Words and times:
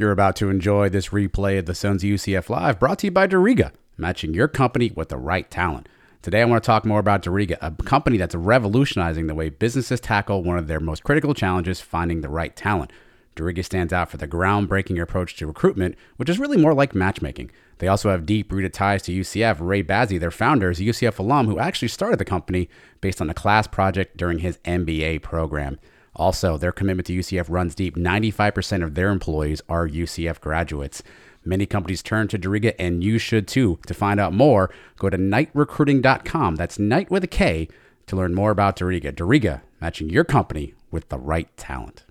You're 0.00 0.12
about 0.12 0.34
to 0.36 0.48
enjoy 0.48 0.88
this 0.88 1.08
replay 1.08 1.58
of 1.58 1.66
the 1.66 1.74
Sons 1.74 2.02
of 2.02 2.08
UCF 2.08 2.48
Live 2.48 2.78
brought 2.78 3.00
to 3.00 3.08
you 3.08 3.10
by 3.10 3.26
Diriga, 3.26 3.70
matching 3.98 4.32
your 4.32 4.48
company 4.48 4.90
with 4.96 5.10
the 5.10 5.18
right 5.18 5.50
talent. 5.50 5.90
Today, 6.22 6.40
I 6.40 6.46
want 6.46 6.62
to 6.62 6.66
talk 6.66 6.86
more 6.86 7.00
about 7.00 7.22
Diriga, 7.22 7.58
a 7.60 7.70
company 7.82 8.16
that's 8.16 8.34
revolutionizing 8.34 9.26
the 9.26 9.34
way 9.34 9.50
businesses 9.50 10.00
tackle 10.00 10.42
one 10.42 10.56
of 10.56 10.68
their 10.68 10.80
most 10.80 11.04
critical 11.04 11.34
challenges 11.34 11.82
finding 11.82 12.22
the 12.22 12.30
right 12.30 12.56
talent. 12.56 12.94
Diriga 13.36 13.62
stands 13.62 13.92
out 13.92 14.08
for 14.08 14.16
the 14.16 14.26
groundbreaking 14.26 14.98
approach 14.98 15.36
to 15.36 15.46
recruitment, 15.46 15.96
which 16.16 16.30
is 16.30 16.38
really 16.38 16.56
more 16.56 16.72
like 16.72 16.94
matchmaking. 16.94 17.50
They 17.76 17.88
also 17.88 18.08
have 18.08 18.24
deep 18.24 18.50
rooted 18.50 18.72
ties 18.72 19.02
to 19.02 19.12
UCF. 19.12 19.58
Ray 19.60 19.82
Bazzi, 19.82 20.18
their 20.18 20.30
founder, 20.30 20.70
is 20.70 20.80
a 20.80 20.84
UCF 20.84 21.18
alum 21.18 21.46
who 21.46 21.58
actually 21.58 21.88
started 21.88 22.18
the 22.18 22.24
company 22.24 22.70
based 23.02 23.20
on 23.20 23.28
a 23.28 23.34
class 23.34 23.66
project 23.66 24.16
during 24.16 24.38
his 24.38 24.56
MBA 24.64 25.20
program. 25.20 25.78
Also, 26.20 26.58
their 26.58 26.70
commitment 26.70 27.06
to 27.06 27.14
UCF 27.14 27.46
runs 27.48 27.74
deep. 27.74 27.96
95% 27.96 28.84
of 28.84 28.94
their 28.94 29.08
employees 29.08 29.62
are 29.70 29.88
UCF 29.88 30.38
graduates. 30.38 31.02
Many 31.46 31.64
companies 31.64 32.02
turn 32.02 32.28
to 32.28 32.38
Diriga, 32.38 32.74
and 32.78 33.02
you 33.02 33.16
should 33.16 33.48
too. 33.48 33.78
To 33.86 33.94
find 33.94 34.20
out 34.20 34.34
more, 34.34 34.70
go 34.98 35.08
to 35.08 35.16
knightrecruiting.com. 35.16 36.56
That's 36.56 36.78
night 36.78 37.10
with 37.10 37.24
a 37.24 37.26
K 37.26 37.68
to 38.06 38.16
learn 38.16 38.34
more 38.34 38.50
about 38.50 38.76
Diriga. 38.76 39.12
Diriga, 39.14 39.62
matching 39.80 40.10
your 40.10 40.24
company 40.24 40.74
with 40.90 41.08
the 41.08 41.18
right 41.18 41.48
talent. 41.56 42.04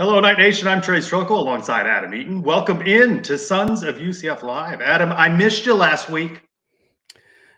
Hello, 0.00 0.18
Knight 0.18 0.38
Nation. 0.38 0.66
I'm 0.66 0.80
Trace 0.80 1.10
Trylko 1.10 1.32
alongside 1.32 1.86
Adam 1.86 2.14
Eaton. 2.14 2.40
Welcome 2.40 2.80
in 2.80 3.22
to 3.22 3.36
Sons 3.36 3.82
of 3.82 3.96
UCF 3.96 4.42
Live. 4.42 4.80
Adam, 4.80 5.12
I 5.12 5.28
missed 5.28 5.66
you 5.66 5.74
last 5.74 6.08
week. 6.08 6.40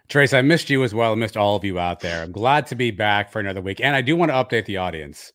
Trace, 0.08 0.32
I 0.32 0.42
missed 0.42 0.68
you 0.68 0.82
as 0.82 0.92
well. 0.92 1.12
I 1.12 1.14
missed 1.14 1.36
all 1.36 1.54
of 1.54 1.62
you 1.62 1.78
out 1.78 2.00
there. 2.00 2.20
I'm 2.20 2.32
glad 2.32 2.66
to 2.66 2.74
be 2.74 2.90
back 2.90 3.30
for 3.30 3.38
another 3.38 3.60
week. 3.60 3.80
And 3.80 3.94
I 3.94 4.00
do 4.00 4.16
want 4.16 4.30
to 4.30 4.34
update 4.34 4.64
the 4.64 4.78
audience. 4.78 5.32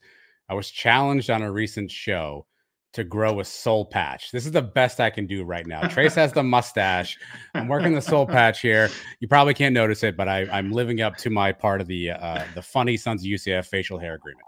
I 0.50 0.54
was 0.54 0.70
challenged 0.70 1.30
on 1.30 1.44
a 1.44 1.50
recent 1.50 1.90
show 1.90 2.46
to 2.92 3.06
grow 3.06 3.40
a 3.40 3.46
soul 3.46 3.86
patch. 3.86 4.32
This 4.32 4.46
is 4.46 4.52
the 4.52 4.62
best 4.62 5.00
I 5.00 5.10
can 5.10 5.28
do 5.28 5.46
right 5.46 5.66
now. 5.66 5.88
Trace 5.88 6.16
has 6.16 6.34
the 6.34 6.44
mustache. 6.44 7.18
I'm 7.54 7.70
working 7.70 7.94
the 7.94 8.02
soul 8.02 8.26
patch 8.26 8.60
here. 8.60 8.90
You 9.22 9.30
probably 9.30 9.54
can't 9.54 9.74
notice 9.74 10.04
it, 10.04 10.18
but 10.18 10.28
I, 10.28 10.42
am 10.60 10.74
living 10.74 11.00
up 11.00 11.16
to 11.20 11.30
my 11.30 11.54
part 11.54 11.80
of 11.80 11.88
the 11.88 12.12
uh, 12.12 12.44
the 12.54 12.62
funny 12.62 12.98
Sons 12.98 13.22
of 13.22 13.28
UCF 13.28 13.66
facial 13.68 13.98
hair 13.98 14.16
agreement. 14.16 14.44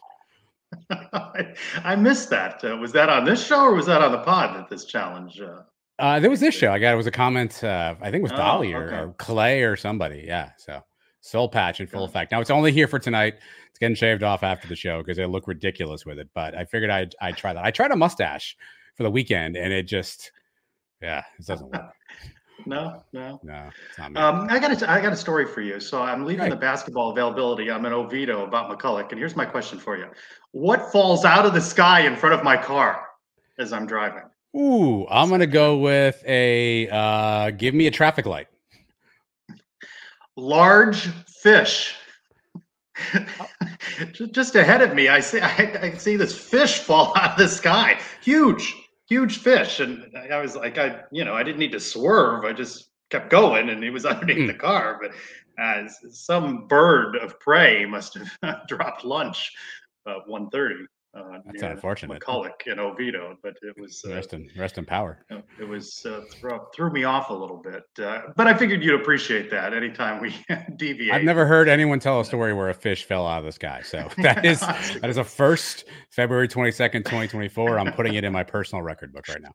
I 1.83 1.95
missed 1.95 2.29
that. 2.29 2.63
Uh, 2.63 2.77
was 2.77 2.91
that 2.93 3.09
on 3.09 3.25
this 3.25 3.45
show 3.45 3.61
or 3.61 3.73
was 3.73 3.85
that 3.87 4.01
on 4.01 4.11
the 4.11 4.19
pod 4.19 4.55
that 4.55 4.69
this 4.69 4.85
challenge? 4.85 5.39
Uh... 5.39 5.61
Uh, 5.97 6.19
there 6.19 6.29
was 6.29 6.39
this 6.39 6.55
show. 6.55 6.71
I 6.71 6.79
got 6.79 6.93
it 6.93 6.97
was 6.97 7.07
a 7.07 7.11
comment. 7.11 7.63
Uh, 7.63 7.95
I 8.01 8.11
think 8.11 8.21
it 8.21 8.23
was 8.23 8.31
oh, 8.31 8.37
Dolly 8.37 8.73
or, 8.73 8.87
okay. 8.87 8.95
or, 8.97 9.13
Clay 9.17 9.63
or 9.63 9.75
somebody. 9.75 10.23
Yeah. 10.25 10.51
So 10.57 10.81
soul 11.21 11.49
patch 11.49 11.79
in 11.79 11.87
full 11.87 12.05
effect. 12.05 12.31
Now 12.31 12.39
it's 12.39 12.49
only 12.49 12.71
here 12.71 12.87
for 12.87 12.99
tonight. 12.99 13.35
It's 13.69 13.79
getting 13.79 13.95
shaved 13.95 14.23
off 14.23 14.43
after 14.43 14.67
the 14.67 14.75
show 14.75 14.99
because 14.99 15.19
I 15.19 15.25
look 15.25 15.47
ridiculous 15.47 16.05
with 16.05 16.19
it. 16.19 16.29
But 16.33 16.55
I 16.55 16.65
figured 16.65 16.89
I'd 16.89 17.15
I'd 17.21 17.37
try 17.37 17.53
that. 17.53 17.63
I 17.63 17.71
tried 17.71 17.91
a 17.91 17.95
mustache 17.95 18.55
for 18.95 19.03
the 19.03 19.11
weekend 19.11 19.57
and 19.57 19.73
it 19.73 19.83
just 19.83 20.31
yeah, 21.01 21.23
it 21.39 21.45
doesn't 21.45 21.69
work. 21.69 21.81
No, 22.65 23.03
no, 23.13 23.39
no. 23.43 23.69
Um, 24.15 24.47
I 24.49 24.59
got 24.59 24.81
a, 24.81 24.91
I 24.91 25.01
got 25.01 25.13
a 25.13 25.17
story 25.17 25.45
for 25.45 25.61
you. 25.61 25.79
So 25.79 26.01
I'm 26.01 26.25
leaving 26.25 26.41
right. 26.41 26.49
the 26.49 26.55
basketball 26.55 27.11
availability. 27.11 27.71
I'm 27.71 27.85
in 27.85 27.93
Oviedo 27.93 28.45
about 28.45 28.69
McCulloch, 28.69 29.09
and 29.11 29.19
here's 29.19 29.35
my 29.35 29.45
question 29.45 29.79
for 29.79 29.97
you: 29.97 30.07
What 30.51 30.91
falls 30.91 31.25
out 31.25 31.45
of 31.45 31.53
the 31.53 31.61
sky 31.61 32.01
in 32.01 32.15
front 32.15 32.35
of 32.35 32.43
my 32.43 32.57
car 32.57 33.07
as 33.57 33.73
I'm 33.73 33.85
driving? 33.85 34.23
Ooh, 34.55 35.07
I'm 35.09 35.29
gonna 35.29 35.47
go 35.47 35.77
with 35.77 36.23
a 36.25 36.89
uh, 36.89 37.51
give 37.51 37.73
me 37.73 37.87
a 37.87 37.91
traffic 37.91 38.25
light. 38.25 38.47
Large 40.35 41.09
fish. 41.41 41.95
Just 44.31 44.55
ahead 44.55 44.81
of 44.81 44.93
me, 44.93 45.07
I 45.07 45.19
see 45.19 45.39
I, 45.39 45.79
I 45.81 45.97
see 45.97 46.15
this 46.15 46.37
fish 46.37 46.79
fall 46.79 47.13
out 47.17 47.31
of 47.31 47.37
the 47.37 47.47
sky. 47.47 47.99
Huge 48.21 48.75
huge 49.09 49.39
fish. 49.39 49.79
And 49.79 50.15
I 50.31 50.39
was 50.39 50.55
like, 50.55 50.77
I, 50.77 51.01
you 51.11 51.25
know, 51.25 51.33
I 51.33 51.43
didn't 51.43 51.59
need 51.59 51.73
to 51.73 51.79
swerve. 51.79 52.45
I 52.45 52.53
just 52.53 52.89
kept 53.09 53.29
going 53.29 53.69
and 53.69 53.83
he 53.83 53.89
was 53.89 54.05
underneath 54.05 54.37
mm. 54.37 54.47
the 54.47 54.53
car. 54.53 54.99
But 55.01 55.11
uh, 55.61 55.89
some 56.09 56.67
bird 56.67 57.17
of 57.17 57.39
prey 57.39 57.85
must 57.85 58.17
have 58.17 58.67
dropped 58.67 59.03
lunch 59.03 59.51
at 60.07 60.25
1.30. 60.27 60.85
Uh, 61.11 61.39
That's 61.45 61.63
unfortunate. 61.63 62.21
McCulloch 62.21 62.67
in 62.67 62.77
Oviedo, 62.77 63.35
but 63.41 63.57
it 63.63 63.75
was 63.79 64.03
uh, 64.07 64.13
rest 64.13 64.33
in 64.33 64.47
rest 64.55 64.77
in 64.77 64.85
power. 64.85 65.25
It 65.59 65.67
was 65.67 66.05
uh, 66.05 66.21
threw, 66.31 66.59
threw 66.75 66.91
me 66.91 67.03
off 67.03 67.31
a 67.31 67.33
little 67.33 67.57
bit, 67.57 67.83
uh, 67.99 68.21
but 68.35 68.45
I 68.45 68.53
figured 68.53 68.83
you'd 68.83 68.99
appreciate 69.01 69.49
that 69.49 69.73
anytime 69.73 70.21
we 70.21 70.35
deviate. 70.75 71.11
I've 71.11 71.23
never 71.23 71.47
heard 71.47 71.67
anyone 71.67 71.99
tell 71.99 72.19
a 72.19 72.25
story 72.25 72.53
where 72.53 72.69
a 72.69 72.75
fish 72.75 73.05
fell 73.05 73.25
out 73.25 73.39
of 73.39 73.45
the 73.45 73.51
sky, 73.51 73.81
so 73.83 74.07
that 74.17 74.45
is 74.45 74.59
that 74.59 75.09
is 75.09 75.17
a 75.17 75.23
first. 75.23 75.85
February 76.11 76.47
twenty 76.47 76.71
second, 76.71 77.05
twenty 77.05 77.27
twenty 77.27 77.49
four. 77.49 77.79
I'm 77.79 77.91
putting 77.93 78.13
it 78.13 78.23
in 78.23 78.31
my 78.31 78.43
personal 78.43 78.83
record 78.83 79.11
book 79.11 79.27
right 79.29 79.41
now. 79.41 79.51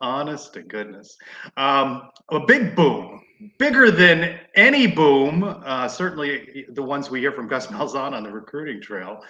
Honest 0.00 0.54
to 0.54 0.62
goodness, 0.62 1.16
um, 1.56 2.10
a 2.30 2.40
big 2.40 2.74
boom, 2.74 3.22
bigger 3.60 3.92
than 3.92 4.40
any 4.56 4.88
boom. 4.88 5.44
Uh, 5.64 5.86
certainly 5.86 6.66
the 6.70 6.82
ones 6.82 7.10
we 7.10 7.20
hear 7.20 7.32
from 7.32 7.46
Gus 7.46 7.68
Malzahn 7.68 8.12
on 8.12 8.24
the 8.24 8.30
recruiting 8.30 8.82
trail. 8.82 9.22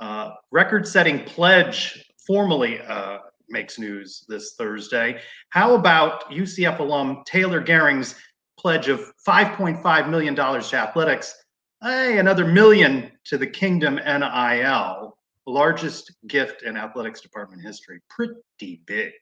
Uh, 0.00 0.30
record 0.50 0.86
setting 0.86 1.24
pledge 1.24 2.04
formally 2.26 2.80
uh, 2.80 3.18
makes 3.48 3.78
news 3.78 4.24
this 4.28 4.54
Thursday. 4.58 5.20
How 5.50 5.74
about 5.74 6.30
UCF 6.30 6.78
alum 6.80 7.22
Taylor 7.26 7.60
Gerring's 7.60 8.14
pledge 8.58 8.88
of 8.88 9.00
$5.5 9.26 10.10
million 10.10 10.34
to 10.34 10.76
athletics? 10.76 11.34
Hey, 11.82 12.18
another 12.18 12.46
million 12.46 13.12
to 13.24 13.36
the 13.36 13.46
Kingdom 13.46 13.96
NIL, 13.96 15.18
largest 15.46 16.12
gift 16.26 16.62
in 16.62 16.76
athletics 16.76 17.20
department 17.20 17.62
history. 17.62 18.00
Pretty 18.08 18.82
big. 18.86 19.12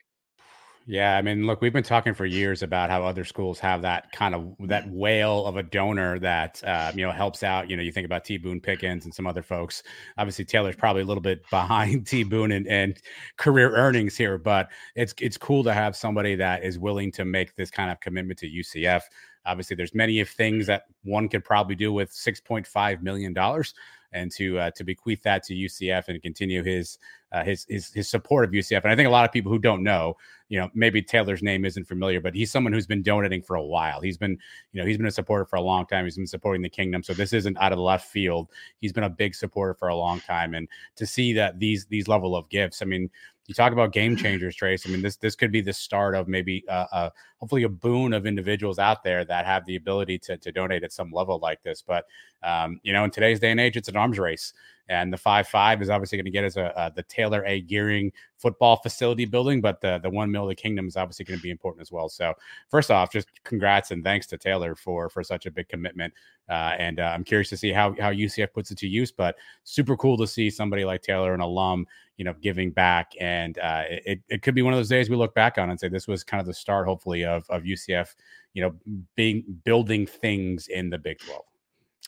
Yeah, 0.87 1.17
I 1.17 1.23
mean, 1.23 1.47
look, 1.47 1.61
we've 1.61 1.73
been 1.73 1.85
talking 1.85 2.13
for 2.13 2.27
years 2.27 2.63
about 2.65 2.91
how 2.91 3.05
other 3.05 3.25
schools 3.25 3.61
have 3.61 3.83
that 3.83 4.11
kind 4.11 4.35
of 4.35 4.57
that 4.69 4.91
whale 4.91 5.47
of 5.47 5.57
a 5.57 5.63
donor 5.63 6.19
that 6.19 6.63
uh, 6.65 6.91
you 6.95 7.07
know 7.07 7.13
helps 7.13 7.45
out. 7.45 7.71
You 7.71 7.77
know, 7.77 7.85
you 7.85 7.93
think 7.93 8.05
about 8.05 8.25
T. 8.25 8.37
Boone 8.37 8.61
Pickens 8.61 9.05
and 9.05 9.15
some 9.15 9.27
other 9.27 9.43
folks. 9.43 9.85
Obviously, 10.19 10.45
Taylor's 10.45 10.75
probably 10.75 11.03
a 11.03 11.05
little 11.05 11.21
bit 11.23 11.43
behind 11.51 12.07
T. 12.09 12.25
Boone 12.25 12.51
and, 12.51 12.67
and 12.67 12.99
career 13.37 13.75
earnings 13.77 14.17
here, 14.17 14.39
but 14.39 14.71
it's 14.97 15.15
it's 15.21 15.39
cool 15.39 15.63
to 15.63 15.73
have 15.73 15.95
somebody 15.95 16.35
that 16.35 16.65
is 16.65 16.81
willing 16.81 17.13
to 17.13 17.25
make 17.25 17.55
this 17.55 17.71
kind 17.71 17.91
of 17.91 18.01
commitment 18.01 18.41
to 18.41 18.49
UCF. 18.51 19.03
Obviously, 19.47 19.77
there's 19.77 19.95
many 19.95 20.19
of 20.21 20.29
things 20.29 20.67
that 20.67 20.85
one 21.05 21.29
could 21.29 21.45
probably 21.45 21.77
do 21.77 21.93
with 21.93 22.13
six 22.13 22.41
point 22.41 22.67
five 22.67 23.05
million 23.05 23.33
dollars 23.33 23.73
and 24.13 24.31
to 24.33 24.59
uh, 24.59 24.71
to 24.73 24.85
bequeath 24.85 25.23
that 25.23 25.43
to 25.45 25.55
UCF 25.55 26.09
and 26.09 26.21
continue 26.23 26.63
his 26.63 26.99
uh, 27.33 27.43
his 27.43 27.67
his 27.69 27.93
his 27.93 28.09
support 28.09 28.45
of 28.45 28.51
UCF. 28.51 28.83
And 28.83 28.93
I 28.93 28.97
think 28.97 29.07
a 29.07 29.11
lot 29.11 29.25
of 29.25 29.33
people 29.33 29.51
who 29.51 29.59
don't 29.59 29.83
know, 29.83 30.17
you 30.49 30.59
know, 30.59 30.71
maybe 30.75 31.03
Taylor's 31.03 31.43
name 31.43 31.65
isn't 31.65 31.85
familiar, 31.85 32.21
but 32.21 32.35
he's 32.35 32.51
someone 32.51 32.73
who's 32.73 32.87
been 32.87 33.03
donating 33.03 33.43
for 33.43 33.57
a 33.57 33.65
while. 33.65 34.01
He's 34.01 34.19
been, 34.19 34.39
you 34.73 34.81
know, 34.81 34.87
he's 34.87 34.99
been 34.99 35.07
a 35.07 35.11
supporter 35.11 35.45
for 35.45 35.57
a 35.57 35.63
long 35.63 35.87
time. 35.87 36.05
He's 36.05 36.17
been 36.17 36.27
supporting 36.27 36.63
the 36.63 36.69
kingdom, 36.69 37.03
so 37.03 37.15
this 37.15 37.33
isn't 37.33 37.57
out 37.59 37.73
of 37.73 37.79
the 37.79 37.85
left 37.85 38.11
field. 38.11 38.49
He's 38.81 38.93
been 38.93 39.05
a 39.05 39.11
big 39.11 39.35
supporter 39.35 39.75
for 39.75 39.89
a 39.89 39.97
long 39.97 40.21
time, 40.21 40.55
and 40.55 40.69
to 40.97 41.07
see 41.07 41.33
that 41.35 41.59
these 41.59 41.87
these 41.87 42.09
level 42.09 42.37
of 42.37 42.49
gifts, 42.49 42.83
I 42.83 42.85
mean, 42.85 43.11
you 43.47 43.55
talk 43.55 43.73
about 43.73 43.93
game 43.93 44.17
changers, 44.17 44.55
Trace. 44.55 44.87
I 44.87 44.91
mean, 44.91 45.03
this 45.03 45.17
this 45.17 45.35
could 45.35 45.51
be 45.51 45.61
the 45.61 45.73
start 45.73 46.15
of 46.15 46.29
maybe 46.29 46.65
uh, 46.69 46.87
uh, 46.93 47.11
hopefully 47.39 47.65
a 47.65 47.69
boon 47.69 48.13
of 48.13 48.25
individuals 48.25 48.79
out 48.79 49.03
there 49.03 49.25
that 49.25 49.47
have 49.47 49.67
the 49.67 49.77
ability 49.77 50.19
to 50.21 50.37
to 50.39 50.53
donate 50.53 50.85
at 50.85 50.93
some 50.93 51.11
level 51.11 51.39
like 51.41 51.63
this. 51.63 51.83
But 51.83 52.05
um, 52.45 52.79
you 52.83 52.93
know, 52.93 53.05
in 53.05 53.11
today's 53.11 53.41
day 53.41 53.51
and 53.51 53.61
age, 53.61 53.77
it's 53.77 53.89
an 53.89 53.97
arms 53.97 54.19
race. 54.19 54.53
And 54.89 55.13
the 55.13 55.17
five 55.17 55.49
five 55.49 55.83
is 55.83 55.91
obviously 55.91 56.19
going 56.19 56.27
to 56.27 56.31
get 56.31 56.45
us 56.45 56.57
a, 56.57 56.73
a, 56.77 56.93
the 56.95 57.03
Taylor 57.05 57.45
A. 57.47 57.63
Gerring 57.63 58.13
football 58.37 58.77
facility 58.77 59.25
building, 59.25 59.61
but 59.61 59.81
the 59.81 59.99
the 59.99 60.11
one 60.11 60.31
mill 60.31 60.43
of 60.45 60.49
the 60.49 60.55
kingdom 60.55 60.87
is 60.87 60.97
obviously 60.97 61.25
going 61.25 61.39
to 61.39 61.43
be 61.43 61.51
important 61.51 61.83
as 61.83 61.91
well. 61.91 62.09
So 62.09 62.35
first 62.69 62.91
off, 62.91 63.11
just 63.11 63.29
congrats 63.45 63.91
and 63.91 64.05
thanks 64.05 64.27
to 64.29 64.39
Taylor 64.39 64.75
for 64.75 65.09
for 65.09 65.25
such 65.25 65.47
a 65.47 65.51
big 65.51 65.69
commitment. 65.69 66.13
Uh, 66.49 66.75
and 66.79 67.01
uh, 67.01 67.13
I'm 67.15 67.25
curious 67.25 67.49
to 67.51 67.57
see 67.57 67.73
how 67.73 67.95
how 67.99 68.13
UCF 68.13 68.53
puts 68.53 68.71
it 68.71 68.79
to 68.79 68.89
use. 68.89 69.11
But 69.11 69.37
super 69.65 69.97
cool 69.97 70.17
to 70.19 70.27
see 70.27 70.51
somebody 70.51 70.85
like 70.85 71.03
Taylor, 71.03 71.35
an 71.35 71.41
alum, 71.41 71.87
you 72.17 72.25
know, 72.25 72.35
giving 72.41 72.71
back. 72.71 73.13
And 73.21 73.59
uh, 73.59 73.85
it 73.89 74.21
it 74.29 74.43
could 74.43 74.55
be 74.55 74.63
one 74.63 74.73
of 74.73 74.79
those 74.79 74.89
days 74.89 75.11
we 75.11 75.17
look 75.17 75.35
back 75.35 75.59
on 75.59 75.71
and 75.71 75.79
say 75.79 75.89
this 75.89 76.09
was 76.09 76.25
kind 76.25 76.41
of 76.41 76.47
the 76.47 76.55
start, 76.55 76.87
hopefully, 76.87 77.25
of 77.25 77.45
of 77.51 77.63
UCF, 77.63 78.15
you 78.55 78.63
know, 78.63 78.75
being 79.17 79.45
building 79.65 80.07
things 80.07 80.69
in 80.69 80.91
the 80.91 80.99
Big 80.99 81.19
Twelve. 81.19 81.45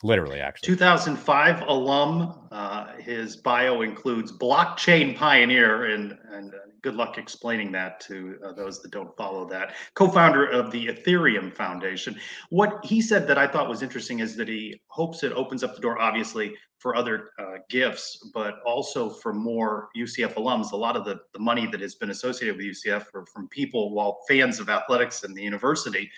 Literally, 0.03 0.39
actually. 0.41 0.67
2005 0.67 1.61
alum. 1.67 2.47
Uh, 2.51 2.95
his 2.97 3.37
bio 3.37 3.81
includes 3.81 4.31
blockchain 4.31 5.15
pioneer, 5.15 5.85
and 5.85 6.17
and 6.31 6.53
uh, 6.53 6.57
good 6.81 6.95
luck 6.95 7.17
explaining 7.17 7.71
that 7.71 8.01
to 8.01 8.37
uh, 8.45 8.51
those 8.51 8.81
that 8.81 8.91
don't 8.91 9.15
follow 9.15 9.47
that. 9.47 9.73
Co-founder 9.93 10.47
of 10.47 10.69
the 10.71 10.87
Ethereum 10.87 11.53
Foundation. 11.53 12.19
What 12.49 12.83
he 12.83 13.01
said 13.01 13.25
that 13.27 13.37
I 13.37 13.47
thought 13.47 13.69
was 13.69 13.81
interesting 13.81 14.19
is 14.19 14.35
that 14.35 14.49
he 14.49 14.81
hopes 14.87 15.23
it 15.23 15.31
opens 15.31 15.63
up 15.63 15.75
the 15.75 15.81
door, 15.81 15.99
obviously, 15.99 16.53
for 16.77 16.95
other 16.95 17.31
uh, 17.39 17.59
gifts, 17.69 18.29
but 18.33 18.55
also 18.65 19.09
for 19.09 19.33
more 19.33 19.87
UCF 19.97 20.33
alums. 20.33 20.73
A 20.73 20.75
lot 20.75 20.97
of 20.97 21.05
the 21.05 21.21
the 21.33 21.39
money 21.39 21.67
that 21.67 21.79
has 21.79 21.95
been 21.95 22.09
associated 22.09 22.57
with 22.57 22.65
UCF 22.65 23.05
are 23.13 23.25
from 23.33 23.47
people, 23.47 23.95
while 23.95 24.19
fans 24.27 24.59
of 24.59 24.69
athletics 24.69 25.23
and 25.23 25.33
the 25.33 25.41
university 25.41 26.11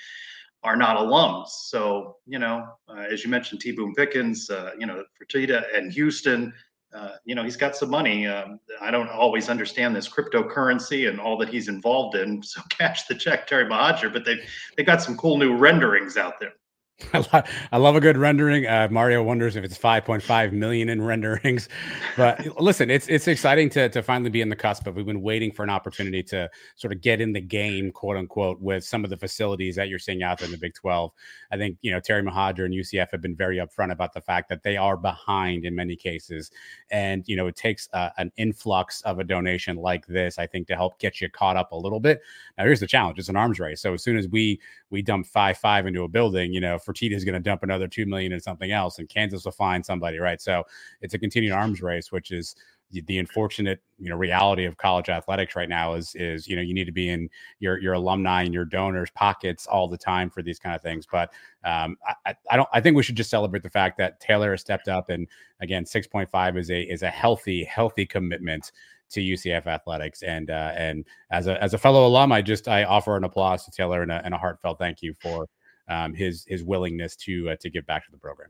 are 0.68 0.76
not 0.76 0.98
alums. 0.98 1.48
So, 1.48 2.18
you 2.26 2.40
know, 2.40 2.68
uh, 2.90 3.06
as 3.10 3.24
you 3.24 3.30
mentioned, 3.30 3.62
T. 3.62 3.72
Boone 3.72 3.96
Pickens, 3.96 4.50
uh, 4.50 4.72
you 4.78 4.86
know, 4.86 5.02
Fertitta 5.18 5.64
and 5.74 5.94
Houston, 5.94 6.54
uh, 6.94 7.12
you 7.24 7.36
know, 7.36 7.44
he's 7.44 7.56
got 7.56 7.74
some 7.74 7.90
money. 7.90 8.28
Um, 8.28 8.60
I 8.82 8.92
don't 8.92 9.08
always 9.08 9.48
understand 9.48 9.96
this 9.96 10.10
cryptocurrency 10.10 11.08
and 11.08 11.22
all 11.22 11.38
that 11.38 11.48
he's 11.48 11.70
involved 11.70 12.18
in. 12.18 12.44
So 12.54 12.62
cash 12.70 13.08
the 13.08 13.16
check, 13.16 13.48
Terry 13.48 13.64
Mohajir, 13.64 14.12
but 14.12 14.26
they've 14.26 14.44
they've 14.76 14.86
got 14.86 15.02
some 15.02 15.16
cool 15.16 15.38
new 15.38 15.56
renderings 15.56 16.18
out 16.18 16.34
there. 16.40 16.54
I 17.14 17.78
love 17.78 17.96
a 17.96 18.00
good 18.00 18.18
rendering. 18.18 18.66
Uh, 18.66 18.88
Mario 18.90 19.22
wonders 19.22 19.56
if 19.56 19.64
it's 19.64 19.78
5.5 19.78 20.52
million 20.52 20.90
in 20.90 21.00
renderings. 21.04 21.70
But 22.16 22.60
listen, 22.60 22.90
it's 22.90 23.08
it's 23.08 23.28
exciting 23.28 23.70
to 23.72 23.88
to 23.90 24.02
finally 24.02 24.32
be 24.32 24.42
in 24.42 24.50
the 24.50 24.56
cusp. 24.56 24.84
But 24.84 24.96
we've 24.96 25.06
been 25.06 25.22
waiting 25.22 25.52
for 25.52 25.62
an 25.62 25.70
opportunity 25.70 26.24
to 26.24 26.50
sort 26.76 26.92
of 26.92 27.02
get 27.02 27.22
in 27.22 27.34
the 27.34 27.42
game, 27.42 27.92
quote 27.92 28.18
unquote, 28.18 28.60
with 28.60 28.84
some 28.84 29.04
of 29.04 29.12
the 29.12 29.18
facilities 29.18 29.76
that 29.76 29.90
you're 29.90 30.00
seeing 30.00 30.24
out 30.24 30.40
there 30.40 30.48
in 30.48 30.52
the 30.52 30.58
Big 30.58 30.74
12. 30.74 31.12
I 31.52 31.58
think 31.58 31.78
you 31.82 31.92
know 31.92 32.00
Terry 32.00 32.24
Mohajir 32.24 32.66
and 32.66 32.74
UCF 32.74 33.12
have 33.12 33.22
been 33.22 33.36
very 33.36 33.58
upfront 33.58 33.92
about 33.92 34.14
the 34.14 34.22
fact 34.22 34.50
that 34.50 34.64
they 34.64 34.76
are 34.76 34.98
behind 34.98 35.66
in 35.66 35.76
many 35.76 35.96
cases, 35.96 36.50
and 36.90 37.24
you 37.28 37.36
know 37.36 37.46
it 37.46 37.56
takes 37.56 37.88
uh, 37.94 38.10
an 38.18 38.32
influx 38.38 39.02
of 39.02 39.20
a 39.20 39.24
donation 39.24 39.78
like 39.78 40.08
this, 40.08 40.40
I 40.40 40.48
think, 40.48 40.66
to 40.68 40.76
help 40.76 40.98
get 40.98 41.22
you 41.22 41.30
caught 41.30 41.58
up 41.58 41.74
a 41.74 41.78
little 41.78 42.00
bit. 42.00 42.22
Now 42.58 42.64
here's 42.64 42.80
the 42.80 42.88
challenge: 42.88 43.20
it's 43.20 43.30
an 43.30 43.36
arms 43.36 43.60
race. 43.60 43.82
So 43.82 43.94
as 43.94 44.02
soon 44.02 44.18
as 44.18 44.28
we 44.28 44.60
we 44.90 45.04
dump 45.04 45.28
five 45.28 45.60
five 45.60 45.86
into 45.86 46.02
a 46.02 46.08
building, 46.08 46.54
you 46.54 46.60
know 46.60 46.80
Fertitta 46.88 47.14
is 47.14 47.26
going 47.26 47.34
to 47.34 47.40
dump 47.40 47.64
another 47.64 47.88
two 47.88 48.06
million 48.06 48.32
in 48.32 48.40
something 48.40 48.72
else, 48.72 49.00
and 49.00 49.10
Kansas 49.10 49.46
will 49.46 49.52
find 49.52 49.86
somebody, 49.86 50.20
right? 50.20 50.42
So 50.42 50.64
it's 51.02 51.14
a 51.14 51.20
continued 51.20 51.52
arms 51.52 51.82
race, 51.82 52.12
which 52.12 52.32
is 52.32 52.56
the 52.92 53.18
unfortunate 53.18 53.82
you 54.00 54.10
know 54.10 54.16
reality 54.16 54.64
of 54.64 54.78
college 54.78 55.10
athletics 55.10 55.58
right 55.58 55.68
now 55.68 55.94
is 55.94 56.16
is 56.16 56.48
you 56.48 56.56
know 56.56 56.62
you 56.62 56.74
need 56.74 56.86
to 56.86 56.92
be 56.94 57.10
in 57.10 57.30
your 57.60 57.78
your 57.80 57.94
alumni 57.94 58.44
and 58.44 58.54
your 58.54 58.64
donors 58.64 59.10
pockets 59.12 59.68
all 59.68 59.90
the 59.90 59.98
time 59.98 60.30
for 60.30 60.42
these 60.42 60.58
kind 60.58 60.74
of 60.74 60.82
things 60.82 61.06
but 61.12 61.34
um, 61.66 61.98
I, 62.26 62.34
I 62.50 62.56
don't 62.56 62.70
i 62.72 62.80
think 62.80 62.96
we 62.96 63.04
should 63.04 63.18
just 63.18 63.30
celebrate 63.30 63.62
the 63.62 63.70
fact 63.70 63.98
that 63.98 64.22
taylor 64.22 64.52
has 64.52 64.62
stepped 64.62 64.88
up 64.88 65.10
and 65.10 65.28
again 65.60 65.84
6.5 65.84 66.58
is 66.58 66.72
a 66.72 66.82
is 66.82 67.02
a 67.04 67.10
healthy 67.10 67.66
healthy 67.66 68.06
commitment 68.06 68.72
to 69.10 69.22
UCF 69.22 69.68
athletics. 69.68 70.22
And 70.22 70.50
uh, 70.50 70.74
and 70.76 71.06
as 71.32 71.48
a 71.48 71.62
as 71.62 71.74
a 71.74 71.78
fellow 71.78 72.08
alum, 72.08 72.32
I 72.32 72.42
just 72.42 72.68
I 72.68 72.84
offer 72.84 73.16
an 73.16 73.24
applause 73.24 73.66
to 73.66 73.72
Taylor 73.72 74.02
and 74.02 74.12
a, 74.12 74.22
and 74.24 74.34
a 74.34 74.38
heartfelt 74.38 74.80
thank 74.80 75.02
you 75.02 75.14
for 75.22 75.48
um, 75.90 76.14
his 76.14 76.46
his 76.48 76.64
willingness 76.64 77.16
to 77.16 77.50
uh, 77.52 77.56
to 77.62 77.70
give 77.70 77.86
back 77.86 78.06
to 78.06 78.12
the 78.12 78.18
program. 78.18 78.50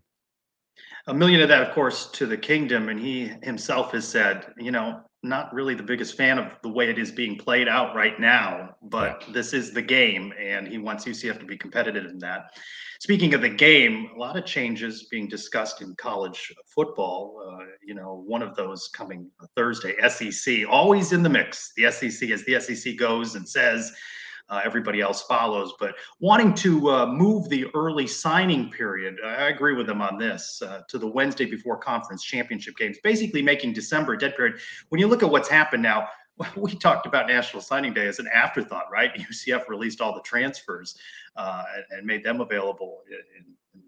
A 1.08 1.14
million 1.14 1.42
of 1.42 1.50
that, 1.50 1.64
of 1.68 1.74
course, 1.74 2.08
to 2.12 2.26
the 2.26 2.38
kingdom, 2.38 2.90
and 2.90 3.00
he 3.00 3.32
himself 3.42 3.94
has 3.94 4.08
said, 4.08 4.54
you 4.58 4.72
know, 4.72 5.02
not 5.24 5.54
really 5.54 5.74
the 5.74 5.84
biggest 5.84 6.16
fan 6.16 6.38
of 6.38 6.56
the 6.62 6.70
way 6.70 6.90
it 6.90 7.00
is 7.00 7.12
being 7.12 7.38
played 7.38 7.68
out 7.68 7.96
right 7.96 8.20
now, 8.20 8.76
but 8.84 9.24
yeah. 9.26 9.34
this 9.34 9.54
is 9.54 9.74
the 9.74 9.82
game, 9.82 10.34
and 10.40 10.68
he 10.68 10.78
wants 10.78 11.06
UCF 11.06 11.40
to 11.40 11.46
be 11.46 11.58
competitive 11.58 12.06
in 12.06 12.20
that. 12.20 12.52
Speaking 13.00 13.34
of 13.34 13.42
the 13.42 13.50
game, 13.50 14.10
a 14.16 14.20
lot 14.20 14.38
of 14.38 14.46
changes 14.46 15.08
being 15.10 15.28
discussed 15.28 15.82
in 15.82 15.96
college 15.96 16.54
football. 16.68 17.44
Uh, 17.48 17.66
you 17.84 17.94
know, 17.94 18.24
one 18.26 18.42
of 18.42 18.56
those 18.56 18.90
coming 18.90 19.30
Thursday, 19.56 19.96
SEC, 20.10 20.68
always 20.70 21.14
in 21.14 21.24
the 21.24 21.30
mix. 21.30 21.74
The 21.78 21.92
SEC, 21.92 22.30
as 22.30 22.44
the 22.46 22.60
SEC 22.60 22.98
goes 22.98 23.36
and 23.36 23.48
says, 23.48 23.92
uh, 24.50 24.62
everybody 24.64 25.02
else 25.02 25.24
follows. 25.24 25.74
But 25.80 25.96
wanting 26.20 26.54
to 26.56 26.90
uh, 26.90 27.06
move 27.06 27.50
the 27.50 27.66
early 27.74 28.08
signing 28.08 28.70
period, 28.72 29.18
I 29.24 29.50
agree 29.50 29.74
with 29.74 29.88
them 29.88 30.02
on 30.02 30.18
this, 30.18 30.62
uh, 30.62 30.82
to 30.88 30.98
the 30.98 31.08
Wednesday 31.08 31.46
before 31.46 31.78
conference 31.78 32.24
championship 32.24 32.78
games, 32.78 32.98
basically 33.04 33.42
making 33.42 33.74
December 33.74 34.14
a 34.14 34.18
dead 34.18 34.36
period. 34.36 34.60
When 34.90 35.00
you 35.00 35.08
look 35.08 35.24
at 35.24 35.30
what's 35.30 35.50
happened 35.50 35.84
now, 35.84 36.08
we 36.56 36.76
talked 36.76 37.06
about 37.06 37.28
National 37.28 37.62
Signing 37.62 37.94
Day 37.94 38.08
as 38.08 38.20
an 38.20 38.28
afterthought, 38.34 38.92
right? 38.92 39.12
UCF 39.32 39.68
released 39.68 40.02
all 40.02 40.14
the 40.14 40.22
transfers 40.22 40.98
uh, 41.36 41.64
and 41.92 42.06
made 42.06 42.24
them 42.24 42.42
available 42.42 43.02
in, 43.10 43.18
in 43.40 43.84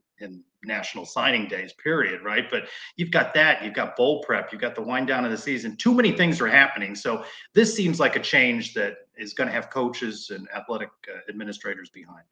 national 0.63 1.06
signing 1.06 1.48
days 1.48 1.74
period 1.74 2.21
right? 2.24 2.50
But 2.50 2.63
you've 2.98 3.12
got 3.12 3.33
that 3.33 3.63
you've 3.63 3.74
got 3.74 3.95
bowl 3.95 4.21
prep 4.24 4.51
you've 4.51 4.62
got 4.62 4.75
the 4.75 4.81
wind 4.81 5.07
down 5.07 5.25
of 5.25 5.31
the 5.31 5.38
season. 5.38 5.77
Too 5.77 5.94
many 5.94 6.12
things 6.12 6.42
are 6.42 6.48
happening. 6.48 6.95
So 6.95 7.24
this 7.54 7.75
seems 7.75 8.00
like 8.00 8.16
a 8.16 8.19
change 8.19 8.74
that 8.74 8.98
is 9.18 9.33
going 9.33 9.48
to 9.48 9.54
have 9.54 9.69
coaches 9.69 10.31
and 10.33 10.48
athletic 10.56 10.89
uh, 11.07 11.19
administrators 11.30 11.89
behind 11.89 12.25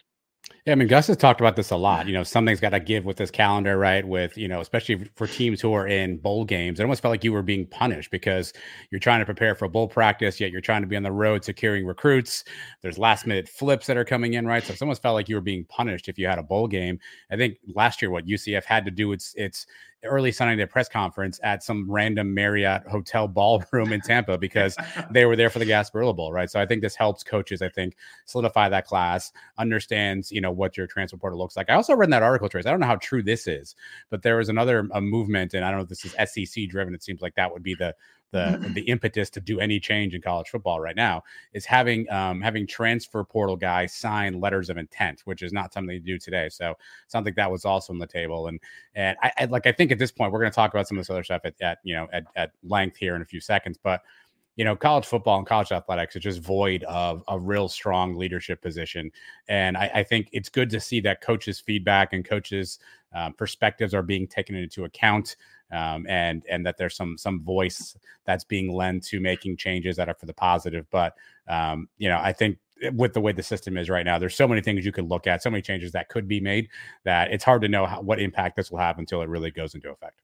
yeah, 0.67 0.73
I 0.73 0.75
mean, 0.75 0.89
Gus 0.89 1.07
has 1.07 1.15
talked 1.15 1.39
about 1.39 1.55
this 1.55 1.71
a 1.71 1.77
lot. 1.77 2.07
You 2.07 2.13
know, 2.13 2.23
something's 2.23 2.59
got 2.59 2.71
to 2.71 2.81
give 2.81 3.05
with 3.05 3.15
this 3.15 3.31
calendar, 3.31 3.77
right? 3.77 4.05
With, 4.05 4.37
you 4.37 4.49
know, 4.49 4.59
especially 4.59 5.09
for 5.15 5.25
teams 5.25 5.61
who 5.61 5.71
are 5.73 5.87
in 5.87 6.17
bowl 6.17 6.43
games. 6.43 6.79
It 6.79 6.83
almost 6.83 7.01
felt 7.01 7.11
like 7.11 7.23
you 7.23 7.31
were 7.31 7.41
being 7.41 7.65
punished 7.65 8.11
because 8.11 8.51
you're 8.91 8.99
trying 8.99 9.19
to 9.19 9.25
prepare 9.25 9.55
for 9.55 9.69
bowl 9.69 9.87
practice, 9.87 10.41
yet 10.41 10.51
you're 10.51 10.59
trying 10.59 10.81
to 10.81 10.87
be 10.87 10.97
on 10.97 11.03
the 11.03 11.11
road 11.11 11.45
securing 11.45 11.85
recruits. 11.85 12.43
There's 12.81 12.97
last 12.97 13.25
minute 13.25 13.47
flips 13.47 13.87
that 13.87 13.95
are 13.95 14.03
coming 14.03 14.33
in, 14.33 14.45
right? 14.45 14.61
So 14.61 14.73
it's 14.73 14.81
almost 14.81 15.01
felt 15.01 15.15
like 15.15 15.29
you 15.29 15.35
were 15.35 15.41
being 15.41 15.63
punished 15.65 16.09
if 16.09 16.17
you 16.17 16.27
had 16.27 16.37
a 16.37 16.43
bowl 16.43 16.67
game. 16.67 16.99
I 17.31 17.37
think 17.37 17.59
last 17.73 18.01
year, 18.01 18.11
what 18.11 18.27
UCF 18.27 18.65
had 18.65 18.83
to 18.83 18.91
do, 18.91 19.13
it's, 19.13 19.33
it's, 19.37 19.67
early 20.03 20.31
signing 20.31 20.57
day 20.57 20.65
press 20.65 20.87
conference 20.87 21.39
at 21.43 21.63
some 21.63 21.89
random 21.89 22.33
Marriott 22.33 22.87
hotel 22.87 23.27
ballroom 23.27 23.91
in 23.93 24.01
Tampa 24.01 24.37
because 24.37 24.77
they 25.11 25.25
were 25.25 25.35
there 25.35 25.49
for 25.49 25.59
the 25.59 25.65
Gasparilla 25.65 26.15
Bowl, 26.15 26.31
right? 26.31 26.49
So 26.49 26.59
I 26.59 26.65
think 26.65 26.81
this 26.81 26.95
helps 26.95 27.23
coaches, 27.23 27.61
I 27.61 27.69
think, 27.69 27.95
solidify 28.25 28.69
that 28.69 28.85
class, 28.85 29.31
understands, 29.57 30.31
you 30.31 30.41
know, 30.41 30.51
what 30.51 30.77
your 30.77 30.87
transfer 30.87 31.17
portal 31.17 31.39
looks 31.39 31.57
like. 31.57 31.69
I 31.69 31.73
also 31.73 31.95
read 31.95 32.05
in 32.05 32.11
that 32.11 32.23
article, 32.23 32.47
Trace. 32.47 32.65
I 32.65 32.71
don't 32.71 32.79
know 32.79 32.85
how 32.85 32.97
true 32.97 33.23
this 33.23 33.47
is, 33.47 33.75
but 34.09 34.21
there 34.21 34.37
was 34.37 34.49
another 34.49 34.87
a 34.93 35.01
movement, 35.01 35.53
and 35.53 35.65
I 35.65 35.69
don't 35.69 35.79
know 35.79 35.83
if 35.83 35.89
this 35.89 36.05
is 36.05 36.45
SEC 36.45 36.67
driven. 36.69 36.93
It 36.93 37.03
seems 37.03 37.21
like 37.21 37.35
that 37.35 37.51
would 37.51 37.63
be 37.63 37.75
the 37.75 37.95
the 38.31 38.71
the 38.73 38.81
impetus 38.81 39.29
to 39.31 39.39
do 39.39 39.59
any 39.59 39.79
change 39.79 40.13
in 40.13 40.21
college 40.21 40.49
football 40.49 40.79
right 40.79 40.95
now 40.95 41.23
is 41.53 41.65
having 41.65 42.09
um, 42.11 42.41
having 42.41 42.67
transfer 42.67 43.23
portal 43.23 43.55
guys 43.55 43.93
sign 43.93 44.39
letters 44.39 44.69
of 44.69 44.77
intent, 44.77 45.21
which 45.25 45.41
is 45.41 45.53
not 45.53 45.73
something 45.73 45.95
they 45.95 45.99
do 45.99 46.17
today. 46.17 46.49
So 46.49 46.75
something 47.07 47.33
that 47.37 47.51
was 47.51 47.65
also 47.65 47.93
on 47.93 47.99
the 47.99 48.07
table. 48.07 48.47
And 48.47 48.59
and 48.95 49.17
I, 49.21 49.31
I 49.39 49.45
like 49.45 49.65
I 49.65 49.71
think 49.71 49.91
at 49.91 49.99
this 49.99 50.11
point 50.11 50.31
we're 50.31 50.39
going 50.39 50.51
to 50.51 50.55
talk 50.55 50.73
about 50.73 50.87
some 50.87 50.97
of 50.97 51.03
this 51.03 51.09
other 51.09 51.23
stuff 51.23 51.41
at, 51.45 51.53
at 51.61 51.79
you 51.83 51.95
know 51.95 52.07
at, 52.11 52.25
at 52.35 52.51
length 52.63 52.97
here 52.97 53.15
in 53.15 53.21
a 53.21 53.25
few 53.25 53.39
seconds, 53.39 53.77
but 53.81 54.01
you 54.57 54.65
know, 54.65 54.75
college 54.75 55.05
football 55.05 55.37
and 55.37 55.45
college 55.45 55.71
athletics 55.71 56.15
are 56.15 56.19
just 56.19 56.41
void 56.41 56.83
of 56.85 57.23
a 57.27 57.39
real 57.39 57.69
strong 57.69 58.15
leadership 58.15 58.59
position. 58.59 59.11
And 59.47 59.77
I, 59.77 59.91
I 59.95 60.03
think 60.03 60.29
it's 60.31 60.49
good 60.49 60.71
to 60.71 60.79
see 60.79 60.99
that 61.01 61.21
coaches' 61.21 61.59
feedback 61.59 62.11
and 62.11 62.25
coaches' 62.25 62.79
um, 63.13 63.33
perspectives 63.33 63.93
are 63.93 64.01
being 64.01 64.27
taken 64.27 64.55
into 64.55 64.83
account 64.83 65.37
um, 65.71 66.05
and 66.07 66.43
and 66.49 66.65
that 66.65 66.77
there's 66.77 66.95
some 66.95 67.17
some 67.17 67.41
voice 67.41 67.97
that's 68.25 68.43
being 68.43 68.73
lent 68.73 69.03
to 69.05 69.19
making 69.19 69.57
changes 69.57 69.95
that 69.97 70.09
are 70.09 70.15
for 70.15 70.25
the 70.25 70.33
positive. 70.33 70.85
But 70.91 71.15
um, 71.47 71.89
you 71.97 72.09
know, 72.09 72.19
I 72.21 72.33
think 72.33 72.57
with 72.93 73.13
the 73.13 73.21
way 73.21 73.31
the 73.31 73.43
system 73.43 73.77
is 73.77 73.89
right 73.89 74.05
now, 74.05 74.19
there's 74.19 74.35
so 74.35 74.47
many 74.47 74.61
things 74.61 74.85
you 74.85 74.91
could 74.91 75.09
look 75.09 75.27
at, 75.27 75.41
so 75.41 75.49
many 75.49 75.61
changes 75.61 75.91
that 75.93 76.09
could 76.09 76.27
be 76.27 76.39
made 76.39 76.69
that 77.03 77.31
it's 77.31 77.43
hard 77.43 77.61
to 77.63 77.67
know 77.67 77.85
how, 77.85 78.01
what 78.01 78.19
impact 78.19 78.55
this 78.55 78.71
will 78.71 78.79
have 78.79 78.99
until 78.99 79.21
it 79.21 79.29
really 79.29 79.51
goes 79.51 79.75
into 79.75 79.89
effect. 79.89 80.21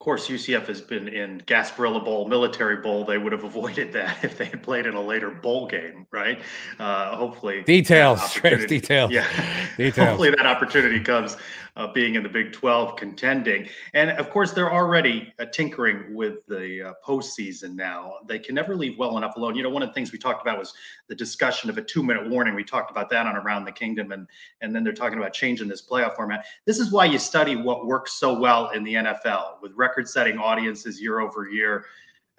Of 0.00 0.04
course, 0.04 0.28
UCF 0.28 0.66
has 0.68 0.80
been 0.80 1.08
in 1.08 1.42
Gasparilla 1.42 2.02
Bowl, 2.02 2.26
Military 2.26 2.76
Bowl. 2.76 3.04
They 3.04 3.18
would 3.18 3.32
have 3.32 3.44
avoided 3.44 3.92
that 3.94 4.24
if 4.24 4.38
they 4.38 4.46
had 4.46 4.62
played 4.62 4.86
in 4.86 4.94
a 4.94 5.00
later 5.00 5.30
bowl 5.30 5.66
game, 5.66 6.06
right? 6.10 6.40
Uh, 6.78 7.16
hopefully, 7.16 7.62
details, 7.64 8.34
details, 8.42 9.10
yeah, 9.10 9.26
details. 9.76 10.08
Hopefully, 10.08 10.30
that 10.30 10.46
opportunity 10.46 11.00
comes 11.00 11.36
uh, 11.76 11.92
being 11.92 12.14
in 12.14 12.22
the 12.22 12.28
Big 12.28 12.52
12 12.52 12.96
contending. 12.96 13.68
And 13.94 14.10
of 14.10 14.30
course, 14.30 14.52
they're 14.52 14.72
already 14.72 15.32
uh, 15.38 15.46
tinkering 15.46 16.14
with 16.14 16.46
the 16.46 16.88
uh, 16.88 16.92
postseason 17.06 17.74
now. 17.74 18.16
They 18.26 18.38
can 18.38 18.54
never 18.54 18.76
leave 18.76 18.98
well 18.98 19.16
enough 19.16 19.36
alone. 19.36 19.56
You 19.56 19.62
know, 19.62 19.70
one 19.70 19.82
of 19.82 19.88
the 19.88 19.94
things 19.94 20.12
we 20.12 20.18
talked 20.18 20.42
about 20.42 20.58
was 20.58 20.74
the 21.08 21.14
discussion 21.14 21.70
of 21.70 21.78
a 21.78 21.82
two 21.82 22.02
minute 22.02 22.28
warning. 22.28 22.54
We 22.54 22.64
talked 22.64 22.90
about 22.90 23.10
that 23.10 23.26
on 23.26 23.36
Around 23.36 23.64
the 23.64 23.72
Kingdom. 23.72 24.12
And, 24.12 24.26
and 24.60 24.74
then 24.74 24.84
they're 24.84 24.92
talking 24.92 25.18
about 25.18 25.32
changing 25.32 25.68
this 25.68 25.86
playoff 25.86 26.16
format. 26.16 26.46
This 26.64 26.78
is 26.78 26.90
why 26.90 27.04
you 27.06 27.18
study 27.18 27.56
what 27.56 27.86
works 27.86 28.12
so 28.12 28.38
well 28.38 28.70
in 28.70 28.84
the 28.84 28.94
NFL 28.94 29.60
with 29.62 29.72
record 29.74 30.08
setting 30.08 30.38
audiences 30.38 31.00
year 31.00 31.20
over 31.20 31.48
year. 31.48 31.86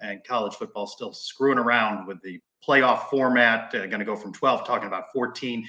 And 0.00 0.22
college 0.24 0.54
football 0.54 0.86
still 0.86 1.12
screwing 1.12 1.58
around 1.58 2.06
with 2.06 2.20
the 2.22 2.40
playoff 2.66 3.08
format, 3.08 3.74
uh, 3.74 3.86
going 3.86 3.98
to 3.98 4.04
go 4.04 4.16
from 4.16 4.32
12, 4.32 4.66
talking 4.66 4.86
about 4.86 5.12
14 5.12 5.66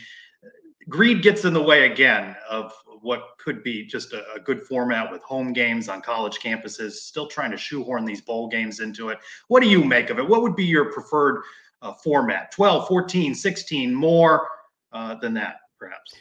greed 0.89 1.21
gets 1.21 1.45
in 1.45 1.53
the 1.53 1.61
way 1.61 1.91
again 1.91 2.35
of 2.49 2.73
what 3.01 3.37
could 3.37 3.63
be 3.63 3.85
just 3.85 4.13
a, 4.13 4.23
a, 4.33 4.39
good 4.39 4.63
format 4.63 5.11
with 5.11 5.21
home 5.23 5.51
games 5.51 5.89
on 5.89 6.01
college 6.01 6.39
campuses, 6.39 6.91
still 6.93 7.27
trying 7.27 7.51
to 7.51 7.57
shoehorn 7.57 8.05
these 8.05 8.21
bowl 8.21 8.47
games 8.47 8.79
into 8.79 9.09
it. 9.09 9.19
What 9.49 9.61
do 9.61 9.69
you 9.69 9.83
make 9.83 10.09
of 10.09 10.19
it? 10.19 10.27
What 10.27 10.41
would 10.41 10.55
be 10.55 10.63
your 10.63 10.91
preferred 10.91 11.43
uh, 11.81 11.93
format? 11.93 12.51
12, 12.51 12.87
14, 12.87 13.35
16, 13.35 13.93
more 13.93 14.47
uh, 14.93 15.15
than 15.15 15.33
that, 15.33 15.57
perhaps? 15.77 16.13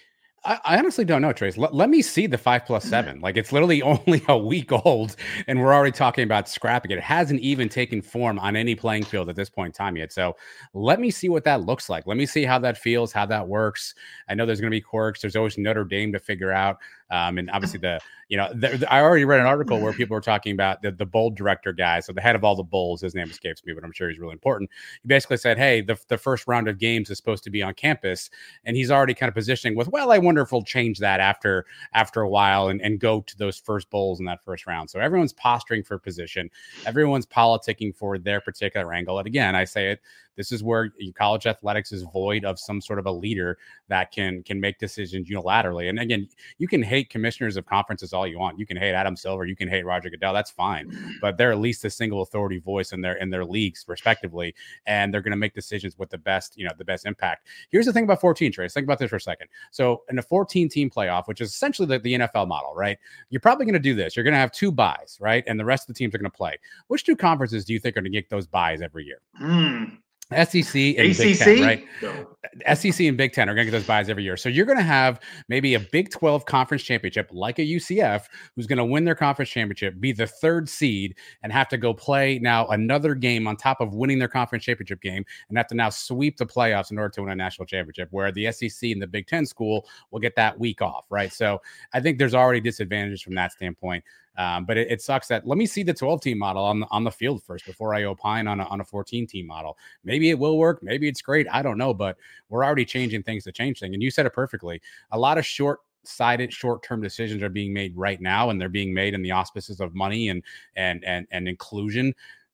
I, 0.45 0.59
I, 0.65 0.79
honestly 0.79 1.05
don't 1.05 1.23
know, 1.23 1.33
Trace. 1.33 1.57
Let, 1.57 1.73
let 1.73 1.89
me 1.89 2.03
see 2.03 2.27
the 2.27 2.39
five 2.39 2.67
plus 2.67 2.83
mm-hmm. 2.85 2.91
seven. 2.91 3.21
Like 3.21 3.37
it's 3.37 3.53
literally 3.53 3.83
only 3.83 4.23
a 4.29 4.37
week 4.37 4.73
old, 4.73 5.17
and 5.47 5.61
we're 5.61 5.73
already 5.73 5.93
talking 5.93 6.25
about 6.25 6.49
scrapping 6.49 6.91
it. 6.91 6.99
It 6.99 7.05
hasn't 7.05 7.41
even 7.41 7.69
taken 7.69 8.03
form 8.03 8.39
on 8.39 8.57
any 8.57 8.75
playing 8.75 9.05
field 9.05 9.29
at 9.29 9.37
this 9.37 9.49
point 9.49 9.69
in 9.69 9.73
time 9.73 9.97
yet. 9.97 10.13
So 10.13 10.37
let 10.75 11.01
me 11.01 11.11
see 11.11 11.29
what 11.29 11.45
that 11.45 11.63
looks 11.63 11.89
like. 11.89 12.07
Let 12.07 12.17
me 12.17 12.27
see 12.27 12.45
how 12.45 12.59
that 12.61 12.77
feels, 12.77 13.13
how 13.13 13.27
that 13.27 13.47
works. 13.47 13.95
I 14.29 14.35
know 14.35 14.47
there's 14.47 14.61
going 14.61 14.71
to 14.71 14.77
be 14.77 14.81
quirks. 14.81 15.21
There's 15.21 15.37
always 15.37 15.59
Notre 15.59 15.85
Dame 15.85 16.13
to 16.13 16.19
figure 16.19 16.53
out. 16.53 16.79
Um, 17.13 17.39
and 17.39 17.51
obviously 17.51 17.79
the 17.81 18.01
you 18.29 18.39
know 18.39 18.49
the, 18.55 18.91
I 18.91 19.03
already 19.03 19.27
read 19.27 19.41
an 19.41 19.47
article 19.47 19.79
where 19.79 19.93
people 19.93 20.15
were 20.15 20.23
talking 20.23 20.55
about 20.55 20.81
the, 20.81 20.91
the 20.91 21.05
bowl 21.05 21.31
director 21.31 21.73
guy. 21.73 22.01
So 22.01 22.13
the 22.15 22.23
head 22.23 22.35
of 22.35 22.45
all 22.45 22.57
the 22.57 22.63
bowls, 22.63 23.03
his 23.03 23.15
name 23.15 23.29
escapes 23.29 23.63
me, 23.65 23.75
but 23.75 23.85
I'm 23.85 23.93
sure 23.93 24.09
he's 24.09 24.19
really 24.19 24.33
important. 24.33 24.71
He 25.03 25.07
basically 25.07 25.37
said, 25.37 25.59
"Hey, 25.59 25.83
the 25.83 25.99
the 26.09 26.17
first 26.17 26.49
round 26.49 26.67
of 26.67 26.79
games 26.79 27.11
is 27.11 27.19
supposed 27.19 27.45
to 27.45 27.51
be 27.51 27.63
on 27.63 27.75
campus," 27.75 28.31
and 28.65 28.75
he's 28.75 28.91
already 28.91 29.13
kind 29.13 29.29
of 29.29 29.35
positioning 29.35 29.77
with, 29.77 29.89
"Well, 29.89 30.11
I 30.11 30.19
wonder 30.19 30.41
if 30.41 30.51
we'll 30.51 30.65
change 30.65 30.99
that 31.01 31.21
after 31.21 31.67
after 31.93 32.23
a 32.23 32.29
while 32.29 32.69
and 32.69 32.81
and 32.81 32.99
go 32.99 33.21
to 33.21 33.37
those 33.37 33.59
first 33.59 33.91
bowls 33.91 34.19
in 34.19 34.25
that 34.25 34.43
first 34.43 34.67
round." 34.67 34.89
So 34.89 34.99
everyone's 34.99 35.35
posturing 35.35 35.83
for 35.83 35.99
position, 35.99 36.49
everyone's 36.87 37.27
politicking 37.27 37.95
for 37.95 38.19
their 38.19 38.41
particular 38.41 38.95
angle. 38.95 39.19
And 39.19 39.27
again, 39.27 39.55
I 39.55 39.65
say 39.65 39.91
it 39.91 40.01
this 40.37 40.53
is 40.53 40.63
where 40.63 40.93
college 41.15 41.47
athletics 41.47 41.93
is 41.93 42.03
void 42.03 42.45
of 42.45 42.59
some 42.59 42.81
sort 42.81 42.99
of 42.99 43.07
a 43.07 43.11
leader 43.11 43.59
that 43.89 44.13
can 44.13 44.43
can 44.43 44.61
make 44.61 44.79
decisions 44.79 45.29
unilaterally. 45.29 45.89
And 45.89 45.99
again, 45.99 46.29
you 46.59 46.69
can 46.69 46.83
hate 46.83 47.11
commissioners 47.11 47.57
of 47.57 47.67
conferences 47.67 48.13
all 48.13 48.27
you 48.27 48.39
want. 48.39 48.59
You 48.59 48.67
can 48.67 48.77
hate 48.77 48.95
Adam 48.95 49.17
Silver, 49.17 49.45
you 49.45 49.57
can 49.57 49.69
hate 49.69 49.85
Roger 49.85 50.11
Goodell. 50.11 50.33
That's 50.33 50.51
fine, 50.51 51.19
but 51.21 51.37
they're 51.37 51.53
at 51.53 51.59
least 51.59 51.85
a 51.85 51.91
single 51.91 52.23
authority 52.23 52.59
voice 52.59 52.93
in 52.93 53.01
their 53.01 53.15
in 53.15 53.31
their 53.31 53.45
leagues, 53.45 53.85
respectively, 53.89 54.55
and 54.87 55.13
they're 55.13 55.23
going 55.23 55.33
to 55.33 55.37
make 55.37 55.55
decisions 55.55 55.99
with 55.99 56.11
the 56.11 56.19
best 56.19 56.57
you 56.57 56.65
know 56.65 56.73
the 56.79 56.85
best 56.85 57.07
impact. 57.07 57.47
Here's 57.71 57.87
the 57.87 57.93
thing 57.93 58.05
about 58.05 58.21
14 58.21 58.53
Trace. 58.53 58.75
Think 58.75 58.85
about 58.85 58.99
this 58.99 59.11
for 59.11 59.17
a 59.17 59.21
second. 59.21 59.49
So 59.71 60.03
in 60.09 60.19
a 60.19 60.23
14 60.23 60.69
team 60.69 60.91
playoff, 60.91 61.27
which 61.27 61.41
is 61.41 61.51
essentially 61.51 61.87
the, 61.87 61.99
the 61.99 62.15
NFL 62.15 62.49
model, 62.49 62.75
right? 62.75 62.99
You're 63.31 63.41
probably 63.41 63.67
going 63.67 63.75
to 63.75 63.81
do 63.81 63.95
this. 63.95 64.17
You're 64.17 64.25
going 64.25 64.35
to 64.35 64.39
have 64.39 64.53
two 64.53 64.73
buys, 64.73 65.19
right? 65.21 65.45
And 65.47 65.59
the 65.59 65.65
rest 65.65 65.89
of 65.89 65.95
the 65.95 65.99
teams 65.99 66.15
are 66.15 66.19
going 66.19 66.31
to 66.31 66.37
play. 66.37 66.59
Which 66.89 67.05
two 67.05 67.17
conferences 67.17 67.65
do 67.65 67.73
you 67.73 67.79
think 67.79 67.97
are 67.97 68.01
going 68.01 68.13
to 68.13 68.19
get 68.19 68.31
those 68.31 68.47
buys 68.47 68.83
every 68.83 69.05
year? 69.05 69.21
Hmm. 69.37 69.85
SEC 70.33 70.75
and 70.75 71.09
ACC? 71.11 71.19
Big 71.19 71.39
Ten, 71.39 71.63
right? 71.63 71.85
No. 72.03 72.29
SEC 72.75 73.01
and 73.07 73.17
Big 73.17 73.33
Ten 73.33 73.49
are 73.49 73.55
going 73.55 73.67
to 73.67 73.71
get 73.71 73.79
those 73.79 73.87
buys 73.87 74.09
every 74.09 74.25
year. 74.25 74.37
So 74.37 74.49
you're 74.49 74.67
going 74.67 74.79
to 74.79 74.85
have 74.85 75.21
maybe 75.49 75.75
a 75.75 75.81
Big 75.81 76.11
12 76.11 76.45
conference 76.45 76.83
championship 76.83 77.31
like 77.33 77.59
a 77.59 77.63
UCF 77.63 78.27
who's 78.55 78.67
going 78.67 78.79
to 78.79 78.85
win 78.85 79.05
their 79.05 79.15
conference 79.15 79.51
championship, 79.51 79.99
be 80.01 80.13
the 80.13 80.27
third 80.27 80.69
seed, 80.69 81.17
and 81.43 81.53
have 81.53 81.69
to 81.69 81.79
go 81.79 81.95
play 81.95 82.39
now 82.41 82.67
another 82.69 83.15
game 83.15 83.47
on 83.47 83.57
top 83.57 83.81
of 83.81 83.95
winning 83.95 84.19
their 84.19 84.29
conference 84.29 84.65
championship 84.65 85.01
game 85.01 85.25
and 85.49 85.57
have 85.57 85.69
to 85.69 85.75
now 85.75 85.89
sweep 85.89 86.37
the 86.37 86.47
playoffs 86.47 86.91
in 86.91 86.99
order 86.99 87.11
to 87.11 87.23
win 87.23 87.31
a 87.31 87.37
national 87.37 87.67
championship, 87.67 88.09
where 88.11 88.33
the 88.33 88.51
SEC 88.51 88.91
and 88.91 89.01
the 89.01 89.07
Big 89.07 89.27
Ten 89.29 89.47
school 89.47 89.87
will 90.11 90.21
get 90.21 90.35
that 90.37 90.59
week 90.59 90.83
off, 90.83 91.07
right? 91.11 91.33
So 91.33 91.63
I 91.93 92.01
think 92.01 92.19
there's 92.19 92.35
already 92.35 92.61
disadvantages 92.61 93.23
from 93.23 93.35
that 93.37 93.53
standpoint. 93.53 94.05
Um, 94.37 94.65
but 94.65 94.79
it, 94.79 94.91
it, 94.91 95.03
sucks 95.03 95.29
that 95.29 95.47
let 95.47 95.59
me 95.59 95.67
see 95.67 95.83
the 95.83 95.93
12 95.93 96.23
team 96.23 96.39
model 96.39 96.65
on 96.65 96.81
the, 96.81 96.87
on 96.91 97.05
the 97.05 97.11
field 97.11 97.43
first 97.43 97.67
before 97.67 97.95
I 97.95 98.05
opine 98.05 98.49
on 98.49 98.61
a, 98.61 98.65
on 98.65 98.81
a 98.81 98.85
14 98.85 99.27
team 99.27 99.47
model. 99.47 99.77
Maybe 100.05 100.31
it 100.31 100.39
will 100.39 100.59
work. 100.59 100.83
Maybe 100.83 101.07
it's 101.07 101.21
great. 101.21 101.47
I 101.53 101.61
don't 101.61 101.77
know, 101.77 101.93
but 101.93 102.17
we're 102.49 102.65
already 102.65 102.87
changing 102.87 103.25
things 103.25 103.45
to 103.45 103.53
change 103.53 103.81
things. 103.81 103.93
And 103.93 104.03
you 104.03 104.11
said 104.11 104.25
it 104.25 104.33
perfectly. 104.33 104.81
A 105.11 105.19
lot 105.19 105.37
of 105.37 105.45
short 105.45 105.81
sided 106.05 106.53
short-term 106.53 107.01
decisions 107.01 107.43
are 107.43 107.49
being 107.49 107.73
made 107.73 107.97
right 107.97 108.21
now 108.21 108.51
and 108.51 108.61
they're 108.61 108.69
being 108.69 108.93
made 108.93 109.15
in 109.15 109.23
the 109.23 109.31
auspices 109.31 109.81
of 109.81 109.95
money 109.95 110.31
and 110.31 110.43
and 110.75 111.05
and 111.05 111.27
and 111.31 111.47
inclusion 111.47 112.13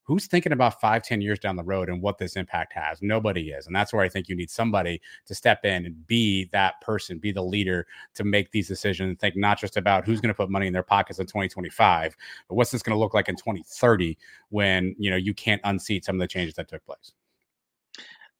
who's 0.08 0.26
thinking 0.26 0.52
about 0.52 0.80
five, 0.80 1.02
ten 1.02 1.20
years 1.20 1.38
down 1.38 1.54
the 1.54 1.62
road 1.62 1.90
and 1.90 2.00
what 2.00 2.16
this 2.16 2.34
impact 2.34 2.72
has? 2.72 3.02
Nobody 3.02 3.50
is. 3.50 3.66
And 3.66 3.76
that's 3.76 3.92
where 3.92 4.02
I 4.02 4.08
think 4.08 4.26
you 4.26 4.34
need 4.34 4.48
somebody 4.48 5.02
to 5.26 5.34
step 5.34 5.66
in 5.66 5.84
and 5.84 6.06
be 6.06 6.46
that 6.46 6.80
person, 6.80 7.18
be 7.18 7.30
the 7.30 7.42
leader 7.42 7.86
to 8.14 8.24
make 8.24 8.50
these 8.50 8.66
decisions 8.66 9.10
and 9.10 9.20
think 9.20 9.36
not 9.36 9.60
just 9.60 9.76
about 9.76 10.06
who's 10.06 10.22
going 10.22 10.28
to 10.28 10.34
put 10.34 10.48
money 10.48 10.66
in 10.66 10.72
their 10.72 10.82
pockets 10.82 11.18
in 11.18 11.26
2025, 11.26 12.16
but 12.48 12.54
what's 12.54 12.70
this 12.70 12.82
going 12.82 12.96
to 12.96 12.98
look 12.98 13.12
like 13.12 13.28
in 13.28 13.36
2030 13.36 14.16
when, 14.48 14.96
you 14.98 15.10
know, 15.10 15.16
you 15.16 15.34
can't 15.34 15.60
unseat 15.64 16.06
some 16.06 16.16
of 16.16 16.20
the 16.20 16.26
changes 16.26 16.54
that 16.54 16.68
took 16.68 16.82
place. 16.86 17.12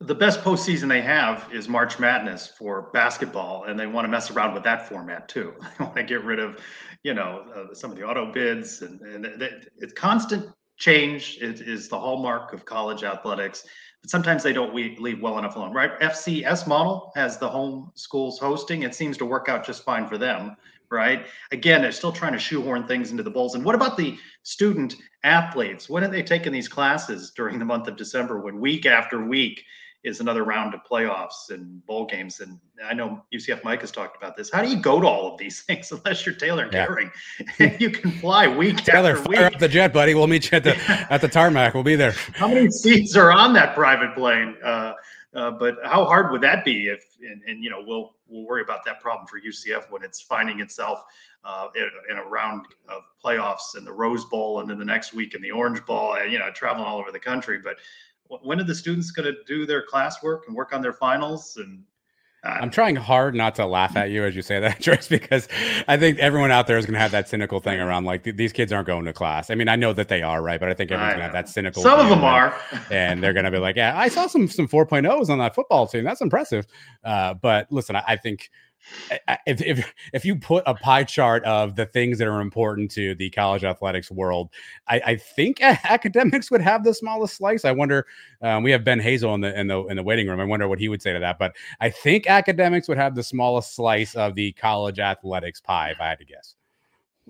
The 0.00 0.14
best 0.14 0.40
postseason 0.40 0.88
they 0.88 1.02
have 1.02 1.50
is 1.52 1.68
March 1.68 1.98
Madness 1.98 2.46
for 2.46 2.88
basketball, 2.92 3.64
and 3.64 3.78
they 3.78 3.86
want 3.86 4.06
to 4.06 4.08
mess 4.08 4.30
around 4.30 4.54
with 4.54 4.62
that 4.62 4.88
format 4.88 5.28
too. 5.28 5.52
They 5.78 5.84
want 5.84 5.96
to 5.96 6.04
get 6.04 6.24
rid 6.24 6.38
of, 6.38 6.60
you 7.02 7.12
know, 7.12 7.44
uh, 7.54 7.74
some 7.74 7.90
of 7.90 7.98
the 7.98 8.04
auto 8.04 8.32
bids, 8.32 8.80
and, 8.80 9.00
and 9.02 9.26
it's 9.76 9.92
constant 9.92 10.50
change 10.78 11.38
is, 11.40 11.88
the 11.88 11.98
hallmark 11.98 12.52
of 12.52 12.64
college 12.64 13.04
athletics. 13.04 13.64
But 14.00 14.10
sometimes 14.10 14.42
they 14.42 14.52
don't 14.52 14.74
leave 14.74 15.20
well 15.20 15.38
enough 15.38 15.56
alone 15.56 15.72
right? 15.72 15.98
Fcs 16.00 16.66
model 16.66 17.12
has 17.16 17.36
the 17.38 17.48
home 17.48 17.90
schools 17.94 18.38
hosting. 18.38 18.84
It 18.84 18.94
seems 18.94 19.16
to 19.18 19.26
work 19.26 19.48
out 19.48 19.66
just 19.66 19.84
fine 19.84 20.06
for 20.06 20.18
them 20.18 20.56
right? 20.90 21.26
Again 21.52 21.82
they're 21.82 21.92
still 21.92 22.12
trying 22.12 22.32
to 22.32 22.38
shoehorn 22.38 22.86
things 22.86 23.10
into 23.10 23.22
the 23.22 23.30
bowls. 23.30 23.54
And 23.54 23.64
what 23.64 23.74
about 23.74 23.96
the 23.96 24.16
student 24.42 24.94
athletes? 25.24 25.88
When 25.88 26.04
are 26.04 26.08
they 26.08 26.22
taking 26.22 26.52
these 26.52 26.68
classes 26.68 27.32
during 27.32 27.58
the 27.58 27.64
month 27.64 27.88
of 27.88 27.96
december 27.96 28.40
when 28.40 28.60
week 28.60 28.86
after 28.86 29.24
week 29.24 29.64
is 30.04 30.20
another 30.20 30.44
round 30.44 30.74
of 30.74 30.80
playoffs 30.84 31.50
and 31.50 31.84
bowl 31.86 32.06
games. 32.06 32.40
And 32.40 32.58
I 32.84 32.94
know 32.94 33.24
UCF 33.34 33.64
Mike 33.64 33.80
has 33.80 33.90
talked 33.90 34.16
about 34.16 34.36
this. 34.36 34.50
How 34.50 34.62
do 34.62 34.68
you 34.68 34.80
go 34.80 35.00
to 35.00 35.06
all 35.06 35.32
of 35.32 35.38
these 35.38 35.62
things 35.68 35.90
unless 35.90 36.24
you're 36.24 36.34
Taylor 36.34 36.68
yeah. 36.72 36.86
you 37.78 37.90
can 37.90 38.10
fly 38.12 38.46
week 38.46 38.78
Taylor, 38.78 39.12
after 39.12 39.24
fire 39.24 39.44
week. 39.44 39.54
up 39.54 39.60
the 39.60 39.68
jet, 39.68 39.92
buddy. 39.92 40.14
We'll 40.14 40.26
meet 40.26 40.50
you 40.50 40.56
at 40.56 40.64
the 40.64 40.76
at 41.10 41.20
the 41.20 41.28
tarmac. 41.28 41.74
We'll 41.74 41.82
be 41.82 41.96
there. 41.96 42.12
How 42.34 42.48
many 42.48 42.70
seats 42.70 43.16
are 43.16 43.32
on 43.32 43.52
that 43.54 43.74
private 43.74 44.14
plane? 44.14 44.56
Uh, 44.62 44.94
uh, 45.34 45.50
but 45.50 45.76
how 45.84 46.04
hard 46.04 46.32
would 46.32 46.40
that 46.40 46.64
be 46.64 46.88
if 46.88 47.04
and, 47.20 47.42
and, 47.46 47.62
you 47.62 47.68
know 47.68 47.82
we'll 47.86 48.14
we'll 48.28 48.46
worry 48.46 48.62
about 48.62 48.84
that 48.84 48.98
problem 49.00 49.26
for 49.26 49.38
UCF 49.38 49.90
when 49.90 50.02
it's 50.02 50.22
finding 50.22 50.60
itself 50.60 51.04
uh, 51.44 51.68
in, 51.76 51.88
in, 52.10 52.16
a 52.16 52.24
round 52.24 52.64
of 52.88 53.02
playoffs 53.22 53.76
and 53.76 53.86
the 53.86 53.92
Rose 53.92 54.24
Bowl 54.24 54.60
and 54.60 54.70
then 54.70 54.78
the 54.78 54.84
next 54.84 55.12
week 55.12 55.34
in 55.34 55.42
the 55.42 55.50
Orange 55.50 55.84
Bowl 55.84 56.14
and 56.14 56.32
you 56.32 56.38
know 56.38 56.50
traveling 56.52 56.86
all 56.86 56.98
over 56.98 57.12
the 57.12 57.20
country 57.20 57.58
but 57.62 57.76
when 58.28 58.60
are 58.60 58.64
the 58.64 58.74
students 58.74 59.10
going 59.10 59.32
to 59.32 59.44
do 59.46 59.66
their 59.66 59.84
classwork 59.86 60.40
and 60.46 60.56
work 60.56 60.72
on 60.72 60.82
their 60.82 60.92
finals 60.92 61.56
and 61.56 61.82
I'm 62.44 62.70
trying 62.70 62.94
hard 62.94 63.34
not 63.34 63.56
to 63.56 63.66
laugh 63.66 63.96
at 63.96 64.10
you 64.10 64.24
as 64.24 64.36
you 64.36 64.42
say 64.42 64.60
that, 64.60 64.80
Trace, 64.82 65.08
because 65.08 65.48
I 65.88 65.96
think 65.96 66.18
everyone 66.18 66.52
out 66.52 66.68
there 66.68 66.78
is 66.78 66.86
going 66.86 66.94
to 66.94 67.00
have 67.00 67.10
that 67.10 67.28
cynical 67.28 67.58
thing 67.58 67.80
around 67.80 68.04
like 68.04 68.22
these 68.22 68.52
kids 68.52 68.72
aren't 68.72 68.86
going 68.86 69.04
to 69.06 69.12
class. 69.12 69.50
I 69.50 69.56
mean, 69.56 69.68
I 69.68 69.74
know 69.74 69.92
that 69.92 70.08
they 70.08 70.22
are, 70.22 70.40
right? 70.40 70.60
But 70.60 70.68
I 70.68 70.74
think 70.74 70.92
everyone's 70.92 71.14
going 71.14 71.18
to 71.18 71.24
have 71.24 71.32
that 71.32 71.48
cynical. 71.48 71.82
Some 71.82 71.98
of 71.98 72.08
them 72.08 72.22
are, 72.22 72.56
and 72.92 73.22
they're 73.22 73.32
going 73.32 73.44
to 73.44 73.50
be 73.50 73.58
like, 73.58 73.74
"Yeah, 73.74 73.98
I 73.98 74.08
saw 74.08 74.28
some 74.28 74.46
some 74.46 74.68
4.0s 74.68 75.28
on 75.28 75.38
that 75.38 75.54
football 75.56 75.88
team. 75.88 76.04
That's 76.04 76.20
impressive." 76.20 76.66
Uh, 77.02 77.34
but 77.34 77.70
listen, 77.72 77.96
I, 77.96 78.04
I 78.06 78.16
think 78.16 78.50
if, 79.46 79.60
if 79.62 79.94
if 80.12 80.24
you 80.24 80.36
put 80.36 80.62
a 80.66 80.74
pie 80.74 81.04
chart 81.04 81.44
of 81.44 81.76
the 81.76 81.86
things 81.86 82.18
that 82.18 82.28
are 82.28 82.40
important 82.40 82.90
to 82.92 83.14
the 83.14 83.30
college 83.30 83.64
athletics 83.64 84.10
world, 84.10 84.50
I, 84.86 85.00
I 85.06 85.16
think 85.16 85.60
academics 85.62 86.50
would 86.50 86.60
have 86.60 86.84
the 86.84 86.94
smallest 86.94 87.36
slice. 87.36 87.64
I 87.64 87.72
wonder. 87.72 88.06
Um, 88.40 88.62
we 88.62 88.70
have 88.70 88.84
Ben 88.84 89.00
Hazel 89.00 89.34
in 89.34 89.40
the 89.40 89.58
in 89.58 89.66
the 89.66 89.84
in 89.86 89.96
the 89.96 90.02
waiting 90.02 90.28
room. 90.28 90.40
I 90.40 90.44
wonder 90.44 90.68
what 90.68 90.78
he 90.78 90.88
would 90.88 91.02
say 91.02 91.12
to 91.12 91.18
that. 91.18 91.38
But 91.38 91.56
I 91.80 91.90
think 91.90 92.28
academics 92.28 92.88
would 92.88 92.98
have 92.98 93.14
the 93.14 93.22
smallest 93.22 93.74
slice 93.74 94.14
of 94.14 94.34
the 94.34 94.52
college 94.52 94.98
athletics 94.98 95.60
pie, 95.60 95.90
if 95.90 96.00
I 96.00 96.08
had 96.08 96.18
to 96.18 96.24
guess. 96.24 96.54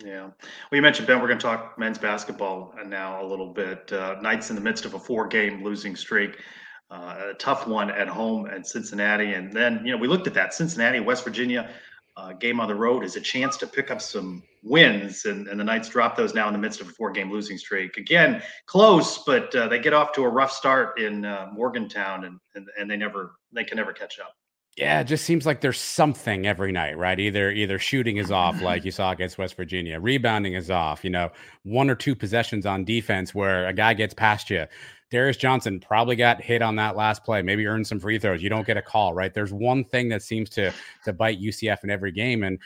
Yeah. 0.05 0.23
Well, 0.23 0.33
you 0.73 0.83
mentioned 0.83 1.09
Ben. 1.09 1.21
We're 1.21 1.27
going 1.27 1.39
to 1.39 1.43
talk 1.47 1.79
men's 1.79 1.99
basketball 1.99 2.75
now 2.87 3.23
a 3.23 3.27
little 3.27 3.53
bit. 3.53 3.93
Uh, 3.93 4.17
Knights 4.21 4.51
in 4.51 4.57
the 4.57 4.63
midst 4.63 4.85
of 4.85 4.95
a 4.95 4.99
four-game 4.99 5.65
losing 5.65 5.97
streak 5.97 6.37
uh, 6.37 6.43
a 6.91 7.35
tough 7.39 7.67
one 7.67 7.91
at 7.91 8.09
home 8.09 8.47
at 8.47 8.67
Cincinnati. 8.67 9.35
And 9.35 9.53
then, 9.53 9.83
you 9.85 9.93
know, 9.93 9.99
we 9.99 10.09
looked 10.09 10.27
at 10.27 10.35
that 10.35 10.55
Cincinnati, 10.55 11.01
West 11.01 11.25
Virginia 11.25 11.71
uh, 12.17 12.33
game 12.33 12.61
on 12.61 12.69
the 12.69 12.75
road 12.75 13.05
is 13.05 13.15
a 13.17 13.21
chance 13.21 13.57
to 13.59 13.67
pick 13.67 13.91
up 13.91 14.01
some 14.01 14.43
wins. 14.63 15.25
And, 15.25 15.47
and 15.49 15.61
the 15.61 15.65
Knights 15.65 15.89
drop 15.89 16.17
those 16.17 16.35
now 16.35 16.47
in 16.49 16.53
the 16.53 16.59
midst 16.59 16.81
of 16.81 16.89
a 16.89 16.91
four 16.91 17.11
game 17.11 17.31
losing 17.31 17.59
streak. 17.59 17.97
Again, 17.97 18.43
close, 18.67 19.23
but 19.25 19.55
uh, 19.55 19.69
they 19.69 19.79
get 19.79 19.93
off 19.93 20.13
to 20.13 20.25
a 20.25 20.29
rough 20.29 20.51
start 20.51 20.99
in 20.99 21.25
uh, 21.25 21.49
Morgantown 21.53 22.25
and, 22.25 22.41
and, 22.55 22.67
and 22.79 22.91
they 22.91 22.97
never, 22.97 23.37
they 23.53 23.65
can 23.65 23.77
never 23.77 23.93
catch 23.93 24.19
up. 24.19 24.35
Yeah, 24.79 25.01
it 25.01 25.05
just 25.05 25.25
seems 25.25 25.45
like 25.45 25.61
there's 25.61 25.81
something 25.81 26.47
every 26.47 26.71
night, 26.71 26.97
right? 26.97 27.19
Either 27.19 27.51
either 27.51 27.81
shooting 27.81 28.19
is 28.19 28.31
off, 28.31 28.63
like 28.63 28.85
you 28.85 28.93
saw 28.93 29.11
against 29.11 29.37
West 29.37 29.57
Virginia, 29.57 29.99
rebounding 29.99 30.55
is 30.55 30.71
off. 30.71 31.03
You 31.03 31.11
know, 31.11 31.33
one 31.65 31.91
or 31.91 31.97
two 31.97 32.15
possessions 32.15 32.65
on 32.65 32.85
defense 32.85 33.35
where 33.35 33.67
a 33.67 33.73
guy 33.73 33.95
gets 33.95 34.15
past 34.15 34.51
you. 34.51 34.67
Darius 35.11 35.37
Johnson 35.37 35.81
probably 35.81 36.17
got 36.17 36.41
hit 36.41 36.61
on 36.61 36.77
that 36.77 36.97
last 36.97 37.25
play, 37.25 37.41
maybe 37.43 37.67
earned 37.67 37.87
some 37.87 37.99
free 37.99 38.19
throws. 38.19 38.43
You 38.43 38.51
don't 38.51 38.67
get 38.67 38.77
a 38.77 38.83
call, 38.83 39.15
right? 39.15 39.33
There's 39.33 39.53
one 39.53 39.85
thing 39.85 40.09
that 40.11 40.23
seems 40.23 40.51
to 40.51 40.73
to 41.05 41.13
bite 41.13 41.41
UCF 41.41 41.85
in 41.85 41.91
every 41.91 42.13
game, 42.13 42.43
and 42.43 42.59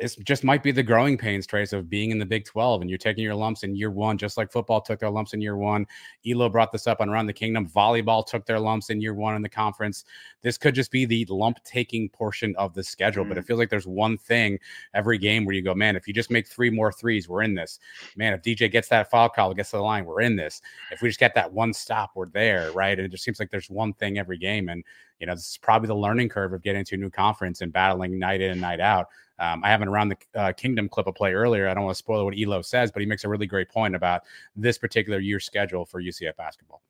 this 0.00 0.16
just 0.16 0.44
might 0.44 0.62
be 0.62 0.72
the 0.72 0.82
growing 0.82 1.18
pains, 1.18 1.46
Trace, 1.46 1.72
of 1.72 1.90
being 1.90 2.10
in 2.10 2.18
the 2.18 2.26
Big 2.26 2.44
12 2.44 2.80
and 2.80 2.90
you're 2.90 2.98
taking 2.98 3.22
your 3.22 3.34
lumps 3.34 3.62
in 3.62 3.76
year 3.76 3.90
one, 3.90 4.16
just 4.16 4.36
like 4.36 4.50
football 4.50 4.80
took 4.80 4.98
their 4.98 5.10
lumps 5.10 5.34
in 5.34 5.40
year 5.40 5.56
one. 5.56 5.86
Elo 6.26 6.48
brought 6.48 6.72
this 6.72 6.86
up 6.86 7.00
on 7.00 7.08
Around 7.08 7.26
the 7.26 7.32
Kingdom. 7.32 7.68
Volleyball 7.68 8.26
took 8.26 8.46
their 8.46 8.58
lumps 8.58 8.90
in 8.90 9.00
year 9.00 9.14
one 9.14 9.36
in 9.36 9.42
the 9.42 9.48
conference. 9.48 10.04
This 10.42 10.56
could 10.58 10.74
just 10.74 10.90
be 10.90 11.04
the 11.04 11.26
lump 11.26 11.62
taking 11.64 12.08
portion 12.08 12.54
of 12.56 12.74
the 12.74 12.82
schedule, 12.82 13.24
mm. 13.24 13.28
but 13.28 13.38
it 13.38 13.44
mm. 13.44 13.46
feels 13.46 13.58
like 13.58 13.70
there's 13.70 13.86
one 13.86 14.16
thing 14.16 14.58
every 14.94 15.18
game 15.18 15.44
where 15.44 15.54
you 15.54 15.62
go, 15.62 15.74
man, 15.74 15.96
if 15.96 16.08
you 16.08 16.14
just 16.14 16.30
make 16.30 16.46
three 16.46 16.70
more 16.70 16.92
threes, 16.92 17.28
we're 17.28 17.42
in 17.42 17.54
this. 17.54 17.78
Man, 18.16 18.32
if 18.32 18.42
DJ 18.42 18.70
gets 18.70 18.88
that 18.88 19.10
foul 19.10 19.28
call, 19.28 19.52
gets 19.54 19.70
to 19.70 19.76
the 19.76 19.82
line, 19.82 20.04
we're 20.04 20.22
in 20.22 20.36
this. 20.36 20.60
If 20.90 21.02
we 21.02 21.08
just 21.08 21.20
get 21.20 21.34
that 21.34 21.52
one 21.52 21.72
stop, 21.72 22.12
we're 22.14 22.28
there, 22.28 22.72
right? 22.72 22.98
And 22.98 23.06
it 23.06 23.10
just 23.10 23.24
seems 23.24 23.40
like 23.40 23.50
there's 23.50 23.70
one 23.70 23.92
thing 23.94 24.18
every 24.18 24.38
game. 24.38 24.68
And 24.68 24.84
you 25.18 25.26
know, 25.26 25.34
this 25.34 25.50
is 25.50 25.58
probably 25.58 25.86
the 25.86 25.94
learning 25.94 26.30
curve 26.30 26.52
of 26.52 26.62
getting 26.62 26.84
to 26.86 26.94
a 26.94 26.98
new 26.98 27.10
conference 27.10 27.60
and 27.60 27.72
battling 27.72 28.18
night 28.18 28.40
in 28.40 28.52
and 28.52 28.60
night 28.60 28.80
out. 28.80 29.08
Um, 29.38 29.62
I 29.64 29.68
have 29.68 29.80
an 29.80 29.88
around 29.88 30.10
the 30.10 30.16
uh, 30.38 30.52
kingdom 30.52 30.88
clip 30.88 31.06
of 31.06 31.14
play 31.14 31.32
earlier. 31.32 31.68
I 31.68 31.74
don't 31.74 31.84
want 31.84 31.94
to 31.94 31.98
spoil 31.98 32.24
what 32.24 32.34
Elo 32.38 32.62
says, 32.62 32.90
but 32.90 33.00
he 33.00 33.06
makes 33.06 33.24
a 33.24 33.28
really 33.28 33.46
great 33.46 33.70
point 33.70 33.94
about 33.94 34.22
this 34.54 34.76
particular 34.76 35.18
year's 35.18 35.44
schedule 35.44 35.86
for 35.86 36.02
UCF 36.02 36.36
basketball. 36.36 36.82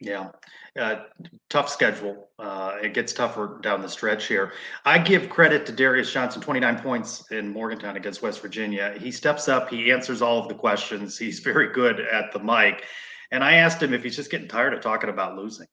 Yeah, 0.00 0.30
uh, 0.80 1.02
tough 1.50 1.68
schedule. 1.68 2.28
Uh, 2.38 2.76
it 2.82 2.94
gets 2.94 3.12
tougher 3.12 3.58
down 3.62 3.82
the 3.82 3.88
stretch 3.88 4.26
here. 4.26 4.54
I 4.86 4.98
give 4.98 5.28
credit 5.28 5.66
to 5.66 5.72
Darius 5.72 6.10
Johnson, 6.10 6.40
29 6.40 6.78
points 6.78 7.30
in 7.30 7.52
Morgantown 7.52 7.96
against 7.96 8.22
West 8.22 8.40
Virginia. 8.40 8.94
He 8.98 9.10
steps 9.10 9.46
up, 9.46 9.68
he 9.68 9.92
answers 9.92 10.22
all 10.22 10.38
of 10.38 10.48
the 10.48 10.54
questions. 10.54 11.18
He's 11.18 11.40
very 11.50 11.72
good 11.72 12.00
at 12.00 12.32
the 12.32 12.38
mic. 12.38 12.84
And 13.30 13.44
I 13.44 13.54
asked 13.54 13.82
him 13.82 13.92
if 13.92 14.02
he's 14.02 14.16
just 14.16 14.30
getting 14.30 14.48
tired 14.48 14.72
of 14.72 14.80
talking 14.80 15.10
about 15.10 15.36
losing. 15.36 15.66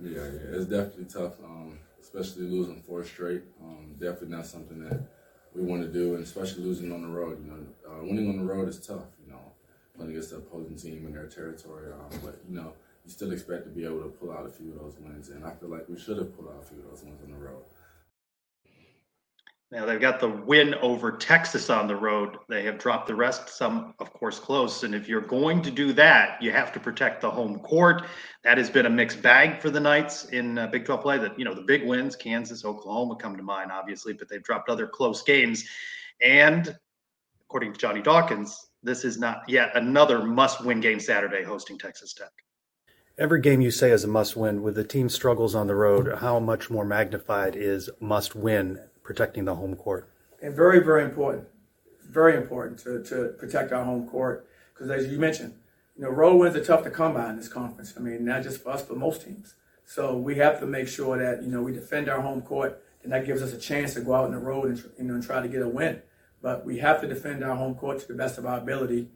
Yeah, 0.00 0.18
yeah 0.18 0.56
it's 0.56 0.66
definitely 0.66 1.06
tough, 1.06 1.34
um, 1.44 1.78
especially 2.00 2.44
losing 2.44 2.80
four 2.80 3.04
straight. 3.04 3.42
Um, 3.60 3.96
definitely 3.98 4.28
not 4.28 4.46
something 4.46 4.78
that 4.88 5.00
we 5.52 5.62
want 5.62 5.82
to 5.82 5.88
do, 5.88 6.14
and 6.14 6.22
especially 6.22 6.62
losing 6.62 6.92
on 6.92 7.02
the 7.02 7.08
road. 7.08 7.44
You 7.44 7.50
know, 7.50 7.58
uh, 7.88 8.04
winning 8.04 8.28
on 8.28 8.38
the 8.38 8.44
road 8.44 8.68
is 8.68 8.78
tough. 8.78 9.06
You 9.24 9.32
know, 9.32 9.40
playing 9.96 10.12
against 10.12 10.30
the 10.30 10.36
opposing 10.36 10.76
team 10.76 11.06
in 11.06 11.12
their 11.12 11.26
territory, 11.26 11.92
um, 11.92 12.20
but 12.24 12.40
you 12.48 12.56
know 12.56 12.72
you 13.04 13.10
still 13.10 13.32
expect 13.32 13.64
to 13.64 13.70
be 13.70 13.84
able 13.84 14.02
to 14.02 14.08
pull 14.08 14.32
out 14.32 14.46
a 14.46 14.50
few 14.50 14.72
of 14.72 14.78
those 14.78 14.96
wins. 14.98 15.28
And 15.28 15.44
I 15.44 15.52
feel 15.54 15.68
like 15.68 15.88
we 15.88 15.98
should 15.98 16.16
have 16.16 16.34
pulled 16.34 16.48
out 16.48 16.62
a 16.62 16.66
few 16.66 16.78
of 16.78 16.90
those 16.90 17.04
wins 17.04 17.20
on 17.22 17.30
the 17.30 17.36
road. 17.36 17.62
Now 19.70 19.84
they've 19.84 20.00
got 20.00 20.20
the 20.20 20.28
win 20.28 20.74
over 20.76 21.12
Texas 21.12 21.68
on 21.68 21.88
the 21.88 21.96
road. 21.96 22.36
They 22.48 22.62
have 22.62 22.78
dropped 22.78 23.08
the 23.08 23.14
rest, 23.14 23.48
some 23.48 23.94
of 23.98 24.12
course 24.12 24.38
close. 24.38 24.84
And 24.84 24.94
if 24.94 25.08
you're 25.08 25.20
going 25.20 25.62
to 25.62 25.70
do 25.70 25.92
that, 25.94 26.40
you 26.40 26.52
have 26.52 26.72
to 26.74 26.80
protect 26.80 27.20
the 27.20 27.30
home 27.30 27.58
court. 27.58 28.04
That 28.44 28.56
has 28.56 28.70
been 28.70 28.86
a 28.86 28.90
mixed 28.90 29.20
bag 29.20 29.60
for 29.60 29.70
the 29.70 29.80
Knights 29.80 30.26
in 30.26 30.58
uh, 30.58 30.68
Big 30.68 30.84
12 30.84 31.02
play. 31.02 31.18
That 31.18 31.36
you 31.38 31.44
know 31.44 31.54
the 31.54 31.62
big 31.62 31.84
wins, 31.84 32.14
Kansas, 32.14 32.64
Oklahoma 32.64 33.16
come 33.16 33.36
to 33.36 33.42
mind, 33.42 33.72
obviously, 33.72 34.12
but 34.12 34.28
they've 34.28 34.42
dropped 34.42 34.68
other 34.68 34.86
close 34.86 35.22
games. 35.22 35.64
And 36.22 36.74
according 37.42 37.72
to 37.72 37.78
Johnny 37.78 38.00
Dawkins, 38.00 38.68
this 38.84 39.04
is 39.04 39.18
not 39.18 39.42
yet 39.48 39.72
another 39.74 40.22
must-win 40.22 40.80
game 40.80 41.00
Saturday 41.00 41.42
hosting 41.42 41.78
Texas 41.78 42.14
Tech 42.14 42.30
every 43.18 43.40
game 43.40 43.60
you 43.60 43.70
say 43.70 43.90
is 43.90 44.04
a 44.04 44.08
must 44.08 44.36
win. 44.36 44.62
With 44.62 44.74
the 44.74 44.84
team 44.84 45.08
struggles 45.08 45.54
on 45.54 45.66
the 45.66 45.74
road 45.74 46.18
how 46.20 46.38
much 46.40 46.70
more 46.70 46.84
magnified 46.84 47.56
is 47.56 47.90
must 48.00 48.34
win 48.34 48.80
protecting 49.02 49.44
the 49.44 49.54
home 49.54 49.76
court? 49.76 50.08
And 50.42 50.54
very 50.54 50.80
very 50.80 51.04
important. 51.04 51.48
Very 52.08 52.36
important 52.36 52.78
to, 52.80 53.02
to 53.04 53.34
protect 53.38 53.72
our 53.72 53.84
home 53.84 54.08
court. 54.08 54.48
Because 54.72 54.90
as 54.90 55.10
you 55.10 55.18
mentioned 55.18 55.54
you 55.96 56.02
know 56.02 56.10
road 56.10 56.36
wins 56.36 56.56
are 56.56 56.64
tough 56.64 56.82
to 56.84 56.90
come 56.90 57.14
by 57.14 57.30
in 57.30 57.36
this 57.36 57.48
conference. 57.48 57.94
I 57.96 58.00
mean 58.00 58.24
not 58.24 58.42
just 58.42 58.62
for 58.62 58.70
us 58.70 58.82
but 58.82 58.96
most 58.96 59.22
teams. 59.24 59.54
So 59.86 60.16
we 60.16 60.36
have 60.36 60.60
to 60.60 60.66
make 60.66 60.88
sure 60.88 61.18
that 61.18 61.42
you 61.42 61.50
know 61.50 61.62
we 61.62 61.72
defend 61.72 62.08
our 62.08 62.20
home 62.20 62.42
court 62.42 62.82
and 63.02 63.12
that 63.12 63.26
gives 63.26 63.42
us 63.42 63.52
a 63.52 63.58
chance 63.58 63.94
to 63.94 64.00
go 64.00 64.14
out 64.14 64.24
on 64.24 64.32
the 64.32 64.38
road 64.38 64.66
and 64.66 64.84
you 64.98 65.04
know 65.04 65.14
and 65.14 65.22
try 65.22 65.40
to 65.40 65.48
get 65.48 65.62
a 65.62 65.68
win. 65.68 66.02
But 66.42 66.66
we 66.66 66.78
have 66.78 67.00
to 67.00 67.06
defend 67.06 67.42
our 67.42 67.56
home 67.56 67.74
court 67.74 68.00
to 68.00 68.08
the 68.08 68.14
best 68.14 68.36
of 68.36 68.44
our 68.44 68.58
ability. 68.58 69.08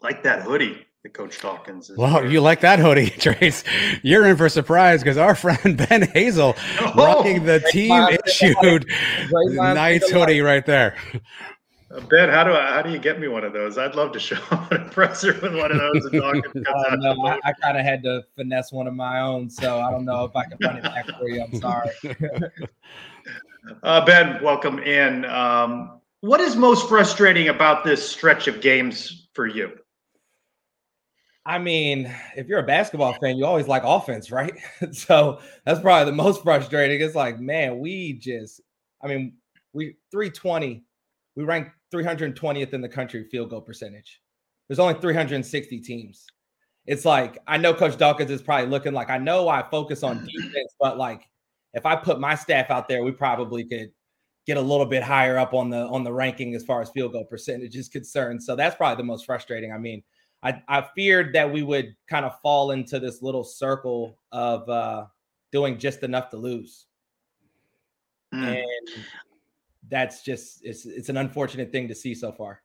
Like 0.00 0.22
that 0.22 0.42
hoodie 0.42 0.85
Coach 1.08 1.40
Dawkins. 1.40 1.90
well, 1.96 2.30
you 2.30 2.40
like 2.40 2.60
that 2.60 2.78
hoodie, 2.78 3.10
Trace? 3.18 3.64
You're 4.02 4.26
in 4.26 4.36
for 4.36 4.46
a 4.46 4.50
surprise 4.50 5.02
because 5.02 5.16
our 5.16 5.34
friend 5.34 5.76
Ben 5.88 6.02
Hazel 6.02 6.54
oh, 6.80 6.92
rocking 6.94 7.44
the 7.44 7.60
team 7.70 8.08
issued 8.26 8.86
nice 9.54 10.08
hoodie 10.10 10.40
right 10.40 10.64
there. 10.66 10.96
Uh, 11.90 12.00
ben, 12.00 12.28
how 12.28 12.42
do 12.42 12.52
I, 12.52 12.72
how 12.72 12.82
do 12.82 12.90
you 12.90 12.98
get 12.98 13.20
me 13.20 13.28
one 13.28 13.44
of 13.44 13.52
those? 13.52 13.78
I'd 13.78 13.94
love 13.94 14.12
to 14.12 14.18
show 14.18 14.38
up 14.50 14.70
an 14.72 14.82
impressor 14.82 15.32
with 15.40 15.56
one 15.56 15.70
of 15.70 15.78
those. 15.78 16.04
And 16.06 16.20
Dawkins 16.20 16.66
uh, 16.66 16.96
no, 16.96 17.26
I, 17.26 17.38
I 17.44 17.52
kind 17.52 17.78
of 17.78 17.84
had 17.84 18.02
to 18.02 18.24
finesse 18.36 18.72
one 18.72 18.86
of 18.86 18.94
my 18.94 19.20
own, 19.20 19.48
so 19.48 19.80
I 19.80 19.90
don't 19.90 20.04
know 20.04 20.24
if 20.24 20.34
I 20.34 20.44
can 20.44 20.58
run 20.62 20.76
it 20.78 20.82
back 20.82 21.06
for 21.18 21.28
you. 21.28 21.42
I'm 21.42 21.60
sorry. 21.60 21.90
uh, 23.82 24.04
ben, 24.04 24.42
welcome 24.42 24.80
in. 24.80 25.24
Um, 25.26 26.00
what 26.20 26.40
is 26.40 26.56
most 26.56 26.88
frustrating 26.88 27.48
about 27.48 27.84
this 27.84 28.06
stretch 28.08 28.48
of 28.48 28.60
games 28.60 29.28
for 29.32 29.46
you? 29.46 29.78
I 31.46 31.60
mean, 31.60 32.12
if 32.36 32.48
you're 32.48 32.58
a 32.58 32.66
basketball 32.66 33.12
fan, 33.14 33.36
you 33.36 33.46
always 33.46 33.68
like 33.68 33.84
offense, 33.84 34.32
right? 34.32 34.52
so 34.92 35.38
that's 35.64 35.78
probably 35.78 36.10
the 36.10 36.16
most 36.16 36.42
frustrating. 36.42 37.00
It's 37.00 37.14
like, 37.14 37.38
man, 37.38 37.78
we 37.78 38.14
just, 38.14 38.60
I 39.00 39.06
mean, 39.06 39.34
we 39.72 39.96
320, 40.10 40.82
we 41.36 41.44
rank 41.44 41.68
320th 41.94 42.72
in 42.72 42.80
the 42.80 42.88
country 42.88 43.28
field 43.30 43.50
goal 43.50 43.60
percentage. 43.60 44.20
There's 44.68 44.80
only 44.80 44.94
360 44.94 45.80
teams. 45.82 46.26
It's 46.84 47.04
like, 47.04 47.38
I 47.46 47.58
know 47.58 47.72
Coach 47.72 47.96
Dawkins 47.96 48.32
is 48.32 48.42
probably 48.42 48.68
looking 48.68 48.92
like, 48.92 49.08
I 49.08 49.18
know 49.18 49.48
I 49.48 49.62
focus 49.70 50.02
on 50.02 50.24
defense, 50.26 50.74
but 50.80 50.98
like, 50.98 51.28
if 51.74 51.86
I 51.86 51.94
put 51.94 52.18
my 52.18 52.34
staff 52.34 52.70
out 52.70 52.88
there, 52.88 53.04
we 53.04 53.12
probably 53.12 53.64
could 53.64 53.92
get 54.48 54.56
a 54.56 54.60
little 54.60 54.86
bit 54.86 55.02
higher 55.02 55.38
up 55.38 55.54
on 55.54 55.70
the 55.70 55.86
on 55.88 56.04
the 56.04 56.12
ranking 56.12 56.54
as 56.54 56.64
far 56.64 56.80
as 56.80 56.90
field 56.90 57.12
goal 57.12 57.24
percentage 57.24 57.76
is 57.76 57.88
concerned. 57.88 58.42
So 58.42 58.56
that's 58.56 58.74
probably 58.74 58.96
the 58.96 59.06
most 59.06 59.26
frustrating. 59.26 59.72
I 59.72 59.78
mean, 59.78 60.02
I, 60.46 60.62
I 60.68 60.86
feared 60.94 61.34
that 61.34 61.52
we 61.52 61.64
would 61.64 61.96
kind 62.06 62.24
of 62.24 62.40
fall 62.40 62.70
into 62.70 63.00
this 63.00 63.20
little 63.20 63.42
circle 63.42 64.16
of 64.30 64.68
uh, 64.68 65.06
doing 65.50 65.76
just 65.76 66.04
enough 66.04 66.30
to 66.30 66.36
lose. 66.36 66.86
Mm. 68.32 68.58
And 68.58 69.04
that's 69.88 70.22
just 70.22 70.64
it's 70.64 70.86
it's 70.86 71.08
an 71.08 71.16
unfortunate 71.16 71.72
thing 71.72 71.88
to 71.88 71.96
see 71.96 72.14
so 72.14 72.30
far. 72.30 72.62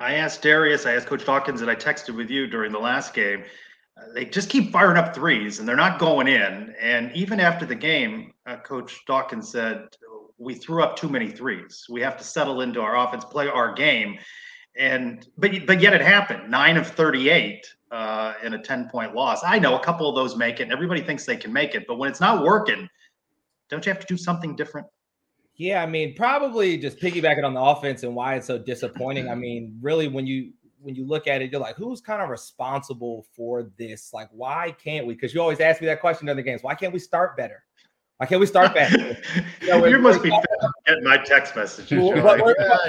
I 0.00 0.14
asked 0.14 0.42
Darius, 0.42 0.86
I 0.86 0.94
asked 0.94 1.06
Coach 1.06 1.24
Dawkins, 1.24 1.60
and 1.60 1.70
I 1.70 1.76
texted 1.76 2.16
with 2.16 2.30
you 2.30 2.48
during 2.48 2.72
the 2.72 2.78
last 2.80 3.14
game. 3.14 3.44
Uh, 3.96 4.12
they 4.14 4.24
just 4.24 4.48
keep 4.48 4.72
firing 4.72 4.96
up 4.96 5.14
threes, 5.14 5.60
and 5.60 5.68
they're 5.68 5.76
not 5.76 6.00
going 6.00 6.26
in. 6.26 6.74
And 6.80 7.12
even 7.14 7.38
after 7.38 7.64
the 7.64 7.76
game, 7.76 8.32
uh, 8.46 8.56
Coach 8.56 9.04
Dawkins 9.06 9.50
said, 9.50 9.86
"We 10.36 10.54
threw 10.54 10.82
up 10.82 10.96
too 10.96 11.08
many 11.08 11.30
threes. 11.30 11.86
We 11.88 12.00
have 12.00 12.16
to 12.16 12.24
settle 12.24 12.60
into 12.60 12.80
our 12.80 12.96
offense, 12.96 13.24
play 13.24 13.46
our 13.46 13.72
game." 13.72 14.18
And 14.80 15.28
but 15.36 15.52
but 15.66 15.80
yet 15.80 15.92
it 15.92 16.00
happened. 16.00 16.50
Nine 16.50 16.76
of 16.76 16.86
38 16.86 17.66
uh, 17.90 18.32
in 18.42 18.54
a 18.54 18.58
10 18.58 18.88
point 18.88 19.14
loss. 19.14 19.42
I 19.44 19.58
know 19.58 19.78
a 19.78 19.84
couple 19.84 20.08
of 20.08 20.14
those 20.14 20.36
make 20.36 20.58
it 20.58 20.64
and 20.64 20.72
everybody 20.72 21.02
thinks 21.02 21.26
they 21.26 21.36
can 21.36 21.52
make 21.52 21.74
it 21.74 21.86
but 21.86 21.98
when 21.98 22.10
it's 22.10 22.20
not 22.20 22.42
working 22.42 22.88
don't 23.68 23.86
you 23.86 23.92
have 23.92 24.00
to 24.00 24.06
do 24.06 24.16
something 24.16 24.56
different? 24.56 24.86
Yeah 25.54 25.82
i 25.82 25.86
mean 25.86 26.14
probably 26.16 26.78
just 26.78 26.98
piggybacking 26.98 27.44
on 27.44 27.54
the 27.54 27.60
offense 27.60 28.02
and 28.02 28.16
why 28.16 28.34
it's 28.36 28.46
so 28.46 28.58
disappointing. 28.58 29.28
I 29.28 29.34
mean 29.34 29.78
really 29.80 30.08
when 30.08 30.26
you 30.26 30.52
when 30.80 30.94
you 30.94 31.06
look 31.06 31.26
at 31.26 31.42
it 31.42 31.52
you're 31.52 31.60
like 31.60 31.76
who's 31.76 32.00
kind 32.00 32.22
of 32.22 32.30
responsible 32.30 33.26
for 33.36 33.70
this? 33.76 34.12
Like 34.14 34.28
why 34.32 34.74
can't 34.82 35.06
we? 35.06 35.14
Because 35.14 35.34
you 35.34 35.42
always 35.42 35.60
ask 35.60 35.82
me 35.82 35.86
that 35.88 36.00
question 36.00 36.26
during 36.26 36.38
the 36.38 36.42
games 36.42 36.62
why 36.62 36.74
can't 36.74 36.92
we 36.92 36.98
start 36.98 37.36
better 37.36 37.62
why 38.20 38.26
can't 38.26 38.38
we 38.38 38.46
start 38.46 38.74
back? 38.74 38.92
You, 39.62 39.68
know, 39.68 39.86
you 39.86 39.98
must 39.98 40.22
be 40.22 40.28
getting 40.86 41.04
my 41.04 41.16
text 41.16 41.56
messages. 41.56 41.98
Like, 42.22 42.42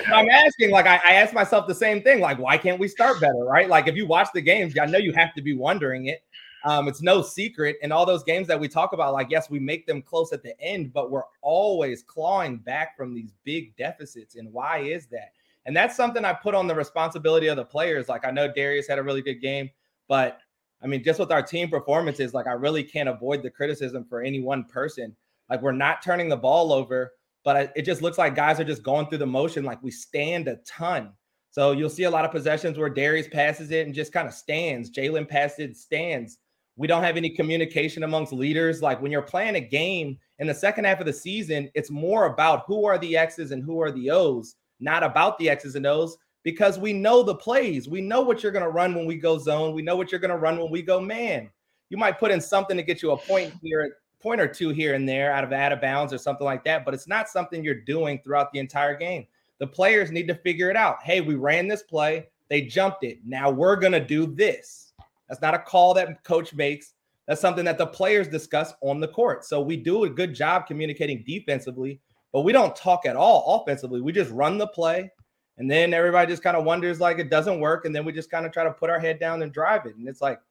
I'm 0.08 0.28
asking, 0.28 0.72
like, 0.72 0.86
I, 0.86 1.00
I 1.08 1.14
ask 1.14 1.34
myself 1.34 1.68
the 1.68 1.74
same 1.74 2.02
thing. 2.02 2.20
Like, 2.20 2.38
why 2.38 2.58
can't 2.58 2.78
we 2.78 2.90
start 2.90 3.22
better? 3.22 3.46
Right? 3.46 3.70
Like, 3.70 3.88
if 3.88 3.96
you 3.96 4.06
watch 4.06 4.28
the 4.34 4.42
games, 4.42 4.78
I 4.78 4.88
know 4.88 4.98
you 4.98 5.14
have 5.14 5.34
to 5.36 5.42
be 5.42 5.54
wondering 5.54 6.08
it. 6.08 6.22
Um, 6.66 6.90
it's 6.90 7.02
no 7.02 7.22
secret. 7.22 7.78
And 7.82 7.94
all 7.94 8.06
those 8.06 8.24
games 8.24 8.46
that 8.50 8.60
we 8.60 8.68
talk 8.68 8.92
about, 8.92 9.14
like, 9.14 9.28
yes, 9.30 9.50
we 9.50 9.58
make 9.58 9.88
them 9.88 10.02
close 10.02 10.34
at 10.34 10.44
the 10.44 10.60
end, 10.60 10.92
but 10.92 11.12
we're 11.12 11.24
always 11.42 12.04
clawing 12.04 12.58
back 12.58 12.98
from 12.98 13.14
these 13.14 13.32
big 13.46 13.74
deficits. 13.78 14.36
And 14.36 14.52
why 14.52 14.80
is 14.80 15.06
that? 15.12 15.32
And 15.66 15.74
that's 15.74 15.96
something 15.96 16.26
I 16.26 16.34
put 16.34 16.56
on 16.56 16.68
the 16.68 16.76
responsibility 16.76 17.48
of 17.48 17.56
the 17.56 17.64
players. 17.64 18.10
Like, 18.10 18.26
I 18.26 18.32
know 18.32 18.52
Darius 18.52 18.86
had 18.86 19.00
a 19.00 19.04
really 19.04 19.22
good 19.22 19.42
game, 19.42 19.70
but 20.10 20.40
I 20.84 20.88
mean, 20.88 21.04
just 21.04 21.20
with 21.20 21.32
our 21.32 21.44
team 21.44 21.70
performances, 21.70 22.34
like 22.34 22.48
I 22.48 22.54
really 22.54 22.84
can't 22.84 23.08
avoid 23.08 23.44
the 23.44 23.50
criticism 23.50 24.04
for 24.10 24.22
any 24.22 24.42
one 24.42 24.66
person. 24.66 25.16
Like 25.52 25.62
we're 25.62 25.74
not 25.74 26.02
turning 26.02 26.30
the 26.30 26.38
ball 26.38 26.72
over, 26.72 27.12
but 27.44 27.74
it 27.76 27.82
just 27.82 28.02
looks 28.02 28.18
like 28.18 28.36
guys 28.36 28.62
are 28.62 28.64
just 28.64 28.84
going 28.84 29.08
through 29.08 29.18
the 29.18 29.28
motion. 29.28 29.66
Like 29.66 29.84
we 29.84 29.92
stand 29.92 30.48
a 30.48 30.56
ton. 30.66 31.12
So 31.50 31.74
you'll 31.74 31.90
see 31.90 32.04
a 32.04 32.10
lot 32.10 32.24
of 32.24 32.32
possessions 32.32 32.78
where 32.78 32.90
Darius 32.90 33.28
passes 33.28 33.70
it 33.72 33.86
and 33.86 33.94
just 33.94 34.14
kind 34.14 34.30
of 34.30 34.34
stands. 34.34 34.90
Jalen 34.90 35.28
passes 35.28 35.60
it, 35.60 35.76
stands. 35.78 36.38
We 36.78 36.88
don't 36.88 37.04
have 37.04 37.18
any 37.18 37.30
communication 37.30 38.04
amongst 38.04 38.32
leaders. 38.32 38.82
Like 38.82 39.02
when 39.02 39.12
you're 39.12 39.22
playing 39.22 39.56
a 39.56 39.62
game 39.62 40.18
in 40.40 40.48
the 40.48 40.54
second 40.54 40.86
half 40.86 41.02
of 41.02 41.06
the 41.06 41.12
season, 41.12 41.70
it's 41.76 41.92
more 41.92 42.28
about 42.28 42.64
who 42.66 42.86
are 42.86 42.98
the 42.98 43.18
X's 43.18 43.52
and 43.52 43.62
who 43.62 43.82
are 43.82 43.92
the 43.92 44.10
O's, 44.10 44.56
not 44.80 45.04
about 45.04 45.38
the 45.38 45.50
X's 45.50 45.76
and 45.76 45.86
O's, 45.86 46.16
because 46.44 46.80
we 46.80 46.94
know 46.94 47.24
the 47.24 47.36
plays. 47.36 47.90
We 47.90 48.00
know 48.00 48.22
what 48.22 48.42
you're 48.42 48.54
going 48.54 48.64
to 48.64 48.72
run 48.72 48.96
when 48.96 49.06
we 49.06 49.18
go 49.18 49.38
zone. 49.38 49.74
We 49.74 49.82
know 49.82 49.98
what 49.98 50.14
you're 50.14 50.22
going 50.22 50.32
to 50.32 50.38
run 50.38 50.58
when 50.58 50.72
we 50.72 50.82
go 50.82 51.02
man. 51.02 51.50
You 51.90 51.98
might 51.98 52.20
put 52.20 52.32
in 52.32 52.40
something 52.40 52.78
to 52.78 52.84
get 52.84 53.02
you 53.02 53.12
a 53.12 53.18
point 53.18 53.54
here 53.62 53.98
point 54.22 54.42
or 54.42 54.48
two 54.48 54.70
here 54.70 54.94
and 54.94 55.08
there 55.08 55.34
out 55.34 55.44
of 55.44 55.52
out 55.52 55.72
of 55.72 55.82
bounds 55.82 56.14
or 56.14 56.18
something 56.18 56.46
like 56.46 56.64
that, 56.66 56.86
but 56.86 56.94
it's 56.94 57.08
not 57.08 57.30
something 57.30 57.64
you're 57.64 57.82
doing 57.82 58.20
throughout 58.24 58.52
the 58.52 58.60
entire 58.60 58.96
game. 58.96 59.26
The 59.60 59.68
players 59.68 60.12
need 60.12 60.28
to 60.28 60.36
figure 60.36 60.70
it 60.70 60.76
out. 60.76 61.04
Hey, 61.04 61.22
we 61.22 61.36
ran 61.36 61.68
this 61.68 61.84
play, 61.84 62.28
they 62.50 62.62
jumped 62.62 63.04
it. 63.04 63.20
Now 63.26 63.50
we're 63.50 63.76
going 63.76 63.94
to 63.94 64.04
do 64.04 64.26
this. 64.26 64.94
That's 65.30 65.42
not 65.42 65.54
a 65.54 65.60
call 65.60 65.94
that 65.94 66.24
coach 66.24 66.54
makes. 66.54 66.94
That's 67.28 67.40
something 67.40 67.64
that 67.64 67.78
the 67.78 67.88
players 67.88 68.28
discuss 68.28 68.74
on 68.82 69.00
the 69.00 69.08
court. 69.08 69.46
So 69.46 69.62
we 69.62 69.78
do 69.78 70.04
a 70.04 70.10
good 70.10 70.34
job 70.34 70.68
communicating 70.68 71.24
defensively, 71.26 72.02
but 72.34 72.42
we 72.42 72.52
don't 72.52 72.76
talk 72.76 73.06
at 73.06 73.16
all 73.16 73.62
offensively. 73.62 74.02
We 74.02 74.12
just 74.12 74.32
run 74.32 74.58
the 74.58 74.68
play. 74.68 75.12
And 75.58 75.70
then 75.70 75.94
everybody 75.94 76.30
just 76.30 76.44
kind 76.44 76.58
of 76.58 76.66
wonders 76.66 77.00
like 77.00 77.20
it 77.20 77.30
doesn't 77.30 77.60
work. 77.60 77.86
And 77.86 77.96
then 77.96 78.04
we 78.04 78.12
just 78.12 78.32
kind 78.32 78.46
of 78.46 78.52
try 78.52 78.64
to 78.64 78.72
put 78.72 78.90
our 78.90 79.00
head 79.00 79.20
down 79.20 79.44
and 79.44 79.54
drive 79.54 79.86
it. 79.86 79.96
And 79.96 80.10
it's 80.10 80.22
like, 80.22 80.42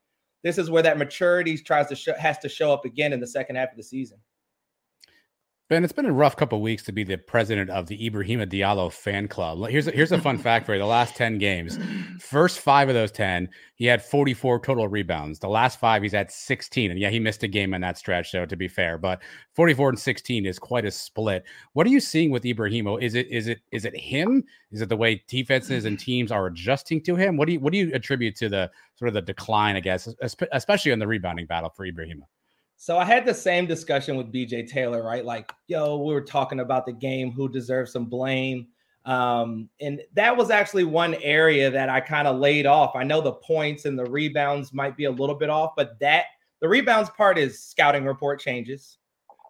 this 0.42 0.58
is 0.58 0.70
where 0.70 0.82
that 0.82 0.98
maturity 0.98 1.56
tries 1.58 1.86
to 1.88 2.14
has 2.14 2.38
to 2.38 2.48
show 2.48 2.72
up 2.72 2.84
again 2.84 3.12
in 3.12 3.20
the 3.20 3.26
second 3.26 3.56
half 3.56 3.70
of 3.70 3.76
the 3.76 3.82
season. 3.82 4.18
Ben, 5.70 5.84
it's 5.84 5.92
been 5.92 6.04
a 6.04 6.12
rough 6.12 6.34
couple 6.34 6.60
weeks 6.60 6.82
to 6.82 6.90
be 6.90 7.04
the 7.04 7.16
president 7.16 7.70
of 7.70 7.86
the 7.86 8.10
Ibrahima 8.10 8.44
Diallo 8.44 8.92
fan 8.92 9.28
club. 9.28 9.64
Here's 9.68 9.86
a, 9.86 9.92
here's 9.92 10.10
a 10.10 10.20
fun 10.20 10.36
fact 10.42 10.66
for 10.66 10.72
you: 10.72 10.80
the 10.80 10.84
last 10.84 11.14
ten 11.14 11.38
games, 11.38 11.78
first 12.18 12.58
five 12.58 12.88
of 12.88 12.96
those 12.96 13.12
ten, 13.12 13.48
he 13.76 13.84
had 13.84 14.02
44 14.02 14.58
total 14.62 14.88
rebounds. 14.88 15.38
The 15.38 15.48
last 15.48 15.78
five, 15.78 16.02
he's 16.02 16.12
at 16.12 16.32
16, 16.32 16.90
and 16.90 16.98
yeah, 16.98 17.08
he 17.08 17.20
missed 17.20 17.44
a 17.44 17.48
game 17.48 17.72
in 17.72 17.82
that 17.82 17.98
stretch. 17.98 18.32
So 18.32 18.44
to 18.44 18.56
be 18.56 18.66
fair, 18.66 18.98
but 18.98 19.22
44 19.54 19.90
and 19.90 19.98
16 19.98 20.44
is 20.44 20.58
quite 20.58 20.84
a 20.86 20.90
split. 20.90 21.44
What 21.74 21.86
are 21.86 21.90
you 21.90 22.00
seeing 22.00 22.32
with 22.32 22.42
Ibrahima? 22.42 23.00
Is 23.00 23.14
it 23.14 23.28
is 23.28 23.46
it 23.46 23.60
is 23.70 23.84
it 23.84 23.96
him? 23.96 24.42
Is 24.72 24.82
it 24.82 24.88
the 24.88 24.96
way 24.96 25.22
defenses 25.28 25.84
and 25.84 26.00
teams 26.00 26.32
are 26.32 26.46
adjusting 26.46 27.00
to 27.04 27.14
him? 27.14 27.36
What 27.36 27.46
do 27.46 27.52
you 27.52 27.60
what 27.60 27.72
do 27.72 27.78
you 27.78 27.92
attribute 27.94 28.34
to 28.38 28.48
the 28.48 28.68
sort 28.96 29.06
of 29.06 29.14
the 29.14 29.22
decline? 29.22 29.76
I 29.76 29.80
guess, 29.80 30.08
especially 30.50 30.90
in 30.90 30.98
the 30.98 31.06
rebounding 31.06 31.46
battle 31.46 31.70
for 31.70 31.86
Ibrahima. 31.86 32.22
So 32.82 32.96
I 32.96 33.04
had 33.04 33.26
the 33.26 33.34
same 33.34 33.66
discussion 33.66 34.16
with 34.16 34.32
BJ 34.32 34.66
Taylor, 34.66 35.02
right? 35.02 35.22
Like, 35.22 35.52
yo, 35.66 35.98
we 35.98 36.14
were 36.14 36.22
talking 36.22 36.60
about 36.60 36.86
the 36.86 36.94
game, 36.94 37.30
who 37.30 37.46
deserves 37.46 37.92
some 37.92 38.06
blame. 38.06 38.68
Um, 39.04 39.68
and 39.82 40.00
that 40.14 40.34
was 40.34 40.48
actually 40.48 40.84
one 40.84 41.14
area 41.16 41.70
that 41.70 41.90
I 41.90 42.00
kind 42.00 42.26
of 42.26 42.38
laid 42.38 42.64
off. 42.64 42.96
I 42.96 43.04
know 43.04 43.20
the 43.20 43.34
points 43.34 43.84
and 43.84 43.98
the 43.98 44.06
rebounds 44.06 44.72
might 44.72 44.96
be 44.96 45.04
a 45.04 45.10
little 45.10 45.34
bit 45.34 45.50
off, 45.50 45.72
but 45.76 45.98
that 46.00 46.24
the 46.62 46.70
rebounds 46.70 47.10
part 47.10 47.36
is 47.36 47.62
scouting 47.62 48.06
report 48.06 48.40
changes, 48.40 48.96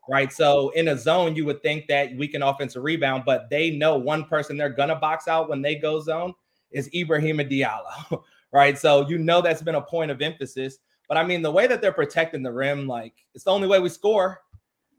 right? 0.09 0.33
So 0.33 0.71
in 0.71 0.89
a 0.89 0.99
zone, 0.99 1.37
you 1.37 1.45
would 1.45 1.63
think 1.63 1.87
that 1.87 2.13
we 2.17 2.27
can 2.27 2.43
offensive 2.43 2.83
rebound, 2.83 3.23
but 3.25 3.49
they 3.49 3.71
know 3.71 3.97
one 3.97 4.25
person 4.25 4.57
they're 4.57 4.71
gonna 4.71 4.97
box 4.97 5.29
out 5.29 5.49
when 5.49 5.63
they 5.63 5.77
go 5.77 6.01
zone 6.01 6.35
is 6.73 6.89
Ibrahima 6.89 7.49
Diallo, 7.49 8.25
right? 8.53 8.77
So 8.77 9.09
you 9.09 9.19
know 9.19 9.41
that's 9.41 9.63
been 9.63 9.77
a 9.77 9.83
point 9.83 10.11
of 10.11 10.21
emphasis. 10.21 10.81
But 11.11 11.19
I 11.19 11.25
mean, 11.25 11.43
the 11.43 11.51
way 11.51 11.67
that 11.67 11.83
they're 11.83 11.91
protecting 11.91 12.45
the 12.45 12.53
rim, 12.53 12.87
like 12.87 13.15
it's 13.35 13.43
the 13.43 13.51
only 13.51 13.67
way 13.67 13.81
we 13.81 13.89
score. 13.89 14.43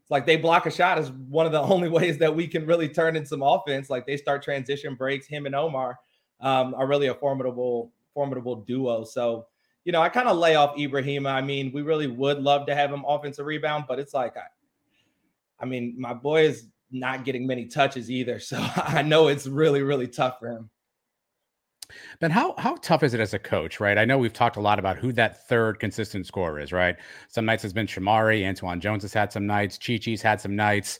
It's 0.02 0.10
like 0.10 0.26
they 0.26 0.36
block 0.36 0.66
a 0.66 0.70
shot 0.70 0.98
is 0.98 1.10
one 1.10 1.46
of 1.46 1.52
the 1.52 1.60
only 1.72 1.88
ways 1.88 2.18
that 2.18 2.36
we 2.36 2.46
can 2.46 2.66
really 2.66 2.86
turn 2.86 3.16
in 3.16 3.24
some 3.24 3.42
offense. 3.42 3.88
Like 3.88 4.06
they 4.06 4.18
start 4.18 4.42
transition 4.42 4.94
breaks. 4.94 5.26
Him 5.26 5.46
and 5.46 5.54
Omar 5.54 5.98
um, 6.42 6.74
are 6.74 6.86
really 6.86 7.06
a 7.06 7.14
formidable, 7.14 7.92
formidable 8.12 8.56
duo. 8.56 9.04
So, 9.04 9.46
you 9.86 9.92
know, 9.92 10.02
I 10.02 10.10
kind 10.10 10.28
of 10.28 10.36
lay 10.36 10.54
off 10.54 10.76
Ibrahima. 10.76 11.32
I 11.32 11.40
mean, 11.40 11.72
we 11.72 11.80
really 11.80 12.08
would 12.08 12.42
love 12.42 12.66
to 12.66 12.74
have 12.74 12.92
him 12.92 13.06
offensive 13.08 13.46
rebound, 13.46 13.86
but 13.88 13.98
it's 13.98 14.12
like, 14.12 14.36
I, 14.36 14.44
I 15.60 15.64
mean, 15.64 15.94
my 15.96 16.12
boy 16.12 16.42
is 16.42 16.66
not 16.90 17.24
getting 17.24 17.46
many 17.46 17.64
touches 17.64 18.10
either. 18.10 18.38
So 18.38 18.58
I 18.76 19.00
know 19.00 19.28
it's 19.28 19.46
really, 19.46 19.80
really 19.80 20.08
tough 20.08 20.40
for 20.40 20.48
him. 20.48 20.68
Ben, 22.20 22.30
how 22.30 22.54
how 22.58 22.76
tough 22.76 23.02
is 23.02 23.14
it 23.14 23.20
as 23.20 23.34
a 23.34 23.38
coach, 23.38 23.80
right? 23.80 23.98
I 23.98 24.04
know 24.04 24.18
we've 24.18 24.32
talked 24.32 24.56
a 24.56 24.60
lot 24.60 24.78
about 24.78 24.96
who 24.96 25.12
that 25.12 25.48
third 25.48 25.78
consistent 25.80 26.26
scorer 26.26 26.60
is, 26.60 26.72
right? 26.72 26.96
Some 27.28 27.44
nights 27.44 27.62
has 27.62 27.72
been 27.72 27.86
Shamari, 27.86 28.46
Antoine 28.46 28.80
Jones 28.80 29.02
has 29.02 29.12
had 29.12 29.32
some 29.32 29.46
nights, 29.46 29.78
Chi 29.78 29.96
Chi's 29.96 30.22
had 30.22 30.40
some 30.40 30.56
nights. 30.56 30.98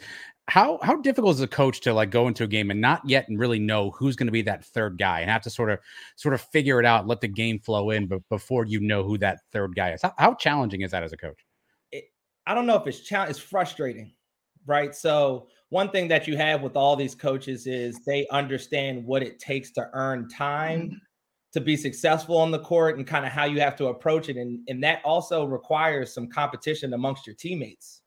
How 0.49 0.79
how 0.83 0.97
difficult 0.97 1.37
is 1.37 1.41
a 1.41 1.47
coach 1.47 1.81
to 1.83 1.95
like 1.95 2.11
go 2.11 2.27
into 2.29 2.45
a 2.45 2.49
game 2.49 2.71
and 2.71 2.81
not 2.81 3.01
yet 3.09 3.29
and 3.29 3.39
really 3.39 3.61
know 3.61 3.91
who's 3.93 4.17
going 4.17 4.27
to 4.27 4.33
be 4.33 4.43
that 4.43 4.65
third 4.65 4.99
guy 4.99 5.21
and 5.21 5.31
have 5.31 5.43
to 5.43 5.51
sort 5.51 5.71
of 5.71 5.79
sort 6.17 6.35
of 6.35 6.41
figure 6.41 6.81
it 6.81 6.87
out, 6.87 7.07
let 7.07 7.21
the 7.21 7.29
game 7.29 7.61
flow 7.61 7.91
in, 7.91 8.07
but 8.07 8.21
before 8.29 8.65
you 8.65 8.81
know 8.81 9.05
who 9.05 9.17
that 9.19 9.39
third 9.53 9.75
guy 9.77 9.93
is. 9.93 10.03
How, 10.03 10.13
how 10.19 10.35
challenging 10.35 10.81
is 10.81 10.91
that 10.91 11.05
as 11.05 11.13
a 11.13 11.17
coach? 11.17 11.39
It, 11.93 12.05
I 12.47 12.55
don't 12.55 12.67
know 12.67 12.77
if 12.77 12.87
it's 12.89 13.01
challenge. 13.01 13.31
It's 13.31 13.39
frustrating, 13.39 14.15
right? 14.67 14.95
So 14.95 15.47
one 15.73 15.89
thing 15.89 16.07
that 16.07 16.29
you 16.29 16.37
have 16.37 16.61
with 16.61 16.77
all 16.77 16.97
these 16.97 17.15
coaches 17.15 17.67
is 17.67 17.99
they 18.05 18.29
understand 18.29 19.03
what 19.03 19.23
it 19.23 19.39
takes 19.39 19.71
to 19.71 19.89
earn 19.95 20.29
time 20.29 20.81
mm-hmm. 20.83 20.97
to 21.55 21.61
be 21.63 21.79
successful 21.79 22.37
on 22.37 22.51
the 22.51 22.59
court 22.59 22.99
and 22.99 23.07
kind 23.07 23.25
of 23.25 23.33
how 23.33 23.47
you 23.47 23.59
have 23.59 23.75
to 23.77 23.87
approach 23.87 24.29
it. 24.29 24.37
And, 24.37 24.61
and 24.69 24.85
that 24.85 25.01
also 25.03 25.47
requires 25.47 26.13
some 26.13 26.29
competition 26.29 26.93
amongst 26.93 27.27
your 27.27 27.35
teammates. 27.37 28.03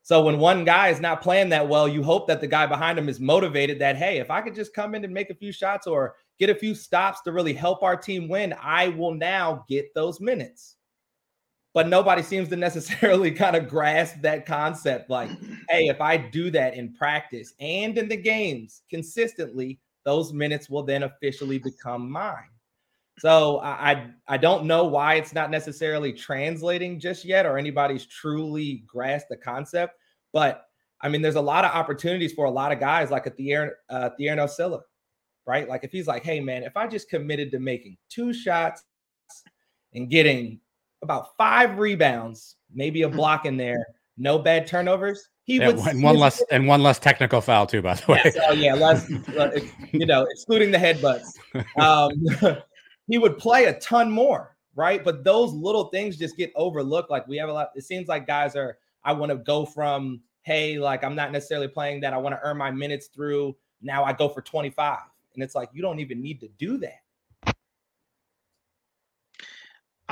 So 0.00 0.22
when 0.22 0.38
one 0.38 0.64
guy 0.64 0.88
is 0.88 1.00
not 1.00 1.20
playing 1.20 1.50
that 1.50 1.68
well, 1.68 1.86
you 1.86 2.02
hope 2.02 2.26
that 2.28 2.40
the 2.40 2.46
guy 2.46 2.66
behind 2.66 2.98
him 2.98 3.10
is 3.10 3.20
motivated 3.20 3.78
that, 3.80 3.96
hey, 3.96 4.16
if 4.16 4.30
I 4.30 4.40
could 4.40 4.54
just 4.54 4.72
come 4.72 4.94
in 4.94 5.04
and 5.04 5.12
make 5.12 5.28
a 5.28 5.34
few 5.34 5.52
shots 5.52 5.86
or 5.86 6.14
get 6.38 6.48
a 6.48 6.54
few 6.54 6.74
stops 6.74 7.20
to 7.22 7.32
really 7.32 7.52
help 7.52 7.82
our 7.82 7.94
team 7.94 8.26
win, 8.26 8.54
I 8.58 8.88
will 8.88 9.14
now 9.14 9.66
get 9.68 9.92
those 9.94 10.18
minutes 10.18 10.76
but 11.74 11.88
nobody 11.88 12.22
seems 12.22 12.48
to 12.48 12.56
necessarily 12.56 13.30
kind 13.42 13.56
of 13.56 13.68
grasp 13.68 14.16
that 14.20 14.46
concept 14.46 15.10
like 15.10 15.30
hey 15.70 15.86
if 15.86 16.00
i 16.00 16.16
do 16.16 16.50
that 16.50 16.74
in 16.74 16.92
practice 16.94 17.54
and 17.60 17.98
in 17.98 18.08
the 18.08 18.16
games 18.16 18.82
consistently 18.90 19.78
those 20.04 20.32
minutes 20.32 20.68
will 20.68 20.82
then 20.82 21.04
officially 21.04 21.58
become 21.58 22.10
mine. 22.10 22.48
So 23.18 23.60
I, 23.60 24.10
I, 24.26 24.36
don't 24.36 24.64
know 24.64 24.84
why 24.84 25.14
it's 25.14 25.34
not 25.34 25.50
necessarily 25.50 26.12
translating 26.12 26.98
just 26.98 27.24
yet 27.24 27.46
or 27.46 27.58
anybody's 27.58 28.06
truly 28.06 28.82
grasped 28.86 29.28
the 29.28 29.36
concept 29.36 29.94
but 30.32 30.64
i 31.02 31.08
mean 31.08 31.20
there's 31.20 31.36
a 31.36 31.40
lot 31.40 31.64
of 31.64 31.72
opportunities 31.72 32.32
for 32.32 32.46
a 32.46 32.50
lot 32.50 32.72
of 32.72 32.80
guys 32.80 33.10
like 33.10 33.26
a 33.26 33.30
Thier, 33.30 33.74
uh, 33.90 34.10
Thierno 34.18 34.48
Silla, 34.48 34.80
right? 35.46 35.68
Like 35.68 35.84
if 35.84 35.92
he's 35.92 36.06
like 36.06 36.24
hey 36.24 36.40
man 36.40 36.62
if 36.62 36.74
i 36.76 36.86
just 36.86 37.10
committed 37.10 37.50
to 37.52 37.58
making 37.58 37.98
two 38.08 38.32
shots 38.32 38.82
and 39.92 40.10
getting 40.10 40.58
about 41.02 41.36
five 41.36 41.78
rebounds, 41.78 42.56
maybe 42.72 43.02
a 43.02 43.08
hmm. 43.08 43.16
block 43.16 43.46
in 43.46 43.56
there, 43.56 43.86
no 44.16 44.38
bad 44.38 44.66
turnovers. 44.66 45.28
He 45.44 45.58
yeah, 45.58 45.68
would 45.68 45.78
one, 45.78 46.02
one 46.02 46.16
less 46.18 46.42
and 46.52 46.68
one 46.68 46.82
less 46.82 46.98
technical 46.98 47.40
foul 47.40 47.66
too, 47.66 47.82
by 47.82 47.94
the 47.94 48.12
way. 48.12 48.20
Yes, 48.24 48.38
oh 48.48 48.52
yeah, 48.52 48.74
less 48.74 49.10
you 49.92 50.06
know, 50.06 50.24
excluding 50.30 50.70
the 50.70 50.78
headbutts. 50.78 51.32
Um, 51.78 52.56
he 53.08 53.18
would 53.18 53.38
play 53.38 53.64
a 53.64 53.78
ton 53.80 54.10
more, 54.10 54.56
right? 54.76 55.02
But 55.02 55.24
those 55.24 55.52
little 55.52 55.86
things 55.86 56.16
just 56.16 56.36
get 56.36 56.52
overlooked. 56.54 57.10
Like 57.10 57.26
we 57.26 57.36
have 57.38 57.48
a 57.48 57.52
lot. 57.52 57.70
It 57.74 57.84
seems 57.84 58.08
like 58.08 58.26
guys 58.26 58.54
are. 58.54 58.78
I 59.04 59.12
want 59.12 59.30
to 59.30 59.36
go 59.38 59.66
from 59.66 60.20
hey, 60.42 60.78
like 60.78 61.02
I'm 61.02 61.16
not 61.16 61.32
necessarily 61.32 61.68
playing 61.68 62.00
that. 62.00 62.12
I 62.12 62.18
want 62.18 62.34
to 62.34 62.40
earn 62.42 62.56
my 62.56 62.70
minutes 62.70 63.08
through. 63.08 63.56
Now 63.80 64.04
I 64.04 64.12
go 64.12 64.28
for 64.28 64.42
25, 64.42 64.98
and 65.34 65.42
it's 65.42 65.56
like 65.56 65.70
you 65.72 65.82
don't 65.82 65.98
even 65.98 66.22
need 66.22 66.38
to 66.40 66.48
do 66.56 66.78
that. 66.78 67.00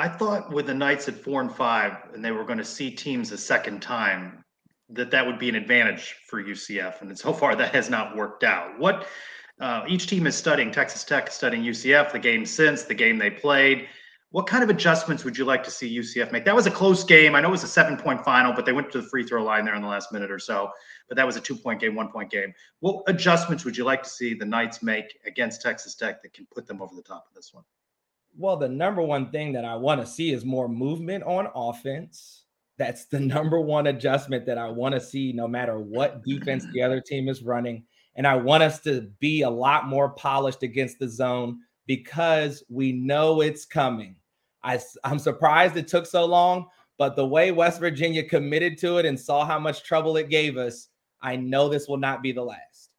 I 0.01 0.09
thought 0.09 0.51
with 0.51 0.67
the 0.67 0.75
Knights 0.75 1.09
at 1.09 1.15
four 1.15 1.41
and 1.41 1.55
five, 1.55 1.93
and 2.15 2.25
they 2.25 2.31
were 2.31 2.45
going 2.45 2.59
to 2.59 2.65
see 2.65 2.91
teams 2.91 3.33
a 3.33 3.39
second 3.39 3.83
time, 3.83 4.45
that 4.89 5.11
that 5.11 5.27
would 5.27 5.39
be 5.39 5.49
an 5.49 5.55
advantage 5.55 6.17
for 6.27 6.43
UCF. 6.43 7.03
And 7.03 7.19
so 7.19 7.33
far, 7.33 7.55
that 7.57 7.75
has 7.75 7.91
not 7.91 8.17
worked 8.17 8.43
out. 8.43 8.79
What 8.79 9.07
uh, 9.61 9.85
each 9.87 10.07
team 10.07 10.27
is 10.27 10.35
studying, 10.35 10.71
Texas 10.71 11.05
Tech 11.05 11.31
studying 11.31 11.63
UCF, 11.63 12.13
the 12.13 12.19
game 12.19 12.47
since, 12.47 12.85
the 12.85 12.95
game 12.95 13.19
they 13.19 13.31
played. 13.31 13.89
What 14.31 14.47
kind 14.47 14.63
of 14.63 14.71
adjustments 14.71 15.25
would 15.25 15.37
you 15.37 15.45
like 15.45 15.63
to 15.65 15.71
see 15.71 15.99
UCF 15.99 16.33
make? 16.33 16.45
That 16.45 16.55
was 16.55 16.67
a 16.67 16.71
close 16.71 17.05
game. 17.05 17.35
I 17.35 17.41
know 17.41 17.49
it 17.49 17.53
was 17.53 17.65
a 17.65 17.69
seven 17.69 17.97
point 17.97 18.25
final, 18.25 18.53
but 18.53 18.65
they 18.65 18.73
went 18.73 18.91
to 18.93 19.03
the 19.03 19.09
free 19.09 19.25
throw 19.25 19.43
line 19.43 19.65
there 19.65 19.75
in 19.75 19.83
the 19.83 19.89
last 19.89 20.13
minute 20.13 20.31
or 20.31 20.39
so. 20.39 20.71
But 21.09 21.17
that 21.17 21.27
was 21.27 21.37
a 21.37 21.41
two 21.41 21.57
point 21.57 21.81
game, 21.81 21.95
one 21.95 22.09
point 22.09 22.31
game. 22.31 22.55
What 22.79 23.03
adjustments 23.09 23.65
would 23.65 23.77
you 23.77 23.85
like 23.85 24.03
to 24.05 24.09
see 24.09 24.35
the 24.35 24.47
Knights 24.47 24.83
make 24.83 25.19
against 25.27 25.63
Texas 25.63 25.95
Tech 25.95 26.23
that 26.23 26.33
can 26.33 26.47
put 26.55 26.67
them 26.67 26.81
over 26.81 26.95
the 26.95 27.03
top 27.03 27.27
of 27.29 27.35
this 27.35 27.53
one? 27.53 27.65
Well, 28.37 28.57
the 28.57 28.69
number 28.69 29.03
one 29.03 29.31
thing 29.31 29.53
that 29.53 29.65
I 29.65 29.75
want 29.75 30.01
to 30.01 30.07
see 30.07 30.33
is 30.33 30.45
more 30.45 30.69
movement 30.69 31.25
on 31.25 31.49
offense. 31.55 32.45
That's 32.79 33.07
the 33.07 33.21
number 33.35 33.61
one 33.61 33.89
adjustment 33.89 34.47
that 34.47 34.59
I 34.59 34.69
want 34.69 34.95
to 34.95 35.01
see 35.01 35.33
no 35.33 35.47
matter 35.49 35.79
what 35.79 36.25
defense 36.25 36.67
the 36.73 36.83
other 36.83 37.01
team 37.01 37.29
is 37.29 37.43
running. 37.43 37.85
And 38.17 38.27
I 38.27 38.37
want 38.37 38.63
us 38.63 38.81
to 38.81 39.03
be 39.21 39.43
a 39.43 39.51
lot 39.51 39.87
more 39.87 40.11
polished 40.11 40.63
against 40.63 40.99
the 40.99 41.09
zone 41.09 41.61
because 41.87 42.63
we 42.69 42.93
know 42.93 43.41
it's 43.41 43.65
coming. 43.65 44.17
I, 44.63 44.79
I'm 45.05 45.19
surprised 45.19 45.77
it 45.77 45.89
took 45.89 46.07
so 46.07 46.25
long, 46.25 46.67
but 46.99 47.17
the 47.17 47.27
way 47.27 47.51
West 47.51 47.81
Virginia 47.81 48.23
committed 48.23 48.77
to 48.79 48.99
it 48.99 49.07
and 49.07 49.19
saw 49.19 49.45
how 49.45 49.59
much 49.59 49.85
trouble 49.85 50.17
it 50.17 50.29
gave 50.29 50.57
us, 50.57 50.89
I 51.23 51.37
know 51.37 51.69
this 51.69 51.89
will 51.89 51.97
not 51.97 52.23
be 52.23 52.33
the 52.33 52.45
last. 52.45 52.90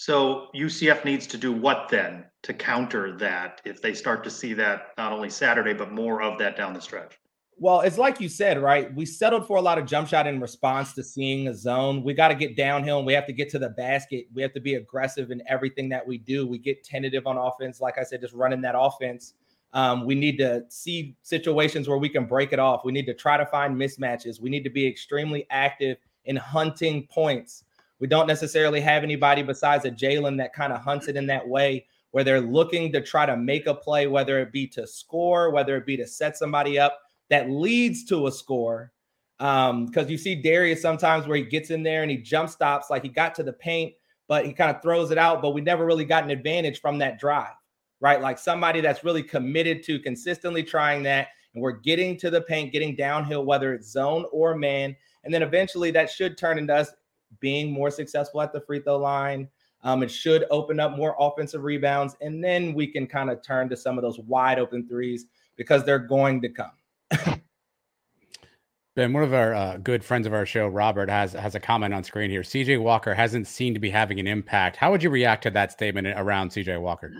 So 0.00 0.46
UCF 0.56 1.04
needs 1.04 1.26
to 1.26 1.36
do 1.36 1.52
what 1.52 1.90
then 1.90 2.24
to 2.44 2.54
counter 2.54 3.18
that 3.18 3.60
if 3.66 3.82
they 3.82 3.92
start 3.92 4.24
to 4.24 4.30
see 4.30 4.54
that 4.54 4.94
not 4.96 5.12
only 5.12 5.28
Saturday, 5.28 5.74
but 5.74 5.92
more 5.92 6.22
of 6.22 6.38
that 6.38 6.56
down 6.56 6.72
the 6.72 6.80
stretch? 6.80 7.20
Well, 7.58 7.82
it's 7.82 7.98
like 7.98 8.18
you 8.18 8.30
said, 8.30 8.58
right? 8.62 8.94
We 8.94 9.04
settled 9.04 9.46
for 9.46 9.58
a 9.58 9.60
lot 9.60 9.76
of 9.76 9.84
jump 9.84 10.08
shot 10.08 10.26
in 10.26 10.40
response 10.40 10.94
to 10.94 11.04
seeing 11.04 11.48
a 11.48 11.54
zone. 11.54 12.02
We 12.02 12.14
got 12.14 12.28
to 12.28 12.34
get 12.34 12.56
downhill 12.56 12.96
and 12.96 13.06
we 13.06 13.12
have 13.12 13.26
to 13.26 13.34
get 13.34 13.50
to 13.50 13.58
the 13.58 13.68
basket. 13.68 14.24
We 14.32 14.40
have 14.40 14.54
to 14.54 14.60
be 14.60 14.76
aggressive 14.76 15.30
in 15.30 15.42
everything 15.46 15.90
that 15.90 16.06
we 16.06 16.16
do. 16.16 16.46
We 16.46 16.56
get 16.56 16.82
tentative 16.82 17.26
on 17.26 17.36
offense. 17.36 17.78
Like 17.78 17.98
I 17.98 18.02
said, 18.02 18.22
just 18.22 18.32
running 18.32 18.62
that 18.62 18.76
offense. 18.78 19.34
Um, 19.74 20.06
we 20.06 20.14
need 20.14 20.38
to 20.38 20.64
see 20.70 21.14
situations 21.20 21.90
where 21.90 21.98
we 21.98 22.08
can 22.08 22.24
break 22.24 22.54
it 22.54 22.58
off. 22.58 22.86
We 22.86 22.92
need 22.92 23.04
to 23.04 23.14
try 23.14 23.36
to 23.36 23.44
find 23.44 23.76
mismatches. 23.76 24.40
We 24.40 24.48
need 24.48 24.64
to 24.64 24.70
be 24.70 24.86
extremely 24.86 25.46
active 25.50 25.98
in 26.24 26.36
hunting 26.36 27.06
points. 27.12 27.64
We 28.00 28.06
don't 28.06 28.26
necessarily 28.26 28.80
have 28.80 29.02
anybody 29.02 29.42
besides 29.42 29.84
a 29.84 29.90
Jalen 29.90 30.38
that 30.38 30.52
kind 30.52 30.72
of 30.72 30.80
hunts 30.80 31.08
it 31.08 31.16
in 31.16 31.26
that 31.26 31.46
way 31.46 31.86
where 32.10 32.24
they're 32.24 32.40
looking 32.40 32.92
to 32.92 33.00
try 33.00 33.24
to 33.26 33.36
make 33.36 33.66
a 33.66 33.74
play, 33.74 34.06
whether 34.06 34.40
it 34.40 34.52
be 34.52 34.66
to 34.66 34.86
score, 34.86 35.50
whether 35.50 35.76
it 35.76 35.86
be 35.86 35.96
to 35.96 36.06
set 36.06 36.36
somebody 36.36 36.78
up 36.78 36.98
that 37.28 37.50
leads 37.50 38.04
to 38.06 38.26
a 38.26 38.32
score. 38.32 38.92
Um, 39.38 39.86
because 39.86 40.10
you 40.10 40.18
see 40.18 40.34
Darius 40.34 40.82
sometimes 40.82 41.26
where 41.26 41.36
he 41.36 41.44
gets 41.44 41.70
in 41.70 41.82
there 41.82 42.02
and 42.02 42.10
he 42.10 42.18
jump 42.18 42.50
stops, 42.50 42.90
like 42.90 43.02
he 43.02 43.08
got 43.08 43.34
to 43.36 43.42
the 43.42 43.52
paint, 43.52 43.94
but 44.28 44.44
he 44.44 44.52
kind 44.52 44.74
of 44.74 44.82
throws 44.82 45.10
it 45.10 45.18
out. 45.18 45.40
But 45.40 45.50
we 45.50 45.60
never 45.60 45.86
really 45.86 46.04
got 46.04 46.24
an 46.24 46.30
advantage 46.30 46.80
from 46.80 46.98
that 46.98 47.18
drive, 47.18 47.54
right? 48.00 48.20
Like 48.20 48.38
somebody 48.38 48.80
that's 48.80 49.04
really 49.04 49.22
committed 49.22 49.82
to 49.84 49.98
consistently 50.00 50.62
trying 50.62 51.02
that 51.04 51.28
and 51.54 51.62
we're 51.62 51.72
getting 51.72 52.16
to 52.18 52.30
the 52.30 52.40
paint, 52.40 52.72
getting 52.72 52.94
downhill, 52.94 53.44
whether 53.44 53.72
it's 53.72 53.90
zone 53.90 54.24
or 54.32 54.54
man. 54.54 54.96
And 55.24 55.32
then 55.32 55.42
eventually 55.42 55.90
that 55.92 56.10
should 56.10 56.38
turn 56.38 56.58
into 56.58 56.74
us 56.74 56.90
being 57.38 57.72
more 57.72 57.90
successful 57.90 58.40
at 58.40 58.52
the 58.52 58.60
free 58.60 58.80
throw 58.80 58.98
line. 58.98 59.48
Um, 59.82 60.02
it 60.02 60.10
should 60.10 60.44
open 60.50 60.78
up 60.78 60.96
more 60.96 61.16
offensive 61.18 61.62
rebounds, 61.62 62.16
and 62.20 62.44
then 62.44 62.74
we 62.74 62.86
can 62.86 63.06
kind 63.06 63.30
of 63.30 63.42
turn 63.42 63.68
to 63.70 63.76
some 63.76 63.96
of 63.96 64.02
those 64.02 64.18
wide 64.18 64.58
open 64.58 64.86
threes 64.86 65.26
because 65.56 65.84
they're 65.84 65.98
going 65.98 66.42
to 66.42 66.48
come. 66.50 66.72
Ben, 68.96 69.12
one 69.12 69.22
of 69.22 69.32
our 69.32 69.54
uh, 69.54 69.76
good 69.76 70.04
friends 70.04 70.26
of 70.26 70.34
our 70.34 70.44
show, 70.44 70.66
Robert, 70.66 71.08
has 71.08 71.32
has 71.32 71.54
a 71.54 71.60
comment 71.60 71.94
on 71.94 72.02
screen 72.02 72.30
here. 72.30 72.42
CJ 72.42 72.82
Walker 72.82 73.14
hasn't 73.14 73.46
seemed 73.46 73.76
to 73.76 73.80
be 73.80 73.88
having 73.88 74.18
an 74.18 74.26
impact. 74.26 74.76
How 74.76 74.90
would 74.90 75.02
you 75.02 75.10
react 75.10 75.44
to 75.44 75.50
that 75.52 75.72
statement 75.72 76.08
around 76.08 76.50
CJ 76.50 76.80
Walker? 76.80 77.12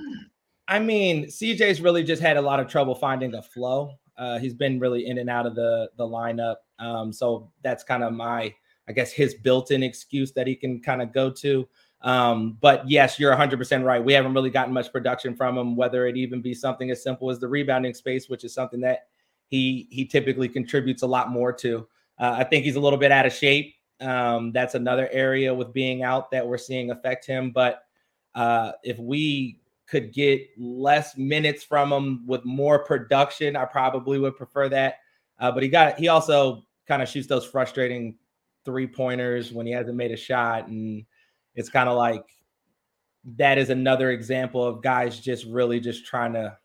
I 0.67 0.79
mean, 0.81 1.27
CJ's 1.27 1.81
really 1.81 2.03
just 2.03 2.21
had 2.21 2.37
a 2.37 2.43
lot 2.43 2.61
of 2.61 2.69
trouble 2.69 2.95
finding 2.95 3.35
a 3.35 3.43
flow. 3.43 3.95
Uh, 4.19 4.39
he's 4.39 4.53
been 4.53 4.79
really 4.79 5.07
in 5.07 5.19
and 5.19 5.31
out 5.31 5.47
of 5.47 5.55
the 5.55 5.91
the 5.97 6.05
lineup, 6.05 6.57
um, 6.81 7.13
so 7.13 7.51
that's 7.63 7.85
kind 7.85 8.03
of 8.03 8.13
my, 8.13 8.55
I 8.91 8.93
guess, 8.93 9.13
his 9.13 9.35
built-in 9.35 9.85
excuse 9.85 10.33
that 10.33 10.49
he 10.49 10.57
can 10.57 10.81
kind 10.83 11.01
of 11.01 11.13
go 11.13 11.31
to. 11.31 11.69
Um, 12.03 12.59
but 12.61 12.91
yes, 12.91 13.21
you're 13.21 13.33
100% 13.33 13.85
right. 13.85 14.03
We 14.03 14.13
haven't 14.13 14.35
really 14.35 14.51
gotten 14.51 14.75
much 14.75 14.91
production 14.91 15.37
from 15.37 15.57
him, 15.57 15.77
whether 15.77 16.09
it 16.09 16.17
even 16.17 16.43
be 16.43 16.55
something 16.55 16.91
as 16.91 17.01
simple 17.01 17.31
as 17.31 17.39
the 17.39 17.47
rebounding 17.47 17.95
space, 17.95 18.29
which 18.29 18.43
is 18.43 18.53
something 18.53 18.81
that 18.81 19.07
he 19.47 19.87
he 19.91 20.05
typically 20.05 20.49
contributes 20.49 21.03
a 21.03 21.07
lot 21.07 21.31
more 21.31 21.53
to. 21.53 21.87
Uh, 22.19 22.35
I 22.39 22.45
think 22.45 22.65
he's 22.65 22.75
a 22.75 22.81
little 22.81 22.99
bit 22.99 23.13
out 23.13 23.27
of 23.27 23.33
shape. 23.33 23.77
Um, 24.01 24.51
that's 24.51 24.75
another 24.75 25.09
area 25.13 25.55
with 25.55 25.73
being 25.73 26.03
out 26.03 26.33
that 26.33 26.45
we're 26.45 26.59
seeing 26.59 26.91
affect 26.91 27.27
him. 27.27 27.53
But 27.53 27.85
uh, 28.35 28.73
if 28.83 28.99
we 28.99 29.61
could 29.87 30.13
get 30.13 30.49
less 30.59 31.17
minutes 31.17 31.63
from 31.63 31.93
him 31.93 32.27
with 32.27 32.45
more 32.45 32.81
production, 32.81 33.55
I 33.55 33.67
probably 33.67 34.19
would 34.19 34.37
prefer 34.37 34.69
that. 34.71 34.97
Uh, 35.39 35.53
but 35.53 35.63
he 35.63 35.69
got 35.69 35.97
he 35.97 36.09
also 36.09 36.65
kind 36.87 37.03
of 37.03 37.09
shoots 37.09 37.29
those 37.29 37.47
frustrating 37.47 38.17
three 38.65 38.87
pointers 38.87 39.53
when 39.53 39.67
he 39.67 39.73
hasn't 39.73 39.97
made 39.97 40.13
a 40.13 40.17
shot, 40.17 40.69
and 40.69 41.05
it's 41.55 41.69
kind 41.69 41.89
of 41.89 41.97
like 41.97 42.25
that 43.37 43.59
is 43.59 43.71
another 43.71 44.11
example 44.11 44.65
of 44.65 44.83
guys 44.83 45.19
just 45.19 45.45
really 45.47 45.81
just 45.81 46.07
trying 46.07 46.33
to 46.33 46.57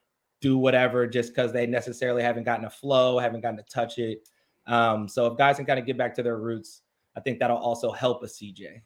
do 0.42 0.58
whatever 0.58 1.08
just 1.08 1.34
because 1.34 1.52
they 1.52 1.66
necessarily 1.66 2.22
haven't 2.22 2.44
gotten 2.44 2.66
a 2.66 2.70
flow, 2.70 3.18
haven't 3.20 3.42
gotten 3.42 3.58
to 3.58 3.64
touch 3.64 3.98
it. 3.98 4.28
Um, 4.68 5.08
so 5.08 5.26
if 5.28 5.38
guys 5.38 5.58
can 5.58 5.66
kind 5.66 5.80
of 5.80 5.86
get 5.86 5.98
back 5.98 6.14
to 6.16 6.24
their 6.24 6.38
roots, 6.38 6.82
I 7.16 7.20
think 7.20 7.40
that'll 7.40 7.58
also 7.58 7.92
help 7.92 8.24
a 8.24 8.28
CJ. 8.28 8.82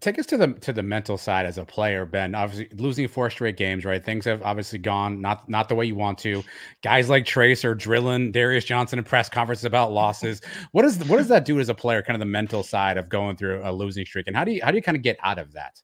Take 0.00 0.18
us 0.18 0.26
to 0.26 0.36
the 0.36 0.48
to 0.54 0.72
the 0.72 0.82
mental 0.82 1.16
side 1.16 1.46
as 1.46 1.56
a 1.56 1.64
player, 1.64 2.04
Ben. 2.04 2.34
Obviously, 2.34 2.68
losing 2.76 3.08
four 3.08 3.30
straight 3.30 3.56
games, 3.56 3.84
right? 3.84 4.04
Things 4.04 4.24
have 4.24 4.42
obviously 4.42 4.78
gone 4.78 5.20
not 5.20 5.48
not 5.48 5.68
the 5.68 5.74
way 5.74 5.86
you 5.86 5.94
want 5.94 6.18
to. 6.18 6.42
Guys 6.82 7.08
like 7.08 7.24
Trace 7.24 7.64
are 7.64 7.74
drilling 7.74 8.32
Darius 8.32 8.64
Johnson 8.64 8.98
in 8.98 9.04
press 9.04 9.28
conferences 9.28 9.64
about 9.64 9.92
losses. 9.92 10.40
what 10.72 10.84
is 10.84 10.98
what 11.04 11.16
does 11.16 11.28
that 11.28 11.44
do 11.44 11.58
as 11.60 11.68
a 11.68 11.74
player? 11.74 12.02
Kind 12.02 12.16
of 12.16 12.20
the 12.20 12.26
mental 12.26 12.62
side 12.62 12.98
of 12.98 13.08
going 13.08 13.36
through 13.36 13.62
a 13.64 13.72
losing 13.72 14.04
streak, 14.04 14.26
and 14.26 14.36
how 14.36 14.44
do 14.44 14.52
you 14.52 14.60
how 14.62 14.70
do 14.70 14.76
you 14.76 14.82
kind 14.82 14.96
of 14.96 15.02
get 15.02 15.16
out 15.22 15.38
of 15.38 15.52
that? 15.52 15.80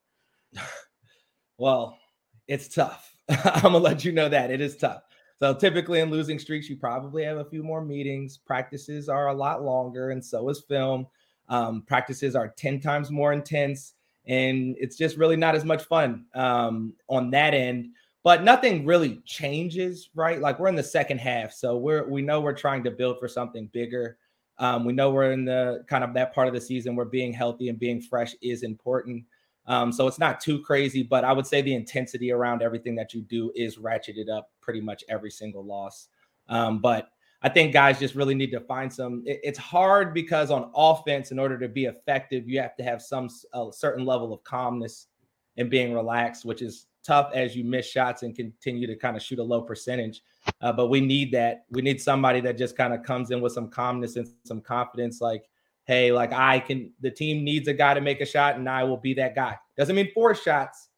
Well, 1.59 1.99
it's 2.49 2.69
tough. 2.69 3.15
I'm 3.29 3.61
gonna 3.61 3.77
let 3.77 4.03
you 4.03 4.13
know 4.13 4.31
that 4.31 4.51
it 4.51 4.63
is 4.63 4.79
tough. 4.79 5.03
So 5.41 5.55
typically 5.55 6.01
in 6.01 6.11
losing 6.11 6.39
streaks, 6.39 6.69
you 6.69 6.77
probably 6.77 7.25
have 7.25 7.39
a 7.39 7.45
few 7.45 7.63
more 7.63 7.85
meetings. 7.85 8.39
Practices 8.39 9.09
are 9.11 9.29
a 9.29 9.35
lot 9.35 9.63
longer, 9.63 10.11
and 10.11 10.25
so 10.25 10.49
is 10.49 10.61
film. 10.61 11.07
Um, 11.51 11.83
practices 11.83 12.35
are 12.35 12.55
10 12.57 12.81
times 12.81 13.11
more 13.11 13.33
intense, 13.33 13.95
and 14.27 14.77
it's 14.79 14.97
just 14.97 15.17
really 15.17 15.37
not 15.37 15.55
as 15.55 15.65
much 15.65 15.83
fun 15.85 16.25
um, 16.35 16.95
on 17.09 17.31
that 17.33 17.53
end. 17.53 17.89
But 18.23 18.45
nothing 18.45 18.87
really 18.87 19.21
changes, 19.25 20.11
right? 20.15 20.41
Like 20.41 20.59
we're 20.59 20.69
in 20.69 20.75
the 20.77 20.83
second 20.83 21.19
half, 21.19 21.53
so 21.53 21.77
we're 21.77 22.07
we 22.09 22.23
know 22.23 22.41
we're 22.41 22.53
trying 22.53 22.85
to 22.85 22.91
build 22.91 23.19
for 23.19 23.29
something 23.29 23.69
bigger. 23.73 24.19
Um, 24.59 24.85
we 24.85 24.93
know 24.93 25.11
we're 25.11 25.33
in 25.33 25.47
the 25.47 25.85
kind 25.89 26.05
of 26.05 26.13
that 26.15 26.35
part 26.35 26.47
of 26.47 26.53
the 26.55 26.61
season 26.61 26.95
where 26.95 27.07
being 27.07 27.33
healthy 27.33 27.71
and 27.71 27.79
being 27.79 28.01
fresh 28.01 28.35
is 28.43 28.63
important. 28.63 29.25
Um, 29.67 29.91
so 29.91 30.07
it's 30.07 30.19
not 30.19 30.39
too 30.41 30.61
crazy, 30.61 31.03
but 31.03 31.25
I 31.25 31.33
would 31.33 31.47
say 31.47 31.63
the 31.63 31.75
intensity 31.75 32.31
around 32.31 32.61
everything 32.61 32.95
that 32.97 33.15
you 33.15 33.23
do 33.23 33.51
is 33.55 33.79
ratcheted 33.79 34.29
up 34.29 34.51
pretty 34.61 34.83
much 34.83 35.03
every 35.09 35.31
single 35.31 35.65
loss. 35.65 36.09
Um, 36.49 36.81
but 36.81 37.09
I 37.43 37.49
think 37.49 37.73
guys 37.73 37.99
just 37.99 38.15
really 38.15 38.35
need 38.35 38.51
to 38.51 38.61
find 38.61 38.93
some. 38.93 39.23
It, 39.27 39.41
it's 39.43 39.59
hard 39.59 40.13
because 40.13 40.51
on 40.51 40.71
offense, 40.75 41.31
in 41.31 41.39
order 41.39 41.59
to 41.59 41.69
be 41.69 41.87
effective, 41.87 42.49
you 42.49 42.61
have 42.61 42.77
to 42.77 42.83
have 42.83 43.01
some 43.01 43.29
a 43.53 43.69
certain 43.73 44.05
level 44.05 44.33
of 44.33 44.45
calmness 44.45 45.07
and 45.57 45.71
being 45.71 45.93
relaxed, 45.95 46.45
which 46.45 46.63
is 46.63 46.87
tough 47.03 47.31
as 47.35 47.57
you 47.57 47.65
miss 47.65 47.87
shots 47.87 48.23
and 48.23 48.37
continue 48.37 48.87
to 48.87 48.95
kind 48.95 49.17
of 49.17 49.23
shoot 49.23 49.39
a 49.39 49.43
low 49.43 49.63
percentage. 49.63 50.23
Uh, 50.61 50.73
but 50.73 50.89
we 50.89 51.01
need 51.01 51.33
that. 51.33 51.65
We 51.71 51.81
need 51.83 52.01
somebody 52.01 52.41
that 52.43 52.59
just 52.59 52.77
kind 52.77 52.93
of 52.93 53.03
comes 53.03 53.31
in 53.31 53.41
with 53.41 53.53
some 53.53 53.69
calmness 53.69 54.17
and 54.17 54.29
some 54.45 54.61
confidence, 54.61 55.21
like 55.21 55.45
hey, 55.91 56.13
like 56.13 56.33
I 56.33 56.61
can, 56.61 56.93
the 57.01 57.11
team 57.11 57.43
needs 57.43 57.67
a 57.67 57.73
guy 57.75 57.95
to 57.95 58.01
make 58.01 58.21
a 58.21 58.25
shot, 58.25 58.55
and 58.55 58.69
I 58.69 58.85
will 58.85 58.97
be 58.97 59.13
that 59.15 59.35
guy. 59.35 59.59
Doesn't 59.77 59.97
mean 59.97 60.13
four 60.15 60.37
shots, 60.37 60.89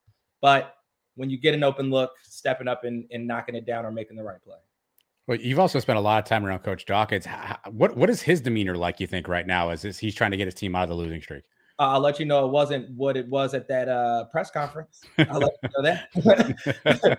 but 0.43 0.75
when 1.15 1.31
you 1.31 1.39
get 1.39 1.55
an 1.55 1.65
open 1.65 1.89
look, 1.89 2.11
stepping 2.25 2.69
up 2.69 2.85
and, 2.85 3.07
and 3.11 3.27
knocking 3.27 3.55
it 3.55 3.65
down 3.65 3.87
or 3.87 3.91
making 3.91 4.19
the 4.19 4.23
right 4.23 4.43
play. 4.45 4.59
Well, 5.33 5.41
you've 5.41 5.59
also 5.59 5.79
spent 5.79 5.97
a 5.97 6.03
lot 6.03 6.23
of 6.23 6.29
time 6.29 6.45
around 6.45 6.59
Coach 6.59 6.85
Dawkins. 6.85 7.27
What 7.71 7.97
what 7.97 8.11
is 8.11 8.21
his 8.21 8.43
demeanor 8.43 8.77
like? 8.77 9.01
You 9.01 9.07
think 9.07 9.29
right 9.29 9.47
now 9.47 9.71
as 9.71 9.83
he's 9.83 10.15
trying 10.15 10.33
to 10.33 10.37
get 10.37 10.47
his 10.47 10.53
team 10.53 10.77
out 10.77 10.83
of 10.83 10.91
the 10.91 10.95
losing 10.95 11.23
streak? 11.23 11.45
Uh, 11.79 11.93
I'll 11.93 12.01
let 12.01 12.21
you 12.21 12.27
know 12.27 12.45
it 12.45 12.51
wasn't 12.51 12.91
what 12.91 13.17
it 13.17 13.27
was 13.29 13.55
at 13.55 13.67
that 13.69 13.89
uh, 13.89 14.27
press 14.27 14.51
conference. 14.51 15.01
I'll 15.17 15.41
let 15.41 15.53
you 15.63 15.71
know 15.75 15.83
that. 15.83 17.19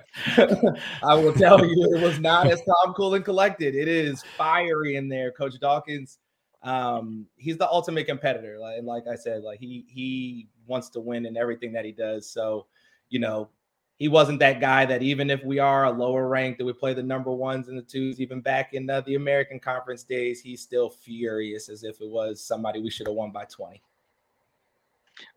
I 1.03 1.15
will 1.15 1.33
tell 1.33 1.65
you 1.65 1.95
it 1.95 2.03
was 2.03 2.19
not 2.19 2.45
as 2.45 2.61
calm, 2.61 2.93
cool, 2.93 3.15
and 3.15 3.25
collected. 3.25 3.73
It 3.73 3.87
is 3.87 4.21
fiery 4.37 4.95
in 4.95 5.09
there. 5.09 5.31
Coach 5.31 5.59
Dawkins 5.59 6.19
um, 6.61 7.25
he's 7.35 7.57
the 7.57 7.67
ultimate 7.67 8.05
competitor. 8.05 8.59
Like, 8.59 8.83
like 8.83 9.07
I 9.11 9.15
said, 9.15 9.41
like 9.41 9.59
he 9.59 9.85
he 9.89 10.49
wants 10.67 10.89
to 10.89 10.99
win 10.99 11.25
in 11.25 11.35
everything 11.35 11.73
that 11.73 11.83
he 11.83 11.91
does. 11.91 12.29
So, 12.29 12.67
you 13.09 13.19
know, 13.19 13.49
he 13.97 14.07
wasn't 14.07 14.39
that 14.39 14.59
guy 14.59 14.85
that 14.85 15.03
even 15.03 15.29
if 15.29 15.43
we 15.43 15.59
are 15.59 15.85
a 15.85 15.91
lower 15.91 16.27
rank, 16.27 16.57
that 16.57 16.65
we 16.65 16.73
play 16.73 16.93
the 16.93 17.03
number 17.03 17.31
ones 17.31 17.67
and 17.67 17.77
the 17.77 17.83
twos, 17.83 18.19
even 18.19 18.41
back 18.41 18.73
in 18.73 18.89
uh, 18.89 19.01
the 19.01 19.15
American 19.15 19.59
Conference 19.59 20.03
days, 20.03 20.41
he's 20.41 20.61
still 20.61 20.89
furious 20.89 21.69
as 21.69 21.83
if 21.83 22.01
it 22.01 22.09
was 22.09 22.43
somebody 22.43 22.81
we 22.81 22.89
should 22.89 23.07
have 23.07 23.15
won 23.15 23.31
by 23.31 23.45
20. 23.45 23.81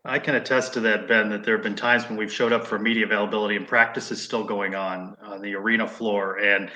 I 0.05 0.17
can 0.17 0.35
attest 0.35 0.73
to 0.73 0.79
that, 0.81 1.07
Ben, 1.07 1.29
that 1.29 1.43
there 1.43 1.55
have 1.55 1.63
been 1.63 1.75
times 1.75 2.09
when 2.09 2.17
we've 2.17 2.31
showed 2.31 2.51
up 2.51 2.65
for 2.65 2.79
media 2.79 3.05
availability 3.05 3.55
and 3.55 3.67
practice 3.67 4.11
is 4.11 4.21
still 4.21 4.43
going 4.43 4.73
on 4.73 5.15
on 5.21 5.41
the 5.41 5.53
arena 5.53 5.87
floor. 5.87 6.39
And 6.39 6.71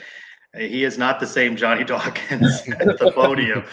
he 0.57 0.83
is 0.83 0.97
not 0.97 1.19
the 1.19 1.27
same 1.27 1.55
Johnny 1.55 1.83
Dawkins 1.85 2.63
at 2.67 2.99
the 2.99 3.11
podium. 3.13 3.63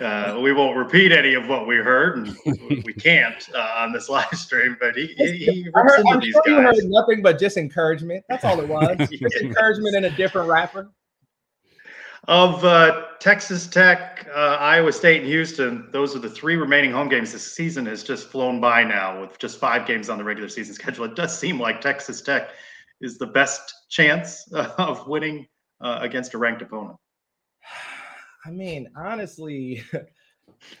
Uh, 0.00 0.38
we 0.40 0.52
won't 0.52 0.76
repeat 0.76 1.10
any 1.10 1.34
of 1.34 1.48
what 1.48 1.66
we 1.66 1.76
heard, 1.76 2.18
and 2.18 2.84
we 2.84 2.92
can't 2.92 3.48
uh, 3.54 3.74
on 3.78 3.92
this 3.92 4.08
live 4.08 4.32
stream. 4.34 4.76
But 4.80 4.96
he, 4.96 5.06
he, 5.16 5.36
he 5.36 5.68
rips 5.74 5.96
heard, 5.96 6.00
into 6.00 6.10
I'm 6.12 6.20
these 6.20 6.32
sure 6.32 6.42
guys. 6.44 6.76
You 6.76 6.84
heard 6.84 6.90
nothing 6.90 7.22
but 7.22 7.38
just 7.38 7.56
encouragement. 7.56 8.24
That's 8.28 8.44
all 8.44 8.60
it 8.60 8.68
was. 8.68 8.96
just 9.10 9.36
encouragement 9.36 9.96
in 9.96 10.04
a 10.04 10.10
different 10.10 10.48
wrapper. 10.48 10.90
Of 12.28 12.62
uh, 12.62 13.06
Texas 13.20 13.66
Tech, 13.66 14.28
uh, 14.34 14.58
Iowa 14.60 14.92
State, 14.92 15.22
and 15.22 15.26
Houston, 15.26 15.88
those 15.92 16.14
are 16.14 16.18
the 16.18 16.28
three 16.28 16.56
remaining 16.56 16.92
home 16.92 17.08
games. 17.08 17.32
This 17.32 17.54
season 17.54 17.86
has 17.86 18.02
just 18.04 18.28
flown 18.28 18.60
by 18.60 18.84
now 18.84 19.20
with 19.20 19.38
just 19.38 19.58
five 19.58 19.86
games 19.86 20.10
on 20.10 20.18
the 20.18 20.24
regular 20.24 20.48
season 20.48 20.74
schedule. 20.74 21.06
It 21.06 21.16
does 21.16 21.36
seem 21.36 21.58
like 21.58 21.80
Texas 21.80 22.20
Tech 22.20 22.50
is 23.00 23.16
the 23.16 23.26
best 23.26 23.72
chance 23.88 24.46
of 24.52 25.08
winning 25.08 25.46
uh, 25.80 25.98
against 26.00 26.34
a 26.34 26.38
ranked 26.38 26.62
opponent? 26.62 26.96
I 28.44 28.50
mean, 28.50 28.88
honestly, 28.96 29.82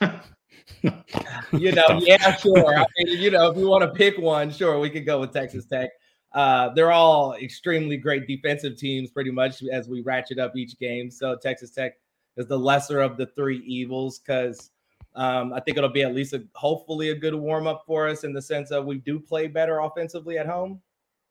you 1.52 1.72
know, 1.72 2.00
yeah, 2.00 2.36
sure. 2.36 2.78
I 2.78 2.86
mean, 2.98 3.20
you 3.20 3.30
know, 3.30 3.50
if 3.50 3.56
you 3.56 3.68
want 3.68 3.82
to 3.82 3.90
pick 3.90 4.18
one, 4.18 4.50
sure, 4.50 4.78
we 4.78 4.90
could 4.90 5.06
go 5.06 5.20
with 5.20 5.32
Texas 5.32 5.66
Tech. 5.66 5.90
Uh, 6.32 6.68
they're 6.74 6.92
all 6.92 7.34
extremely 7.34 7.96
great 7.96 8.26
defensive 8.26 8.76
teams, 8.76 9.10
pretty 9.10 9.30
much 9.30 9.62
as 9.72 9.88
we 9.88 10.02
ratchet 10.02 10.38
up 10.38 10.56
each 10.56 10.78
game. 10.78 11.10
So 11.10 11.36
Texas 11.36 11.70
Tech 11.70 11.94
is 12.36 12.46
the 12.46 12.58
lesser 12.58 13.00
of 13.00 13.16
the 13.16 13.26
three 13.26 13.58
evils 13.66 14.18
because 14.18 14.70
um, 15.14 15.52
I 15.52 15.60
think 15.60 15.76
it'll 15.76 15.90
be 15.90 16.02
at 16.02 16.14
least 16.14 16.34
a, 16.34 16.44
hopefully 16.54 17.10
a 17.10 17.14
good 17.14 17.34
warm 17.34 17.66
up 17.66 17.82
for 17.86 18.06
us 18.08 18.24
in 18.24 18.32
the 18.32 18.42
sense 18.42 18.70
of 18.70 18.84
we 18.84 18.98
do 18.98 19.18
play 19.18 19.46
better 19.48 19.80
offensively 19.80 20.38
at 20.38 20.46
home. 20.46 20.80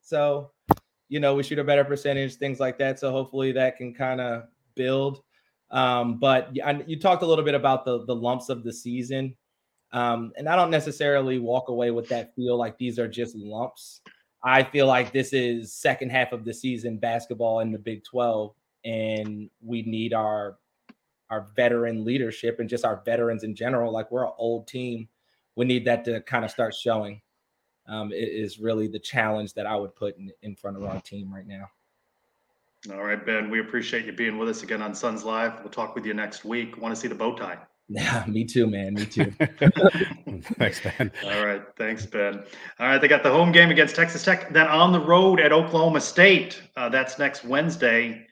So 0.01 0.51
you 1.09 1.19
know, 1.19 1.35
we 1.35 1.43
shoot 1.43 1.59
a 1.59 1.63
better 1.63 1.85
percentage, 1.85 2.35
things 2.35 2.59
like 2.59 2.77
that. 2.79 2.99
So 2.99 3.11
hopefully 3.11 3.51
that 3.53 3.77
can 3.77 3.93
kind 3.93 4.19
of 4.21 4.43
build. 4.75 5.21
Um, 5.71 6.19
but 6.19 6.55
you 6.87 6.99
talked 6.99 7.23
a 7.23 7.25
little 7.25 7.43
bit 7.43 7.55
about 7.55 7.83
the 7.83 8.05
the 8.05 8.15
lumps 8.15 8.49
of 8.49 8.63
the 8.63 8.71
season, 8.71 9.35
um, 9.91 10.31
and 10.37 10.47
I 10.47 10.55
don't 10.55 10.71
necessarily 10.71 11.39
walk 11.39 11.67
away 11.67 11.91
with 11.91 12.07
that 12.09 12.33
feel 12.35 12.57
like 12.57 12.77
these 12.77 12.99
are 12.99 13.07
just 13.07 13.35
lumps. 13.35 14.01
I 14.43 14.63
feel 14.63 14.87
like 14.87 15.11
this 15.11 15.33
is 15.33 15.73
second 15.73 16.11
half 16.11 16.31
of 16.31 16.45
the 16.45 16.53
season 16.53 16.99
basketball 16.99 17.59
in 17.59 17.71
the 17.71 17.79
Big 17.79 18.03
Twelve, 18.05 18.55
and 18.85 19.49
we 19.61 19.81
need 19.81 20.13
our 20.13 20.57
our 21.29 21.47
veteran 21.53 22.05
leadership 22.05 22.61
and 22.61 22.69
just 22.69 22.85
our 22.85 23.01
veterans 23.03 23.43
in 23.43 23.53
general. 23.53 23.91
Like 23.91 24.09
we're 24.09 24.25
an 24.25 24.31
old 24.37 24.67
team, 24.67 25.09
we 25.57 25.65
need 25.65 25.83
that 25.83 26.05
to 26.05 26.21
kind 26.21 26.45
of 26.45 26.51
start 26.51 26.73
showing 26.73 27.21
um, 27.87 28.11
is 28.13 28.59
really 28.59 28.87
the 28.87 28.99
challenge 28.99 29.53
that 29.53 29.65
I 29.65 29.75
would 29.75 29.95
put 29.95 30.17
in, 30.17 30.31
in 30.41 30.55
front 30.55 30.77
of 30.77 30.83
our 30.83 30.99
team 31.01 31.33
right 31.33 31.47
now. 31.47 31.69
All 32.91 33.03
right, 33.03 33.23
Ben, 33.25 33.49
we 33.49 33.59
appreciate 33.59 34.05
you 34.05 34.13
being 34.13 34.37
with 34.37 34.49
us 34.49 34.63
again 34.63 34.81
on 34.81 34.93
Sons 34.93 35.23
Live. 35.23 35.59
We'll 35.61 35.71
talk 35.71 35.95
with 35.95 36.05
you 36.05 36.13
next 36.13 36.45
week. 36.45 36.77
Want 36.77 36.93
to 36.93 36.99
see 36.99 37.07
the 37.07 37.15
bow 37.15 37.35
tie? 37.35 37.57
Yeah, 37.89 38.25
me 38.27 38.43
too, 38.43 38.67
man. 38.67 38.95
Me 38.95 39.05
too. 39.05 39.31
thanks, 40.57 40.81
Ben. 40.81 41.09
All 41.23 41.45
right. 41.45 41.63
Thanks, 41.77 42.05
Ben. 42.05 42.43
All 42.81 42.87
right. 42.87 42.99
They 42.99 43.07
got 43.07 43.23
the 43.23 43.31
home 43.31 43.53
game 43.53 43.71
against 43.71 43.95
Texas 43.95 44.25
Tech, 44.25 44.51
then 44.51 44.67
on 44.67 44.91
the 44.91 44.99
road 44.99 45.39
at 45.39 45.53
Oklahoma 45.53 46.01
State. 46.01 46.61
Uh, 46.75 46.89
that's 46.89 47.17
next 47.17 47.45
Wednesday. 47.45 48.27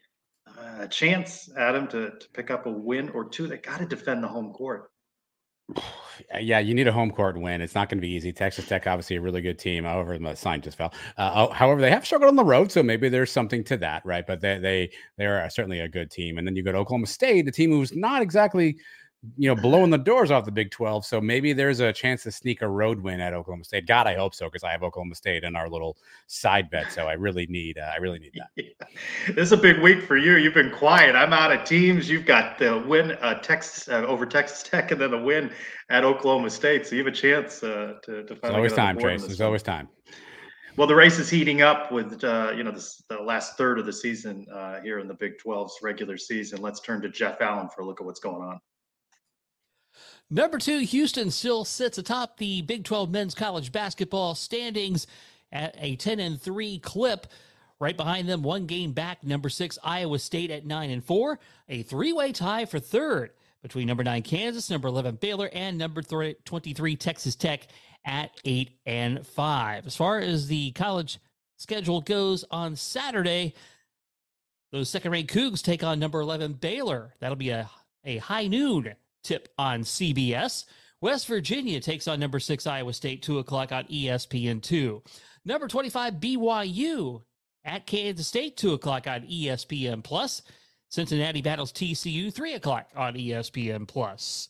Uh, 0.46 0.82
a 0.82 0.88
chance, 0.90 1.50
Adam, 1.58 1.88
to, 1.88 2.10
to 2.20 2.30
pick 2.34 2.52
up 2.52 2.66
a 2.66 2.70
win 2.70 3.08
or 3.12 3.24
two. 3.24 3.48
They 3.48 3.56
got 3.56 3.78
to 3.78 3.86
defend 3.86 4.22
the 4.22 4.28
home 4.28 4.52
court. 4.52 4.92
Yeah, 6.40 6.60
you 6.60 6.74
need 6.74 6.88
a 6.88 6.92
home 6.92 7.12
court 7.12 7.40
win. 7.40 7.62
It's 7.62 7.76
not 7.76 7.90
going 7.90 7.98
to 7.98 8.02
be 8.02 8.12
easy. 8.12 8.32
Texas 8.32 8.68
Tech, 8.68 8.88
obviously, 8.88 9.16
a 9.16 9.22
really 9.22 9.42
good 9.42 9.60
team. 9.60 9.84
However, 9.84 10.18
the 10.18 10.36
sign 10.36 10.62
just 10.62 10.78
fell. 10.78 10.94
Uh, 11.18 11.48
however, 11.50 11.82
they 11.82 11.90
have 11.92 12.06
struggled 12.06 12.30
on 12.30 12.36
the 12.36 12.44
road, 12.44 12.72
so 12.72 12.84
maybe 12.84 13.10
there's 13.10 13.32
something 13.32 13.64
to 13.66 13.78
that, 13.78 14.06
right? 14.06 14.26
But 14.26 14.42
they 14.42 14.58
they 14.60 14.92
they 15.18 15.26
are 15.26 15.50
certainly 15.50 15.80
a 15.80 15.88
good 15.88 16.12
team. 16.12 16.38
And 16.38 16.48
then 16.48 16.56
you 16.56 16.64
go 16.64 16.72
to 16.72 16.78
Oklahoma 16.78 17.08
State, 17.08 17.46
the 17.46 17.52
team 17.52 17.72
who's 17.72 17.96
not 17.96 18.22
exactly 18.22 18.78
you 19.38 19.54
know, 19.54 19.60
blowing 19.60 19.90
the 19.90 19.98
doors 19.98 20.32
off 20.32 20.46
the 20.46 20.52
Big 20.52 20.72
12. 20.72 21.06
So 21.06 21.22
maybe 21.22 21.54
there's 21.54 21.80
a 21.80 21.92
chance 21.94 22.24
to 22.24 22.32
sneak 22.32 22.62
a 22.62 22.68
road 22.68 23.00
win 23.00 23.20
at 23.20 23.34
Oklahoma 23.34 23.64
State. 23.64 23.88
God, 23.88 24.08
I 24.08 24.16
hope 24.16 24.34
so 24.34 24.46
because 24.46 24.64
I 24.64 24.72
have 24.72 24.84
Oklahoma 24.84 25.16
State 25.16 25.44
in 25.44 25.56
our 25.56 25.70
little 25.70 25.98
side 26.28 26.70
bet. 26.70 26.92
So 26.92 27.08
I 27.08 27.14
really 27.14 27.46
need, 27.48 27.78
uh, 27.78 27.92
I 27.94 27.98
really 27.98 28.20
need 28.20 28.34
that. 28.36 28.50
Yeah. 28.66 29.34
This 29.34 29.48
is 29.48 29.52
a 29.52 29.58
big 29.58 29.80
week 29.80 30.04
for 30.04 30.18
you. 30.18 30.38
You've 30.38 30.54
been 30.54 30.72
quiet. 30.72 31.16
I'm 31.16 31.34
out 31.34 31.52
of 31.52 31.64
teams. 31.66 32.10
You've 32.10 32.26
got 32.26 32.58
the 32.58 32.84
win 32.88 33.12
uh, 33.14 33.36
Texas 33.42 33.88
uh, 33.88 34.06
over 34.08 34.26
Texas 34.26 34.64
Tech 34.64 34.92
and 34.92 35.00
then 35.00 35.12
the 35.12 35.18
win 35.18 35.52
at 35.90 36.04
Oklahoma 36.04 36.50
State. 36.50 36.88
So 36.88 36.96
you 36.96 37.04
have 37.04 37.14
a 37.14 37.16
chance 37.16 37.64
uh, 37.64 37.96
to 38.04 38.24
to. 38.24 38.36
There's 38.36 38.54
always 38.54 38.74
time, 38.74 38.98
Trace. 38.98 39.26
There's 39.26 39.42
always 39.42 39.64
time. 39.64 39.90
Well, 40.78 40.88
the 40.88 40.96
race 40.96 41.20
is 41.20 41.30
heating 41.30 41.62
up 41.62 41.90
with 41.92 42.22
uh, 42.24 42.52
you 42.56 42.64
know 42.64 42.72
this, 42.72 43.02
the 43.08 43.22
last 43.22 43.58
third 43.58 43.80
of 43.80 43.86
the 43.86 43.94
season 43.94 44.46
uh, 44.54 44.82
here 44.82 45.00
in 45.00 45.08
the 45.08 45.14
Big 45.14 45.34
12's 45.38 45.80
regular 45.82 46.18
season. 46.18 46.62
Let's 46.62 46.82
turn 46.82 47.02
to 47.02 47.10
Jeff 47.10 47.40
Allen 47.40 47.70
for 47.74 47.82
a 47.82 47.86
look 47.86 48.02
at 48.02 48.06
what's 48.06 48.20
going 48.20 48.44
on. 48.44 48.60
Number 50.30 50.58
two, 50.58 50.80
Houston 50.80 51.30
still 51.30 51.66
sits 51.66 51.98
atop 52.00 52.38
the 52.38 52.64
Big 52.64 52.84
12 52.84 53.12
men's 53.12 53.36
college 53.36 53.72
basketball 53.72 54.34
standings 54.34 55.06
at 55.52 55.76
a 55.78 55.96
10 55.96 56.20
and 56.20 56.42
3 56.42 56.80
clip. 56.80 57.28
Right 57.80 57.96
behind 57.96 58.28
them, 58.28 58.42
one 58.42 58.66
game 58.66 58.94
back, 58.94 59.24
number 59.24 59.50
six, 59.50 59.78
Iowa 59.84 60.18
State 60.18 60.50
at 60.50 60.66
9 60.66 60.90
and 60.90 61.04
4. 61.04 61.40
A 61.70 61.84
three 61.84 62.14
way 62.14 62.32
tie 62.32 62.66
for 62.66 62.80
third 62.80 63.32
between 63.62 63.86
number 63.86 64.04
nine, 64.04 64.22
Kansas, 64.24 64.70
number 64.70 64.88
11, 64.88 65.16
Baylor, 65.16 65.50
and 65.52 65.78
number 65.78 66.02
23, 66.02 66.96
Texas 66.96 67.36
Tech 67.36 67.68
at 68.06 68.32
8 68.46 68.72
and 68.86 69.28
5. 69.28 69.86
As 69.86 69.96
far 69.96 70.20
as 70.20 70.48
the 70.48 70.72
college 70.72 71.20
schedule 71.58 72.00
goes 72.00 72.46
on 72.50 72.76
Saturday, 72.76 73.54
those 74.72 74.90
second 74.90 75.12
rate 75.12 75.28
Cougs 75.28 75.62
take 75.62 75.84
on 75.84 76.00
number 76.00 76.22
11, 76.22 76.54
Baylor. 76.54 77.14
That'll 77.20 77.36
be 77.36 77.50
a, 77.50 77.70
a 78.06 78.18
high 78.18 78.48
noon 78.48 78.96
tip 79.26 79.50
on 79.58 79.82
CBS. 79.82 80.66
West 81.02 81.28
Virginia 81.28 81.80
takes 81.80 82.08
on 82.08 82.20
number 82.20 82.40
six 82.40 82.66
Iowa 82.66 82.94
State, 82.94 83.22
2 83.22 83.40
o'clock 83.40 83.72
on 83.72 83.84
ESPN2. 83.86 85.02
Number 85.44 85.68
25 85.68 86.16
BYU 86.16 87.22
at 87.64 87.86
Kansas 87.86 88.28
State, 88.28 88.58
2 88.58 88.74
o'clock 88.74 89.08
on 89.08 89.22
ESPN 89.22 90.04
Plus. 90.04 90.42
Cincinnati 90.90 91.42
battles 91.42 91.74
TCU, 91.74 92.34
3 92.34 92.54
o'clock 92.54 92.88
on 92.96 93.16
ESPN 93.16 93.88
Plus. 93.88 94.50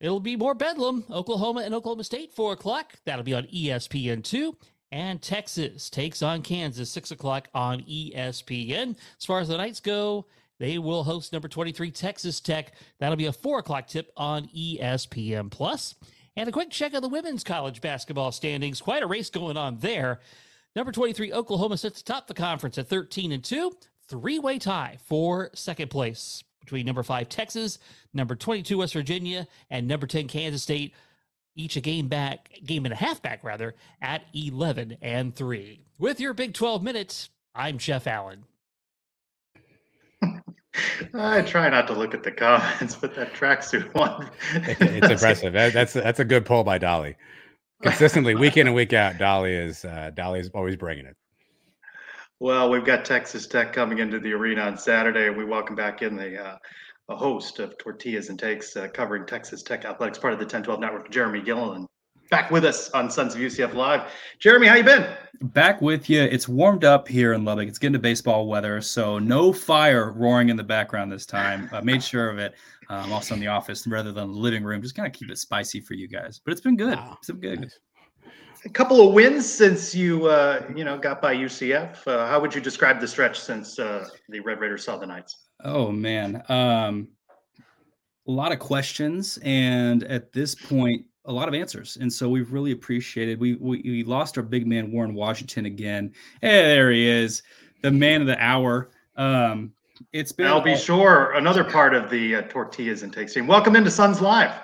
It'll 0.00 0.20
be 0.20 0.36
more 0.36 0.54
bedlam. 0.54 1.04
Oklahoma 1.10 1.60
and 1.60 1.74
Oklahoma 1.74 2.04
State, 2.04 2.32
4 2.32 2.54
o'clock. 2.54 2.94
That'll 3.04 3.24
be 3.24 3.34
on 3.34 3.44
ESPN2. 3.44 4.54
And 4.92 5.22
Texas 5.22 5.90
takes 5.90 6.22
on 6.22 6.42
Kansas, 6.42 6.90
6 6.90 7.10
o'clock 7.12 7.48
on 7.54 7.82
ESPN. 7.82 8.96
As 9.18 9.24
far 9.24 9.40
as 9.40 9.48
the 9.48 9.56
Knights 9.56 9.80
go, 9.80 10.26
they 10.60 10.78
will 10.78 11.02
host 11.04 11.32
number 11.32 11.48
23 11.48 11.90
Texas 11.90 12.38
Tech. 12.38 12.74
That'll 12.98 13.16
be 13.16 13.26
a 13.26 13.32
four 13.32 13.58
o'clock 13.58 13.88
tip 13.88 14.12
on 14.14 14.46
ESPN 14.54 15.50
Plus. 15.50 15.94
And 16.36 16.48
a 16.48 16.52
quick 16.52 16.70
check 16.70 16.92
of 16.92 17.00
the 17.00 17.08
women's 17.08 17.42
college 17.42 17.80
basketball 17.80 18.30
standings. 18.30 18.82
Quite 18.82 19.02
a 19.02 19.06
race 19.06 19.30
going 19.30 19.56
on 19.56 19.78
there. 19.78 20.20
Number 20.76 20.92
23 20.92 21.32
Oklahoma 21.32 21.78
sits 21.78 22.02
atop 22.02 22.26
the 22.26 22.34
conference 22.34 22.76
at 22.76 22.88
13 22.88 23.32
and 23.32 23.42
2. 23.42 23.72
Three-way 24.08 24.58
tie 24.58 24.98
for 25.06 25.50
second 25.54 25.88
place 25.90 26.44
between 26.60 26.84
number 26.84 27.02
5 27.02 27.28
Texas, 27.28 27.78
number 28.12 28.36
22 28.36 28.78
West 28.78 28.92
Virginia, 28.92 29.48
and 29.70 29.88
number 29.88 30.06
10 30.06 30.28
Kansas 30.28 30.62
State. 30.62 30.94
Each 31.56 31.76
a 31.76 31.80
game 31.80 32.08
back, 32.08 32.50
game 32.64 32.84
and 32.84 32.92
a 32.92 32.96
half 32.96 33.22
back 33.22 33.42
rather, 33.42 33.74
at 34.02 34.24
11 34.34 34.98
and 35.00 35.34
3. 35.34 35.80
With 35.98 36.20
your 36.20 36.34
Big 36.34 36.52
12 36.52 36.82
minutes, 36.82 37.30
I'm 37.54 37.78
Jeff 37.78 38.06
Allen. 38.06 38.44
I 41.14 41.42
try 41.42 41.68
not 41.68 41.86
to 41.88 41.94
look 41.94 42.14
at 42.14 42.22
the 42.22 42.30
comments, 42.30 42.94
but 42.94 43.14
that 43.16 43.32
tracksuit 43.32 43.92
one. 43.94 44.30
it's 44.52 44.80
impressive. 45.10 45.52
that's 45.52 45.94
that's 45.94 46.20
a 46.20 46.24
good 46.24 46.44
pull 46.44 46.64
by 46.64 46.78
Dolly. 46.78 47.16
Consistently, 47.82 48.34
week 48.34 48.56
in 48.56 48.66
and 48.66 48.76
week 48.76 48.92
out, 48.92 49.18
Dolly 49.18 49.54
is 49.54 49.84
uh, 49.84 50.10
Dolly 50.14 50.40
is 50.40 50.50
always 50.54 50.76
bringing 50.76 51.06
it. 51.06 51.16
Well, 52.38 52.70
we've 52.70 52.84
got 52.84 53.04
Texas 53.04 53.46
Tech 53.46 53.72
coming 53.72 53.98
into 53.98 54.18
the 54.18 54.32
arena 54.32 54.62
on 54.62 54.78
Saturday, 54.78 55.26
and 55.26 55.36
we 55.36 55.44
welcome 55.44 55.76
back 55.76 56.02
in 56.02 56.16
the 56.16 56.38
uh, 56.42 56.56
a 57.08 57.16
host 57.16 57.58
of 57.58 57.76
Tortillas 57.78 58.28
and 58.28 58.38
Takes 58.38 58.76
uh, 58.76 58.88
covering 58.88 59.26
Texas 59.26 59.62
Tech 59.62 59.84
athletics, 59.84 60.18
part 60.18 60.32
of 60.32 60.38
the 60.38 60.46
Ten12 60.46 60.80
network, 60.80 61.10
Jeremy 61.10 61.42
Gilliland 61.42 61.86
back 62.30 62.50
with 62.50 62.64
us 62.64 62.90
on 62.90 63.10
Sons 63.10 63.34
of 63.34 63.40
UCF 63.40 63.74
Live. 63.74 64.10
Jeremy, 64.38 64.68
how 64.68 64.76
you 64.76 64.84
been? 64.84 65.06
Back 65.42 65.82
with 65.82 66.08
you. 66.08 66.22
It's 66.22 66.48
warmed 66.48 66.84
up 66.84 67.08
here 67.08 67.32
in 67.32 67.44
Lubbock. 67.44 67.68
It's 67.68 67.78
getting 67.78 67.94
to 67.94 67.98
baseball 67.98 68.46
weather, 68.46 68.80
so 68.80 69.18
no 69.18 69.52
fire 69.52 70.12
roaring 70.12 70.48
in 70.48 70.56
the 70.56 70.64
background 70.64 71.10
this 71.10 71.26
time. 71.26 71.68
I 71.72 71.80
made 71.80 72.02
sure 72.02 72.30
of 72.30 72.38
it. 72.38 72.54
Um, 72.88 73.12
also 73.12 73.34
in 73.34 73.40
the 73.40 73.46
office 73.46 73.86
rather 73.86 74.10
than 74.10 74.32
the 74.32 74.38
living 74.38 74.64
room, 74.64 74.82
just 74.82 74.96
kind 74.96 75.06
of 75.06 75.12
keep 75.12 75.30
it 75.30 75.38
spicy 75.38 75.80
for 75.80 75.94
you 75.94 76.08
guys. 76.08 76.40
But 76.44 76.52
it's 76.52 76.60
been 76.60 76.76
good. 76.76 76.96
Wow. 76.96 77.16
It's 77.18 77.30
been 77.30 77.40
good. 77.40 77.70
A 78.64 78.68
couple 78.68 79.06
of 79.06 79.14
wins 79.14 79.50
since 79.50 79.94
you 79.94 80.26
uh, 80.26 80.66
you 80.74 80.84
know 80.84 80.98
got 80.98 81.22
by 81.22 81.34
UCF. 81.34 82.06
Uh, 82.06 82.26
how 82.26 82.40
would 82.40 82.54
you 82.54 82.60
describe 82.60 83.00
the 83.00 83.08
stretch 83.08 83.40
since 83.40 83.78
uh, 83.78 84.06
the 84.28 84.40
Red 84.40 84.60
Raiders 84.60 84.84
saw 84.84 84.98
the 84.98 85.06
Knights? 85.06 85.46
Oh 85.64 85.90
man, 85.90 86.42
um, 86.48 87.08
a 88.28 88.30
lot 88.30 88.52
of 88.52 88.58
questions, 88.58 89.38
and 89.42 90.02
at 90.04 90.32
this 90.32 90.54
point, 90.54 91.06
a 91.24 91.32
lot 91.32 91.48
of 91.48 91.54
answers, 91.54 91.98
and 92.00 92.12
so 92.12 92.28
we've 92.28 92.52
really 92.52 92.72
appreciated. 92.72 93.40
We 93.40 93.54
we, 93.56 93.80
we 93.84 94.04
lost 94.04 94.38
our 94.38 94.44
big 94.44 94.66
man 94.66 94.90
Warren 94.92 95.14
Washington 95.14 95.66
again. 95.66 96.12
Hey, 96.40 96.62
there 96.62 96.90
he 96.90 97.06
is, 97.06 97.42
the 97.82 97.90
man 97.90 98.20
of 98.20 98.26
the 98.26 98.42
hour. 98.42 98.90
Um, 99.16 99.72
it's 100.12 100.32
been. 100.32 100.46
I'll 100.46 100.60
be 100.60 100.76
sure 100.76 101.32
another 101.32 101.64
part 101.64 101.94
of 101.94 102.10
the 102.10 102.36
uh, 102.36 102.42
tortillas 102.42 103.02
and 103.02 103.12
takes 103.12 103.34
team. 103.34 103.46
Welcome 103.46 103.76
into 103.76 103.90
Sons 103.90 104.20
Live. 104.20 104.54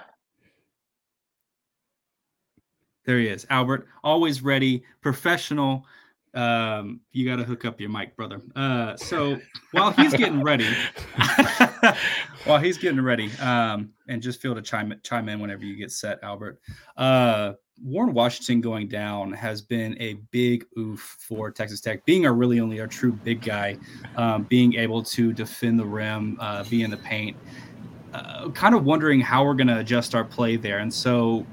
There 3.04 3.18
he 3.18 3.28
is, 3.28 3.46
Albert. 3.50 3.86
Always 4.02 4.42
ready, 4.42 4.82
professional. 5.00 5.86
Um, 6.34 7.00
you 7.12 7.26
got 7.26 7.36
to 7.36 7.44
hook 7.44 7.64
up 7.64 7.80
your 7.80 7.88
mic, 7.88 8.14
brother. 8.16 8.42
Uh, 8.54 8.96
so 8.96 9.40
while 9.72 9.90
he's 9.92 10.12
getting 10.12 10.42
ready, 10.42 10.68
while 12.44 12.58
he's 12.58 12.76
getting 12.76 13.00
ready, 13.00 13.30
um, 13.40 13.90
and 14.08 14.20
just 14.20 14.40
feel 14.40 14.54
to 14.54 14.62
chime 14.62 14.94
chime 15.02 15.28
in 15.28 15.40
whenever 15.40 15.64
you 15.64 15.76
get 15.76 15.90
set, 15.90 16.18
Albert. 16.22 16.60
Uh, 16.96 17.52
Warren 17.82 18.14
Washington 18.14 18.60
going 18.60 18.88
down 18.88 19.32
has 19.32 19.60
been 19.60 20.00
a 20.00 20.14
big 20.30 20.64
oof 20.78 21.16
for 21.20 21.50
Texas 21.50 21.80
Tech, 21.80 22.04
being 22.06 22.26
our 22.26 22.32
really 22.32 22.60
only 22.60 22.80
our 22.80 22.86
true 22.86 23.12
big 23.12 23.42
guy, 23.42 23.76
um, 24.16 24.44
being 24.44 24.74
able 24.74 25.02
to 25.02 25.32
defend 25.32 25.78
the 25.78 25.84
rim, 25.84 26.38
uh, 26.40 26.64
be 26.64 26.82
in 26.82 26.90
the 26.90 26.96
paint. 26.98 27.36
Uh, 28.14 28.48
kind 28.50 28.74
of 28.74 28.84
wondering 28.84 29.20
how 29.20 29.44
we're 29.44 29.54
going 29.54 29.66
to 29.66 29.78
adjust 29.78 30.14
our 30.14 30.24
play 30.24 30.56
there, 30.56 30.78
and 30.78 30.92
so 30.92 31.46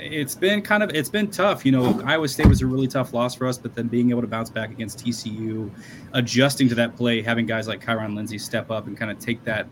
it's 0.00 0.34
been 0.34 0.62
kind 0.62 0.82
of 0.82 0.90
it's 0.94 1.08
been 1.08 1.30
tough. 1.30 1.64
You 1.64 1.72
know, 1.72 2.00
Iowa 2.04 2.28
State 2.28 2.46
was 2.46 2.62
a 2.62 2.66
really 2.66 2.88
tough 2.88 3.12
loss 3.12 3.34
for 3.34 3.46
us, 3.46 3.58
but 3.58 3.74
then 3.74 3.88
being 3.88 4.10
able 4.10 4.22
to 4.22 4.26
bounce 4.26 4.50
back 4.50 4.70
against 4.70 5.04
TCU, 5.04 5.70
adjusting 6.12 6.68
to 6.68 6.74
that 6.76 6.96
play, 6.96 7.22
having 7.22 7.46
guys 7.46 7.68
like 7.68 7.84
Kyron 7.84 8.14
Lindsey 8.14 8.38
step 8.38 8.70
up 8.70 8.86
and 8.86 8.96
kind 8.96 9.10
of 9.10 9.18
take 9.18 9.44
that 9.44 9.68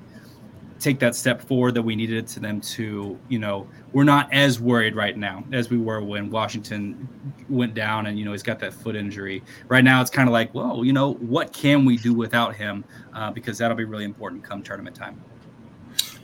take 0.79 0.99
that 1.01 1.15
step 1.15 1.41
forward 1.41 1.75
that 1.75 1.83
we 1.83 1.97
needed 1.97 2.27
to 2.29 2.41
them 2.41 2.61
to, 2.61 3.19
you 3.29 3.39
know, 3.39 3.67
we're 3.93 4.05
not 4.05 4.33
as 4.33 4.61
worried 4.61 4.95
right 4.95 5.17
now 5.17 5.45
as 5.53 5.71
we 5.71 5.79
were 5.79 6.01
when 6.01 6.31
Washington 6.31 7.09
went 7.49 7.75
down 7.75 8.07
and, 8.07 8.19
you 8.19 8.25
know, 8.25 8.33
he's 8.33 8.43
got 8.43 8.59
that 8.61 8.73
foot 8.73 8.95
injury. 8.95 9.43
Right 9.67 9.83
now, 9.83 10.01
it's 10.01 10.11
kind 10.11 10.29
of 10.29 10.33
like, 10.33 10.55
well, 10.55 10.85
you 10.85 10.93
know, 10.93 11.15
what 11.15 11.53
can 11.53 11.85
we 11.85 11.97
do 11.97 12.15
without 12.15 12.55
him? 12.55 12.85
Uh, 13.13 13.31
because 13.31 13.59
that'll 13.59 13.77
be 13.77 13.85
really 13.85 14.05
important 14.05 14.45
come 14.45 14.63
tournament 14.63 14.95
time. 14.95 15.21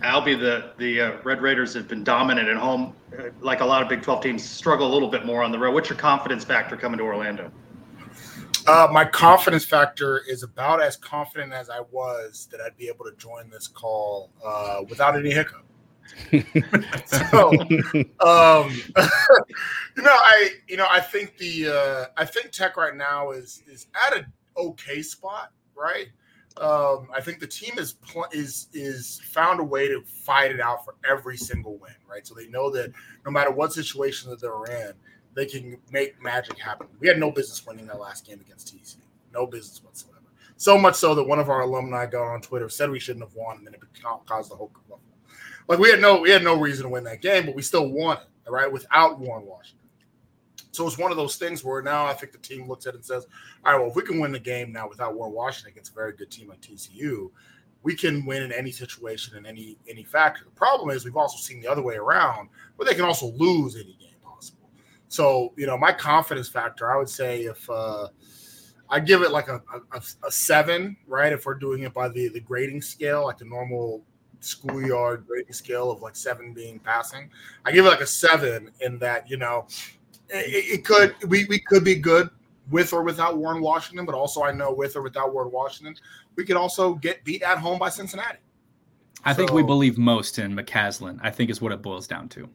Albie, 0.04 0.38
the 0.38 0.72
the 0.76 1.00
uh, 1.00 1.16
Red 1.24 1.40
Raiders 1.40 1.74
have 1.74 1.88
been 1.88 2.04
dominant 2.04 2.48
at 2.48 2.56
home, 2.56 2.94
uh, 3.18 3.24
like 3.40 3.60
a 3.60 3.64
lot 3.64 3.82
of 3.82 3.88
Big 3.88 4.02
12 4.02 4.22
teams 4.22 4.44
struggle 4.44 4.86
a 4.86 4.92
little 4.92 5.08
bit 5.08 5.24
more 5.24 5.42
on 5.42 5.50
the 5.50 5.58
road. 5.58 5.74
What's 5.74 5.88
your 5.88 5.98
confidence 5.98 6.44
factor 6.44 6.76
coming 6.76 6.98
to 6.98 7.04
Orlando? 7.04 7.50
Uh, 8.66 8.88
my 8.90 9.04
confidence 9.04 9.64
factor 9.64 10.22
is 10.28 10.42
about 10.42 10.80
as 10.80 10.96
confident 10.96 11.52
as 11.52 11.68
I 11.68 11.80
was 11.90 12.48
that 12.50 12.60
I'd 12.60 12.76
be 12.76 12.88
able 12.88 13.04
to 13.04 13.12
join 13.16 13.50
this 13.50 13.66
call 13.66 14.30
uh, 14.44 14.82
without 14.88 15.16
any 15.16 15.30
hiccup. 15.30 15.64
so, 17.06 17.50
um, 18.20 18.70
you 19.96 20.02
know, 20.02 20.12
I 20.12 20.50
you 20.68 20.76
know 20.76 20.86
I 20.88 21.00
think 21.00 21.36
the 21.38 21.68
uh, 21.68 22.06
I 22.16 22.24
think 22.24 22.52
Tech 22.52 22.76
right 22.76 22.94
now 22.94 23.30
is 23.30 23.62
is 23.66 23.86
at 24.06 24.16
an 24.16 24.26
okay 24.56 25.02
spot, 25.02 25.52
right? 25.76 26.08
Um, 26.60 27.08
I 27.12 27.20
think 27.20 27.40
the 27.40 27.48
team 27.48 27.78
is 27.78 27.94
pl- 27.94 28.28
is 28.32 28.68
is 28.72 29.20
found 29.24 29.58
a 29.58 29.64
way 29.64 29.88
to 29.88 30.02
fight 30.02 30.52
it 30.52 30.60
out 30.60 30.84
for 30.84 30.94
every 31.08 31.36
single 31.36 31.76
win, 31.78 31.94
right? 32.08 32.24
So 32.24 32.34
they 32.34 32.46
know 32.46 32.70
that 32.70 32.92
no 33.26 33.32
matter 33.32 33.50
what 33.50 33.72
situation 33.72 34.30
that 34.30 34.40
they're 34.40 34.64
in, 34.64 34.92
they 35.34 35.46
can 35.46 35.76
make 35.90 36.22
magic 36.22 36.58
happen. 36.58 36.86
We 37.00 37.08
had 37.08 37.18
no 37.18 37.32
business 37.32 37.66
winning 37.66 37.86
that 37.88 37.98
last 37.98 38.24
game 38.24 38.40
against 38.40 38.72
TCU, 38.72 38.98
no 39.32 39.46
business 39.46 39.82
whatsoever. 39.82 40.20
So 40.56 40.78
much 40.78 40.94
so 40.94 41.14
that 41.16 41.24
one 41.24 41.40
of 41.40 41.50
our 41.50 41.62
alumni 41.62 42.06
got 42.06 42.32
on 42.32 42.40
Twitter 42.40 42.68
said 42.68 42.88
we 42.88 43.00
shouldn't 43.00 43.24
have 43.24 43.34
won, 43.34 43.58
and 43.58 43.66
then 43.66 43.74
it 43.74 43.80
caused 44.24 44.50
the 44.50 44.54
whole. 44.54 44.70
Like 45.66 45.78
we 45.78 45.90
had 45.90 46.00
no 46.00 46.20
we 46.20 46.30
had 46.30 46.44
no 46.44 46.58
reason 46.58 46.84
to 46.84 46.88
win 46.88 47.04
that 47.04 47.20
game, 47.20 47.46
but 47.46 47.56
we 47.56 47.62
still 47.62 47.88
won 47.88 48.18
it, 48.18 48.50
right? 48.50 48.70
Without 48.70 49.18
Warren 49.18 49.44
Washington. 49.44 49.83
So 50.74 50.86
it's 50.86 50.98
one 50.98 51.10
of 51.10 51.16
those 51.16 51.36
things 51.36 51.62
where 51.62 51.82
now 51.82 52.06
I 52.06 52.14
think 52.14 52.32
the 52.32 52.38
team 52.38 52.68
looks 52.68 52.86
at 52.86 52.94
it 52.94 52.96
and 52.96 53.04
says, 53.04 53.26
all 53.64 53.72
right, 53.72 53.80
well, 53.80 53.90
if 53.90 53.96
we 53.96 54.02
can 54.02 54.20
win 54.20 54.32
the 54.32 54.38
game 54.38 54.72
now 54.72 54.88
without 54.88 55.14
Warren 55.14 55.32
Washington 55.32 55.72
against 55.72 55.92
a 55.92 55.94
very 55.94 56.12
good 56.12 56.30
team 56.30 56.48
like 56.48 56.60
TCU, 56.60 57.30
we 57.82 57.94
can 57.94 58.24
win 58.24 58.42
in 58.42 58.50
any 58.50 58.72
situation 58.72 59.36
in 59.36 59.46
any 59.46 59.78
any 59.88 60.02
factor. 60.02 60.44
The 60.44 60.50
problem 60.50 60.90
is 60.90 61.04
we've 61.04 61.16
also 61.16 61.36
seen 61.36 61.60
the 61.60 61.68
other 61.68 61.82
way 61.82 61.96
around 61.96 62.48
where 62.76 62.86
they 62.86 62.94
can 62.94 63.04
also 63.04 63.32
lose 63.32 63.76
any 63.76 63.96
game 64.00 64.16
possible. 64.24 64.70
So, 65.08 65.52
you 65.56 65.66
know, 65.66 65.76
my 65.76 65.92
confidence 65.92 66.48
factor, 66.48 66.90
I 66.90 66.96
would 66.96 67.10
say 67.10 67.42
if 67.42 67.68
uh 67.70 68.08
I 68.90 69.00
give 69.00 69.22
it 69.22 69.30
like 69.30 69.48
a, 69.48 69.62
a, 69.92 70.02
a 70.26 70.30
seven, 70.30 70.96
right? 71.06 71.32
If 71.32 71.46
we're 71.46 71.54
doing 71.54 71.82
it 71.82 71.94
by 71.94 72.08
the, 72.08 72.28
the 72.28 72.40
grading 72.40 72.82
scale, 72.82 73.24
like 73.24 73.38
the 73.38 73.44
normal 73.44 74.04
schoolyard 74.40 75.26
grading 75.26 75.52
scale 75.52 75.90
of 75.90 76.02
like 76.02 76.14
seven 76.16 76.52
being 76.52 76.78
passing, 76.78 77.30
I 77.64 77.72
give 77.72 77.86
it 77.86 77.88
like 77.88 78.02
a 78.02 78.06
seven 78.06 78.70
in 78.80 78.98
that, 78.98 79.28
you 79.28 79.36
know, 79.36 79.66
it, 80.28 80.78
it, 80.80 80.84
could 80.84 81.14
we, 81.28 81.44
we 81.46 81.58
could 81.58 81.84
be 81.84 81.94
good 81.96 82.30
with 82.70 82.92
or 82.92 83.02
without 83.02 83.36
Warren 83.36 83.60
Washington, 83.60 84.06
but 84.06 84.14
also 84.14 84.42
I 84.42 84.52
know 84.52 84.72
with 84.72 84.96
or 84.96 85.02
without 85.02 85.32
Warren 85.32 85.50
Washington, 85.50 85.96
we 86.36 86.44
could 86.44 86.56
also 86.56 86.94
get 86.94 87.24
beat 87.24 87.42
at 87.42 87.58
home 87.58 87.78
by 87.78 87.88
Cincinnati. 87.88 88.38
I 89.24 89.32
so, 89.32 89.38
think 89.38 89.52
we 89.52 89.62
believe 89.62 89.98
most 89.98 90.38
in 90.38 90.54
McCasland. 90.54 91.18
I 91.22 91.30
think 91.30 91.50
is 91.50 91.60
what 91.60 91.72
it 91.72 91.82
boils 91.82 92.06
down 92.06 92.28
to. 92.30 92.48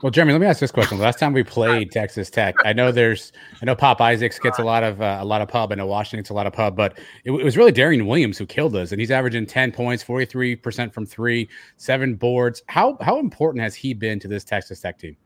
Well, 0.00 0.12
Jeremy, 0.12 0.32
let 0.32 0.40
me 0.40 0.46
ask 0.46 0.60
this 0.60 0.70
question. 0.70 0.96
Last 0.98 1.18
time 1.18 1.32
we 1.32 1.42
played 1.42 1.90
Texas 1.92 2.30
Tech, 2.30 2.54
I 2.64 2.72
know 2.72 2.92
there's, 2.92 3.32
I 3.60 3.64
know 3.64 3.74
Pop 3.74 4.00
Isaacs 4.00 4.38
gets 4.38 4.60
a 4.60 4.62
lot 4.62 4.84
of 4.84 5.02
uh, 5.02 5.18
a 5.20 5.24
lot 5.24 5.40
of 5.40 5.48
pub. 5.48 5.72
I 5.72 5.74
know 5.74 5.86
Washington 5.86 6.20
gets 6.20 6.30
a 6.30 6.34
lot 6.34 6.46
of 6.46 6.52
pub, 6.52 6.76
but 6.76 6.98
it, 7.24 7.32
it 7.32 7.44
was 7.44 7.56
really 7.56 7.72
Darrion 7.72 8.06
Williams 8.06 8.38
who 8.38 8.46
killed 8.46 8.76
us, 8.76 8.92
and 8.92 9.00
he's 9.00 9.10
averaging 9.10 9.46
ten 9.46 9.72
points, 9.72 10.04
forty 10.04 10.24
three 10.24 10.54
percent 10.54 10.94
from 10.94 11.04
three, 11.04 11.48
seven 11.78 12.14
boards. 12.14 12.62
How 12.68 12.96
how 13.00 13.18
important 13.18 13.62
has 13.64 13.74
he 13.74 13.92
been 13.92 14.20
to 14.20 14.28
this 14.28 14.44
Texas 14.44 14.80
Tech 14.80 14.98
team? 14.98 15.16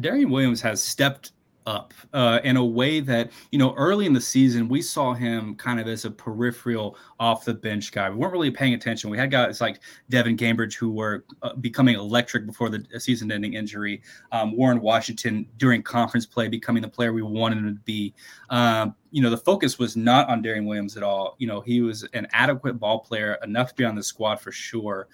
Darrion 0.00 0.30
Williams 0.30 0.60
has 0.60 0.82
stepped 0.82 1.32
up 1.68 1.92
uh, 2.14 2.40
in 2.44 2.56
a 2.56 2.64
way 2.64 2.98
that 2.98 3.30
you 3.52 3.58
know 3.58 3.74
early 3.74 4.06
in 4.06 4.14
the 4.14 4.20
season 4.20 4.68
we 4.68 4.80
saw 4.80 5.12
him 5.12 5.54
kind 5.56 5.78
of 5.78 5.86
as 5.86 6.06
a 6.06 6.10
peripheral 6.10 6.96
off 7.20 7.44
the 7.44 7.52
bench 7.52 7.92
guy. 7.92 8.08
We 8.08 8.16
weren't 8.16 8.32
really 8.32 8.50
paying 8.50 8.72
attention. 8.72 9.10
We 9.10 9.18
had 9.18 9.30
guys 9.30 9.60
like 9.60 9.80
Devan 10.10 10.38
Cambridge 10.38 10.76
who 10.76 10.90
were 10.90 11.24
uh, 11.42 11.54
becoming 11.56 11.96
electric 11.96 12.46
before 12.46 12.70
the 12.70 12.86
season-ending 12.98 13.52
injury. 13.52 14.00
Um, 14.32 14.56
Warren 14.56 14.80
Washington 14.80 15.46
during 15.58 15.82
conference 15.82 16.24
play 16.24 16.48
becoming 16.48 16.80
the 16.80 16.88
player 16.88 17.12
we 17.12 17.22
wanted 17.22 17.58
him 17.58 17.74
to 17.76 17.82
be. 17.82 18.14
Um, 18.48 18.94
you 19.10 19.20
know 19.22 19.30
the 19.30 19.36
focus 19.36 19.78
was 19.78 19.94
not 19.94 20.26
on 20.30 20.42
Darrion 20.42 20.66
Williams 20.66 20.96
at 20.96 21.02
all. 21.02 21.36
You 21.38 21.48
know 21.48 21.60
he 21.60 21.82
was 21.82 22.02
an 22.14 22.26
adequate 22.32 22.80
ball 22.80 23.00
player 23.00 23.36
enough 23.42 23.70
to 23.70 23.74
be 23.74 23.84
on 23.84 23.94
the 23.94 24.02
squad 24.02 24.36
for 24.40 24.52
sure 24.52 25.08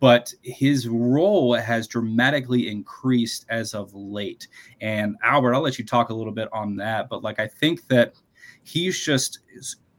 but 0.00 0.32
his 0.42 0.88
role 0.88 1.54
has 1.54 1.86
dramatically 1.88 2.68
increased 2.68 3.46
as 3.48 3.74
of 3.74 3.94
late. 3.94 4.48
And 4.80 5.16
Albert, 5.22 5.54
I'll 5.54 5.62
let 5.62 5.78
you 5.78 5.84
talk 5.84 6.10
a 6.10 6.14
little 6.14 6.32
bit 6.32 6.48
on 6.52 6.76
that. 6.76 7.08
But 7.08 7.22
like, 7.22 7.40
I 7.40 7.46
think 7.46 7.86
that 7.88 8.14
he's 8.62 8.98
just 8.98 9.40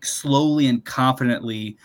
slowly 0.01 0.67
and 0.67 0.83
confidently 0.85 1.77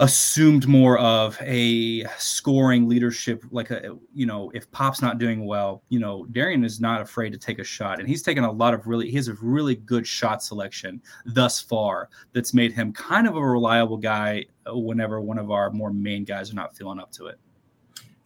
assumed 0.00 0.66
more 0.66 0.98
of 0.98 1.38
a 1.40 2.04
scoring 2.18 2.88
leadership 2.88 3.44
like 3.52 3.70
a 3.70 3.96
you 4.12 4.26
know 4.26 4.50
if 4.52 4.68
pop's 4.72 5.00
not 5.00 5.18
doing 5.18 5.46
well 5.46 5.84
you 5.88 6.00
know 6.00 6.26
darrion 6.32 6.64
is 6.64 6.80
not 6.80 7.00
afraid 7.00 7.30
to 7.30 7.38
take 7.38 7.58
a 7.58 7.64
shot. 7.64 8.00
And 8.00 8.08
he's 8.08 8.22
taken 8.22 8.44
a 8.44 8.50
lot 8.50 8.74
of 8.74 8.86
really 8.86 9.08
he 9.08 9.16
has 9.16 9.28
a 9.28 9.34
really 9.34 9.76
good 9.76 10.06
shot 10.06 10.42
selection 10.42 11.00
thus 11.24 11.60
far 11.60 12.08
that's 12.32 12.52
made 12.52 12.72
him 12.72 12.92
kind 12.92 13.28
of 13.28 13.36
a 13.36 13.40
reliable 13.40 13.96
guy 13.96 14.44
whenever 14.66 15.20
one 15.20 15.38
of 15.38 15.50
our 15.50 15.70
more 15.70 15.92
main 15.92 16.24
guys 16.24 16.50
are 16.50 16.56
not 16.56 16.76
feeling 16.76 16.98
up 16.98 17.12
to 17.12 17.26
it. 17.26 17.38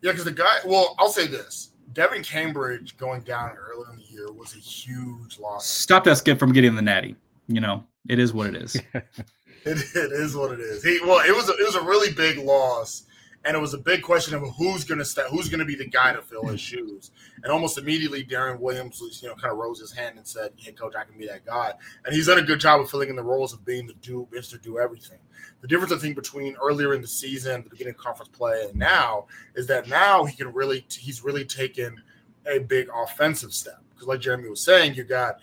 Yeah 0.00 0.12
because 0.12 0.24
the 0.24 0.32
guy 0.32 0.58
well 0.64 0.94
i'll 0.98 1.10
say 1.10 1.26
this. 1.26 1.72
Devan 1.92 2.22
cambridge 2.22 2.96
going 2.98 3.22
down 3.22 3.56
earlier 3.56 3.90
in 3.90 3.96
the 3.96 4.04
year 4.04 4.30
was 4.30 4.54
a 4.54 4.58
huge 4.58 5.38
loss. 5.38 5.66
Stopped 5.66 6.06
us 6.06 6.20
get 6.20 6.38
from 6.38 6.52
getting 6.52 6.74
the 6.74 6.82
natty 6.82 7.16
you 7.48 7.60
know 7.60 7.84
it 8.08 8.18
is 8.18 8.32
what 8.32 8.46
it 8.46 8.56
is 8.56 8.80
It, 9.68 9.78
it 9.94 10.12
is 10.12 10.36
what 10.36 10.52
it 10.52 10.60
is. 10.60 10.82
He 10.82 11.00
well, 11.04 11.20
it 11.20 11.34
was 11.34 11.48
a, 11.48 11.52
it 11.52 11.64
was 11.64 11.74
a 11.74 11.82
really 11.82 12.12
big 12.12 12.38
loss, 12.38 13.04
and 13.44 13.56
it 13.56 13.60
was 13.60 13.74
a 13.74 13.78
big 13.78 14.02
question 14.02 14.34
of 14.34 14.42
who's 14.56 14.84
going 14.84 15.02
to 15.02 15.22
who's 15.30 15.48
going 15.48 15.60
to 15.60 15.66
be 15.66 15.74
the 15.74 15.86
guy 15.86 16.12
to 16.12 16.22
fill 16.22 16.46
his 16.46 16.60
shoes. 16.60 17.10
And 17.42 17.52
almost 17.52 17.78
immediately, 17.78 18.24
Darrion 18.24 18.58
Williams, 18.58 19.00
you 19.22 19.28
know, 19.28 19.34
kind 19.34 19.52
of 19.52 19.58
rose 19.58 19.80
his 19.80 19.92
hand 19.92 20.16
and 20.16 20.26
said, 20.26 20.52
"Yeah, 20.58 20.72
coach, 20.72 20.94
I 20.96 21.04
can 21.04 21.18
be 21.18 21.26
that 21.26 21.44
guy." 21.44 21.72
And 22.04 22.14
he's 22.14 22.26
done 22.26 22.38
a 22.38 22.42
good 22.42 22.60
job 22.60 22.80
of 22.80 22.90
filling 22.90 23.10
in 23.10 23.16
the 23.16 23.22
roles 23.22 23.52
of 23.52 23.64
being 23.64 23.86
the 23.86 23.94
do, 23.94 24.26
Mister 24.32 24.58
Do 24.58 24.78
Everything. 24.78 25.18
The 25.60 25.68
difference 25.68 25.92
I 25.92 25.98
think 25.98 26.16
between 26.16 26.56
earlier 26.62 26.94
in 26.94 27.00
the 27.00 27.08
season, 27.08 27.62
the 27.62 27.70
beginning 27.70 27.94
of 27.94 27.98
conference 27.98 28.30
play, 28.30 28.66
and 28.68 28.76
now 28.76 29.26
is 29.54 29.66
that 29.66 29.88
now 29.88 30.24
he 30.24 30.36
can 30.36 30.52
really 30.52 30.86
he's 30.90 31.22
really 31.22 31.44
taken 31.44 32.02
a 32.46 32.58
big 32.58 32.88
offensive 32.94 33.52
step 33.52 33.82
because, 33.90 34.08
like 34.08 34.20
Jeremy 34.20 34.48
was 34.48 34.62
saying, 34.62 34.94
you 34.94 35.04
got 35.04 35.36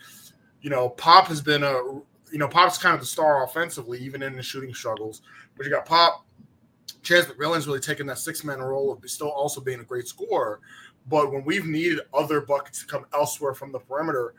you 0.66 0.72
know, 0.72 0.90
Pop 0.90 1.28
has 1.28 1.42
been 1.42 1.62
a 1.64 1.80
you 2.36 2.40
know, 2.40 2.50
Pop's 2.50 2.78
kind 2.78 2.94
of 2.94 3.00
the 3.00 3.06
star 3.06 3.46
offensively, 3.46 3.98
even 4.00 4.22
in 4.22 4.36
the 4.36 4.44
shooting 4.44 4.74
struggles. 4.74 5.22
But 5.56 5.66
you 5.66 5.72
got 5.72 5.86
Pop, 5.86 6.26
Chance 7.02 7.28
McMillian's 7.28 7.66
really 7.66 7.80
taking 7.80 8.06
that 8.08 8.18
six 8.18 8.44
man 8.44 8.60
role 8.60 8.92
of 8.92 9.10
still 9.10 9.30
also 9.30 9.62
being 9.62 9.80
a 9.80 9.86
great 9.86 10.06
scorer. 10.06 10.60
But 11.08 11.32
when 11.32 11.46
we've 11.46 11.66
needed 11.66 12.02
other 12.14 12.42
buckets 12.42 12.82
to 12.82 12.88
come 12.88 13.06
elsewhere 13.14 13.54
from 13.54 13.72
the 13.72 13.80
perimeter, 13.80 14.34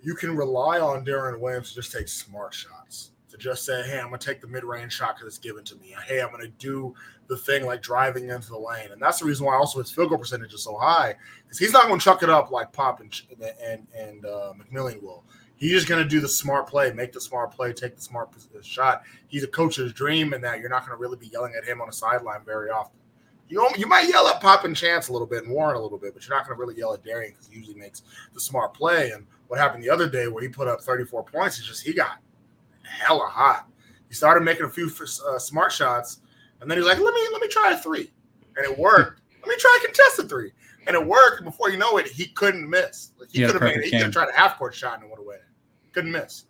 you 0.00 0.14
can 0.14 0.36
rely 0.36 0.78
on 0.78 1.04
Darrion 1.04 1.40
Williams 1.40 1.70
to 1.70 1.74
just 1.74 1.90
take 1.90 2.06
smart 2.06 2.54
shots. 2.54 3.10
To 3.30 3.36
just 3.36 3.64
say, 3.64 3.82
hey, 3.82 3.98
I'm 3.98 4.06
going 4.06 4.20
to 4.20 4.24
take 4.24 4.40
the 4.40 4.46
mid 4.46 4.62
range 4.62 4.92
shot 4.92 5.16
because 5.16 5.26
it's 5.26 5.38
given 5.38 5.64
to 5.64 5.74
me. 5.78 5.96
Hey, 6.06 6.22
I'm 6.22 6.30
going 6.30 6.42
to 6.42 6.52
do 6.60 6.94
the 7.26 7.36
thing 7.36 7.66
like 7.66 7.82
driving 7.82 8.30
into 8.30 8.50
the 8.50 8.56
lane. 8.56 8.92
And 8.92 9.02
that's 9.02 9.18
the 9.18 9.24
reason 9.24 9.46
why 9.46 9.56
also 9.56 9.80
his 9.80 9.90
field 9.90 10.10
goal 10.10 10.18
percentage 10.18 10.54
is 10.54 10.62
so 10.62 10.76
high 10.76 11.16
because 11.42 11.58
he's 11.58 11.72
not 11.72 11.88
going 11.88 11.98
to 11.98 12.04
chuck 12.04 12.22
it 12.22 12.30
up 12.30 12.52
like 12.52 12.72
Pop 12.72 13.00
and, 13.00 13.12
and, 13.60 13.84
and 13.98 14.24
uh, 14.24 14.52
McMillian 14.52 15.02
will. 15.02 15.24
He's 15.56 15.72
just 15.72 15.88
going 15.88 16.02
to 16.02 16.08
do 16.08 16.20
the 16.20 16.28
smart 16.28 16.68
play, 16.68 16.92
make 16.92 17.12
the 17.12 17.20
smart 17.20 17.50
play, 17.52 17.72
take 17.72 17.96
the 17.96 18.02
smart 18.02 18.28
shot. 18.62 19.02
He's 19.28 19.42
a 19.42 19.48
coach's 19.48 19.92
dream, 19.92 20.34
in 20.34 20.42
that 20.42 20.60
you're 20.60 20.68
not 20.68 20.86
going 20.86 20.96
to 20.96 21.00
really 21.00 21.16
be 21.16 21.28
yelling 21.28 21.54
at 21.56 21.64
him 21.64 21.80
on 21.80 21.88
a 21.88 21.92
sideline 21.92 22.44
very 22.44 22.70
often. 22.70 22.98
You 23.48 23.66
you 23.78 23.86
might 23.86 24.08
yell 24.08 24.26
at 24.26 24.40
Pop 24.40 24.64
and 24.64 24.76
Chance 24.76 25.08
a 25.08 25.12
little 25.12 25.26
bit 25.26 25.44
and 25.44 25.52
Warren 25.52 25.76
a 25.76 25.80
little 25.80 25.98
bit, 25.98 26.14
but 26.14 26.26
you're 26.26 26.36
not 26.36 26.46
going 26.46 26.56
to 26.56 26.60
really 26.60 26.76
yell 26.76 26.92
at 26.92 27.04
Darrion 27.04 27.30
because 27.30 27.46
he 27.46 27.56
usually 27.56 27.78
makes 27.78 28.02
the 28.34 28.40
smart 28.40 28.74
play. 28.74 29.12
And 29.12 29.26
what 29.46 29.60
happened 29.60 29.84
the 29.84 29.90
other 29.90 30.08
day 30.08 30.26
where 30.28 30.42
he 30.42 30.48
put 30.48 30.68
up 30.68 30.80
34 30.80 31.24
points 31.24 31.58
is 31.58 31.66
just 31.66 31.86
he 31.86 31.92
got 31.92 32.18
hella 32.82 33.26
hot. 33.26 33.68
He 34.08 34.14
started 34.14 34.44
making 34.44 34.66
a 34.66 34.68
few 34.70 34.90
uh, 35.28 35.38
smart 35.38 35.72
shots, 35.72 36.20
and 36.60 36.70
then 36.70 36.78
he's 36.78 36.86
like, 36.86 36.98
"Let 36.98 37.14
me 37.14 37.28
let 37.32 37.40
me 37.40 37.48
try 37.48 37.72
a 37.72 37.78
three. 37.78 38.12
and 38.56 38.64
it 38.66 38.78
worked. 38.78 39.20
let 39.40 39.48
me 39.48 39.56
try 39.58 39.78
a 39.80 39.86
contested 39.86 40.28
three, 40.28 40.52
and 40.86 40.94
it 40.94 41.06
worked. 41.06 41.44
Before 41.44 41.70
you 41.70 41.78
know 41.78 41.96
it, 41.98 42.06
he 42.06 42.26
couldn't 42.26 42.68
miss. 42.68 43.12
Like 43.18 43.30
he 43.30 43.40
yeah, 43.40 43.46
could 43.46 43.54
have 43.54 43.62
made 43.62 43.78
it. 43.78 43.84
He 43.84 43.90
could 43.90 44.02
have 44.02 44.12
tried 44.12 44.28
a 44.28 44.36
half 44.36 44.58
court 44.58 44.74
shot 44.74 44.94
and 44.94 45.04
it 45.04 45.10
would 45.10 45.18
have 45.18 45.26
went 45.26 45.40
couldn't 45.96 46.12
miss. 46.12 46.44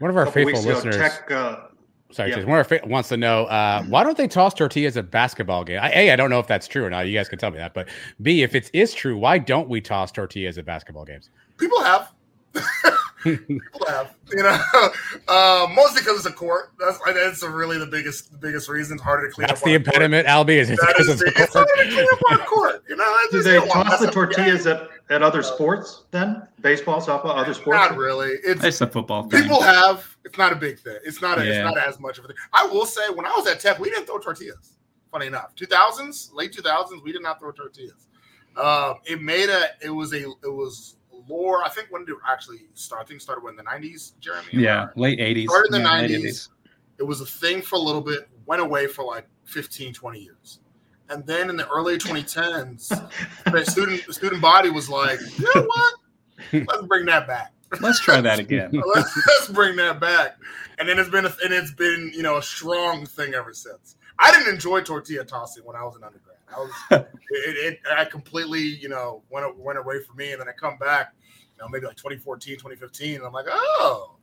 One 0.00 0.10
of 0.10 0.16
our 0.16 0.26
faithful 0.26 0.62
listeners. 0.62 0.96
Tech, 0.96 1.30
uh, 1.30 1.68
sorry, 2.10 2.30
yeah. 2.30 2.38
one 2.38 2.44
of 2.44 2.50
our 2.50 2.64
fa- 2.64 2.80
wants 2.84 3.08
to 3.10 3.16
know 3.16 3.44
uh, 3.44 3.84
why 3.84 4.02
don't 4.02 4.16
they 4.16 4.26
toss 4.26 4.52
tortillas 4.52 4.96
at 4.96 5.12
basketball 5.12 5.62
game? 5.62 5.78
I, 5.80 5.92
a, 5.92 6.10
I 6.10 6.16
don't 6.16 6.28
know 6.28 6.40
if 6.40 6.48
that's 6.48 6.66
true 6.66 6.84
or 6.84 6.90
not. 6.90 7.06
You 7.06 7.14
guys 7.14 7.28
can 7.28 7.38
tell 7.38 7.52
me 7.52 7.58
that. 7.58 7.72
But 7.72 7.88
B, 8.20 8.42
if 8.42 8.56
it 8.56 8.68
is 8.72 8.92
true, 8.92 9.16
why 9.16 9.38
don't 9.38 9.68
we 9.68 9.80
toss 9.80 10.10
tortillas 10.10 10.58
at 10.58 10.64
basketball 10.64 11.04
games? 11.04 11.30
People 11.56 11.80
have. 11.82 12.12
People 13.22 13.86
have, 13.86 14.14
you 14.32 14.42
know, 14.42 14.58
uh, 15.28 15.66
mostly 15.74 16.00
because 16.00 16.18
it's 16.18 16.26
a 16.26 16.32
court. 16.32 16.72
That's 16.78 16.98
that's 17.14 17.42
really 17.42 17.78
the 17.78 17.86
biggest 17.86 18.32
the 18.32 18.38
biggest 18.38 18.68
reason. 18.68 18.94
It's 18.94 19.02
harder 19.02 19.28
to 19.28 19.34
clean. 19.34 19.46
That's 19.46 19.60
the 19.62 19.74
impediment, 19.74 20.26
Albie. 20.26 20.56
Is 20.56 20.70
it's 20.70 20.84
because 20.86 21.06
the, 21.18 21.32
it's 21.36 21.52
harder 21.52 21.70
to 21.76 21.90
clean 21.90 22.06
up 22.12 22.20
on 22.30 22.46
court. 22.46 22.84
You 22.88 22.96
know, 22.96 23.16
do 23.30 23.42
they 23.42 23.58
toss 23.68 24.00
the 24.00 24.10
tortillas 24.10 24.66
at, 24.66 24.88
at 25.10 25.22
other 25.22 25.42
sports 25.42 26.04
then? 26.10 26.46
Baseball, 26.60 27.00
softball, 27.00 27.36
other 27.36 27.52
sports? 27.52 27.76
Not 27.76 27.96
really. 27.96 28.36
It's, 28.44 28.64
it's 28.64 28.80
a 28.80 28.86
football. 28.86 29.24
Thing. 29.24 29.42
People 29.42 29.62
have. 29.62 30.16
It's 30.24 30.38
not 30.38 30.52
a 30.52 30.56
big 30.56 30.78
thing. 30.78 30.98
It's 31.04 31.20
not. 31.20 31.38
A, 31.38 31.44
yeah. 31.44 31.66
It's 31.68 31.76
not 31.76 31.78
as 31.86 32.00
much 32.00 32.18
of 32.18 32.24
a 32.24 32.28
thing. 32.28 32.36
I 32.52 32.66
will 32.66 32.86
say, 32.86 33.02
when 33.14 33.26
I 33.26 33.32
was 33.36 33.46
at 33.46 33.60
Tech, 33.60 33.78
we 33.78 33.90
didn't 33.90 34.06
throw 34.06 34.18
tortillas. 34.18 34.78
Funny 35.12 35.26
enough, 35.26 35.54
two 35.56 35.66
thousands, 35.66 36.30
late 36.32 36.52
two 36.52 36.62
thousands, 36.62 37.02
we 37.02 37.12
did 37.12 37.22
not 37.22 37.40
throw 37.40 37.50
tortillas. 37.52 38.06
Um, 38.56 38.96
it 39.04 39.20
made 39.20 39.48
a. 39.48 39.66
It 39.82 39.90
was 39.90 40.12
a. 40.14 40.22
It 40.22 40.52
was 40.52 40.96
lore. 41.30 41.62
I 41.64 41.68
think 41.68 41.88
when 41.90 42.04
did 42.04 42.12
it 42.12 42.18
actually 42.28 42.66
start? 42.74 43.02
I 43.02 43.04
think 43.06 43.20
started 43.20 43.42
when 43.44 43.56
the 43.56 43.62
nineties, 43.62 44.14
Jeremy. 44.20 44.48
Yeah, 44.52 44.88
late 44.96 45.20
eighties. 45.20 45.48
Started 45.48 45.74
in 45.74 45.82
the 45.82 45.88
nineties. 45.88 46.48
Yeah, 46.64 46.70
it 46.98 47.04
was 47.04 47.20
a 47.20 47.26
thing 47.26 47.62
for 47.62 47.76
a 47.76 47.78
little 47.78 48.02
bit. 48.02 48.28
Went 48.46 48.60
away 48.60 48.86
for 48.86 49.04
like 49.04 49.26
15, 49.44 49.92
20 49.92 50.20
years. 50.20 50.60
And 51.08 51.26
then 51.26 51.50
in 51.50 51.56
the 51.56 51.68
early 51.68 51.98
2010s, 51.98 52.88
the 53.52 53.64
student 53.64 54.06
the 54.06 54.12
student 54.12 54.40
body 54.40 54.70
was 54.70 54.88
like, 54.88 55.18
you 55.38 55.52
know 55.54 55.66
what? 55.66 55.94
Let's 56.52 56.86
bring 56.86 57.06
that 57.06 57.26
back. 57.26 57.52
Let's 57.80 58.00
try 58.00 58.20
that 58.20 58.38
again. 58.38 58.70
let's, 58.94 59.16
let's 59.28 59.48
bring 59.48 59.76
that 59.76 60.00
back. 60.00 60.36
And 60.78 60.88
then 60.88 60.98
it's 60.98 61.10
been 61.10 61.26
a, 61.26 61.32
and 61.44 61.52
it's 61.52 61.72
been 61.72 62.10
you 62.14 62.22
know 62.22 62.38
a 62.38 62.42
strong 62.42 63.06
thing 63.06 63.34
ever 63.34 63.52
since. 63.52 63.96
I 64.18 64.32
didn't 64.32 64.52
enjoy 64.52 64.80
tortilla 64.80 65.24
tossing 65.24 65.64
when 65.64 65.76
I 65.76 65.84
was 65.84 65.96
an 65.96 66.04
undergrad. 66.04 66.36
I 66.52 66.58
was 66.58 66.72
it, 66.90 67.08
it 67.30 67.80
I 67.96 68.04
completely 68.06 68.60
you 68.60 68.88
know 68.88 69.22
went 69.30 69.56
went 69.56 69.78
away 69.78 70.02
from 70.02 70.16
me, 70.16 70.32
and 70.32 70.40
then 70.40 70.48
I 70.48 70.52
come 70.52 70.78
back, 70.78 71.14
know 71.60 71.68
maybe 71.68 71.86
like 71.86 71.96
2014, 71.96 72.54
2015, 72.56 73.16
and 73.16 73.24
I'm 73.24 73.32
like, 73.32 73.46
oh, 73.48 74.16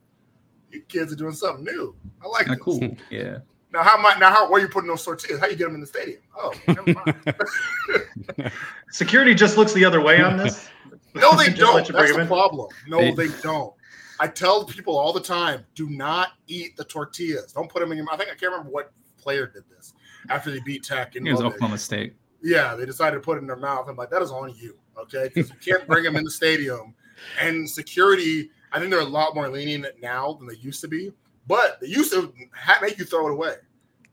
you 0.70 0.82
kids 0.82 1.12
are 1.12 1.16
doing 1.16 1.32
something 1.34 1.64
new. 1.64 1.94
I 2.22 2.28
like 2.28 2.46
Kinda 2.46 2.60
cool. 2.60 2.80
Yeah. 3.10 3.38
Now 3.72 3.82
how 3.82 4.00
much? 4.00 4.18
Now 4.18 4.30
how? 4.32 4.50
Where 4.50 4.60
you 4.60 4.68
putting 4.68 4.88
those 4.88 5.04
tortillas? 5.04 5.40
How 5.40 5.46
you 5.46 5.56
get 5.56 5.66
them 5.66 5.74
in 5.74 5.80
the 5.82 5.86
stadium? 5.86 6.20
Oh, 6.36 6.52
never 6.66 6.94
mind. 6.94 8.52
Security 8.90 9.34
just 9.34 9.56
looks 9.58 9.72
the 9.74 9.84
other 9.84 10.00
way 10.00 10.20
on 10.20 10.36
this. 10.36 10.68
No, 11.14 11.34
they 11.36 11.48
don't. 11.48 11.74
let 11.74 11.88
you 11.88 11.94
bring 11.94 12.04
That's 12.04 12.16
the 12.16 12.20
in? 12.22 12.28
problem. 12.28 12.68
No, 12.86 12.98
They- 12.98 13.26
they, 13.26 13.28
don't. 13.42 13.72
I 14.20 14.28
tell 14.28 14.64
people 14.64 14.96
all 14.96 15.12
the 15.12 15.20
time, 15.22 15.64
do 15.74 15.88
not 15.88 16.32
eat 16.46 16.76
the 16.76 16.84
tortillas. 16.84 17.52
Don't 17.54 17.68
put 17.68 17.80
them 17.80 17.90
in 17.90 17.96
your 17.96 18.04
mouth. 18.04 18.14
I 18.14 18.18
think 18.18 18.30
I 18.30 18.34
can't 18.34 18.52
remember 18.52 18.70
what 18.70 18.92
player 19.16 19.46
did 19.46 19.64
this 19.74 19.94
after 20.28 20.50
they 20.50 20.60
beat 20.60 20.84
Tech. 20.84 21.16
In 21.16 21.26
It 21.26 21.32
was 21.32 21.40
Oklahoma 21.40 21.78
State. 21.78 22.14
Yeah, 22.42 22.74
they 22.76 22.84
decided 22.86 23.16
to 23.16 23.20
put 23.20 23.38
it 23.38 23.40
in 23.40 23.46
their 23.48 23.56
mouth. 23.56 23.88
I'm 23.88 23.96
like, 23.96 24.10
that 24.10 24.22
is 24.22 24.30
on 24.30 24.54
you, 24.54 24.78
okay? 25.00 25.28
Because 25.34 25.50
you 25.50 25.56
can't 25.56 25.88
bring 25.88 26.04
them 26.04 26.14
in 26.14 26.24
the 26.24 26.30
stadium. 26.30 26.94
And 27.40 27.68
security, 27.68 28.50
I 28.72 28.78
think 28.78 28.90
they're 28.90 29.00
a 29.00 29.04
lot 29.04 29.34
more 29.34 29.48
lenient 29.48 29.86
now 30.00 30.34
than 30.34 30.46
they 30.46 30.56
used 30.56 30.80
to 30.82 30.88
be. 30.88 31.12
But 31.46 31.80
they 31.80 31.86
used 31.88 32.12
to 32.12 32.32
ha- 32.54 32.78
make 32.82 32.98
you 32.98 33.04
throw 33.04 33.28
it 33.28 33.32
away, 33.32 33.54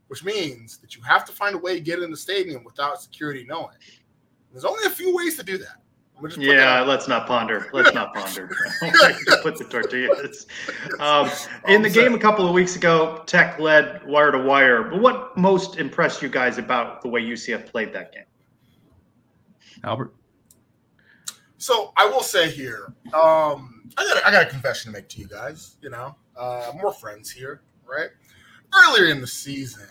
which 0.08 0.24
means 0.24 0.78
that 0.78 0.96
you 0.96 1.02
have 1.02 1.24
to 1.26 1.32
find 1.32 1.54
a 1.54 1.58
way 1.58 1.74
to 1.74 1.80
get 1.80 2.02
in 2.02 2.10
the 2.10 2.16
stadium 2.16 2.64
without 2.64 3.00
security 3.00 3.44
knowing. 3.46 3.76
There's 4.52 4.64
only 4.64 4.84
a 4.86 4.90
few 4.90 5.14
ways 5.14 5.36
to 5.36 5.42
do 5.42 5.58
that. 5.58 5.76
I'm 6.16 6.22
gonna 6.22 6.28
just 6.28 6.40
put 6.40 6.46
that 6.46 6.54
Yeah, 6.54 6.80
let's 6.80 7.08
not 7.08 7.26
ponder. 7.26 7.68
Let's 7.74 7.92
not 7.92 8.14
ponder. 8.14 8.48
Put 9.42 9.58
the 9.58 9.66
tortillas. 9.68 10.46
Um, 10.98 11.30
in 11.68 11.82
the 11.82 11.90
game 11.90 12.14
a 12.14 12.18
couple 12.18 12.46
of 12.46 12.54
weeks 12.54 12.74
ago, 12.74 13.22
Tech 13.26 13.58
led 13.58 14.06
wire 14.06 14.32
to 14.32 14.38
wire. 14.38 14.84
But 14.84 15.02
what 15.02 15.36
most 15.36 15.76
impressed 15.76 16.22
you 16.22 16.30
guys 16.30 16.56
about 16.56 17.02
the 17.02 17.08
way 17.08 17.20
UCF 17.20 17.66
played 17.66 17.92
that 17.92 18.14
game? 18.14 18.24
Albert. 19.84 20.14
So 21.58 21.92
I 21.96 22.06
will 22.06 22.22
say 22.22 22.50
here, 22.50 22.92
um, 23.14 23.90
I 23.96 24.04
got 24.04 24.16
a, 24.18 24.26
I 24.26 24.30
got 24.30 24.46
a 24.46 24.50
confession 24.50 24.92
to 24.92 24.98
make 24.98 25.08
to 25.10 25.20
you 25.20 25.26
guys. 25.26 25.76
You 25.80 25.90
know, 25.90 26.14
uh, 26.36 26.72
more 26.80 26.92
friends 26.92 27.30
here, 27.30 27.62
right? 27.88 28.10
Earlier 28.74 29.10
in 29.10 29.20
the 29.20 29.26
season, 29.26 29.86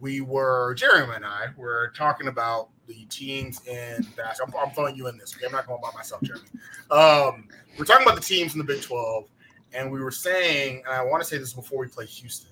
we 0.00 0.20
were 0.20 0.74
Jeremy 0.74 1.14
and 1.16 1.24
I 1.24 1.46
were 1.56 1.92
talking 1.96 2.28
about 2.28 2.68
the 2.86 3.04
teams 3.08 3.64
in 3.66 4.06
basketball. 4.16 4.60
I'm, 4.60 4.68
I'm 4.68 4.74
throwing 4.74 4.96
you 4.96 5.08
in 5.08 5.18
this. 5.18 5.34
Okay? 5.36 5.46
I'm 5.46 5.52
not 5.52 5.66
going 5.66 5.80
by 5.82 5.90
myself, 5.94 6.22
Jeremy. 6.22 6.46
Um, 6.90 7.48
we're 7.78 7.84
talking 7.84 8.06
about 8.06 8.16
the 8.16 8.24
teams 8.24 8.54
in 8.54 8.58
the 8.58 8.64
Big 8.64 8.82
12, 8.82 9.24
and 9.72 9.90
we 9.90 10.00
were 10.00 10.10
saying, 10.10 10.82
and 10.84 10.94
I 10.94 11.02
want 11.04 11.22
to 11.22 11.28
say 11.28 11.38
this 11.38 11.52
before 11.52 11.78
we 11.78 11.86
play 11.88 12.06
Houston. 12.06 12.50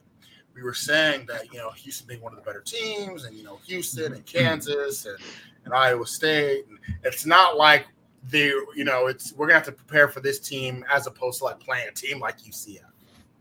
We 0.54 0.62
were 0.62 0.74
saying 0.74 1.26
that 1.26 1.52
you 1.52 1.58
know 1.60 1.70
Houston 1.70 2.08
being 2.08 2.20
one 2.20 2.32
of 2.32 2.38
the 2.38 2.44
better 2.44 2.60
teams, 2.60 3.24
and 3.24 3.36
you 3.36 3.44
know 3.44 3.60
Houston 3.66 4.12
and 4.12 4.26
Kansas 4.26 5.06
and, 5.06 5.16
and 5.64 5.72
Iowa 5.72 6.04
State. 6.04 6.66
And 6.66 6.78
it's 7.04 7.24
not 7.24 7.56
like 7.56 7.86
they, 8.24 8.46
you 8.74 8.84
know, 8.84 9.06
it's 9.06 9.32
we're 9.34 9.46
gonna 9.46 9.58
have 9.58 9.66
to 9.66 9.72
prepare 9.72 10.08
for 10.08 10.20
this 10.20 10.38
team 10.38 10.84
as 10.92 11.06
opposed 11.06 11.38
to 11.38 11.44
like 11.44 11.60
playing 11.60 11.88
a 11.88 11.92
team 11.92 12.20
like 12.20 12.38
UCF, 12.38 12.80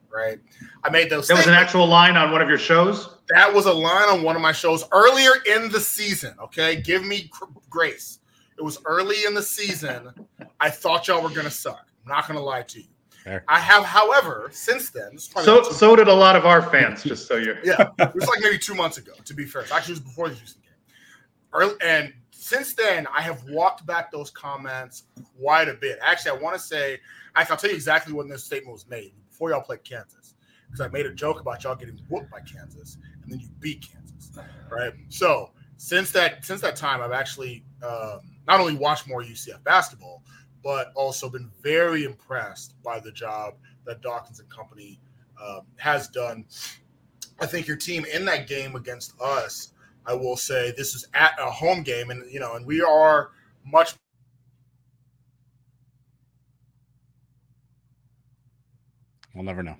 right? 0.10 0.40
I 0.84 0.90
made 0.90 1.10
those. 1.10 1.28
That 1.28 1.38
was 1.38 1.48
an 1.48 1.54
actual 1.54 1.88
line 1.88 2.16
on 2.16 2.32
one 2.32 2.42
of 2.42 2.50
your 2.50 2.58
shows. 2.58 3.10
That 3.30 3.54
was 3.54 3.66
a 3.66 3.74
line 3.74 4.10
on 4.10 4.24
one 4.24 4.36
of 4.36 4.42
my 4.42 4.52
shows 4.52 4.86
earlier 4.92 5.32
in 5.46 5.70
the 5.70 5.80
season. 5.80 6.36
Okay, 6.42 6.82
give 6.82 7.06
me 7.06 7.30
gr- 7.32 7.46
grace. 7.70 8.20
It 8.58 8.64
was 8.64 8.80
early 8.86 9.26
in 9.26 9.34
the 9.34 9.44
season. 9.44 10.10
I 10.60 10.70
thought 10.70 11.08
y'all 11.08 11.22
were 11.22 11.30
gonna 11.30 11.52
suck. 11.52 11.88
I'm 12.06 12.10
not 12.10 12.28
gonna 12.28 12.42
lie 12.42 12.64
to 12.64 12.80
you. 12.80 12.88
Fair. 13.28 13.44
I 13.50 13.60
have, 13.60 13.84
however, 13.84 14.50
since 14.54 14.90
then. 14.90 15.10
this 15.12 15.24
is 15.24 15.28
probably 15.28 15.64
So 15.64 15.72
so 15.72 15.96
did 15.98 16.08
a 16.08 16.14
lot 16.14 16.38
of 16.38 16.46
our 16.46 16.62
fans. 16.62 17.04
Just 17.04 17.28
so 17.28 17.36
you're. 17.36 17.58
yeah, 17.64 17.90
it 18.00 18.16
was 18.16 18.26
like 18.26 18.40
maybe 18.42 18.58
two 18.58 18.74
months 18.74 18.98
ago. 18.98 19.12
To 19.26 19.34
be 19.34 19.46
fair, 19.46 19.64
actually, 19.64 19.96
it 19.96 20.00
was 20.00 20.00
before 20.00 20.30
the 20.30 20.36
Houston 20.36 20.62
game. 20.62 20.72
Early, 21.52 21.76
and 21.84 22.14
since 22.40 22.74
then, 22.74 23.08
I 23.08 23.22
have 23.22 23.44
walked 23.50 23.86
back 23.88 24.12
those 24.12 24.30
comments 24.30 25.04
quite 25.40 25.68
a 25.68 25.74
bit. 25.74 25.98
Actually, 26.04 26.38
I 26.38 26.42
want 26.42 26.56
to 26.56 26.62
say, 26.62 27.00
I'll 27.36 27.46
tell 27.46 27.70
you 27.70 27.76
exactly 27.76 28.14
when 28.14 28.28
this 28.28 28.44
statement 28.44 28.74
was 28.74 28.88
made 28.88 29.14
before 29.28 29.50
y'all 29.50 29.62
played 29.62 29.84
Kansas, 29.84 30.36
because 30.68 30.80
I 30.80 30.88
made 30.90 31.08
a 31.08 31.14
joke 31.14 31.40
about 31.40 31.64
y'all 31.64 31.76
getting 31.76 32.00
whooped 32.10 32.30
by 32.30 32.42
Kansas, 32.42 33.00
and 33.24 33.32
then 33.32 33.40
you 33.40 33.48
beat 33.60 33.88
Kansas, 33.92 34.38
right? 34.70 34.94
So 35.10 35.50
since 35.78 36.12
that 36.12 36.46
since 36.46 36.62
that 36.62 36.76
time, 36.76 37.02
I've 37.02 37.12
actually 37.12 37.66
um, 37.84 38.20
not 38.48 38.60
only 38.60 38.76
watched 38.76 39.08
more 39.08 39.24
UCF 39.24 39.64
basketball, 39.64 40.22
but 40.64 40.92
also 40.96 41.30
been 41.30 41.50
very 41.64 42.04
impressed 42.04 42.82
by 42.84 43.00
the 43.00 43.12
job 43.12 43.56
that 43.86 44.02
Dawkins 44.02 44.40
and 44.40 44.50
company 44.50 45.00
um, 45.44 45.62
has 45.78 46.08
done. 46.08 46.46
I 47.40 47.48
think 47.48 47.68
your 47.68 47.78
team 47.78 48.06
in 48.14 48.26
that 48.26 48.48
game 48.48 48.76
against 48.76 49.20
us, 49.20 49.74
I 50.08 50.14
will 50.14 50.38
say 50.38 50.74
this 50.78 50.96
is 50.96 51.06
at 51.14 51.34
a 51.38 51.52
home 51.52 51.84
game, 51.84 52.10
and 52.10 52.24
you 52.32 52.40
know, 52.40 52.56
and 52.56 52.66
we 52.66 52.82
are 52.82 53.32
much. 53.66 53.94
We'll 59.36 59.44
never 59.44 59.62
know. 59.62 59.76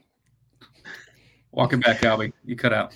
Walking 1.52 1.80
back, 1.80 2.02
Albie. 2.02 2.34
You 2.46 2.58
cut 2.58 2.74
out. 2.74 2.94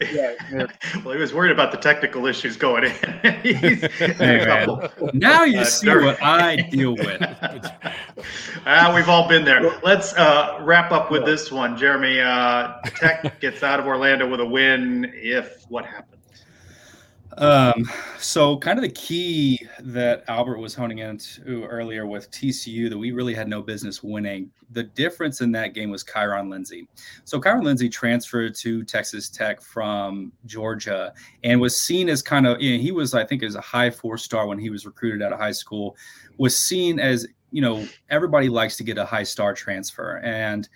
Well, 1.04 1.14
he 1.14 1.20
was 1.20 1.32
worried 1.32 1.52
about 1.52 1.70
the 1.72 1.78
technical 1.78 2.26
issues 2.26 2.56
going 2.56 2.84
in. 2.84 2.92
He's 3.42 3.80
had 3.82 4.66
couple. 4.66 5.10
Now 5.14 5.44
you 5.44 5.60
Uh, 5.60 5.64
see 5.64 5.86
Dirk. 5.86 6.02
what 6.04 6.22
I 6.22 6.56
deal 6.56 6.94
with. 6.96 7.22
Ah, 8.66 8.92
we've 8.94 9.08
all 9.08 9.28
been 9.28 9.44
there. 9.44 9.78
Let's 9.82 10.12
uh, 10.14 10.58
wrap 10.62 10.90
up 10.92 11.10
with 11.10 11.24
this 11.24 11.50
one. 11.52 11.76
Jeremy, 11.76 12.20
uh, 12.20 12.74
Tech 12.96 13.40
gets 13.40 13.62
out 13.62 13.78
of 13.80 13.86
Orlando 13.86 14.28
with 14.28 14.40
a 14.40 14.44
win. 14.46 15.10
If 15.14 15.64
what 15.68 15.84
happens? 15.86 16.13
Um, 17.38 17.90
so 18.18 18.56
kind 18.58 18.78
of 18.78 18.82
the 18.82 18.90
key 18.90 19.66
that 19.80 20.24
Albert 20.28 20.58
was 20.58 20.74
honing 20.74 20.98
into 20.98 21.64
earlier 21.64 22.06
with 22.06 22.30
TCU 22.30 22.88
that 22.88 22.96
we 22.96 23.10
really 23.12 23.34
had 23.34 23.48
no 23.48 23.60
business 23.60 24.02
winning. 24.02 24.50
The 24.70 24.84
difference 24.84 25.40
in 25.40 25.50
that 25.52 25.74
game 25.74 25.90
was 25.90 26.04
Kyron 26.04 26.48
Lindsey. 26.48 26.88
So 27.24 27.40
Kyron 27.40 27.64
Lindsey 27.64 27.88
transferred 27.88 28.54
to 28.56 28.84
Texas 28.84 29.28
Tech 29.28 29.60
from 29.60 30.32
Georgia 30.46 31.12
and 31.42 31.60
was 31.60 31.80
seen 31.80 32.08
as 32.08 32.22
kind 32.22 32.46
of 32.46 32.60
you 32.60 32.76
know, 32.76 32.82
he 32.82 32.92
was 32.92 33.14
I 33.14 33.24
think 33.24 33.42
as 33.42 33.56
a 33.56 33.60
high 33.60 33.90
four 33.90 34.16
star 34.16 34.46
when 34.46 34.58
he 34.58 34.70
was 34.70 34.86
recruited 34.86 35.22
out 35.22 35.32
of 35.32 35.38
high 35.38 35.52
school. 35.52 35.96
Was 36.38 36.56
seen 36.56 37.00
as 37.00 37.26
you 37.50 37.62
know 37.62 37.86
everybody 38.10 38.48
likes 38.48 38.76
to 38.76 38.84
get 38.84 38.98
a 38.98 39.04
high 39.04 39.22
star 39.22 39.54
transfer 39.54 40.18
and 40.24 40.68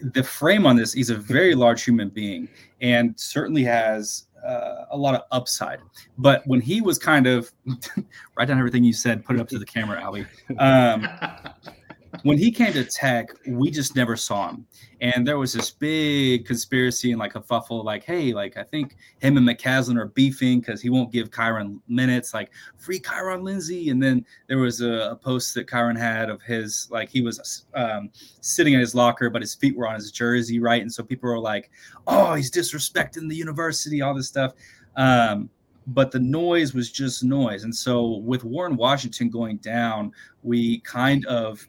the 0.00 0.22
frame 0.22 0.66
on 0.66 0.76
this 0.76 0.94
he's 0.94 1.10
a 1.10 1.16
very 1.16 1.54
large 1.54 1.84
human 1.84 2.08
being 2.08 2.48
and 2.80 3.18
certainly 3.18 3.62
has 3.62 4.26
uh, 4.44 4.86
a 4.90 4.96
lot 4.96 5.14
of 5.14 5.22
upside. 5.30 5.80
But 6.18 6.46
when 6.46 6.60
he 6.60 6.80
was 6.80 6.98
kind 6.98 7.26
of 7.26 7.52
write 8.36 8.48
down 8.48 8.58
everything 8.58 8.84
you 8.84 8.92
said, 8.92 9.24
put 9.24 9.36
it 9.36 9.40
up 9.40 9.48
to 9.48 9.58
the 9.58 9.66
camera, 9.66 10.02
Ali. 10.04 10.26
Um, 10.58 11.08
when 12.22 12.38
he 12.38 12.50
came 12.50 12.72
to 12.72 12.84
Tech, 12.84 13.30
we 13.46 13.70
just 13.70 13.96
never 13.96 14.16
saw 14.16 14.50
him, 14.50 14.66
and 15.00 15.26
there 15.26 15.38
was 15.38 15.52
this 15.52 15.70
big 15.70 16.46
conspiracy 16.46 17.10
and 17.10 17.18
like 17.18 17.34
a 17.34 17.40
fuffle, 17.42 17.84
like, 17.84 18.04
hey, 18.04 18.32
like 18.32 18.56
I 18.56 18.62
think 18.62 18.96
him 19.18 19.36
and 19.36 19.46
McCasland 19.46 19.98
are 19.98 20.06
beefing 20.06 20.60
because 20.60 20.80
he 20.80 20.88
won't 20.88 21.12
give 21.12 21.30
Kyron 21.30 21.78
minutes, 21.88 22.32
like 22.32 22.50
free 22.78 23.00
Kyron 23.00 23.42
Lindsey. 23.42 23.90
And 23.90 24.02
then 24.02 24.24
there 24.46 24.58
was 24.58 24.80
a, 24.80 25.10
a 25.10 25.16
post 25.16 25.54
that 25.56 25.66
Kyron 25.66 25.98
had 25.98 26.30
of 26.30 26.40
his, 26.40 26.88
like 26.90 27.10
he 27.10 27.20
was 27.20 27.66
um, 27.74 28.08
sitting 28.40 28.72
in 28.72 28.80
his 28.80 28.94
locker, 28.94 29.28
but 29.28 29.42
his 29.42 29.54
feet 29.54 29.76
were 29.76 29.86
on 29.86 29.94
his 29.94 30.10
jersey, 30.10 30.58
right? 30.58 30.80
And 30.80 30.90
so 30.90 31.02
people 31.02 31.28
were 31.28 31.38
like, 31.38 31.70
oh, 32.06 32.32
he's 32.32 32.50
disrespecting 32.50 33.28
the 33.28 33.36
university, 33.36 34.00
all 34.00 34.14
this 34.14 34.28
stuff. 34.28 34.54
Um, 34.96 35.50
but 35.88 36.10
the 36.10 36.20
noise 36.20 36.72
was 36.72 36.90
just 36.90 37.22
noise. 37.22 37.64
And 37.64 37.74
so 37.74 38.18
with 38.18 38.42
Warren 38.42 38.76
Washington 38.76 39.28
going 39.28 39.58
down, 39.58 40.12
we 40.42 40.78
kind 40.80 41.26
of 41.26 41.68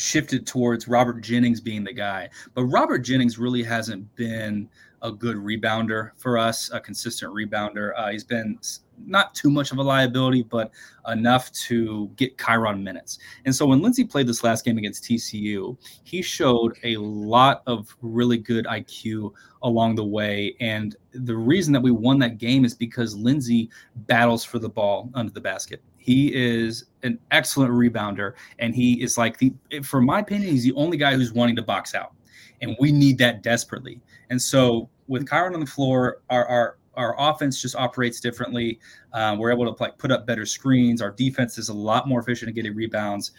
shifted 0.00 0.46
towards 0.46 0.88
Robert 0.88 1.20
Jennings 1.20 1.60
being 1.60 1.84
the 1.84 1.92
guy. 1.92 2.28
But 2.54 2.64
Robert 2.64 2.98
Jennings 2.98 3.38
really 3.38 3.62
hasn't 3.62 4.14
been 4.16 4.68
a 5.02 5.10
good 5.10 5.36
rebounder 5.36 6.10
for 6.16 6.36
us, 6.36 6.70
a 6.72 6.80
consistent 6.80 7.32
rebounder. 7.32 7.92
Uh, 7.96 8.10
he's 8.10 8.24
been 8.24 8.58
not 9.06 9.34
too 9.34 9.50
much 9.50 9.72
of 9.72 9.78
a 9.78 9.82
liability, 9.82 10.42
but 10.42 10.70
enough 11.08 11.50
to 11.52 12.10
get 12.16 12.36
Kyron 12.36 12.82
minutes. 12.82 13.18
And 13.46 13.54
so 13.54 13.66
when 13.66 13.80
Lindsey 13.80 14.04
played 14.04 14.26
this 14.26 14.44
last 14.44 14.64
game 14.64 14.76
against 14.76 15.04
TCU, 15.04 15.76
he 16.04 16.20
showed 16.20 16.76
a 16.84 16.96
lot 16.98 17.62
of 17.66 17.96
really 18.02 18.36
good 18.36 18.66
IQ 18.66 19.32
along 19.62 19.94
the 19.94 20.04
way. 20.04 20.54
And 20.60 20.96
the 21.12 21.36
reason 21.36 21.72
that 21.72 21.80
we 21.80 21.90
won 21.90 22.18
that 22.18 22.36
game 22.36 22.64
is 22.64 22.74
because 22.74 23.16
Lindsey 23.16 23.70
battles 24.06 24.44
for 24.44 24.58
the 24.58 24.68
ball 24.68 25.10
under 25.14 25.32
the 25.32 25.40
basket. 25.40 25.82
He 26.00 26.34
is 26.34 26.86
an 27.02 27.18
excellent 27.30 27.72
rebounder, 27.72 28.32
and 28.58 28.74
he 28.74 29.02
is 29.02 29.18
like 29.18 29.38
the, 29.38 29.52
for 29.82 30.00
my 30.00 30.20
opinion, 30.20 30.50
he's 30.50 30.64
the 30.64 30.72
only 30.72 30.96
guy 30.96 31.14
who's 31.14 31.32
wanting 31.32 31.56
to 31.56 31.62
box 31.62 31.94
out, 31.94 32.14
and 32.62 32.74
we 32.80 32.90
need 32.90 33.18
that 33.18 33.42
desperately. 33.42 34.00
And 34.30 34.40
so 34.40 34.88
with 35.08 35.26
Kyron 35.26 35.54
on 35.54 35.60
the 35.60 35.66
floor, 35.66 36.22
our 36.30 36.46
our 36.48 36.78
our 36.94 37.14
offense 37.18 37.60
just 37.60 37.76
operates 37.76 38.18
differently. 38.18 38.80
Um, 39.12 39.38
we're 39.38 39.52
able 39.52 39.72
to 39.72 39.82
like 39.82 39.98
put 39.98 40.10
up 40.10 40.26
better 40.26 40.46
screens. 40.46 41.02
Our 41.02 41.10
defense 41.10 41.58
is 41.58 41.68
a 41.68 41.74
lot 41.74 42.08
more 42.08 42.20
efficient 42.20 42.48
at 42.48 42.54
getting 42.54 42.74
rebounds. 42.74 43.32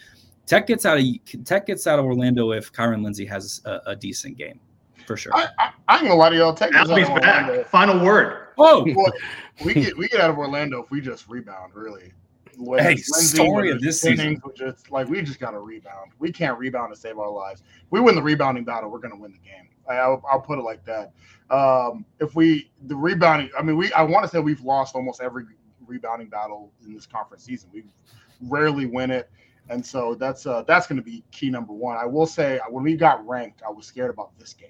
Tech 0.46 0.66
gets 0.66 0.86
out 0.86 0.98
of 0.98 1.04
Tech 1.44 1.66
gets 1.66 1.86
out 1.86 1.98
of 1.98 2.04
Orlando 2.04 2.52
if 2.52 2.72
Kyron 2.72 3.02
Lindsey 3.02 3.26
has 3.26 3.60
a, 3.64 3.80
a 3.86 3.96
decent 3.96 4.38
game, 4.38 4.60
for 5.06 5.16
sure. 5.16 5.32
I, 5.34 5.48
I, 5.58 5.72
I 5.88 5.94
ain't 5.96 6.04
gonna 6.04 6.14
lie 6.14 6.30
to 6.30 6.36
y'all. 6.36 6.54
Tech 6.54 6.72
gets 6.72 6.90
out 6.90 7.00
of 7.00 7.20
back. 7.20 7.66
Final 7.66 8.04
word. 8.04 8.48
Oh, 8.58 8.84
Boy, 8.84 9.10
we 9.64 9.74
get 9.74 9.96
we 9.96 10.08
get 10.08 10.20
out 10.20 10.30
of 10.30 10.38
Orlando 10.38 10.82
if 10.82 10.90
we 10.90 11.00
just 11.00 11.28
rebound. 11.28 11.74
Really. 11.74 12.12
Hey, 12.58 12.94
it's 12.94 13.10
Lindsey, 13.10 13.36
story 13.36 13.70
of 13.70 13.80
this 13.80 14.04
or 14.04 14.52
just 14.54 14.90
like 14.90 15.08
we 15.08 15.22
just 15.22 15.40
got 15.40 15.52
to 15.52 15.60
rebound. 15.60 16.12
We 16.18 16.32
can't 16.32 16.58
rebound 16.58 16.94
to 16.94 17.00
save 17.00 17.18
our 17.18 17.30
lives. 17.30 17.62
If 17.62 17.90
we 17.90 18.00
win 18.00 18.14
the 18.14 18.22
rebounding 18.22 18.64
battle. 18.64 18.90
We're 18.90 18.98
gonna 18.98 19.16
win 19.16 19.32
the 19.32 19.38
game. 19.38 19.68
I, 19.88 19.94
I'll, 19.94 20.22
I'll 20.30 20.40
put 20.40 20.58
it 20.58 20.62
like 20.62 20.84
that. 20.84 21.12
Um, 21.50 22.04
if 22.20 22.34
we 22.34 22.70
the 22.86 22.96
rebounding, 22.96 23.50
I 23.58 23.62
mean, 23.62 23.76
we 23.76 23.92
I 23.92 24.02
want 24.02 24.24
to 24.24 24.28
say 24.28 24.38
we've 24.38 24.60
lost 24.62 24.94
almost 24.94 25.20
every 25.20 25.44
rebounding 25.86 26.28
battle 26.28 26.72
in 26.84 26.94
this 26.94 27.06
conference 27.06 27.44
season. 27.44 27.70
We 27.72 27.84
rarely 28.42 28.86
win 28.86 29.10
it, 29.10 29.30
and 29.68 29.84
so 29.84 30.14
that's 30.14 30.46
uh, 30.46 30.62
that's 30.62 30.86
going 30.86 30.96
to 30.96 31.02
be 31.02 31.24
key 31.30 31.50
number 31.50 31.72
one. 31.72 31.96
I 31.96 32.06
will 32.06 32.26
say 32.26 32.60
when 32.68 32.84
we 32.84 32.96
got 32.96 33.26
ranked, 33.26 33.62
I 33.66 33.70
was 33.70 33.86
scared 33.86 34.10
about 34.10 34.38
this 34.38 34.54
game. 34.54 34.68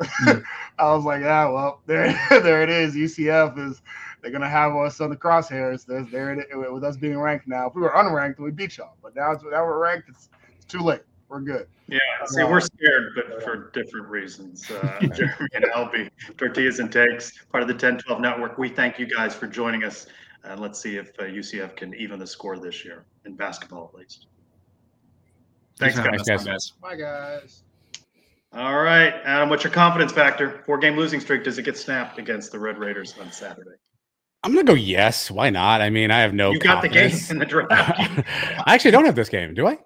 I 0.78 0.94
was 0.94 1.04
like, 1.04 1.22
yeah, 1.22 1.48
well, 1.48 1.82
there, 1.86 2.18
there 2.30 2.62
it 2.62 2.70
is. 2.70 2.94
UCF 2.94 3.58
is 3.58 3.82
they're 4.22 4.30
gonna 4.30 4.48
have 4.48 4.74
us 4.74 5.00
on 5.00 5.10
the 5.10 5.16
crosshairs. 5.16 5.86
There's 5.86 6.10
there 6.10 6.32
it 6.32 6.48
is, 6.50 6.72
with 6.72 6.84
us 6.84 6.96
being 6.96 7.18
ranked 7.18 7.46
now. 7.46 7.68
If 7.68 7.74
we 7.74 7.82
were 7.82 7.90
unranked, 7.90 8.38
we 8.38 8.50
beat 8.50 8.76
y'all. 8.76 8.96
But 9.02 9.14
now, 9.14 9.32
it's, 9.32 9.42
now 9.44 9.64
we're 9.64 9.78
ranked. 9.78 10.08
It's, 10.08 10.28
it's 10.56 10.66
too 10.66 10.80
late. 10.80 11.02
We're 11.28 11.40
good. 11.40 11.66
Yeah, 11.88 11.98
see, 12.26 12.42
we're 12.42 12.60
scared, 12.60 13.12
but 13.14 13.42
for 13.42 13.70
different 13.72 14.08
reasons. 14.08 14.70
Uh, 14.70 14.98
Jeremy 15.14 15.48
and 15.52 15.64
Albie, 15.74 16.10
Tortillas 16.36 16.78
and 16.78 16.90
Takes, 16.90 17.32
part 17.50 17.62
of 17.62 17.68
the 17.68 17.74
Ten12 17.74 18.20
network. 18.20 18.58
We 18.58 18.68
thank 18.68 18.98
you 18.98 19.06
guys 19.06 19.34
for 19.34 19.46
joining 19.46 19.84
us. 19.84 20.06
And 20.44 20.60
let's 20.60 20.80
see 20.80 20.96
if 20.96 21.10
uh, 21.18 21.24
UCF 21.24 21.76
can 21.76 21.94
even 21.94 22.18
the 22.18 22.26
score 22.26 22.58
this 22.58 22.84
year 22.84 23.04
in 23.26 23.34
basketball, 23.34 23.90
at 23.92 23.98
least. 23.98 24.26
Thanks, 25.78 25.98
guys. 25.98 26.28
us, 26.28 26.44
guys. 26.44 26.72
Bye, 26.80 26.96
guys. 26.96 27.62
All 28.52 28.82
right, 28.82 29.12
Adam, 29.24 29.50
what's 29.50 29.62
your 29.62 29.72
confidence 29.72 30.12
factor? 30.12 30.62
Four 30.64 30.78
game 30.78 30.96
losing 30.96 31.20
streak. 31.20 31.44
Does 31.44 31.58
it 31.58 31.64
get 31.64 31.76
snapped 31.76 32.18
against 32.18 32.50
the 32.50 32.58
Red 32.58 32.78
Raiders 32.78 33.14
on 33.20 33.30
Saturday? 33.30 33.76
I'm 34.48 34.54
gonna 34.54 34.64
go 34.64 34.72
yes. 34.72 35.30
Why 35.30 35.50
not? 35.50 35.82
I 35.82 35.90
mean, 35.90 36.10
I 36.10 36.20
have 36.20 36.32
no. 36.32 36.52
you 36.52 36.58
got 36.58 36.80
the 36.80 36.88
game 36.88 37.14
in 37.28 37.38
the 37.38 37.44
draft. 37.46 37.70
I 37.70 38.74
actually 38.74 38.92
don't 38.92 39.04
have 39.04 39.14
this 39.14 39.28
game, 39.28 39.52
do 39.52 39.66
I? 39.66 39.78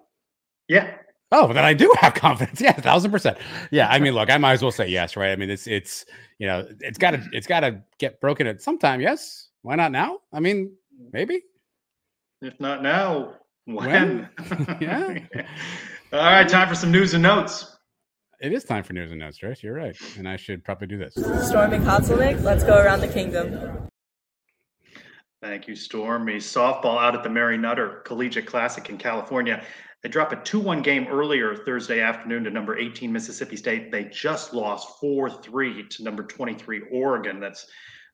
yeah. 0.69 0.95
Oh, 1.33 1.51
then 1.51 1.65
I 1.65 1.73
do 1.73 1.93
have 1.99 2.13
confidence. 2.13 2.61
Yeah, 2.61 2.71
thousand 2.71 3.11
percent. 3.11 3.39
Yeah, 3.71 3.89
I 3.89 3.99
mean, 3.99 4.13
look, 4.13 4.29
I 4.29 4.37
might 4.37 4.53
as 4.53 4.61
well 4.61 4.71
say 4.71 4.87
yes, 4.87 5.17
right? 5.17 5.31
I 5.31 5.35
mean, 5.35 5.49
it's 5.49 5.67
it's 5.67 6.05
you 6.39 6.47
know, 6.47 6.65
it's 6.79 6.97
got 6.97 7.11
to 7.11 7.23
it's 7.33 7.45
got 7.45 7.59
to 7.61 7.81
get 7.97 8.21
broken 8.21 8.47
at 8.47 8.61
some 8.61 8.77
time. 8.79 9.01
Yes, 9.01 9.49
why 9.63 9.75
not 9.75 9.91
now? 9.91 10.19
I 10.31 10.39
mean, 10.39 10.71
maybe. 11.11 11.41
If 12.41 12.57
not 12.61 12.83
now, 12.83 13.33
when? 13.65 14.29
When? 14.47 14.77
Yeah. 14.79 15.17
All 16.13 16.19
right, 16.19 16.47
time 16.47 16.69
for 16.69 16.75
some 16.75 16.91
news 16.91 17.13
and 17.15 17.23
notes. 17.23 17.75
It 18.39 18.53
is 18.53 18.63
time 18.63 18.83
for 18.83 18.93
news 18.93 19.11
and 19.11 19.19
notes, 19.19 19.39
Trish. 19.39 19.61
You're 19.63 19.73
right, 19.73 19.97
and 20.17 20.29
I 20.29 20.37
should 20.37 20.63
probably 20.63 20.87
do 20.87 20.97
this. 20.97 21.15
Stormy 21.15 21.79
Kotzelnick, 21.79 22.41
let's 22.43 22.63
go 22.63 22.77
around 22.77 23.01
the 23.01 23.07
kingdom. 23.07 23.89
Thank 25.43 25.67
you, 25.67 25.75
Stormy. 25.75 26.37
Softball 26.37 26.97
out 27.01 27.15
at 27.15 27.21
the 27.21 27.29
Mary 27.29 27.57
Nutter 27.57 28.01
Collegiate 28.05 28.45
Classic 28.45 28.89
in 28.89 28.97
California. 28.97 29.61
They 30.01 30.07
dropped 30.07 30.31
a 30.31 30.37
2 30.37 30.57
1 30.57 30.81
game 30.81 31.05
earlier 31.09 31.53
Thursday 31.53 31.99
afternoon 31.99 32.45
to 32.45 32.49
number 32.49 32.77
18 32.77 33.11
Mississippi 33.11 33.57
State. 33.57 33.91
They 33.91 34.05
just 34.05 34.53
lost 34.53 35.01
4 35.01 35.29
3 35.29 35.85
to 35.85 36.03
number 36.03 36.23
23 36.23 36.83
Oregon. 36.93 37.41
That's 37.41 37.65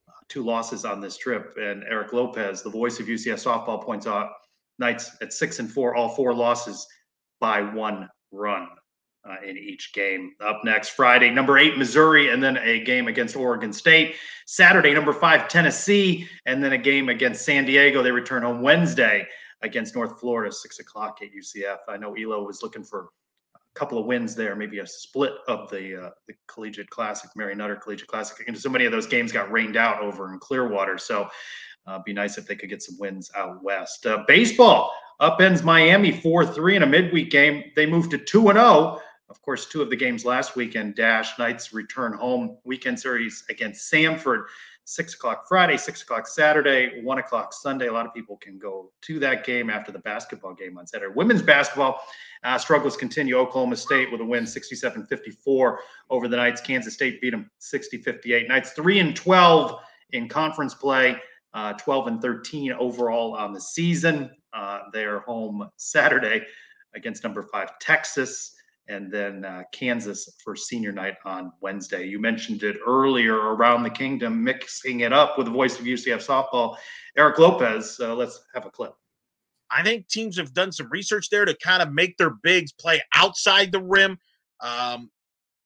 uh, 0.07 0.13
two 0.27 0.43
losses 0.43 0.85
on 0.85 1.01
this 1.01 1.17
trip. 1.17 1.53
And 1.61 1.83
Eric 1.83 2.13
Lopez, 2.13 2.63
the 2.63 2.71
voice 2.71 2.99
of 2.99 3.05
UCF 3.05 3.35
softball, 3.35 3.83
points 3.83 4.07
out 4.07 4.31
Knights 4.79 5.15
at 5.21 5.31
6 5.31 5.59
and 5.59 5.71
4, 5.71 5.93
all 5.93 6.09
four 6.15 6.33
losses 6.33 6.87
by 7.39 7.61
one 7.61 8.09
run. 8.31 8.69
Uh, 9.29 9.35
in 9.45 9.57
each 9.57 9.93
game. 9.93 10.33
Up 10.41 10.61
next, 10.63 10.89
Friday, 10.89 11.29
number 11.29 11.59
eight, 11.59 11.77
Missouri, 11.77 12.31
and 12.31 12.41
then 12.41 12.57
a 12.57 12.79
game 12.79 13.07
against 13.07 13.35
Oregon 13.35 13.71
State. 13.71 14.15
Saturday, 14.47 14.91
number 14.91 15.13
five, 15.13 15.47
Tennessee, 15.47 16.27
and 16.47 16.63
then 16.63 16.73
a 16.73 16.77
game 16.79 17.09
against 17.09 17.45
San 17.45 17.63
Diego. 17.63 18.01
They 18.01 18.09
return 18.09 18.41
home 18.41 18.63
Wednesday 18.63 19.27
against 19.61 19.93
North 19.93 20.19
Florida, 20.19 20.51
six 20.51 20.79
o'clock 20.79 21.19
at 21.21 21.29
UCF. 21.31 21.77
I 21.87 21.97
know 21.97 22.15
Elo 22.15 22.43
was 22.43 22.63
looking 22.63 22.83
for 22.83 23.09
a 23.55 23.59
couple 23.75 23.99
of 23.99 24.07
wins 24.07 24.33
there, 24.33 24.55
maybe 24.55 24.79
a 24.79 24.87
split 24.87 25.33
of 25.47 25.69
the 25.69 26.07
uh, 26.07 26.09
the 26.27 26.33
Collegiate 26.47 26.89
Classic, 26.89 27.29
Mary 27.35 27.53
Nutter 27.53 27.75
Collegiate 27.75 28.07
Classic. 28.07 28.47
And 28.47 28.57
so 28.57 28.69
many 28.69 28.85
of 28.85 28.91
those 28.91 29.05
games 29.05 29.31
got 29.31 29.51
rained 29.51 29.77
out 29.77 30.01
over 30.01 30.33
in 30.33 30.39
Clearwater. 30.39 30.97
So 30.97 31.29
uh, 31.85 31.99
be 32.03 32.13
nice 32.13 32.39
if 32.39 32.47
they 32.47 32.55
could 32.55 32.69
get 32.69 32.81
some 32.81 32.97
wins 32.97 33.29
out 33.35 33.63
west. 33.63 34.07
Uh, 34.07 34.23
baseball 34.27 34.91
upends 35.21 35.63
Miami 35.63 36.11
4 36.11 36.47
3 36.47 36.77
in 36.77 36.81
a 36.83 36.87
midweek 36.87 37.29
game. 37.29 37.65
They 37.75 37.85
moved 37.85 38.09
to 38.09 38.17
2 38.17 38.49
and 38.49 38.57
0. 38.57 38.99
Of 39.29 39.41
course, 39.43 39.67
two 39.67 39.81
of 39.81 39.91
the 39.91 39.95
games 39.95 40.25
last 40.25 40.55
weekend, 40.55 40.95
Dash 40.95 41.37
Knights 41.37 41.71
return 41.71 42.13
home 42.13 42.57
weekend 42.63 42.99
series 42.99 43.43
against 43.49 43.91
Samford, 43.91 44.45
six 44.85 45.13
o'clock 45.13 45.47
Friday, 45.47 45.77
six 45.77 46.01
o'clock 46.01 46.27
Saturday, 46.27 46.99
one 47.03 47.19
o'clock 47.19 47.53
Sunday. 47.53 47.87
A 47.87 47.93
lot 47.93 48.07
of 48.07 48.13
people 48.13 48.37
can 48.37 48.57
go 48.57 48.91
to 49.01 49.19
that 49.19 49.45
game 49.45 49.69
after 49.69 49.91
the 49.91 49.99
basketball 49.99 50.55
game 50.55 50.79
on 50.79 50.87
Saturday. 50.87 51.13
Women's 51.15 51.43
basketball 51.43 52.01
uh, 52.43 52.57
struggles 52.57 52.97
continue. 52.97 53.37
Oklahoma 53.37 53.75
State 53.75 54.11
with 54.11 54.19
a 54.19 54.25
win 54.25 54.47
67 54.47 55.05
54 55.05 55.79
over 56.09 56.27
the 56.27 56.35
Knights. 56.35 56.59
Kansas 56.59 56.95
State 56.95 57.21
beat 57.21 57.29
them 57.29 57.51
60 57.59 57.99
58. 57.99 58.47
Knights 58.47 58.71
3 58.71 58.99
and 58.99 59.15
12 59.15 59.79
in 60.13 60.27
conference 60.27 60.73
play. 60.73 61.17
Uh, 61.53 61.73
12 61.73 62.07
and 62.07 62.21
13 62.21 62.73
overall 62.73 63.35
on 63.35 63.53
the 63.53 63.61
season. 63.61 64.31
Uh, 64.53 64.79
they're 64.91 65.19
home 65.21 65.69
Saturday 65.77 66.43
against 66.95 67.23
number 67.23 67.43
five 67.43 67.77
Texas 67.79 68.55
and 68.89 69.11
then 69.11 69.45
uh, 69.45 69.63
Kansas 69.71 70.35
for 70.43 70.55
senior 70.55 70.91
night 70.91 71.15
on 71.23 71.53
Wednesday. 71.61 72.05
You 72.05 72.19
mentioned 72.19 72.63
it 72.63 72.77
earlier 72.85 73.35
around 73.35 73.83
the 73.83 73.89
kingdom, 73.89 74.43
mixing 74.43 75.01
it 75.01 75.13
up 75.13 75.37
with 75.37 75.45
the 75.45 75.53
voice 75.53 75.79
of 75.79 75.85
UCF 75.85 76.25
softball, 76.25 76.75
Eric 77.15 77.37
Lopez. 77.37 77.99
Uh, 78.01 78.15
let's 78.15 78.41
have 78.55 78.65
a 78.65 78.71
clip. 78.71 78.93
I 79.71 79.83
think 79.83 80.07
teams 80.07 80.37
have 80.37 80.53
done 80.53 80.71
some 80.71 80.89
research 80.89 81.29
there 81.29 81.45
to 81.45 81.55
kind 81.63 81.83
of 81.83 81.93
make 81.93 82.17
their 82.17 82.31
bigs 82.41 82.71
play 82.71 82.99
outside 83.13 83.71
the 83.71 83.81
rim. 83.81 84.17
Um, 84.61 85.11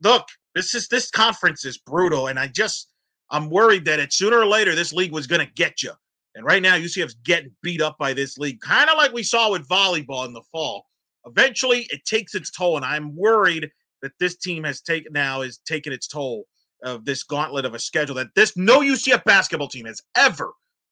look, 0.02 0.28
this 0.54 0.76
is 0.76 0.90
this 0.90 1.10
conference 1.10 1.64
is 1.64 1.78
brutal, 1.78 2.28
and 2.28 2.38
I 2.38 2.48
just 2.48 2.90
I'm 3.32 3.50
worried 3.50 3.86
that 3.86 4.00
it 4.00 4.12
sooner 4.12 4.38
or 4.38 4.46
later 4.46 4.76
this 4.76 4.92
league 4.92 5.14
was 5.14 5.28
going 5.28 5.46
to 5.46 5.52
get 5.54 5.82
you. 5.82 5.94
And 6.36 6.46
right 6.46 6.62
now, 6.62 6.76
UCF's 6.76 7.16
getting 7.24 7.52
beat 7.62 7.82
up 7.82 7.98
by 7.98 8.14
this 8.14 8.38
league, 8.38 8.60
kind 8.60 8.90
of 8.90 8.98
like 8.98 9.14
we 9.14 9.24
saw 9.24 9.52
with 9.52 9.68
volleyball 9.68 10.26
in 10.26 10.34
the 10.34 10.42
fall 10.52 10.88
eventually 11.26 11.88
it 11.90 12.04
takes 12.06 12.36
its 12.36 12.52
toll 12.52 12.76
and 12.76 12.86
i'm 12.86 13.16
worried 13.16 13.70
that 14.02 14.12
this 14.20 14.36
team 14.38 14.64
has 14.64 14.82
taken 14.82 15.12
now 15.14 15.42
is 15.42 15.60
taking 15.66 15.94
its 15.94 16.08
toll 16.08 16.46
of 16.84 17.06
this 17.06 17.24
gauntlet 17.24 17.66
of 17.66 17.74
a 17.74 17.80
schedule 17.80 18.16
that 18.16 18.28
this 18.36 18.56
no 18.58 18.80
ucf 18.80 19.24
basketball 19.24 19.68
team 19.68 19.86
has 19.86 20.02
ever 20.18 20.52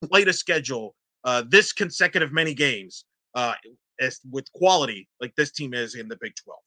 played 0.10 0.28
a 0.28 0.34
schedule 0.34 0.96
uh, 1.24 1.44
this 1.50 1.72
consecutive 1.72 2.32
many 2.32 2.54
games 2.54 3.06
uh, 3.36 3.54
as 4.00 4.20
with 4.32 4.52
quality 4.54 5.08
like 5.20 5.34
this 5.36 5.52
team 5.52 5.74
is 5.74 5.96
in 5.96 6.08
the 6.08 6.18
big 6.20 6.34
12 6.44 6.60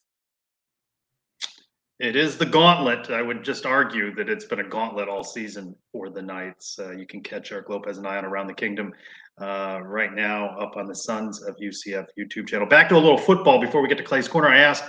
It 2.01 2.17
is 2.17 2.37
the 2.37 2.47
gauntlet. 2.47 3.11
I 3.11 3.23
would 3.23 3.45
just 3.45 3.67
argue 3.67 4.15
that 4.17 4.29
it's 4.29 4.45
been 4.45 4.61
a 4.61 4.69
gauntlet 4.69 5.09
all 5.09 5.23
season 5.23 5.77
for 5.93 6.11
the 6.11 6.23
Knights. 6.23 6.77
Uh, 6.79 6.91
you 6.91 7.07
can 7.07 7.23
catch 7.23 7.53
Eric 7.53 7.69
Lopez 7.69 7.99
and 7.99 8.07
I 8.07 8.17
on 8.17 8.25
Around 8.25 8.49
the 8.49 8.55
Kingdom 8.55 8.93
uh, 9.41 9.81
right 9.85 10.15
now 10.15 10.57
up 10.59 10.77
on 10.77 10.87
the 10.87 10.95
Sons 10.95 11.43
of 11.43 11.57
UCF 11.57 12.07
YouTube 12.19 12.49
channel. 12.49 12.67
Back 12.67 12.89
to 12.91 12.97
a 12.97 12.99
little 12.99 13.19
football 13.19 13.61
before 13.61 13.83
we 13.83 13.89
get 13.89 13.99
to 13.99 14.05
Clay's 14.05 14.29
Corner. 14.29 14.49
I 14.49 14.59
asked 14.59 14.85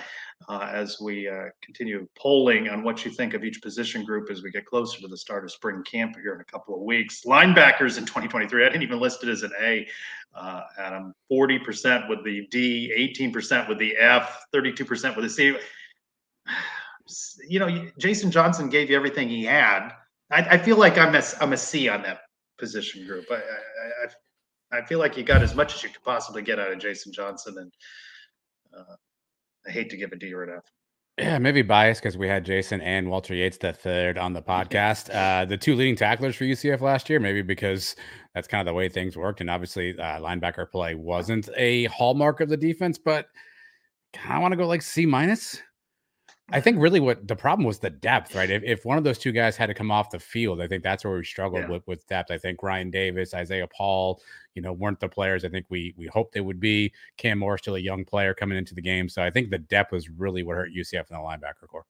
uh, 0.48 0.70
as 0.72 0.98
we 1.02 1.28
uh, 1.28 1.46
continue 1.64 2.08
polling 2.18 2.70
on 2.70 2.84
what 2.84 3.04
you 3.04 3.12
think 3.12 3.34
of 3.34 3.44
each 3.44 3.62
position 3.62 4.04
group 4.04 4.30
as 4.30 4.44
we 4.44 4.52
get 4.52 4.66
closer 4.66 5.02
to 5.02 5.08
the 5.08 5.18
start 5.18 5.44
of 5.44 5.52
spring 5.52 5.84
camp 5.84 6.16
here 6.22 6.36
in 6.36 6.42
a 6.42 6.46
couple 6.46 6.76
of 6.76 6.82
weeks. 6.82 7.24
Linebackers 7.26 7.98
in 7.98 8.06
2023, 8.06 8.66
I 8.66 8.70
didn't 8.70 8.84
even 8.84 9.00
list 9.00 9.24
it 9.24 9.30
as 9.30 9.44
an 9.44 9.52
A, 9.62 9.88
uh, 10.36 10.62
Adam. 10.78 11.14
40% 11.32 12.10
with 12.10 12.24
the 12.24 12.48
D, 12.52 13.16
18% 13.18 13.68
with 13.68 13.80
the 13.80 13.96
F, 13.98 14.46
32% 14.54 15.16
with 15.16 15.26
the 15.26 15.30
C. 15.30 15.58
You 17.48 17.60
know, 17.60 17.88
Jason 18.00 18.32
Johnson 18.32 18.68
gave 18.68 18.90
you 18.90 18.96
everything 18.96 19.30
he 19.30 19.44
had. 19.46 19.92
I, 20.32 20.42
I 20.42 20.58
feel 20.58 20.78
like 20.78 20.98
I'm 20.98 21.14
a, 21.14 21.22
I'm 21.40 21.54
a 21.54 21.58
C 21.58 21.88
on 21.88 22.02
that 22.02 22.22
position 22.58 23.06
group. 23.06 23.26
I, 23.30 23.36
I, 23.36 24.08
I, 24.72 24.84
feel 24.86 25.00
like 25.00 25.18
you 25.18 25.24
got 25.24 25.42
as 25.42 25.56
much 25.56 25.76
as 25.76 25.84
you 25.84 25.90
could 25.90 26.04
possibly 26.04 26.42
get 26.42 26.60
out 26.60 26.72
of 26.72 26.80
Jason 26.80 27.12
Johnson, 27.12 27.58
and 27.58 27.74
uh, 28.78 28.96
I 29.68 29.72
hate 29.72 29.90
to 29.92 29.98
give 29.98 30.12
a 30.12 30.16
D 30.16 30.34
or 30.34 30.44
an 30.44 30.58
F. 30.58 30.64
Yeah, 31.18 31.38
maybe 31.40 31.62
biased 31.62 32.02
because 32.02 32.18
we 32.18 32.28
had 32.28 32.44
Jason 32.44 32.82
and 32.82 33.10
Walter 33.10 33.34
Yates 33.34 33.58
the 33.58 33.72
third 33.72 34.18
on 34.18 34.34
the 34.34 34.42
podcast. 34.42 35.10
Uh, 35.16 35.46
the 35.46 35.58
two 35.58 35.76
leading 35.76 35.96
tacklers 35.96 36.36
for 36.36 36.44
UCF 36.44 36.82
last 36.82 37.10
year, 37.10 37.20
maybe 37.20 37.42
because 37.42 37.96
that's 38.34 38.48
kind 38.48 38.60
of 38.60 38.66
the 38.66 38.74
way 38.74 38.90
things 38.90 39.16
worked. 39.16 39.40
And 39.42 39.50
obviously, 39.50 39.98
uh, 39.98 40.20
linebacker 40.20 40.70
play 40.70 40.94
wasn't 40.94 41.50
a 41.56 41.86
hallmark 41.86 42.42
of 42.42 42.50
the 42.50 42.58
defense, 42.58 42.98
but 42.98 43.28
I 44.28 44.40
want 44.40 44.52
to 44.52 44.58
go 44.58 44.68
like 44.68 44.82
C 44.82 45.06
minus. 45.06 45.62
I 46.52 46.62
think 46.62 46.78
really 46.80 47.00
what 47.00 47.28
the 47.28 47.36
problem 47.36 47.66
was 47.66 47.80
the 47.80 47.90
depth, 47.90 48.36
right? 48.36 48.50
If, 48.52 48.62
if 48.64 48.86
one 48.86 49.00
of 49.00 49.04
those 49.04 49.18
two 49.18 49.32
guys 49.32 49.58
had 49.58 49.66
to 49.66 49.74
come 49.74 49.90
off 49.90 50.12
the 50.12 50.20
field, 50.20 50.62
I 50.62 50.68
think 50.68 50.84
that's 50.84 51.04
where 51.04 51.16
we 51.18 51.24
struggled 51.26 51.64
Yeah. 51.64 51.70
with 51.70 51.88
with 51.88 52.06
depth. 52.08 52.30
I 52.30 52.38
think 52.38 52.62
Ryan 52.62 52.92
Davis, 52.92 53.34
Isaiah 53.34 53.68
Paul, 53.68 54.22
you 54.54 54.62
know, 54.62 54.72
weren't 54.72 55.00
the 55.00 55.10
players 55.10 55.44
I 55.44 55.50
think 55.50 55.66
we 55.70 55.96
we 55.98 56.06
hoped 56.06 56.34
they 56.34 56.42
would 56.42 56.60
be. 56.60 56.94
Cam 57.18 57.40
Moore 57.40 57.58
still 57.58 57.76
a 57.76 57.80
young 57.80 58.06
player 58.06 58.34
coming 58.36 58.58
into 58.60 58.76
the 58.76 58.82
game, 58.82 59.10
so 59.10 59.24
I 59.24 59.32
think 59.32 59.50
the 59.50 59.58
depth 59.58 59.92
was 59.92 60.08
really 60.10 60.44
what 60.44 60.56
hurt 60.56 60.70
UCF 60.72 61.10
in 61.10 61.16
the 61.18 61.24
linebacker 61.24 61.68
corps. 61.68 61.86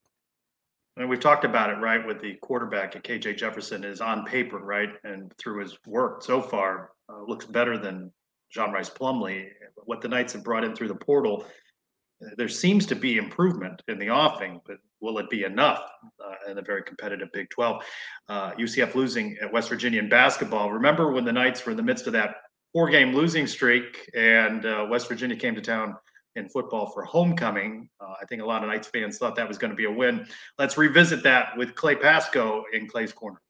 And 0.98 1.10
we've 1.10 1.20
talked 1.20 1.44
about 1.44 1.70
it, 1.70 1.82
right? 1.82 2.06
With 2.08 2.22
the 2.22 2.36
quarterback 2.36 2.96
at 2.96 3.04
KJ 3.04 3.36
Jefferson 3.36 3.84
is 3.84 4.00
on 4.00 4.24
paper, 4.26 4.60
right, 4.60 4.92
and 5.04 5.34
through 5.38 5.60
his 5.62 5.78
work 5.86 6.24
so 6.24 6.42
far, 6.42 6.92
uh, 7.10 7.22
looks 7.28 7.46
better 7.46 7.78
than 7.78 8.10
John 8.50 8.72
Rhys 8.72 8.90
Plumlee. 8.90 9.50
What 9.84 10.00
the 10.00 10.08
Knights 10.08 10.32
have 10.32 10.46
brought 10.46 10.64
in 10.64 10.74
through 10.74 10.88
the 10.88 10.96
portal, 10.96 11.46
there 12.38 12.50
seems 12.50 12.86
to 12.88 12.96
be 12.96 13.18
improvement 13.18 13.82
in 13.88 14.00
the 14.00 14.10
offing, 14.10 14.62
but 14.66 14.78
will 15.02 15.18
it 15.20 15.30
be 15.30 15.44
enough 15.44 15.84
uh, 16.24 16.50
in 16.50 16.58
a 16.58 16.62
very 16.62 16.84
competitive 16.84 17.30
Big 17.34 17.50
12? 17.50 17.84
Uh, 18.30 18.52
UCF 18.54 18.96
losing 18.96 19.38
at 19.42 19.52
West 19.52 19.70
Virginia 19.70 20.00
in 20.00 20.10
basketball. 20.10 20.72
Remember 20.72 21.12
when 21.12 21.26
the 21.26 21.34
Knights 21.34 21.66
were 21.66 21.72
in 21.72 21.78
the 21.78 21.84
midst 21.84 22.08
of 22.08 22.14
that 22.14 22.38
four-game 22.74 23.14
losing 23.14 23.48
streak, 23.48 24.10
and 24.16 24.66
uh, 24.66 24.86
West 24.90 25.08
Virginia 25.08 25.36
came 25.36 25.56
to 25.56 25.62
town 25.62 25.96
in 26.36 26.50
football 26.50 26.92
for 26.92 27.04
homecoming. 27.04 27.90
Uh, 28.00 28.14
I 28.22 28.26
think 28.26 28.42
a 28.42 28.46
lot 28.46 28.64
of 28.64 28.70
Knights 28.70 28.88
fans 28.88 29.18
thought 29.18 29.36
that 29.36 29.48
was 29.48 29.58
going 29.58 29.72
to 29.72 29.76
be 29.78 29.86
a 29.86 29.92
win. 29.92 30.28
Let's 30.58 30.78
revisit 30.78 31.24
that 31.24 31.58
with 31.58 31.76
Clay 31.76 31.96
Pasco 31.96 32.64
in 32.74 32.88
Clay's 32.88 33.14
corner. 33.14 33.42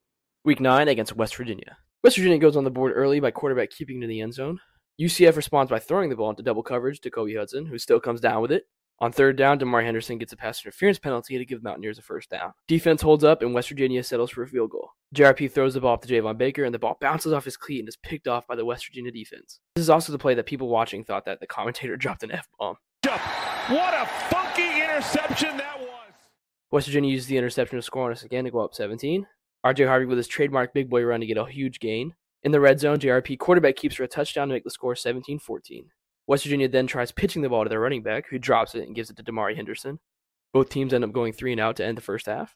Week 0.43 0.59
nine 0.59 0.88
against 0.88 1.16
West 1.16 1.36
Virginia. 1.36 1.78
West 2.03 2.18
Virginia 2.18 2.38
goes 2.38 2.55
on 2.55 2.63
the 2.63 2.72
board 2.72 2.93
early 2.95 3.20
by 3.20 3.32
quarterback 3.32 3.72
keeping 3.72 3.99
to 4.01 4.07
the 4.07 4.22
end 4.22 4.34
zone. 4.34 4.59
UCF 5.00 5.36
responds 5.36 5.70
by 5.70 5.80
throwing 5.80 6.10
the 6.10 6.16
ball 6.16 6.30
into 6.30 6.41
double 6.41 6.64
coverage 6.64 7.02
to 7.02 7.12
Kobe 7.12 7.36
Hudson, 7.36 7.66
who 7.66 7.78
still 7.78 8.00
comes 8.00 8.22
down 8.22 8.41
with 8.41 8.52
it. 8.52 8.64
On 9.00 9.12
third 9.12 9.36
down, 9.36 9.60
Damari 9.60 9.84
Henderson 9.84 10.18
gets 10.18 10.32
a 10.32 10.38
pass 10.38 10.64
interference 10.64 10.98
penalty 10.98 11.38
to 11.38 11.43
give 11.43 11.62
the 11.62 11.68
Mountaineers 11.68 11.98
a 12.00 12.02
first 12.02 12.30
down. 12.30 12.54
Defense 12.70 13.02
holds 13.02 13.26
up, 13.26 13.41
and 13.41 13.54
West 13.54 13.68
Virginia 13.68 14.02
settles 14.04 14.32
for 14.32 14.43
a 14.43 14.48
field 14.48 14.72
goal. 14.72 14.91
JRP 15.14 15.52
throws 15.52 15.74
the 15.74 15.82
ball 15.82 15.96
up 15.96 16.02
to 16.04 16.08
Javon 16.08 16.38
Baker, 16.38 16.64
and 16.64 16.74
the 16.74 16.80
ball 16.80 16.98
bounces 17.02 17.34
off 17.34 17.43
his 17.43 17.58
cleat 17.58 17.80
and 17.80 17.89
is 17.89 17.98
picked 17.98 18.30
off 18.30 18.48
by 18.48 18.56
the 18.56 18.64
West 18.64 18.88
Virginia 18.88 19.12
defense. 19.12 19.60
This 19.76 19.84
is 19.84 19.89
also 19.89 20.14
the 20.14 20.18
play 20.18 20.34
that 20.36 20.46
people 20.46 20.70
watching 20.70 21.04
thought 21.04 21.26
that 21.26 21.41
the 21.41 21.48
commentator 21.48 21.98
dropped 21.98 22.24
an 22.24 22.32
F 22.32 22.48
bomb. 22.58 22.78
What 23.04 23.93
a 23.93 24.06
funky 24.30 24.82
interception 24.82 25.58
that 25.58 25.78
was. 25.78 26.14
West 26.72 26.88
Virginia 26.88 27.12
uses 27.12 27.28
the 27.28 27.38
interception 27.38 27.78
to 27.78 27.82
score 27.82 28.06
on 28.06 28.14
us 28.14 28.24
again 28.24 28.46
to 28.46 28.52
go 28.52 28.60
up 28.60 28.74
17. 28.74 29.28
RJ 29.66 29.88
Harvey 29.88 30.06
with 30.06 30.18
his 30.18 30.28
trademark 30.28 30.74
big 30.74 30.89
boy 30.89 31.04
run 31.04 31.20
to 31.20 31.26
get 31.26 31.38
a 31.38 31.46
huge 31.46 31.82
gain. 31.82 32.14
In 32.46 32.52
the 32.52 32.60
red 32.60 32.80
zone, 32.80 33.00
JRP 33.00 33.39
quarterback 33.39 33.76
keeps 33.76 33.96
for 33.96 34.04
a 34.04 34.08
touchdown 34.08 34.50
to 34.50 34.54
make 34.54 34.64
the 34.64 34.70
score 34.70 34.96
17 34.96 35.39
14. 35.39 35.89
West 36.28 36.43
Virginia 36.43 36.68
then 36.68 36.86
tries 36.86 37.12
pitching 37.12 37.41
the 37.41 37.50
ball 37.50 37.64
to 37.64 37.70
their 37.70 37.80
running 37.80 38.04
back, 38.04 38.26
who 38.30 38.38
drops 38.38 38.76
it 38.76 38.86
and 38.86 38.96
gives 38.96 39.10
it 39.10 39.18
to 39.18 39.24
Damari 39.24 39.56
Henderson. 39.56 40.00
Both 40.54 40.70
teams 40.70 40.93
end 40.93 41.04
up 41.04 41.12
going 41.12 41.34
three 41.34 41.54
and 41.54 41.60
out 41.60 41.76
to 41.78 41.86
end 41.86 41.98
the 41.98 42.04
first 42.04 42.28
half. 42.28 42.56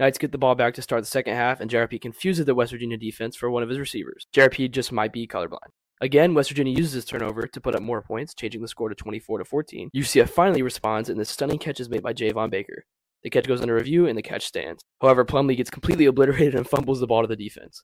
Knights 0.00 0.16
get 0.16 0.32
the 0.32 0.38
ball 0.38 0.54
back 0.54 0.72
to 0.74 0.82
start 0.82 1.02
the 1.02 1.06
second 1.06 1.34
half, 1.34 1.60
and 1.60 1.70
JRP 1.70 2.00
confuses 2.00 2.46
the 2.46 2.54
West 2.54 2.72
Virginia 2.72 2.96
defense 2.96 3.36
for 3.36 3.50
one 3.50 3.62
of 3.62 3.68
his 3.68 3.78
receivers. 3.78 4.26
JRP 4.34 4.70
just 4.70 4.90
might 4.90 5.12
be 5.12 5.26
colorblind. 5.26 5.68
Again, 6.00 6.32
West 6.32 6.48
Virginia 6.48 6.74
uses 6.74 6.94
this 6.94 7.04
turnover 7.04 7.46
to 7.46 7.60
put 7.60 7.74
up 7.74 7.82
more 7.82 8.00
points, 8.00 8.34
changing 8.34 8.62
the 8.62 8.68
score 8.68 8.88
to 8.88 8.94
24 8.94 9.40
to 9.40 9.44
14. 9.44 9.90
UCF 9.94 10.30
finally 10.30 10.62
responds, 10.62 11.10
and 11.10 11.20
the 11.20 11.26
stunning 11.26 11.58
catch 11.58 11.78
is 11.78 11.90
made 11.90 12.02
by 12.02 12.14
Javon 12.14 12.48
Baker. 12.48 12.84
The 13.22 13.28
catch 13.28 13.46
goes 13.46 13.60
under 13.60 13.74
review, 13.74 14.06
and 14.06 14.16
the 14.16 14.22
catch 14.22 14.46
stands. 14.46 14.82
However, 15.02 15.26
Plumlee 15.26 15.58
gets 15.58 15.68
completely 15.68 16.06
obliterated 16.06 16.54
and 16.54 16.66
fumbles 16.68 17.00
the 17.00 17.06
ball 17.06 17.20
to 17.20 17.28
the 17.28 17.36
defense. 17.36 17.82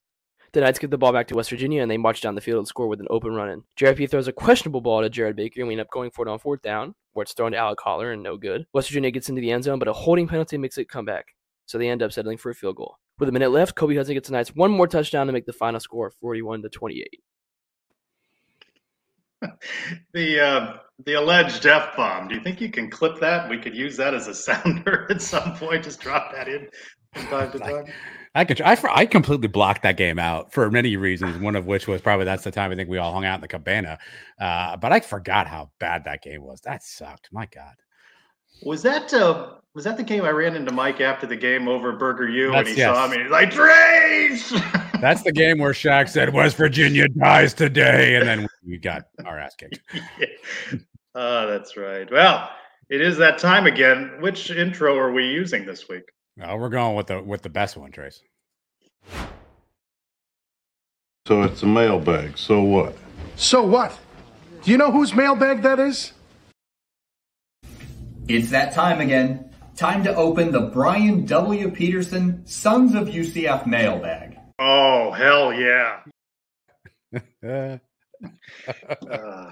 The 0.52 0.60
Knights 0.60 0.78
get 0.78 0.90
the 0.90 0.98
ball 0.98 1.14
back 1.14 1.28
to 1.28 1.34
West 1.34 1.48
Virginia, 1.48 1.80
and 1.80 1.90
they 1.90 1.96
march 1.96 2.20
down 2.20 2.34
the 2.34 2.42
field 2.42 2.58
and 2.58 2.68
score 2.68 2.86
with 2.86 3.00
an 3.00 3.06
open 3.08 3.34
run 3.34 3.48
in. 3.48 3.64
JRP 3.78 4.10
throws 4.10 4.28
a 4.28 4.32
questionable 4.32 4.82
ball 4.82 5.00
to 5.00 5.08
Jared 5.08 5.34
Baker, 5.34 5.62
and 5.62 5.68
we 5.68 5.72
end 5.72 5.80
up 5.80 5.90
going 5.90 6.10
for 6.10 6.26
it 6.26 6.30
on 6.30 6.38
fourth 6.38 6.60
down, 6.60 6.94
where 7.14 7.22
it's 7.22 7.32
thrown 7.32 7.52
to 7.52 7.58
Alec 7.58 7.80
Holler 7.80 8.12
and 8.12 8.22
no 8.22 8.36
good. 8.36 8.66
West 8.74 8.88
Virginia 8.88 9.10
gets 9.10 9.30
into 9.30 9.40
the 9.40 9.50
end 9.50 9.64
zone, 9.64 9.78
but 9.78 9.88
a 9.88 9.94
holding 9.94 10.28
penalty 10.28 10.58
makes 10.58 10.76
it 10.76 10.90
come 10.90 11.06
back, 11.06 11.28
so 11.64 11.78
they 11.78 11.88
end 11.88 12.02
up 12.02 12.12
settling 12.12 12.36
for 12.36 12.50
a 12.50 12.54
field 12.54 12.76
goal. 12.76 12.98
With 13.18 13.30
a 13.30 13.32
minute 13.32 13.50
left, 13.50 13.76
Kobe 13.76 13.96
Hudson 13.96 14.12
gets 14.12 14.28
the 14.28 14.34
Knights 14.34 14.54
one 14.54 14.70
more 14.70 14.86
touchdown 14.86 15.26
to 15.26 15.32
make 15.32 15.46
the 15.46 15.54
final 15.54 15.80
score 15.80 16.10
41 16.10 16.60
to 16.62 16.68
28. 16.68 17.20
The 20.12 20.40
uh, 20.40 20.74
the 21.04 21.14
alleged 21.14 21.66
F 21.66 21.96
bomb. 21.96 22.28
Do 22.28 22.36
you 22.36 22.40
think 22.42 22.60
you 22.60 22.70
can 22.70 22.88
clip 22.88 23.18
that? 23.18 23.50
We 23.50 23.58
could 23.58 23.74
use 23.74 23.96
that 23.96 24.14
as 24.14 24.28
a 24.28 24.34
sounder 24.36 25.08
at 25.10 25.20
some 25.20 25.56
point. 25.56 25.82
Just 25.82 26.00
drop 26.00 26.32
that 26.32 26.46
in 26.46 26.68
from 27.12 27.26
time 27.26 27.50
to 27.50 27.58
time. 27.58 27.86
I 28.34 28.44
could 28.44 28.60
I, 28.62 28.78
I 28.90 29.06
completely 29.06 29.48
blocked 29.48 29.82
that 29.82 29.96
game 29.96 30.18
out 30.18 30.52
for 30.52 30.70
many 30.70 30.96
reasons. 30.96 31.38
One 31.38 31.54
of 31.54 31.66
which 31.66 31.86
was 31.86 32.00
probably 32.00 32.24
that's 32.24 32.44
the 32.44 32.50
time 32.50 32.70
I 32.72 32.76
think 32.76 32.88
we 32.88 32.98
all 32.98 33.12
hung 33.12 33.24
out 33.24 33.36
in 33.36 33.40
the 33.42 33.48
cabana. 33.48 33.98
Uh, 34.40 34.76
but 34.76 34.92
I 34.92 35.00
forgot 35.00 35.46
how 35.46 35.70
bad 35.78 36.04
that 36.04 36.22
game 36.22 36.42
was. 36.42 36.60
That 36.62 36.82
sucked. 36.82 37.28
My 37.30 37.46
God. 37.46 37.74
Was 38.64 38.82
that 38.82 39.12
uh, 39.12 39.54
was 39.74 39.84
that 39.84 39.96
the 39.96 40.02
game 40.02 40.24
I 40.24 40.30
ran 40.30 40.54
into 40.54 40.72
Mike 40.72 41.00
after 41.00 41.26
the 41.26 41.36
game 41.36 41.68
over 41.68 41.92
Burger 41.92 42.28
U 42.28 42.54
and 42.54 42.66
he 42.66 42.74
yes. 42.74 42.94
saw 42.94 43.08
me? 43.08 43.22
He's 43.22 43.30
like, 43.30 43.50
Trace! 43.50 44.50
That's 45.00 45.22
the 45.22 45.32
game 45.32 45.58
where 45.58 45.72
Shaq 45.72 46.08
said 46.08 46.32
West 46.32 46.56
Virginia 46.56 47.08
dies 47.08 47.54
today, 47.54 48.14
and 48.14 48.28
then 48.28 48.46
we 48.64 48.78
got 48.78 49.06
our 49.24 49.38
ass 49.38 49.56
kicked. 49.56 49.80
oh, 51.16 51.48
that's 51.48 51.76
right. 51.76 52.08
Well, 52.08 52.48
it 52.88 53.00
is 53.00 53.16
that 53.16 53.38
time 53.38 53.66
again. 53.66 54.12
Which 54.20 54.52
intro 54.52 54.96
are 54.96 55.10
we 55.10 55.26
using 55.26 55.66
this 55.66 55.88
week? 55.88 56.04
Oh, 56.40 56.56
we're 56.56 56.70
going 56.70 56.96
with 56.96 57.08
the 57.08 57.22
with 57.22 57.42
the 57.42 57.50
best 57.50 57.76
one, 57.76 57.92
Trace. 57.92 58.22
So 61.26 61.42
it's 61.42 61.62
a 61.62 61.66
mailbag. 61.66 62.38
So 62.38 62.62
what? 62.62 62.96
So 63.36 63.62
what? 63.62 63.98
Do 64.62 64.70
you 64.70 64.78
know 64.78 64.90
whose 64.90 65.14
mailbag 65.14 65.62
that 65.62 65.78
is? 65.78 66.12
It's 68.28 68.50
that 68.50 68.72
time 68.72 69.00
again. 69.00 69.50
Time 69.76 70.04
to 70.04 70.14
open 70.14 70.52
the 70.52 70.60
Brian 70.60 71.26
W. 71.26 71.70
Peterson 71.70 72.46
Sons 72.46 72.94
of 72.94 73.08
UCF 73.08 73.66
mailbag. 73.66 74.38
Oh, 74.58 75.10
hell 75.12 75.52
yeah. 75.52 76.00
Uh, 79.10 79.50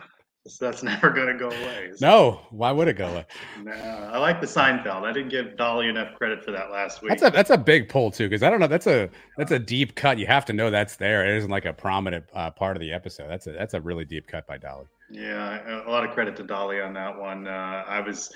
Uh, 0.51 0.67
that's 0.67 0.83
never 0.83 1.11
going 1.11 1.29
to 1.29 1.35
go 1.35 1.49
away. 1.49 1.93
no, 2.01 2.41
why 2.51 2.73
would 2.73 2.89
it 2.89 2.97
go 2.97 3.09
away? 3.09 3.27
Nah, 3.63 3.73
I 3.73 4.19
like 4.19 4.41
the 4.41 4.47
Seinfeld. 4.47 5.03
I 5.03 5.13
didn't 5.13 5.31
give 5.31 5.57
Dolly 5.57 5.89
enough 5.89 6.15
credit 6.15 6.45
for 6.45 6.51
that 6.53 6.71
last 6.71 7.03
week. 7.03 7.11
That's 7.11 7.23
a 7.23 7.31
that's 7.31 7.51
a 7.51 7.59
big 7.59 7.89
pull 7.89 8.11
too, 8.11 8.29
because 8.29 8.43
I 8.43 8.51
don't 8.51 8.61
know. 8.61 8.67
That's 8.67 8.87
a 8.87 9.11
that's 9.37 9.53
a 9.53 9.59
deep 9.59 9.95
cut. 9.95 10.19
You 10.19 10.27
have 10.27 10.45
to 10.47 10.53
know 10.53 10.71
that's 10.71 10.97
there. 10.97 11.27
It 11.27 11.37
isn't 11.39 11.51
like 11.51 11.65
a 11.65 11.73
prominent 11.73 12.25
uh, 12.35 12.51
part 12.51 12.77
of 12.77 12.81
the 12.81 12.93
episode. 12.93 13.29
That's 13.29 13.47
a 13.47 13.53
that's 13.53 13.75
a 13.75 13.81
really 13.81 14.05
deep 14.05 14.27
cut 14.27 14.47
by 14.47 14.59
Dolly. 14.59 14.87
Yeah, 15.11 15.85
a 15.87 15.91
lot 15.91 16.05
of 16.05 16.13
credit 16.13 16.37
to 16.37 16.45
Dolly 16.45 16.81
on 16.81 16.95
that 16.95 17.19
one. 17.19 17.49
Uh, 17.49 17.85
I 17.87 18.01
was 18.01 18.33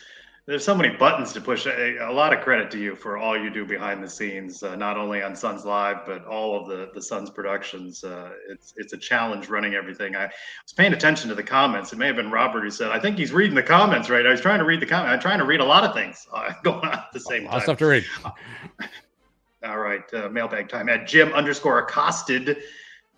there's 0.47 0.65
so 0.65 0.75
many 0.75 0.95
buttons 0.95 1.33
to 1.33 1.41
push. 1.41 1.65
A, 1.65 1.97
a 2.07 2.13
lot 2.13 2.35
of 2.35 2.43
credit 2.43 2.71
to 2.73 2.79
you 2.79 2.95
for 2.95 3.17
all 3.17 3.39
you 3.39 3.49
do 3.49 3.65
behind 3.65 4.03
the 4.03 4.09
scenes, 4.09 4.63
uh, 4.63 4.77
not 4.77 4.99
only 4.99 5.23
on 5.23 5.35
Sons 5.35 5.65
Live 5.65 6.05
but 6.05 6.27
all 6.27 6.61
of 6.61 6.69
the 6.69 6.91
the 6.95 7.01
Sons 7.01 7.31
productions. 7.31 8.05
Uh, 8.05 8.31
it's 8.51 8.75
it's 8.77 8.93
a 8.93 8.99
challenge 8.99 9.49
running 9.49 9.75
everything. 9.75 10.15
I 10.15 10.25
was 10.25 10.73
paying 10.77 10.93
attention 10.93 11.31
to 11.31 11.35
the 11.35 11.43
comments. 11.43 11.95
It 11.95 11.97
may 11.97 12.07
have 12.07 12.17
been 12.17 12.31
Robert 12.31 12.63
who 12.63 12.71
said, 12.71 12.91
"I 12.91 12.99
think 13.01 13.17
he's 13.17 13.33
reading 13.33 13.55
the 13.55 13.63
comments." 13.63 14.11
Right? 14.11 14.27
I 14.27 14.31
was 14.31 14.43
trying 14.43 14.59
to 14.59 14.67
read 14.67 14.81
the 14.81 14.87
comment. 14.87 15.13
I'm 15.13 15.21
trying 15.21 15.39
to 15.39 15.47
read 15.47 15.61
a 15.61 15.65
lot 15.65 15.83
of 15.83 15.95
things 15.95 16.27
uh, 16.33 16.53
going 16.63 16.85
on 16.85 16.93
at 16.93 17.13
the 17.13 17.21
same 17.21 17.47
time. 17.47 17.61
stuff 17.63 17.79
to 17.79 17.87
read. 17.87 18.05
All 19.65 19.79
right, 19.79 20.03
uh, 20.13 20.29
mailbag 20.29 20.69
time 20.69 20.91
at 20.91 21.07
Jim 21.07 21.33
underscore 21.33 21.79
accosted. 21.79 22.59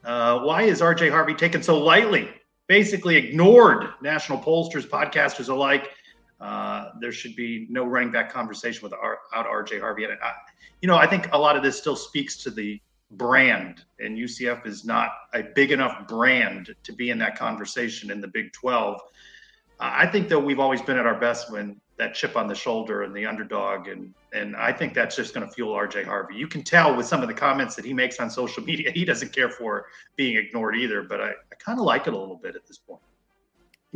Uh, 0.04 0.38
why 0.40 0.62
is 0.62 0.80
RJ 0.80 1.10
Harvey 1.10 1.34
taken 1.34 1.60
so 1.60 1.76
lightly? 1.76 2.28
Basically 2.68 3.16
ignored 3.16 3.88
national 4.00 4.38
pollsters, 4.38 4.86
podcasters 4.86 5.48
alike. 5.48 5.90
Uh, 6.40 6.90
there 7.00 7.12
should 7.12 7.34
be 7.34 7.66
no 7.70 7.84
running 7.84 8.12
back 8.12 8.30
conversation 8.30 8.82
without 8.82 9.00
RJ 9.34 9.80
Harvey. 9.80 10.04
And 10.04 10.14
I, 10.22 10.32
you 10.82 10.88
know, 10.88 10.96
I 10.96 11.06
think 11.06 11.28
a 11.32 11.38
lot 11.38 11.56
of 11.56 11.62
this 11.62 11.78
still 11.78 11.96
speaks 11.96 12.36
to 12.44 12.50
the 12.50 12.80
brand, 13.12 13.84
and 14.00 14.18
UCF 14.18 14.66
is 14.66 14.84
not 14.84 15.10
a 15.32 15.42
big 15.42 15.72
enough 15.72 16.06
brand 16.08 16.74
to 16.82 16.92
be 16.92 17.10
in 17.10 17.18
that 17.18 17.38
conversation 17.38 18.10
in 18.10 18.20
the 18.20 18.28
Big 18.28 18.52
12. 18.52 19.00
Uh, 19.78 19.90
I 19.92 20.06
think 20.06 20.28
that 20.28 20.38
we've 20.38 20.58
always 20.58 20.82
been 20.82 20.98
at 20.98 21.06
our 21.06 21.18
best 21.18 21.50
when 21.50 21.80
that 21.98 22.14
chip 22.14 22.36
on 22.36 22.46
the 22.46 22.54
shoulder 22.54 23.04
and 23.04 23.14
the 23.14 23.24
underdog, 23.24 23.88
and 23.88 24.12
and 24.32 24.54
I 24.54 24.70
think 24.72 24.92
that's 24.92 25.16
just 25.16 25.32
going 25.32 25.46
to 25.46 25.52
fuel 25.52 25.74
RJ 25.74 26.04
Harvey. 26.04 26.34
You 26.34 26.46
can 26.46 26.62
tell 26.62 26.94
with 26.94 27.06
some 27.06 27.22
of 27.22 27.28
the 27.28 27.34
comments 27.34 27.74
that 27.76 27.86
he 27.86 27.94
makes 27.94 28.20
on 28.20 28.28
social 28.28 28.62
media, 28.62 28.90
he 28.90 29.04
doesn't 29.04 29.32
care 29.32 29.48
for 29.48 29.86
being 30.14 30.36
ignored 30.36 30.76
either. 30.76 31.02
But 31.02 31.22
I, 31.22 31.30
I 31.30 31.54
kind 31.58 31.78
of 31.78 31.86
like 31.86 32.06
it 32.06 32.12
a 32.12 32.18
little 32.18 32.36
bit 32.36 32.54
at 32.54 32.66
this 32.66 32.76
point. 32.76 33.00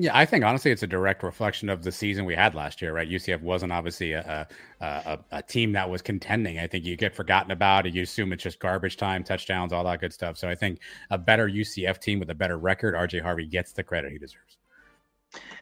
Yeah, 0.00 0.16
I 0.16 0.24
think 0.24 0.46
honestly, 0.46 0.70
it's 0.70 0.82
a 0.82 0.86
direct 0.86 1.22
reflection 1.22 1.68
of 1.68 1.82
the 1.82 1.92
season 1.92 2.24
we 2.24 2.34
had 2.34 2.54
last 2.54 2.80
year, 2.80 2.94
right? 2.94 3.06
UCF 3.06 3.42
wasn't 3.42 3.70
obviously 3.70 4.12
a 4.12 4.48
a, 4.80 4.86
a, 4.86 5.18
a 5.30 5.42
team 5.42 5.72
that 5.72 5.90
was 5.90 6.00
contending. 6.00 6.58
I 6.58 6.66
think 6.66 6.86
you 6.86 6.96
get 6.96 7.14
forgotten 7.14 7.50
about 7.50 7.86
it. 7.86 7.94
You 7.94 8.02
assume 8.02 8.32
it's 8.32 8.42
just 8.42 8.60
garbage 8.60 8.96
time, 8.96 9.22
touchdowns, 9.22 9.74
all 9.74 9.84
that 9.84 10.00
good 10.00 10.14
stuff. 10.14 10.38
So 10.38 10.48
I 10.48 10.54
think 10.54 10.80
a 11.10 11.18
better 11.18 11.48
UCF 11.48 12.00
team 12.00 12.18
with 12.18 12.30
a 12.30 12.34
better 12.34 12.56
record, 12.56 12.94
RJ 12.94 13.20
Harvey 13.20 13.44
gets 13.44 13.72
the 13.72 13.82
credit 13.82 14.10
he 14.10 14.18
deserves. 14.18 14.56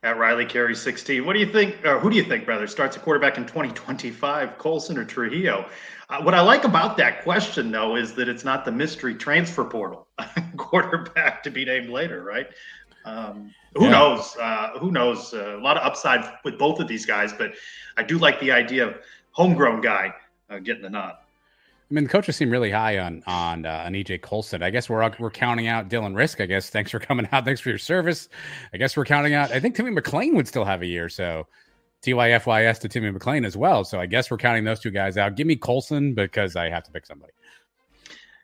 At 0.04 0.16
Riley 0.16 0.46
Carey 0.46 0.76
16, 0.76 1.26
what 1.26 1.32
do 1.32 1.40
you 1.40 1.52
think? 1.52 1.74
Who 1.84 2.08
do 2.08 2.16
you 2.16 2.22
think, 2.22 2.44
brother, 2.44 2.68
starts 2.68 2.96
a 2.96 3.00
quarterback 3.00 3.36
in 3.36 3.44
2025, 3.44 4.56
Colson 4.56 4.96
or 4.96 5.04
Trujillo? 5.04 5.68
Uh, 6.08 6.22
what 6.22 6.32
I 6.32 6.40
like 6.40 6.64
about 6.64 6.96
that 6.98 7.22
question, 7.22 7.70
though, 7.70 7.96
is 7.96 8.14
that 8.14 8.28
it's 8.28 8.44
not 8.44 8.64
the 8.64 8.72
mystery 8.72 9.14
transfer 9.14 9.64
portal 9.64 10.06
quarterback 10.56 11.42
to 11.42 11.50
be 11.50 11.64
named 11.64 11.90
later, 11.90 12.22
right? 12.22 12.46
Um, 13.08 13.54
who 13.76 13.84
Yeah. 13.84 13.90
knows? 13.90 14.36
Uh, 14.36 14.78
who 14.78 14.90
knows? 14.90 15.32
Uh, 15.32 15.56
a 15.56 15.60
lot 15.62 15.76
of 15.76 15.84
upside 15.84 16.24
with 16.44 16.58
both 16.58 16.80
of 16.80 16.88
these 16.88 17.06
guys, 17.06 17.32
but 17.32 17.52
I 17.96 18.02
do 18.02 18.18
like 18.18 18.40
the 18.40 18.52
idea 18.52 18.86
of 18.86 18.96
homegrown 19.32 19.80
guy 19.80 20.14
uh, 20.50 20.58
getting 20.58 20.82
the 20.82 20.90
nod. 20.90 21.14
I 21.90 21.94
mean, 21.94 22.04
the 22.04 22.10
coaches 22.10 22.36
seem 22.36 22.50
really 22.50 22.70
high 22.70 22.98
on 22.98 23.22
on 23.26 23.64
uh, 23.64 23.84
on 23.86 23.94
EJ 23.94 24.20
Colson. 24.20 24.62
I 24.62 24.68
guess 24.70 24.90
we're 24.90 25.10
we're 25.18 25.30
counting 25.30 25.68
out 25.68 25.88
Dylan 25.88 26.12
Rizk. 26.14 26.42
I 26.42 26.46
guess 26.46 26.68
thanks 26.68 26.90
for 26.90 26.98
coming 26.98 27.26
out. 27.32 27.44
Thanks 27.46 27.62
for 27.62 27.70
your 27.70 27.78
service. 27.78 28.28
I 28.74 28.76
guess 28.76 28.94
we're 28.96 29.06
counting 29.06 29.32
out. 29.32 29.52
I 29.52 29.60
think 29.60 29.74
Timmy 29.74 29.90
McClain 29.90 30.34
would 30.34 30.46
still 30.46 30.66
have 30.66 30.82
a 30.82 30.86
year. 30.86 31.08
So 31.08 31.46
TYFYS 32.02 32.78
to 32.80 32.88
Timmy 32.88 33.10
McClain 33.10 33.46
as 33.46 33.56
well. 33.56 33.84
So 33.84 33.98
I 34.00 34.06
guess 34.06 34.30
we're 34.30 34.36
counting 34.36 34.64
those 34.64 34.80
two 34.80 34.90
guys 34.90 35.16
out. 35.16 35.34
Give 35.34 35.46
me 35.46 35.56
Colson 35.56 36.14
because 36.14 36.56
I 36.56 36.68
have 36.68 36.84
to 36.84 36.90
pick 36.90 37.06
somebody. 37.06 37.32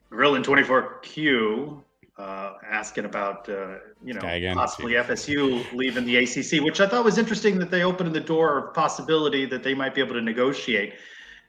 Grill 0.08 0.36
in 0.36 0.42
24Q 0.42 1.82
uh, 2.16 2.52
asking 2.64 3.04
about 3.04 3.48
uh, 3.48 3.78
you 4.04 4.14
know 4.14 4.20
again. 4.20 4.54
possibly 4.54 4.92
FSU 4.92 5.64
leaving 5.72 6.04
the 6.04 6.16
ACC, 6.16 6.62
which 6.64 6.80
I 6.80 6.86
thought 6.86 7.04
was 7.04 7.18
interesting 7.18 7.58
that 7.58 7.70
they 7.70 7.82
opened 7.82 8.14
the 8.14 8.20
door 8.20 8.58
of 8.58 8.74
possibility 8.74 9.46
that 9.46 9.62
they 9.62 9.74
might 9.74 9.94
be 9.94 10.00
able 10.00 10.14
to 10.14 10.20
negotiate 10.20 10.94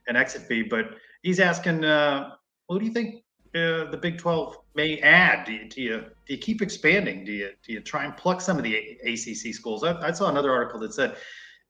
an 0.07 0.15
exit 0.15 0.43
fee. 0.43 0.63
But 0.63 0.95
he's 1.21 1.39
asking, 1.39 1.85
uh, 1.85 2.31
who 2.67 2.79
do 2.79 2.85
you 2.85 2.91
think 2.91 3.23
uh, 3.53 3.91
the 3.91 3.99
Big 4.01 4.17
12 4.17 4.57
may 4.73 4.99
add? 4.99 5.45
Do 5.45 5.53
you, 5.53 5.69
do 5.69 5.81
you 5.81 6.03
do 6.25 6.33
you 6.33 6.39
keep 6.39 6.61
expanding? 6.61 7.25
Do 7.25 7.31
you 7.31 7.51
do 7.63 7.73
you 7.73 7.79
try 7.79 8.05
and 8.05 8.17
pluck 8.17 8.41
some 8.41 8.57
of 8.57 8.63
the 8.63 8.75
ACC 9.05 9.53
schools? 9.53 9.83
I, 9.83 9.99
I 10.01 10.11
saw 10.11 10.29
another 10.29 10.51
article 10.51 10.79
that 10.79 10.93
said 10.93 11.15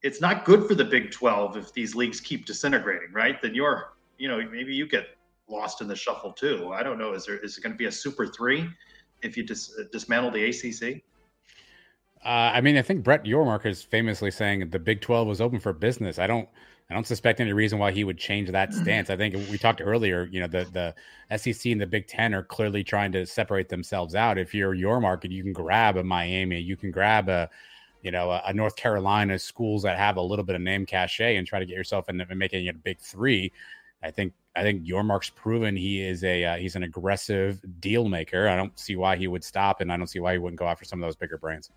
it's 0.04 0.22
not 0.22 0.46
good 0.46 0.68
for 0.68 0.76
the 0.76 0.86
Big 0.86 1.12
12 1.12 1.58
if 1.58 1.74
these 1.74 1.96
leagues 1.96 2.22
keep 2.22 2.46
disintegrating, 2.46 3.12
right? 3.12 3.42
Then 3.42 3.54
you're 3.54 3.94
you 4.18 4.30
know 4.30 4.42
maybe 4.50 4.74
you 4.74 4.88
get 4.88 5.08
lost 5.48 5.82
in 5.82 5.88
the 5.88 5.96
shuffle 5.96 6.32
too. 6.32 6.72
I 6.74 6.84
don't 6.84 6.98
know. 6.98 7.14
Is 7.14 7.26
there 7.26 7.38
is 7.38 7.58
it 7.58 7.62
going 7.62 7.74
to 7.74 7.78
be 7.78 7.86
a 7.86 7.92
Super 7.92 8.28
Three 8.28 8.68
if 9.22 9.38
you 9.38 9.44
dis, 9.44 9.74
dismantle 9.92 10.32
the 10.32 10.46
ACC? 10.46 11.02
Uh, 12.24 12.52
I 12.54 12.62
mean, 12.62 12.76
I 12.76 12.82
think 12.82 13.04
Brett 13.04 13.24
Yormark 13.24 13.66
is 13.66 13.84
famously 13.84 14.32
saying 14.32 14.70
the 14.70 14.80
Big 14.80 15.02
Twelve 15.02 15.28
was 15.28 15.42
open 15.42 15.60
for 15.60 15.74
business. 15.74 16.18
I 16.18 16.26
don't, 16.26 16.50
I 16.90 16.96
don't 16.96 17.06
suspect 17.06 17.40
any 17.40 17.54
reason 17.54 17.78
why 17.78 17.92
he 17.92 18.04
would 18.04 18.18
change 18.18 18.50
that 18.50 18.74
stance. 18.74 19.10
I 19.10 19.18
think 19.18 19.36
we 19.50 19.58
talked 19.60 19.82
earlier. 19.84 20.28
You 20.32 20.42
know, 20.42 20.48
the 20.48 20.96
the 21.30 21.38
SEC 21.38 21.72
and 21.72 21.80
the 21.80 21.86
Big 21.86 22.08
Ten 22.08 22.34
are 22.34 22.44
clearly 22.44 22.84
trying 22.84 23.12
to 23.12 23.26
separate 23.28 23.70
themselves 23.70 24.16
out. 24.16 24.40
If 24.40 24.56
you're 24.56 24.76
Yormark, 24.76 25.30
you 25.30 25.44
can 25.44 25.54
grab 25.54 25.98
a 25.98 26.04
Miami, 26.04 26.60
you 26.60 26.76
can 26.76 26.90
grab 26.90 27.30
a, 27.30 27.48
you 28.02 28.10
know, 28.10 28.32
a, 28.32 28.42
a 28.48 28.54
North 28.54 28.76
Carolina 28.76 29.38
schools 29.38 29.84
that 29.84 29.98
have 29.98 30.18
a 30.18 30.22
little 30.22 30.46
bit 30.46 30.56
of 30.56 30.62
name 30.62 30.86
cachet 30.88 31.38
and 31.38 31.46
try 31.46 31.60
to 31.60 31.66
get 31.66 31.76
yourself 31.76 32.10
in 32.10 32.20
and 32.20 32.40
making 32.40 32.66
it 32.66 32.76
a 32.76 32.80
Big 32.80 33.00
Three. 33.00 33.52
I 34.06 34.12
think 34.12 34.34
I 34.56 34.62
think 34.62 34.86
Yormark's 34.86 35.32
proven 35.32 35.76
he 35.76 36.02
is 36.02 36.24
a 36.24 36.46
uh, 36.46 36.56
he's 36.58 36.76
an 36.76 36.84
aggressive 36.84 37.60
deal 37.82 38.08
maker. 38.08 38.48
I 38.48 38.56
don't 38.56 38.78
see 38.80 38.96
why 38.96 39.16
he 39.16 39.28
would 39.28 39.44
stop, 39.44 39.82
and 39.82 39.92
I 39.92 39.98
don't 39.98 40.08
see 40.08 40.20
why 40.20 40.34
he 40.34 40.38
wouldn't 40.38 40.60
go 40.60 40.68
after 40.68 40.86
some 40.86 41.02
of 41.02 41.08
those 41.08 41.16
bigger 41.16 41.38
brands. 41.38 41.72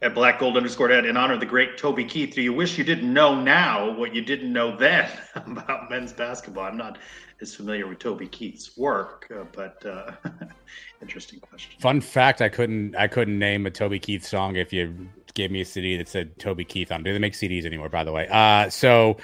At 0.00 0.14
Black 0.14 0.38
Gold 0.38 0.56
underscore 0.56 0.92
Ed, 0.92 1.06
in 1.06 1.16
honor 1.16 1.34
of 1.34 1.40
the 1.40 1.46
great 1.46 1.76
Toby 1.76 2.04
Keith, 2.04 2.34
do 2.34 2.42
you 2.42 2.52
wish 2.52 2.78
you 2.78 2.84
didn't 2.84 3.12
know 3.12 3.34
now 3.40 3.90
what 3.96 4.14
you 4.14 4.22
didn't 4.22 4.52
know 4.52 4.76
then 4.76 5.10
about 5.34 5.90
men's 5.90 6.12
basketball? 6.12 6.64
I'm 6.64 6.76
not 6.76 6.98
as 7.40 7.54
familiar 7.54 7.88
with 7.88 7.98
Toby 7.98 8.28
Keith's 8.28 8.76
work, 8.76 9.32
uh, 9.34 9.44
but 9.52 9.84
uh, 9.84 10.12
interesting 11.02 11.40
question. 11.40 11.80
Fun 11.80 12.00
fact: 12.00 12.42
I 12.42 12.48
couldn't 12.48 12.94
I 12.94 13.08
couldn't 13.08 13.38
name 13.38 13.66
a 13.66 13.70
Toby 13.70 13.98
Keith 13.98 14.24
song 14.24 14.56
if 14.56 14.72
you 14.72 15.08
gave 15.34 15.50
me 15.50 15.62
a 15.62 15.64
CD 15.64 15.96
that 15.96 16.08
said 16.08 16.38
Toby 16.38 16.64
Keith 16.64 16.92
on. 16.92 17.02
Do 17.02 17.12
they 17.12 17.18
make 17.18 17.32
CDs 17.32 17.64
anymore? 17.64 17.88
By 17.88 18.04
the 18.04 18.12
way, 18.12 18.28
uh, 18.28 18.68
so 18.68 19.16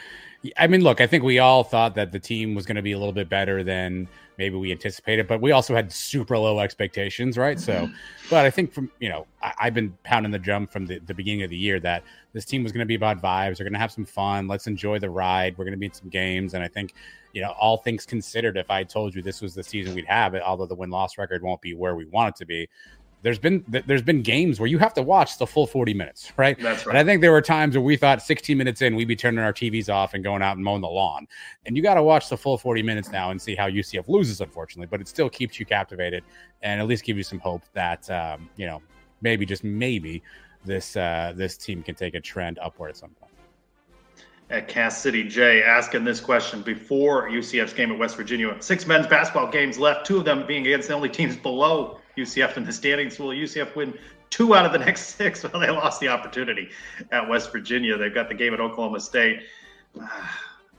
I 0.56 0.68
mean, 0.68 0.82
look, 0.82 1.00
I 1.00 1.06
think 1.06 1.24
we 1.24 1.40
all 1.40 1.64
thought 1.64 1.96
that 1.96 2.12
the 2.12 2.18
team 2.20 2.54
was 2.54 2.64
going 2.64 2.76
to 2.76 2.82
be 2.82 2.92
a 2.92 2.98
little 2.98 3.12
bit 3.12 3.28
better 3.28 3.64
than 3.64 4.08
maybe 4.38 4.54
we 4.54 4.70
anticipated, 4.70 5.26
but 5.26 5.40
we 5.40 5.50
also 5.50 5.74
had 5.74 5.90
super 5.90 6.38
low 6.38 6.60
expectations, 6.60 7.36
right? 7.36 7.58
So, 7.58 7.72
mm-hmm. 7.72 7.92
but 8.30 8.46
I 8.46 8.50
think 8.50 8.72
from, 8.72 8.88
you 9.00 9.08
know, 9.08 9.26
I, 9.42 9.64
have 9.64 9.74
been 9.74 9.92
pounding 10.04 10.30
the 10.30 10.38
drum 10.38 10.68
from 10.68 10.86
the, 10.86 11.00
the 11.00 11.14
beginning 11.14 11.42
of 11.42 11.50
the 11.50 11.56
year 11.56 11.80
that 11.80 12.04
this 12.34 12.44
team 12.44 12.62
was 12.62 12.70
going 12.70 12.80
to 12.80 12.86
be 12.86 12.94
about 12.94 13.20
vibes. 13.20 13.56
They're 13.56 13.64
going 13.64 13.72
to 13.72 13.80
have 13.80 13.90
some 13.90 14.04
fun. 14.04 14.46
Let's 14.46 14.68
enjoy 14.68 15.00
the 15.00 15.10
ride. 15.10 15.58
We're 15.58 15.64
going 15.64 15.72
to 15.72 15.78
be 15.78 15.86
in 15.86 15.92
some 15.92 16.08
games. 16.08 16.54
And 16.54 16.62
I 16.62 16.68
think, 16.68 16.94
you 17.32 17.42
know, 17.42 17.50
all 17.58 17.78
things 17.78 18.06
considered, 18.06 18.56
if 18.56 18.70
I 18.70 18.84
told 18.84 19.16
you 19.16 19.22
this 19.22 19.42
was 19.42 19.56
the 19.56 19.64
season 19.64 19.92
we'd 19.92 20.06
have 20.06 20.34
it, 20.34 20.42
although 20.42 20.66
the 20.66 20.74
win 20.76 20.90
loss 20.90 21.18
record 21.18 21.42
won't 21.42 21.60
be 21.60 21.74
where 21.74 21.96
we 21.96 22.04
want 22.04 22.36
it 22.36 22.38
to 22.38 22.46
be, 22.46 22.68
there's 23.22 23.38
been 23.38 23.64
there's 23.68 24.02
been 24.02 24.22
games 24.22 24.60
where 24.60 24.68
you 24.68 24.78
have 24.78 24.94
to 24.94 25.02
watch 25.02 25.38
the 25.38 25.46
full 25.46 25.66
40 25.66 25.92
minutes, 25.92 26.32
right? 26.36 26.58
That's 26.60 26.86
right. 26.86 26.92
And 26.92 26.98
I 26.98 27.04
think 27.04 27.20
there 27.20 27.32
were 27.32 27.42
times 27.42 27.76
where 27.76 27.82
we 27.82 27.96
thought 27.96 28.22
16 28.22 28.56
minutes 28.56 28.80
in, 28.80 28.94
we'd 28.94 29.08
be 29.08 29.16
turning 29.16 29.40
our 29.40 29.52
TVs 29.52 29.92
off 29.92 30.14
and 30.14 30.22
going 30.22 30.40
out 30.40 30.56
and 30.56 30.64
mowing 30.64 30.82
the 30.82 30.88
lawn. 30.88 31.26
And 31.66 31.76
you 31.76 31.82
got 31.82 31.94
to 31.94 32.02
watch 32.02 32.28
the 32.28 32.36
full 32.36 32.56
40 32.56 32.82
minutes 32.82 33.10
now 33.10 33.30
and 33.30 33.42
see 33.42 33.56
how 33.56 33.68
UCF 33.68 34.08
loses, 34.08 34.40
unfortunately. 34.40 34.86
But 34.86 35.00
it 35.00 35.08
still 35.08 35.28
keeps 35.28 35.58
you 35.58 35.66
captivated 35.66 36.22
and 36.62 36.80
at 36.80 36.86
least 36.86 37.04
give 37.04 37.16
you 37.16 37.24
some 37.24 37.40
hope 37.40 37.62
that 37.72 38.08
um, 38.10 38.48
you 38.56 38.66
know 38.66 38.80
maybe 39.20 39.44
just 39.44 39.64
maybe 39.64 40.22
this 40.64 40.96
uh, 40.96 41.32
this 41.34 41.56
team 41.56 41.82
can 41.82 41.96
take 41.96 42.14
a 42.14 42.20
trend 42.20 42.58
upward 42.60 42.90
at 42.90 42.96
some 42.96 43.10
point. 43.10 43.32
At 44.50 44.68
Cass 44.68 44.96
City 44.96 45.24
J 45.24 45.62
asking 45.62 46.04
this 46.04 46.20
question 46.20 46.62
before 46.62 47.28
UCF's 47.28 47.74
game 47.74 47.90
at 47.92 47.98
West 47.98 48.16
Virginia. 48.16 48.56
Six 48.60 48.86
men's 48.86 49.06
basketball 49.06 49.50
games 49.50 49.78
left, 49.78 50.06
two 50.06 50.18
of 50.18 50.24
them 50.24 50.46
being 50.46 50.66
against 50.66 50.88
the 50.88 50.94
only 50.94 51.10
teams 51.10 51.36
below 51.36 52.00
UCF 52.18 52.56
in 52.56 52.64
the 52.64 52.72
standings. 52.72 53.18
Will 53.18 53.28
UCF 53.28 53.74
win 53.76 53.96
two 54.30 54.54
out 54.54 54.66
of 54.66 54.72
the 54.72 54.78
next 54.86 55.16
six? 55.16 55.42
Well, 55.42 55.60
they 55.60 55.70
lost 55.70 56.00
the 56.00 56.08
opportunity 56.08 56.70
at 57.12 57.28
West 57.28 57.52
Virginia. 57.52 57.96
They've 57.96 58.14
got 58.14 58.28
the 58.28 58.34
game 58.34 58.54
at 58.54 58.60
Oklahoma 58.60 59.00
State. 59.00 59.42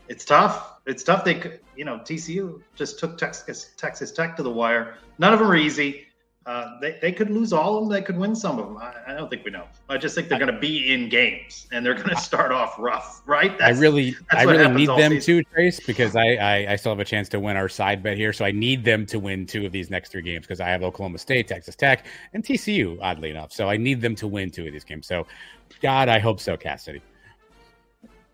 It's 0.10 0.26
tough. 0.26 0.80
It's 0.88 1.04
tough. 1.04 1.24
They, 1.24 1.60
you 1.76 1.86
know, 1.86 2.00
TCU 2.00 2.64
just 2.74 2.98
took 2.98 3.16
Texas 3.16 3.76
Texas 3.78 4.12
Tech 4.12 4.36
to 4.38 4.42
the 4.42 4.50
wire. 4.50 4.98
None 5.20 5.34
of 5.34 5.38
them 5.38 5.52
are 5.52 5.56
easy. 5.56 6.08
Uh, 6.50 6.80
they, 6.80 6.98
they 7.00 7.12
could 7.12 7.30
lose 7.30 7.54
all 7.54 7.78
of 7.78 7.84
them. 7.84 7.94
They 7.94 8.02
could 8.02 8.18
win 8.18 8.36
some 8.36 8.58
of 8.58 8.66
them. 8.66 8.78
I, 8.78 8.96
I 9.06 9.14
don't 9.14 9.30
think 9.30 9.46
we 9.46 9.52
know. 9.52 9.68
I 9.88 10.00
just 10.00 10.16
think 10.16 10.30
they're 10.30 10.40
going 10.40 10.52
to 10.52 10.60
be 10.60 10.92
in 10.92 11.08
games 11.08 11.68
and 11.72 11.86
they're 11.86 11.94
going 11.94 12.10
to 12.10 12.18
start 12.18 12.52
off 12.52 12.74
rough, 12.80 13.22
right? 13.28 13.56
I 13.62 13.70
really, 13.70 14.16
I 14.32 14.46
really 14.46 14.74
need 14.74 14.90
them 14.90 15.12
season. 15.12 15.44
to 15.44 15.52
Trace 15.52 15.80
because 15.80 16.16
I, 16.16 16.24
I, 16.24 16.72
I 16.72 16.76
still 16.76 16.92
have 16.92 17.00
a 17.00 17.06
chance 17.06 17.30
to 17.30 17.40
win 17.40 17.56
our 17.56 17.70
side 17.70 18.02
bet 18.02 18.18
here. 18.18 18.34
So 18.34 18.46
I 18.46 18.52
need 18.52 18.84
them 18.84 19.06
to 19.06 19.20
win 19.20 19.46
two 19.46 19.64
of 19.64 19.72
these 19.72 19.92
next 19.92 20.12
three 20.12 20.24
games 20.24 20.48
because 20.48 20.60
I 20.60 20.70
have 20.70 20.82
Oklahoma 20.82 21.20
State, 21.20 21.48
Texas 21.48 21.76
Tech, 21.76 22.08
and 22.34 22.44
TCU. 22.44 22.98
Oddly 23.00 23.30
enough, 23.30 23.54
so 23.54 23.70
I 23.70 23.78
need 23.78 24.02
them 24.02 24.16
to 24.16 24.28
win 24.28 24.50
two 24.50 24.66
of 24.66 24.74
these 24.74 24.84
games. 24.84 25.06
So, 25.06 25.28
God, 25.84 26.10
I 26.10 26.18
hope 26.18 26.40
so, 26.40 26.58
Cassidy. 26.58 27.04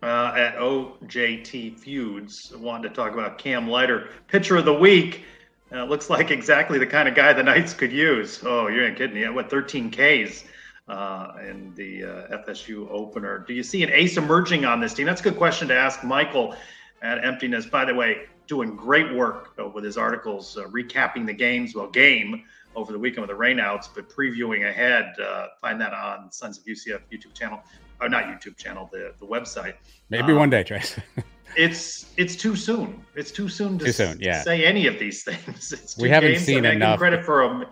uh, 0.02 0.32
at 0.34 0.56
OJT 0.56 1.78
Feuds. 1.78 2.54
Wanted 2.56 2.88
to 2.88 2.94
talk 2.94 3.12
about 3.12 3.36
Cam 3.36 3.68
Leiter, 3.68 4.08
pitcher 4.26 4.56
of 4.56 4.64
the 4.64 4.72
week. 4.72 5.24
Uh, 5.72 5.84
looks 5.84 6.08
like 6.08 6.30
exactly 6.30 6.78
the 6.78 6.86
kind 6.86 7.08
of 7.08 7.14
guy 7.14 7.32
the 7.32 7.42
Knights 7.42 7.74
could 7.74 7.92
use. 7.92 8.40
Oh, 8.44 8.68
you 8.68 8.84
ain't 8.84 8.96
kidding. 8.96 9.20
Had 9.20 9.34
what 9.34 9.50
13 9.50 9.90
Ks 9.90 10.44
uh, 10.88 11.32
in 11.48 11.74
the 11.74 12.04
uh, 12.04 12.38
FSU 12.46 12.88
opener. 12.90 13.40
Do 13.40 13.52
you 13.52 13.62
see 13.62 13.82
an 13.82 13.90
ace 13.90 14.16
emerging 14.16 14.64
on 14.64 14.80
this 14.80 14.94
team? 14.94 15.06
That's 15.06 15.20
a 15.20 15.24
good 15.24 15.36
question 15.36 15.66
to 15.68 15.74
ask 15.76 16.04
Michael 16.04 16.54
at 17.02 17.24
Emptiness. 17.24 17.66
By 17.66 17.84
the 17.84 17.94
way, 17.94 18.26
doing 18.46 18.76
great 18.76 19.12
work 19.12 19.54
uh, 19.58 19.68
with 19.68 19.82
his 19.82 19.96
articles, 19.96 20.56
uh, 20.56 20.64
recapping 20.66 21.26
the 21.26 21.32
games, 21.32 21.74
well, 21.74 21.88
game 21.88 22.44
over 22.76 22.92
the 22.92 22.98
weekend 22.98 23.26
with 23.26 23.36
the 23.36 23.42
rainouts, 23.42 23.88
but 23.92 24.08
previewing 24.08 24.68
ahead. 24.68 25.14
Uh, 25.20 25.48
find 25.60 25.80
that 25.80 25.92
on 25.92 26.30
Sons 26.30 26.58
of 26.58 26.64
UCF 26.64 27.00
YouTube 27.12 27.34
channel, 27.34 27.60
or 28.00 28.08
not 28.08 28.24
YouTube 28.26 28.56
channel, 28.56 28.88
the 28.92 29.14
the 29.18 29.26
website. 29.26 29.74
Maybe 30.10 30.32
Um, 30.32 30.38
one 30.38 30.50
day, 30.50 30.62
Trace. 30.62 30.96
It's 31.56 32.06
it's 32.16 32.36
too 32.36 32.54
soon. 32.56 33.04
It's 33.14 33.30
too 33.30 33.48
soon 33.48 33.78
to 33.78 33.86
Too 33.86 33.92
soon, 33.92 34.18
yeah. 34.20 34.42
say 34.42 34.64
any 34.64 34.86
of 34.86 34.98
these 34.98 35.22
things. 35.28 35.72
It's 35.72 35.96
We 35.96 36.08
haven't 36.10 36.38
seen 36.40 36.58
I 36.58 36.60
mean, 36.60 36.66
I 36.66 36.70
give 36.70 36.76
enough. 36.76 36.98
credit 36.98 37.24
for 37.24 37.46
them. 37.48 37.64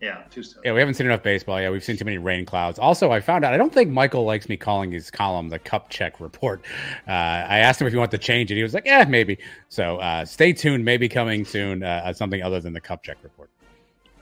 Yeah, 0.00 0.22
too 0.30 0.44
soon. 0.44 0.62
Yeah, 0.64 0.74
we 0.74 0.78
haven't 0.78 0.94
seen 0.94 1.06
enough 1.06 1.24
baseball. 1.24 1.60
Yeah, 1.60 1.70
we've 1.70 1.82
seen 1.82 1.96
too 1.96 2.04
many 2.04 2.18
rain 2.18 2.46
clouds. 2.46 2.78
Also, 2.78 3.10
I 3.10 3.18
found 3.20 3.44
out 3.44 3.52
I 3.52 3.56
don't 3.56 3.72
think 3.72 3.90
Michael 3.90 4.24
likes 4.24 4.48
me 4.48 4.56
calling 4.56 4.92
his 4.92 5.10
column 5.10 5.48
the 5.48 5.58
Cup 5.58 5.90
Check 5.90 6.20
Report. 6.20 6.64
Uh, 7.08 7.10
I 7.10 7.58
asked 7.58 7.80
him 7.80 7.88
if 7.88 7.92
he 7.92 7.96
wanted 7.98 8.12
to 8.12 8.18
change 8.18 8.52
it. 8.52 8.54
He 8.56 8.62
was 8.62 8.74
like, 8.74 8.86
"Yeah, 8.86 9.04
maybe." 9.08 9.38
So 9.68 9.96
uh, 9.98 10.24
stay 10.24 10.52
tuned. 10.52 10.84
Maybe 10.84 11.08
coming 11.08 11.44
soon. 11.44 11.82
Uh, 11.82 12.12
something 12.12 12.42
other 12.42 12.60
than 12.60 12.72
the 12.74 12.80
Cup 12.80 13.02
Check 13.02 13.16
Report. 13.24 13.50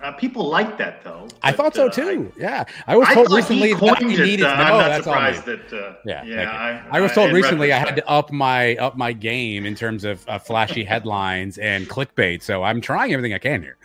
Uh, 0.07 0.13
people 0.13 0.49
like 0.49 0.79
that 0.79 1.03
though. 1.03 1.27
I 1.43 1.51
but, 1.51 1.57
thought 1.57 1.75
so 1.75 1.89
uh, 1.89 1.91
too. 1.91 2.33
yeah, 2.39 2.65
I 2.87 2.97
was 2.97 3.09
told 3.09 3.27
thought 3.27 3.37
recently 3.37 3.75
that 3.75 4.03
I 4.03 4.07
needed 4.07 4.43
uh, 4.45 4.55
to 4.55 4.63
I'm 4.63 4.91
not 4.91 5.03
surprised 5.03 5.45
that. 5.47 5.73
Uh, 5.73 5.95
Yeah, 6.05 6.23
yeah. 6.23 6.85
I, 6.93 6.99
I 6.99 7.01
was 7.01 7.11
told 7.11 7.33
recently 7.33 7.73
I 7.73 7.79
had 7.79 7.97
to 7.97 8.09
up 8.09 8.31
my 8.31 8.77
up 8.77 8.97
my 8.97 9.13
game 9.13 9.67
in 9.67 9.75
terms 9.75 10.05
of 10.05 10.25
uh, 10.29 10.39
flashy 10.39 10.85
headlines 10.85 11.59
and 11.59 11.89
clickbait. 11.89 12.43
So 12.43 12.63
I'm 12.63 12.81
trying 12.81 13.15
everything 13.15 13.35
I 13.35 13.39
can 13.39 13.63
here. 13.63 13.79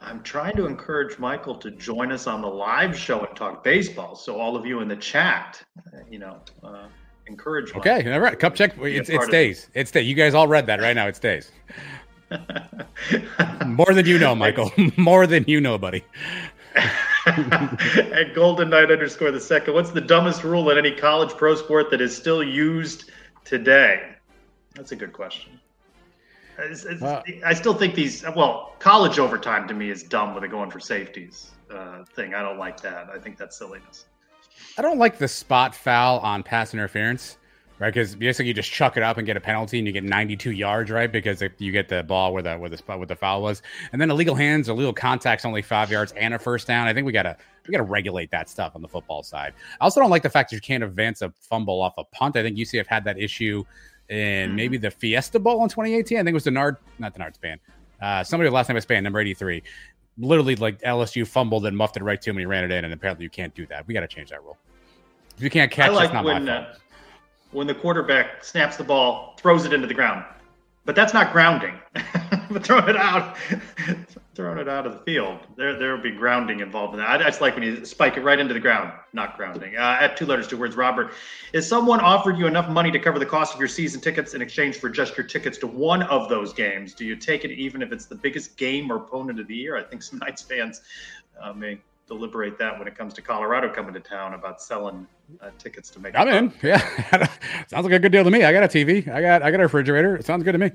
I'm 0.00 0.20
trying 0.24 0.56
to 0.56 0.66
encourage 0.66 1.16
Michael 1.20 1.54
to 1.54 1.70
join 1.70 2.10
us 2.10 2.26
on 2.26 2.42
the 2.42 2.48
live 2.48 2.98
show 2.98 3.24
and 3.24 3.36
talk 3.36 3.62
baseball. 3.62 4.16
So 4.16 4.40
all 4.40 4.56
of 4.56 4.66
you 4.66 4.80
in 4.80 4.88
the 4.88 4.96
chat, 4.96 5.62
you 6.10 6.18
know, 6.18 6.40
uh, 6.64 6.88
encourage. 7.28 7.72
Michael. 7.72 7.92
Okay, 7.92 8.12
all 8.12 8.18
right. 8.18 8.36
Cup 8.36 8.56
check. 8.56 8.74
It's, 8.80 9.08
it 9.08 9.22
stays. 9.22 9.68
It 9.74 9.86
stays. 9.86 10.08
You 10.08 10.16
guys 10.16 10.34
all 10.34 10.48
read 10.48 10.66
that 10.66 10.80
right 10.80 10.96
now. 10.96 11.06
It 11.06 11.14
stays. 11.14 11.52
More 13.66 13.92
than 13.92 14.06
you 14.06 14.18
know, 14.18 14.34
Michael. 14.34 14.70
More 14.96 15.26
than 15.26 15.44
you 15.46 15.60
know, 15.60 15.78
buddy. 15.78 16.04
At 17.26 18.34
Golden 18.34 18.70
Knight 18.70 18.90
underscore 18.90 19.30
the 19.30 19.40
second, 19.40 19.74
what's 19.74 19.90
the 19.90 20.00
dumbest 20.00 20.44
rule 20.44 20.70
in 20.70 20.78
any 20.78 20.90
college 20.92 21.30
pro 21.30 21.54
sport 21.54 21.90
that 21.90 22.00
is 22.00 22.16
still 22.16 22.42
used 22.42 23.10
today? 23.44 24.10
That's 24.74 24.92
a 24.92 24.96
good 24.96 25.12
question. 25.12 25.58
It's- 26.58 26.84
it's- 26.84 27.02
Uh, 27.02 27.22
I 27.44 27.54
still 27.54 27.74
think 27.74 27.94
these, 27.94 28.24
well, 28.34 28.74
college 28.78 29.18
overtime 29.18 29.68
to 29.68 29.74
me 29.74 29.90
is 29.90 30.02
dumb 30.02 30.34
with 30.34 30.44
it 30.44 30.50
going 30.50 30.70
for 30.70 30.80
safeties 30.80 31.50
uh, 31.70 32.04
thing. 32.14 32.34
I 32.34 32.42
don't 32.42 32.58
like 32.58 32.80
that. 32.82 33.08
I 33.14 33.18
think 33.18 33.36
that's 33.38 33.56
silliness. 33.56 34.06
I 34.76 34.82
don't 34.82 34.98
like 34.98 35.18
the 35.18 35.28
spot 35.28 35.74
foul 35.74 36.18
on 36.20 36.42
pass 36.42 36.74
interference 36.74 37.37
right? 37.78 37.92
Because 37.92 38.14
basically 38.14 38.48
you 38.48 38.54
just 38.54 38.70
chuck 38.70 38.96
it 38.96 39.02
up 39.02 39.18
and 39.18 39.26
get 39.26 39.36
a 39.36 39.40
penalty, 39.40 39.78
and 39.78 39.86
you 39.86 39.92
get 39.92 40.04
92 40.04 40.52
yards, 40.52 40.90
right? 40.90 41.10
Because 41.10 41.42
if 41.42 41.52
you 41.58 41.72
get 41.72 41.88
the 41.88 42.02
ball 42.02 42.32
where 42.32 42.42
the 42.42 42.56
where 42.56 42.70
the 42.70 42.76
spot 42.76 42.98
where 42.98 43.06
the 43.06 43.16
foul 43.16 43.42
was, 43.42 43.62
and 43.92 44.00
then 44.00 44.10
illegal 44.10 44.34
hands, 44.34 44.68
illegal 44.68 44.92
contacts, 44.92 45.44
only 45.44 45.62
five 45.62 45.90
yards 45.90 46.12
and 46.12 46.34
a 46.34 46.38
first 46.38 46.66
down. 46.66 46.86
I 46.86 46.94
think 46.94 47.06
we 47.06 47.12
gotta 47.12 47.36
we 47.66 47.72
gotta 47.72 47.84
regulate 47.84 48.30
that 48.30 48.48
stuff 48.48 48.72
on 48.74 48.82
the 48.82 48.88
football 48.88 49.22
side. 49.22 49.54
I 49.80 49.84
also 49.84 50.00
don't 50.00 50.10
like 50.10 50.22
the 50.22 50.30
fact 50.30 50.50
that 50.50 50.56
you 50.56 50.62
can't 50.62 50.82
advance 50.82 51.22
a 51.22 51.32
fumble 51.40 51.80
off 51.80 51.94
a 51.98 52.04
punt. 52.04 52.36
I 52.36 52.42
think 52.42 52.56
UCF 52.56 52.86
had 52.86 53.04
that 53.04 53.18
issue 53.18 53.64
in 54.08 54.54
maybe 54.54 54.78
the 54.78 54.90
Fiesta 54.90 55.38
Bowl 55.38 55.62
in 55.62 55.68
2018. 55.68 56.18
I 56.18 56.20
think 56.20 56.30
it 56.30 56.34
was 56.34 56.44
Denard, 56.44 56.78
not 56.98 57.14
Denard's 57.14 57.38
band. 57.38 57.60
Uh, 58.00 58.24
somebody 58.24 58.48
last 58.48 58.68
name 58.68 58.76
was 58.76 58.86
band 58.86 59.04
number 59.04 59.20
83. 59.20 59.62
Literally, 60.18 60.56
like 60.56 60.80
LSU 60.80 61.26
fumbled 61.26 61.66
and 61.66 61.76
muffed 61.76 61.96
it 61.96 62.02
right 62.02 62.20
to 62.20 62.30
him, 62.30 62.36
and 62.36 62.40
he 62.40 62.46
ran 62.46 62.64
it 62.64 62.70
in. 62.70 62.84
And 62.84 62.92
apparently, 62.92 63.24
you 63.24 63.30
can't 63.30 63.54
do 63.54 63.66
that. 63.66 63.86
We 63.86 63.94
got 63.94 64.00
to 64.00 64.08
change 64.08 64.30
that 64.30 64.42
rule. 64.42 64.56
If 65.36 65.42
you 65.44 65.50
can't 65.50 65.70
catch, 65.70 65.90
I 65.90 65.94
like 65.94 66.04
it's 66.06 66.14
not 66.14 66.24
when 66.24 66.44
my 66.44 66.64
fault. 66.64 66.74
uh, 66.74 66.78
when 67.50 67.66
the 67.66 67.74
quarterback 67.74 68.44
snaps 68.44 68.76
the 68.76 68.84
ball, 68.84 69.34
throws 69.38 69.64
it 69.64 69.72
into 69.72 69.86
the 69.86 69.94
ground, 69.94 70.24
but 70.84 70.94
that's 70.94 71.14
not 71.14 71.32
grounding. 71.32 71.74
but 72.50 72.64
throwing 72.64 72.88
it 72.88 72.96
out, 72.96 73.36
throwing 74.34 74.58
it 74.58 74.68
out 74.68 74.86
of 74.86 74.92
the 74.92 74.98
field, 75.00 75.38
there 75.56 75.78
there 75.78 75.94
will 75.94 76.02
be 76.02 76.10
grounding 76.10 76.60
involved 76.60 76.94
in 76.94 77.00
that. 77.00 77.20
I 77.20 77.24
just 77.24 77.40
like 77.40 77.54
when 77.54 77.62
you 77.62 77.84
spike 77.84 78.16
it 78.16 78.22
right 78.22 78.38
into 78.38 78.54
the 78.54 78.60
ground, 78.60 78.92
not 79.12 79.36
grounding. 79.36 79.76
Uh, 79.76 79.98
at 80.00 80.16
two 80.16 80.26
letters, 80.26 80.46
two 80.46 80.56
words. 80.56 80.76
Robert, 80.76 81.12
is 81.52 81.66
someone 81.66 82.00
offered 82.00 82.38
you 82.38 82.46
enough 82.46 82.68
money 82.68 82.90
to 82.90 82.98
cover 82.98 83.18
the 83.18 83.26
cost 83.26 83.54
of 83.54 83.60
your 83.60 83.68
season 83.68 84.00
tickets 84.00 84.34
in 84.34 84.42
exchange 84.42 84.76
for 84.76 84.88
just 84.88 85.16
your 85.16 85.26
tickets 85.26 85.58
to 85.58 85.66
one 85.66 86.02
of 86.04 86.28
those 86.28 86.52
games? 86.52 86.94
Do 86.94 87.04
you 87.04 87.16
take 87.16 87.44
it 87.44 87.50
even 87.52 87.82
if 87.82 87.92
it's 87.92 88.06
the 88.06 88.14
biggest 88.14 88.56
game 88.56 88.90
or 88.90 88.96
opponent 88.96 89.40
of 89.40 89.46
the 89.46 89.56
year? 89.56 89.76
I 89.76 89.82
think 89.82 90.02
some 90.02 90.18
Knights 90.18 90.42
fans 90.42 90.82
uh, 91.40 91.52
may 91.52 91.78
deliberate 92.06 92.58
that 92.58 92.78
when 92.78 92.88
it 92.88 92.96
comes 92.96 93.12
to 93.14 93.22
Colorado 93.22 93.68
coming 93.72 93.92
to 93.92 94.00
town 94.00 94.34
about 94.34 94.62
selling 94.62 95.06
uh, 95.40 95.50
tickets 95.58 95.90
to 95.90 96.00
make. 96.00 96.18
I'm 96.18 96.28
in. 96.28 96.52
Yeah, 96.62 96.78
sounds 97.68 97.84
like 97.84 97.92
a 97.92 97.98
good 97.98 98.12
deal 98.12 98.24
to 98.24 98.30
me. 98.30 98.44
I 98.44 98.52
got 98.52 98.64
a 98.64 98.68
TV. 98.68 99.08
I 99.08 99.20
got 99.20 99.42
I 99.42 99.50
got 99.50 99.60
a 99.60 99.64
refrigerator. 99.64 100.16
It 100.16 100.24
sounds 100.24 100.44
good 100.44 100.52
to 100.52 100.58
me. 100.58 100.70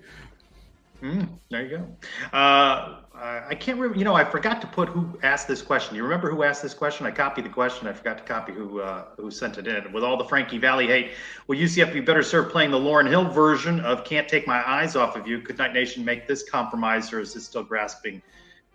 Mm, 1.01 1.28
there 1.49 1.64
you 1.64 1.78
go. 1.78 1.88
Uh, 2.32 2.99
I 3.14 3.43
I 3.49 3.56
can't 3.56 3.78
remember. 3.78 3.97
You 3.97 4.06
know, 4.06 4.16
I 4.16 4.24
forgot 4.24 4.62
to 4.62 4.68
put 4.68 4.89
who 4.89 5.20
asked 5.22 5.47
this 5.47 5.62
question. 5.62 5.95
You 5.95 6.04
remember 6.04 6.32
who 6.32 6.43
asked 6.43 6.62
this 6.62 6.74
question? 6.74 7.06
I 7.06 7.12
copied 7.12 7.45
the 7.45 7.49
question. 7.49 7.88
I 7.88 7.93
forgot 7.93 8.18
to 8.20 8.24
copy 8.24 8.54
who 8.54 8.80
uh, 8.80 9.06
who 9.18 9.30
sent 9.30 9.58
it 9.58 9.68
in. 9.68 9.91
With 9.91 10.04
all 10.04 10.18
the 10.18 10.26
Frankie 10.26 10.60
Valli 10.60 10.88
hate, 10.88 11.12
will 11.47 11.58
UCF 11.58 11.91
be 11.91 11.99
better 11.99 12.24
served 12.24 12.51
playing 12.51 12.72
the 12.72 12.80
Lauryn 12.80 13.10
Hill 13.10 13.30
version 13.30 13.80
of 13.82 14.06
"Can't 14.06 14.28
Take 14.30 14.47
My 14.47 14.68
Eyes 14.68 14.95
Off 14.95 15.16
of 15.16 15.28
You"? 15.28 15.41
Could 15.41 15.58
Knight 15.58 15.74
Nation 15.74 16.06
make 16.06 16.28
this 16.28 16.49
compromise, 16.49 17.12
or 17.12 17.20
is 17.20 17.36
it 17.36 17.41
still 17.41 17.64
grasping 17.64 18.22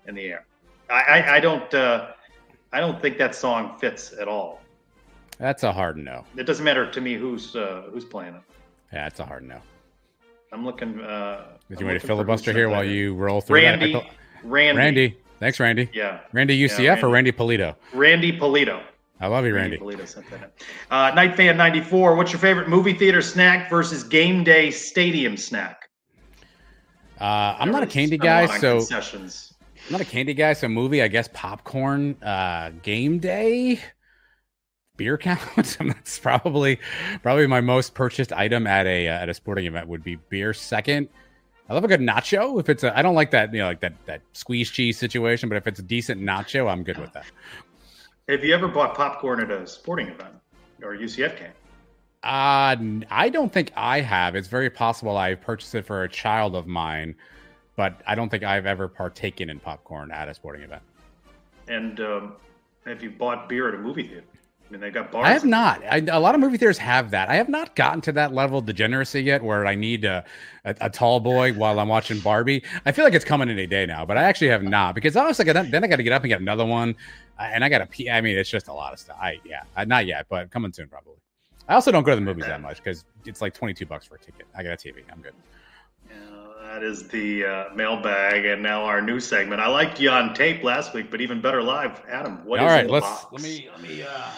in 0.07 0.15
the 0.15 0.25
air? 0.27 0.45
I, 0.91 1.03
I, 1.03 1.37
I 1.37 1.41
don't. 1.41 1.73
Uh, 1.73 2.13
I 2.73 2.81
don't 2.81 3.01
think 3.01 3.17
that 3.19 3.35
song 3.35 3.79
fits 3.79 4.13
at 4.13 4.29
all. 4.29 4.61
That's 5.39 5.63
a 5.63 5.73
hard 5.73 5.97
no. 5.97 6.25
It 6.37 6.45
doesn't 6.45 6.65
matter 6.65 6.91
to 6.91 7.01
me 7.01 7.15
who's 7.15 7.55
uh, 7.55 7.89
who's 7.93 8.05
playing 8.05 8.35
it. 8.35 8.43
Yeah, 8.93 9.07
it's 9.07 9.21
a 9.21 9.25
hard 9.25 9.45
no. 9.45 9.61
I'm 10.53 10.65
looking. 10.65 11.01
Uh, 11.01 11.57
Did 11.69 11.81
you 11.81 11.87
want 11.87 12.01
to 12.01 12.07
filibuster 12.07 12.53
here 12.53 12.69
while 12.69 12.85
you 12.85 13.15
roll 13.15 13.41
through 13.41 13.57
Randy, 13.57 13.93
that? 13.93 14.07
Randy, 14.43 14.79
Randy. 14.79 15.19
Thanks, 15.41 15.61
Randy. 15.61 15.89
Yeah. 15.93 16.21
Randy 16.33 16.55
Yeah, 16.57 16.69
UCF 16.69 17.03
or 17.03 17.09
Randy. 17.11 17.31
Randy 17.31 17.33
Polito? 17.33 17.75
Randy 17.93 18.33
Polito. 18.39 18.83
I 19.21 19.27
love 19.27 19.45
you, 19.45 19.55
Randy. 19.55 19.79
Polito 19.79 20.07
sent 20.07 20.31
that 20.31 20.43
in. 20.43 20.51
Uh, 20.91 21.13
Knight 21.15 21.37
Fan 21.37 21.57
94. 21.57 22.15
What's 22.17 22.33
your 22.33 22.39
favorite 22.41 22.69
movie 22.69 22.95
theater 22.95 23.21
snack 23.21 23.69
versus 23.69 24.03
game 24.05 24.45
day 24.45 24.71
stadium 24.71 25.37
snack? 25.37 25.89
Uh, 27.21 27.57
I'm 27.59 27.73
not 27.73 27.83
a 27.83 27.87
candy 27.87 28.17
Spend 28.17 28.23
a 28.23 28.47
guy, 28.47 28.59
so 28.59 28.77
concessions. 28.79 29.55
I'm 29.87 29.93
not 29.93 30.01
a 30.01 30.05
candy 30.05 30.35
guy. 30.35 30.53
So 30.53 30.69
movie, 30.69 31.03
I 31.03 31.09
guess 31.09 31.29
popcorn. 31.33 32.17
Uh, 32.23 32.71
game 32.83 33.19
day, 33.19 33.81
beer 34.99 35.17
count. 35.17 35.41
that's 35.57 36.19
probably 36.19 36.79
probably 37.23 37.47
my 37.47 37.63
most 37.63 37.95
purchased 37.95 38.35
item 38.35 38.67
at 38.67 38.87
a 38.87 39.09
uh, 39.09 39.13
at 39.13 39.31
a 39.31 39.35
sporting 39.35 39.65
event 39.65 39.89
would 39.89 40.05
be 40.05 40.17
beer. 40.29 40.53
Second, 40.53 41.09
I 41.71 41.75
love 41.75 41.85
a 41.85 41.89
good 41.89 42.01
nacho. 42.01 42.61
If 42.61 42.69
it's 42.69 42.85
a, 42.85 42.97
I 42.97 43.01
don't 43.01 43.15
like 43.15 43.31
that 43.31 43.55
you 43.55 43.61
know 43.61 43.67
like 43.67 43.81
that 43.81 43.95
that 44.05 44.21
squeeze 44.35 44.71
cheese 44.71 44.99
situation, 44.99 45.49
but 45.49 45.57
if 45.57 45.67
it's 45.67 45.79
a 45.79 45.83
decent 45.83 46.21
nacho, 46.21 46.71
I'm 46.71 46.83
good 46.83 46.99
with 46.99 47.15
that. 47.15 47.25
Have 48.29 48.45
you 48.45 48.53
ever 48.53 48.69
bought 48.69 48.95
popcorn 48.95 49.41
at 49.41 49.51
a 49.51 49.67
sporting 49.67 50.09
event 50.09 50.35
or 50.83 50.95
UCF 50.95 51.39
game? 51.39 51.53
Uh, 52.23 52.77
I 53.11 53.31
don't 53.33 53.51
think 53.51 53.73
I 53.77 54.01
have. 54.01 54.35
It's 54.35 54.49
very 54.49 54.69
possible 54.69 55.17
I 55.17 55.35
purchased 55.35 55.75
it 55.75 55.87
for 55.87 56.03
a 56.03 56.09
child 56.09 56.57
of 56.57 56.67
mine, 56.67 57.15
but 57.77 58.03
I 58.07 58.15
don't 58.17 58.29
think 58.29 58.43
I've 58.43 58.67
ever 58.67 58.89
partaken 58.89 59.49
in 59.49 59.61
popcorn 59.61 60.11
at 60.11 60.29
a 60.29 60.35
sporting 60.35 60.63
event. 60.63 60.83
And 61.69 62.01
um, 62.01 62.37
have 62.85 63.03
you 63.03 63.11
bought 63.11 63.49
beer 63.49 63.69
at 63.69 63.75
a 63.75 63.79
movie 63.79 64.09
theater? 64.09 64.25
I 64.69 64.73
mean, 64.73 64.81
they 64.83 64.91
got 64.91 65.11
bars. 65.11 65.27
I 65.27 65.31
have 65.31 65.47
not. 65.47 65.83
I, 65.91 65.99
a 66.11 66.21
lot 66.21 66.35
of 66.35 66.43
movie 66.43 66.59
theaters 66.59 66.77
have 66.79 67.11
that. 67.13 67.31
I 67.31 67.37
have 67.37 67.49
not 67.49 67.75
gotten 67.75 68.03
to 68.03 68.13
that 68.13 68.35
level 68.35 68.59
of 68.59 68.67
degeneracy 68.67 69.23
yet, 69.23 69.43
where 69.43 69.67
I 69.67 69.75
need 69.75 70.05
a, 70.05 70.25
a, 70.65 70.75
a 70.83 70.91
tall 70.91 71.21
boy 71.21 71.55
while 71.55 71.81
I'm 71.81 71.89
watching 71.89 72.21
Barbie. 72.21 72.63
I 72.85 72.93
feel 72.93 73.05
like 73.05 73.15
it's 73.15 73.25
coming 73.25 73.49
any 73.49 73.67
day 73.67 73.87
now, 73.87 74.05
but 74.05 74.19
I 74.19 74.25
actually 74.25 74.49
have 74.49 74.63
not 74.63 74.95
because 74.95 75.17
honestly, 75.17 75.51
then 75.51 75.71
then 75.71 75.85
I 75.85 75.87
got 75.87 75.97
to 75.97 76.03
get 76.03 76.13
up 76.13 76.23
and 76.23 76.29
get 76.29 76.41
another 76.43 76.67
one, 76.67 76.97
and 77.39 77.65
I 77.65 77.71
got 77.71 77.79
to 77.79 77.87
pee. 77.87 78.11
I 78.11 78.21
mean, 78.21 78.37
it's 78.37 78.51
just 78.51 78.69
a 78.69 78.73
lot 78.73 78.93
of 78.93 78.99
stuff. 78.99 79.17
I 79.19 79.41
yeah, 79.45 79.63
not 79.87 80.07
yet, 80.07 80.27
but 80.29 80.51
coming 80.51 80.73
soon 80.73 80.89
probably. 80.89 81.15
I 81.67 81.75
also 81.75 81.91
don't 81.91 82.03
go 82.03 82.13
to 82.13 82.17
the 82.17 82.23
movies 82.23 82.47
that 82.47 82.61
much 82.61 82.79
because 82.79 83.05
it's 83.27 83.43
like 83.43 83.53
22 83.53 83.85
bucks 83.87 84.07
for 84.07 84.15
a 84.15 84.19
ticket. 84.19 84.47
I 84.55 84.63
got 84.63 84.73
a 84.73 84.77
TV. 84.77 85.03
I'm 85.13 85.21
good. 85.21 85.35
That 86.69 86.83
is 86.83 87.09
the 87.09 87.47
uh, 87.47 87.65
mailbag, 87.75 88.45
and 88.45 88.63
now 88.63 88.85
our 88.85 89.01
new 89.01 89.21
segment. 89.21 89.59
I 89.59 89.69
liked 89.69 89.99
you 89.99 90.11
on 90.11 90.35
tape 90.35 90.63
last 90.63 90.93
week, 90.93 91.11
but 91.11 91.23
even 91.23 91.41
better 91.41 91.63
live. 91.63 92.03
Adam, 92.11 92.45
what 92.45 92.61
is 92.61 92.63
All 92.63 92.69
right, 92.69 92.81
in 92.83 92.89
the 92.89 92.93
let's 92.93 93.07
box? 93.07 93.27
let 93.33 93.43
me 93.43 93.71
let 93.73 93.81
me 93.81 94.03
uh 94.03 94.31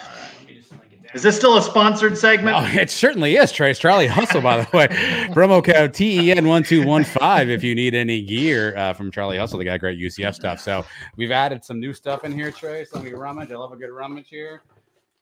Is 1.12 1.24
this 1.24 1.34
still 1.36 1.58
a 1.58 1.62
sponsored 1.62 2.16
segment? 2.16 2.56
Oh, 2.56 2.64
it 2.80 2.88
certainly 2.88 3.34
is, 3.34 3.50
Trace. 3.50 3.80
Charlie 3.80 4.06
Hustle, 4.06 4.40
by 4.42 4.58
the 4.62 4.76
way. 4.76 4.86
Promo 5.32 5.62
code 5.62 6.00
E 6.00 6.32
TEN1215 6.32 7.48
if 7.48 7.64
you 7.64 7.74
need 7.74 7.96
any 7.96 8.22
gear 8.22 8.76
uh, 8.76 8.94
from 8.94 9.10
Charlie 9.10 9.36
Hustle. 9.36 9.58
They 9.58 9.64
got 9.64 9.80
great 9.80 9.98
UCF 9.98 10.36
stuff. 10.36 10.60
So 10.60 10.86
we've 11.16 11.32
added 11.32 11.64
some 11.64 11.80
new 11.80 11.92
stuff 11.92 12.22
in 12.22 12.30
here, 12.30 12.52
Trace. 12.52 12.94
Let 12.94 13.02
me 13.02 13.10
rummage. 13.10 13.50
I 13.50 13.56
love 13.56 13.72
a 13.72 13.76
good 13.76 13.90
rummage 13.90 14.28
here. 14.28 14.62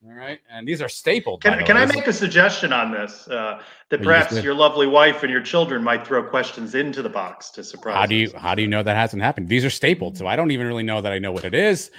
All 0.08 0.14
right. 0.14 0.40
And 0.50 0.66
these 0.66 0.80
are 0.80 0.88
stapled. 0.88 1.42
Can, 1.42 1.62
can. 1.66 1.76
I 1.76 1.84
make 1.84 2.06
a 2.06 2.12
suggestion 2.12 2.72
on 2.72 2.90
this? 2.90 3.28
Uh, 3.28 3.60
that 3.90 3.98
you 4.00 4.04
just 4.04 4.04
perhaps 4.06 4.34
did. 4.34 4.44
your 4.44 4.54
lovely 4.54 4.86
wife 4.86 5.22
and 5.22 5.30
your 5.30 5.42
children 5.42 5.84
might 5.84 6.06
throw 6.06 6.22
questions 6.22 6.74
into 6.74 7.02
the 7.02 7.10
box 7.10 7.50
to 7.50 7.64
surprise. 7.64 7.94
How 7.94 8.06
do 8.06 8.14
you 8.14 8.28
us. 8.28 8.32
how 8.34 8.54
do 8.54 8.62
you 8.62 8.68
know 8.68 8.82
that 8.82 8.96
hasn't 8.96 9.22
happened? 9.22 9.48
These 9.48 9.66
are 9.66 9.70
stapled, 9.70 10.16
so 10.16 10.26
I 10.26 10.34
don't 10.36 10.50
even 10.50 10.66
really 10.66 10.82
know 10.82 11.02
that 11.02 11.12
I 11.12 11.18
know 11.18 11.32
what 11.32 11.44
it 11.44 11.54
is. 11.54 11.90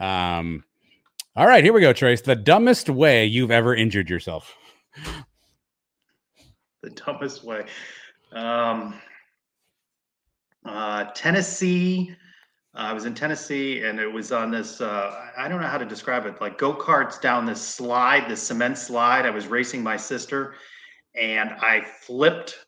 Um, 0.00 0.64
all 1.36 1.46
right, 1.46 1.62
here 1.62 1.74
we 1.74 1.82
go, 1.82 1.92
Trace. 1.92 2.22
The 2.22 2.36
dumbest 2.36 2.88
way 2.88 3.26
you've 3.26 3.50
ever 3.50 3.74
injured 3.74 4.08
yourself. 4.08 4.56
the 6.82 6.90
dumbest 6.90 7.44
way. 7.44 7.66
Um, 8.32 8.94
uh, 10.64 11.04
Tennessee. 11.14 12.16
Uh, 12.74 12.78
I 12.78 12.92
was 12.92 13.04
in 13.04 13.14
Tennessee, 13.14 13.82
and 13.82 13.98
it 13.98 14.06
was 14.06 14.30
on 14.30 14.50
this. 14.50 14.80
Uh, 14.80 15.28
I 15.36 15.48
don't 15.48 15.60
know 15.60 15.66
how 15.66 15.78
to 15.78 15.84
describe 15.84 16.26
it. 16.26 16.40
Like 16.40 16.58
go 16.58 16.72
karts 16.72 17.20
down 17.20 17.44
this 17.44 17.60
slide, 17.60 18.28
this 18.28 18.42
cement 18.42 18.78
slide. 18.78 19.26
I 19.26 19.30
was 19.30 19.46
racing 19.46 19.82
my 19.82 19.96
sister, 19.96 20.54
and 21.14 21.50
I 21.50 21.80
flipped 21.80 22.66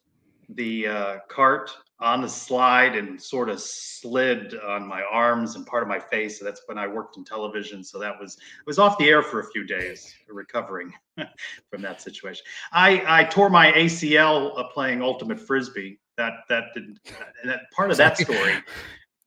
the 0.48 0.88
uh, 0.88 1.16
cart 1.28 1.70
on 2.02 2.20
the 2.20 2.28
slide 2.28 2.96
and 2.96 3.20
sort 3.20 3.48
of 3.48 3.60
slid 3.60 4.56
on 4.66 4.86
my 4.86 5.02
arms 5.02 5.54
and 5.54 5.64
part 5.64 5.84
of 5.84 5.88
my 5.88 6.00
face. 6.00 6.36
So 6.36 6.44
that's 6.44 6.62
when 6.66 6.76
I 6.76 6.88
worked 6.88 7.16
in 7.16 7.24
television. 7.24 7.84
So 7.84 8.00
that 8.00 8.18
was 8.18 8.36
I 8.40 8.62
was 8.66 8.80
off 8.80 8.98
the 8.98 9.08
air 9.08 9.22
for 9.22 9.38
a 9.38 9.50
few 9.52 9.64
days, 9.64 10.12
recovering 10.28 10.92
from 11.70 11.80
that 11.82 12.02
situation. 12.02 12.44
I 12.72 13.04
I 13.06 13.24
tore 13.24 13.50
my 13.50 13.70
ACL 13.72 14.58
uh, 14.58 14.64
playing 14.64 15.00
ultimate 15.00 15.38
frisbee. 15.38 16.00
That 16.16 16.32
that 16.48 16.64
didn't. 16.74 16.98
And 17.40 17.52
that 17.52 17.70
part 17.70 17.92
of 17.92 17.96
that 17.98 18.18
story. 18.18 18.54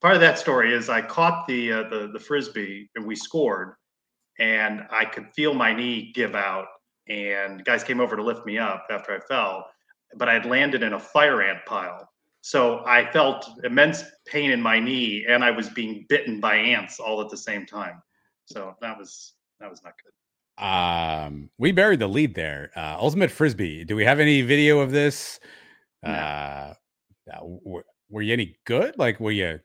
Part 0.06 0.14
of 0.14 0.22
that 0.22 0.38
story 0.38 0.72
is 0.72 0.88
I 0.88 1.02
caught 1.02 1.48
the 1.48 1.72
uh, 1.72 1.90
the 1.90 2.12
the 2.14 2.20
frisbee 2.20 2.92
and 2.94 3.08
we 3.08 3.16
scored, 3.16 3.74
and 4.38 4.86
I 4.92 5.04
could 5.04 5.34
feel 5.36 5.56
my 5.56 5.74
knee 5.74 6.12
give 6.14 6.36
out. 6.36 6.68
And 7.10 7.66
guys 7.66 7.84
came 7.84 8.00
over 8.00 8.16
to 8.16 8.22
lift 8.22 8.46
me 8.46 8.60
up 8.60 8.86
after 8.92 9.16
I 9.16 9.20
fell, 9.22 9.66
but 10.16 10.30
I 10.30 10.34
had 10.34 10.46
landed 10.46 10.84
in 10.84 10.94
a 10.94 11.00
fire 11.00 11.42
ant 11.42 11.66
pile. 11.66 12.08
So 12.42 12.84
I 12.86 13.12
felt 13.12 13.50
immense 13.64 14.04
pain 14.28 14.52
in 14.52 14.62
my 14.62 14.80
knee, 14.80 15.26
and 15.28 15.44
I 15.44 15.50
was 15.50 15.70
being 15.70 16.06
bitten 16.08 16.40
by 16.40 16.54
ants 16.54 17.00
all 17.00 17.20
at 17.20 17.30
the 17.30 17.38
same 17.38 17.66
time. 17.66 18.00
So 18.46 18.76
that 18.82 18.96
was 18.96 19.34
that 19.60 19.72
was 19.72 19.82
not 19.84 19.94
good. 20.04 20.64
Um, 20.64 21.50
we 21.58 21.72
buried 21.72 22.00
the 22.00 22.08
lead 22.08 22.36
there. 22.36 22.70
Uh, 22.76 22.96
Ultimate 23.00 23.32
Frisbee. 23.32 23.84
Do 23.84 23.96
we 23.96 24.06
have 24.06 24.20
any 24.20 24.44
video 24.44 24.82
of 24.82 24.92
this? 24.92 25.40
Uh, 26.06 26.76
uh, 27.34 27.40
were, 27.42 27.86
were 28.08 28.22
you 28.22 28.34
any 28.34 28.56
good? 28.66 29.00
Like, 29.00 29.20
were 29.20 29.32
you? 29.32 29.62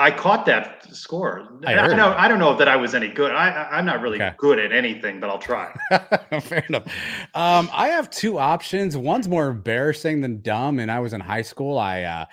I 0.00 0.10
caught 0.10 0.46
that 0.46 0.86
score. 0.94 1.46
I 1.66 1.72
I, 1.74 1.86
don't. 1.88 2.00
I 2.00 2.26
don't 2.26 2.38
know 2.38 2.56
that 2.56 2.66
I 2.68 2.74
was 2.76 2.94
any 2.94 3.08
good. 3.08 3.32
I, 3.32 3.68
I'm 3.70 3.84
not 3.84 4.00
really 4.00 4.16
Okay. 4.20 4.34
good 4.38 4.58
at 4.58 4.72
anything, 4.72 5.20
but 5.20 5.30
I'll 5.30 5.38
try. 5.38 5.72
Fair 6.40 6.64
enough. 6.68 6.86
Um, 7.34 7.68
I 7.72 7.88
have 7.88 8.10
two 8.10 8.38
options. 8.38 8.96
One's 8.96 9.28
more 9.28 9.48
embarrassing 9.48 10.20
than 10.22 10.40
dumb. 10.40 10.78
And 10.80 10.90
I 10.90 10.98
was 11.00 11.12
in 11.12 11.20
high 11.20 11.42
school. 11.42 11.78
I 11.78 12.02
uh, 12.02 12.24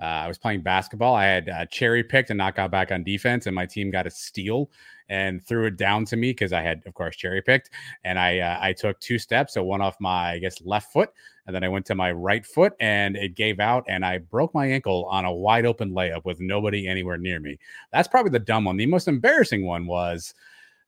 Uh, 0.00 0.26
I 0.26 0.28
was 0.28 0.38
playing 0.38 0.62
basketball. 0.62 1.14
I 1.14 1.24
had 1.24 1.48
uh, 1.48 1.66
cherry 1.66 2.02
picked 2.02 2.30
and 2.30 2.36
not 2.38 2.56
got 2.56 2.70
back 2.70 2.90
on 2.92 3.04
defense, 3.04 3.46
and 3.46 3.54
my 3.54 3.64
team 3.64 3.90
got 3.92 4.06
a 4.06 4.10
steal 4.10 4.70
and 5.08 5.40
threw 5.46 5.66
it 5.66 5.76
down 5.76 6.04
to 6.06 6.16
me 6.16 6.30
because 6.30 6.52
I 6.52 6.62
had, 6.62 6.82
of 6.84 6.94
course, 6.94 7.14
cherry 7.16 7.40
picked. 7.42 7.70
And 8.02 8.18
I 8.18 8.40
uh, 8.40 8.58
I 8.60 8.72
took 8.72 8.98
two 9.00 9.18
steps, 9.18 9.54
so 9.54 9.62
one 9.62 9.80
off 9.80 9.96
my 10.00 10.32
I 10.32 10.38
guess 10.40 10.60
left 10.62 10.92
foot, 10.92 11.10
and 11.46 11.54
then 11.54 11.64
I 11.64 11.68
went 11.68 11.84
to 11.86 11.94
my 11.94 12.10
right 12.12 12.44
foot, 12.44 12.72
and 12.80 13.16
it 13.16 13.34
gave 13.34 13.60
out, 13.60 13.84
and 13.88 14.04
I 14.04 14.18
broke 14.18 14.54
my 14.54 14.66
ankle 14.66 15.04
on 15.06 15.24
a 15.24 15.32
wide 15.32 15.66
open 15.66 15.90
layup 15.90 16.24
with 16.24 16.40
nobody 16.40 16.88
anywhere 16.88 17.18
near 17.18 17.40
me. 17.40 17.58
That's 17.92 18.08
probably 18.08 18.30
the 18.30 18.38
dumb 18.38 18.64
one. 18.64 18.76
The 18.76 18.86
most 18.86 19.08
embarrassing 19.08 19.64
one 19.64 19.86
was. 19.86 20.34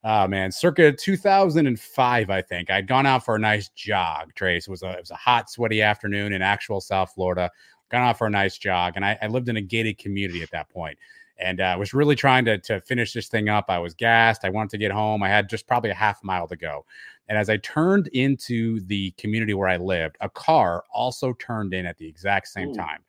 Oh 0.03 0.27
man, 0.27 0.51
circa 0.51 0.91
2005, 0.91 2.29
I 2.29 2.41
think 2.41 2.69
I'd 2.69 2.87
gone 2.87 3.07
out 3.07 3.25
for 3.25 3.35
a 3.35 3.39
nice 3.39 3.69
jog. 3.69 4.33
Trace 4.35 4.67
it 4.67 4.71
was 4.71 4.83
a 4.83 4.91
it 4.91 4.99
was 4.99 5.11
a 5.11 5.15
hot, 5.15 5.49
sweaty 5.49 5.81
afternoon 5.81 6.33
in 6.33 6.41
actual 6.41 6.79
South 6.79 7.11
Florida. 7.13 7.49
Gone 7.89 8.03
out 8.03 8.17
for 8.17 8.27
a 8.27 8.29
nice 8.29 8.57
jog, 8.57 8.93
and 8.95 9.03
I, 9.03 9.17
I 9.21 9.27
lived 9.27 9.49
in 9.49 9.57
a 9.57 9.61
gated 9.61 9.97
community 9.97 10.43
at 10.43 10.51
that 10.51 10.69
point, 10.69 10.97
and 11.39 11.59
I 11.59 11.73
uh, 11.73 11.79
was 11.79 11.93
really 11.93 12.15
trying 12.15 12.45
to 12.45 12.57
to 12.59 12.79
finish 12.81 13.11
this 13.11 13.27
thing 13.27 13.49
up. 13.49 13.65
I 13.69 13.79
was 13.79 13.95
gassed. 13.95 14.45
I 14.45 14.49
wanted 14.49 14.69
to 14.69 14.77
get 14.77 14.91
home. 14.91 15.23
I 15.23 15.29
had 15.29 15.49
just 15.49 15.67
probably 15.67 15.89
a 15.89 15.95
half 15.95 16.23
mile 16.23 16.47
to 16.47 16.55
go, 16.55 16.85
and 17.29 17.37
as 17.37 17.49
I 17.49 17.57
turned 17.57 18.07
into 18.07 18.79
the 18.81 19.11
community 19.11 19.53
where 19.53 19.67
I 19.67 19.77
lived, 19.77 20.17
a 20.21 20.29
car 20.29 20.83
also 20.93 21.33
turned 21.33 21.73
in 21.73 21.85
at 21.85 21.97
the 21.97 22.07
exact 22.07 22.47
same 22.47 22.69
Ooh. 22.69 22.75
time. 22.75 22.99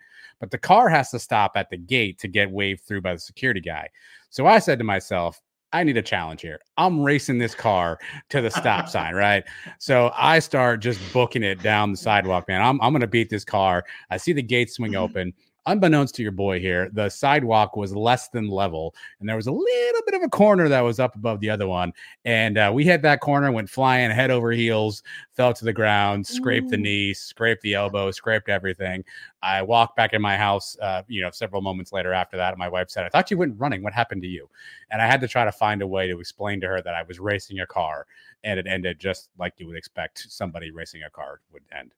But 0.40 0.50
the 0.50 0.58
car 0.58 0.88
has 0.88 1.10
to 1.10 1.18
stop 1.18 1.52
at 1.56 1.70
the 1.70 1.76
gate 1.76 2.18
to 2.20 2.28
get 2.28 2.50
waved 2.50 2.82
through 2.82 3.00
by 3.00 3.14
the 3.14 3.20
security 3.20 3.60
guy. 3.60 3.88
So 4.30 4.46
I 4.46 4.58
said 4.58 4.78
to 4.78 4.84
myself, 4.84 5.40
I 5.72 5.84
need 5.84 5.96
a 5.96 6.02
challenge 6.02 6.40
here. 6.40 6.60
I'm 6.76 7.02
racing 7.02 7.38
this 7.38 7.54
car 7.54 7.98
to 8.30 8.40
the 8.40 8.50
stop 8.50 8.88
sign, 8.88 9.14
right? 9.14 9.44
So 9.78 10.10
I 10.16 10.38
start 10.38 10.80
just 10.80 11.00
booking 11.12 11.42
it 11.42 11.62
down 11.62 11.90
the 11.90 11.96
sidewalk, 11.96 12.48
man. 12.48 12.62
I'm, 12.62 12.80
I'm 12.80 12.92
going 12.92 13.00
to 13.00 13.06
beat 13.06 13.28
this 13.28 13.44
car. 13.44 13.84
I 14.10 14.16
see 14.16 14.32
the 14.32 14.42
gate 14.42 14.70
swing 14.70 14.92
mm-hmm. 14.92 15.02
open. 15.02 15.32
Unbeknownst 15.68 16.14
to 16.14 16.22
your 16.22 16.32
boy 16.32 16.58
here, 16.58 16.88
the 16.94 17.10
sidewalk 17.10 17.76
was 17.76 17.94
less 17.94 18.30
than 18.30 18.48
level, 18.48 18.94
and 19.20 19.28
there 19.28 19.36
was 19.36 19.48
a 19.48 19.52
little 19.52 20.02
bit 20.06 20.14
of 20.14 20.22
a 20.22 20.28
corner 20.30 20.66
that 20.66 20.80
was 20.80 20.98
up 20.98 21.14
above 21.14 21.40
the 21.40 21.50
other 21.50 21.68
one. 21.68 21.92
And 22.24 22.56
uh, 22.56 22.70
we 22.72 22.84
hit 22.84 23.02
that 23.02 23.20
corner, 23.20 23.52
went 23.52 23.68
flying 23.68 24.10
head 24.10 24.30
over 24.30 24.50
heels, 24.50 25.02
fell 25.34 25.52
to 25.52 25.66
the 25.66 25.72
ground, 25.74 26.26
scraped 26.26 26.70
the 26.70 26.78
knee, 26.78 27.12
scraped 27.12 27.60
the 27.60 27.74
elbow, 27.74 28.10
scraped 28.10 28.48
everything. 28.48 29.04
I 29.42 29.60
walked 29.60 29.94
back 29.94 30.14
in 30.14 30.22
my 30.22 30.38
house, 30.38 30.74
uh, 30.80 31.02
you 31.06 31.20
know, 31.20 31.30
several 31.32 31.60
moments 31.60 31.92
later 31.92 32.14
after 32.14 32.38
that. 32.38 32.54
And 32.54 32.58
my 32.58 32.70
wife 32.70 32.88
said, 32.88 33.04
I 33.04 33.10
thought 33.10 33.30
you 33.30 33.36
went 33.36 33.60
running. 33.60 33.82
What 33.82 33.92
happened 33.92 34.22
to 34.22 34.28
you? 34.28 34.48
And 34.90 35.02
I 35.02 35.06
had 35.06 35.20
to 35.20 35.28
try 35.28 35.44
to 35.44 35.52
find 35.52 35.82
a 35.82 35.86
way 35.86 36.08
to 36.08 36.18
explain 36.18 36.62
to 36.62 36.66
her 36.66 36.80
that 36.80 36.94
I 36.94 37.02
was 37.02 37.20
racing 37.20 37.60
a 37.60 37.66
car 37.66 38.06
and 38.42 38.58
it 38.58 38.66
ended 38.66 38.98
just 38.98 39.28
like 39.38 39.52
you 39.58 39.66
would 39.66 39.76
expect 39.76 40.30
somebody 40.30 40.70
racing 40.70 41.02
a 41.02 41.10
car 41.10 41.42
would 41.52 41.64
end. 41.78 41.92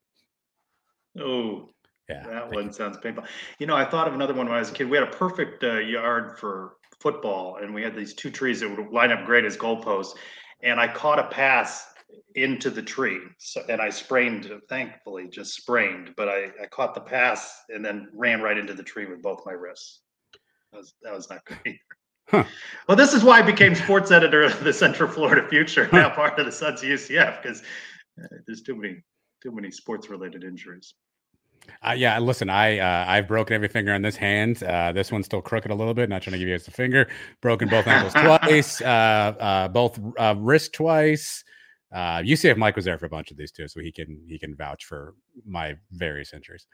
Oh, 1.20 1.68
yeah, 2.10 2.26
that 2.28 2.52
one 2.52 2.72
sounds 2.72 2.98
painful. 2.98 3.24
You 3.58 3.66
know, 3.66 3.76
I 3.76 3.84
thought 3.84 4.08
of 4.08 4.14
another 4.14 4.34
one 4.34 4.46
when 4.46 4.56
I 4.56 4.60
was 4.60 4.70
a 4.70 4.74
kid. 4.74 4.90
We 4.90 4.96
had 4.96 5.06
a 5.06 5.12
perfect 5.12 5.62
uh, 5.62 5.78
yard 5.78 6.38
for 6.38 6.74
football, 7.00 7.56
and 7.62 7.74
we 7.74 7.82
had 7.82 7.94
these 7.94 8.14
two 8.14 8.30
trees 8.30 8.60
that 8.60 8.68
would 8.68 8.90
line 8.90 9.12
up 9.12 9.24
great 9.24 9.44
as 9.44 9.56
goalposts. 9.56 10.14
And 10.62 10.78
I 10.78 10.88
caught 10.92 11.18
a 11.18 11.28
pass 11.28 11.86
into 12.34 12.70
the 12.70 12.82
tree, 12.82 13.20
so, 13.38 13.62
and 13.68 13.80
I 13.80 13.90
sprained. 13.90 14.50
Thankfully, 14.68 15.28
just 15.28 15.54
sprained, 15.54 16.14
but 16.16 16.28
I, 16.28 16.50
I 16.62 16.66
caught 16.70 16.94
the 16.94 17.00
pass 17.00 17.62
and 17.70 17.84
then 17.84 18.08
ran 18.12 18.42
right 18.42 18.58
into 18.58 18.74
the 18.74 18.82
tree 18.82 19.06
with 19.06 19.22
both 19.22 19.42
my 19.46 19.52
wrists. 19.52 20.00
That 20.72 20.78
was 20.78 20.94
that 21.02 21.14
was 21.14 21.30
not 21.30 21.44
good. 21.64 21.76
Huh. 22.28 22.44
Well, 22.86 22.96
this 22.96 23.12
is 23.12 23.24
why 23.24 23.40
I 23.40 23.42
became 23.42 23.74
sports 23.74 24.12
editor 24.12 24.42
of 24.42 24.62
the 24.62 24.72
Central 24.72 25.10
Florida 25.10 25.48
Future, 25.48 25.88
now 25.92 26.10
part 26.10 26.38
of 26.38 26.46
the 26.46 26.52
Sons 26.52 26.80
UCF, 26.80 27.42
because 27.42 27.62
uh, 28.22 28.26
there's 28.46 28.62
too 28.62 28.76
many 28.76 29.02
too 29.42 29.50
many 29.50 29.70
sports 29.70 30.10
related 30.10 30.44
injuries. 30.44 30.94
Uh, 31.82 31.94
yeah, 31.96 32.18
listen, 32.18 32.50
I 32.50 32.78
uh, 32.78 33.04
I've 33.08 33.26
broken 33.26 33.54
every 33.54 33.68
finger 33.68 33.92
on 33.92 34.02
this 34.02 34.16
hand. 34.16 34.62
Uh, 34.62 34.92
this 34.92 35.10
one's 35.10 35.26
still 35.26 35.40
crooked 35.40 35.70
a 35.70 35.74
little 35.74 35.94
bit. 35.94 36.08
Not 36.08 36.22
trying 36.22 36.32
to 36.32 36.38
give 36.38 36.48
you 36.48 36.54
guys 36.54 36.64
the 36.64 36.70
finger. 36.70 37.08
Broken 37.40 37.68
both 37.68 37.86
ankles 37.86 38.12
twice. 38.40 38.80
Uh, 38.82 38.84
uh, 38.84 39.68
both 39.68 39.98
uh, 40.18 40.34
wrist 40.38 40.74
twice. 40.74 41.42
Uh, 41.92 42.18
UCF 42.18 42.56
Mike 42.56 42.76
was 42.76 42.84
there 42.84 42.98
for 42.98 43.06
a 43.06 43.10
bunch 43.10 43.30
of 43.30 43.36
these 43.36 43.50
too, 43.50 43.66
so 43.66 43.80
he 43.80 43.90
can 43.90 44.20
he 44.28 44.38
can 44.38 44.54
vouch 44.54 44.84
for 44.84 45.14
my 45.46 45.74
various 45.90 46.32
injuries. 46.32 46.66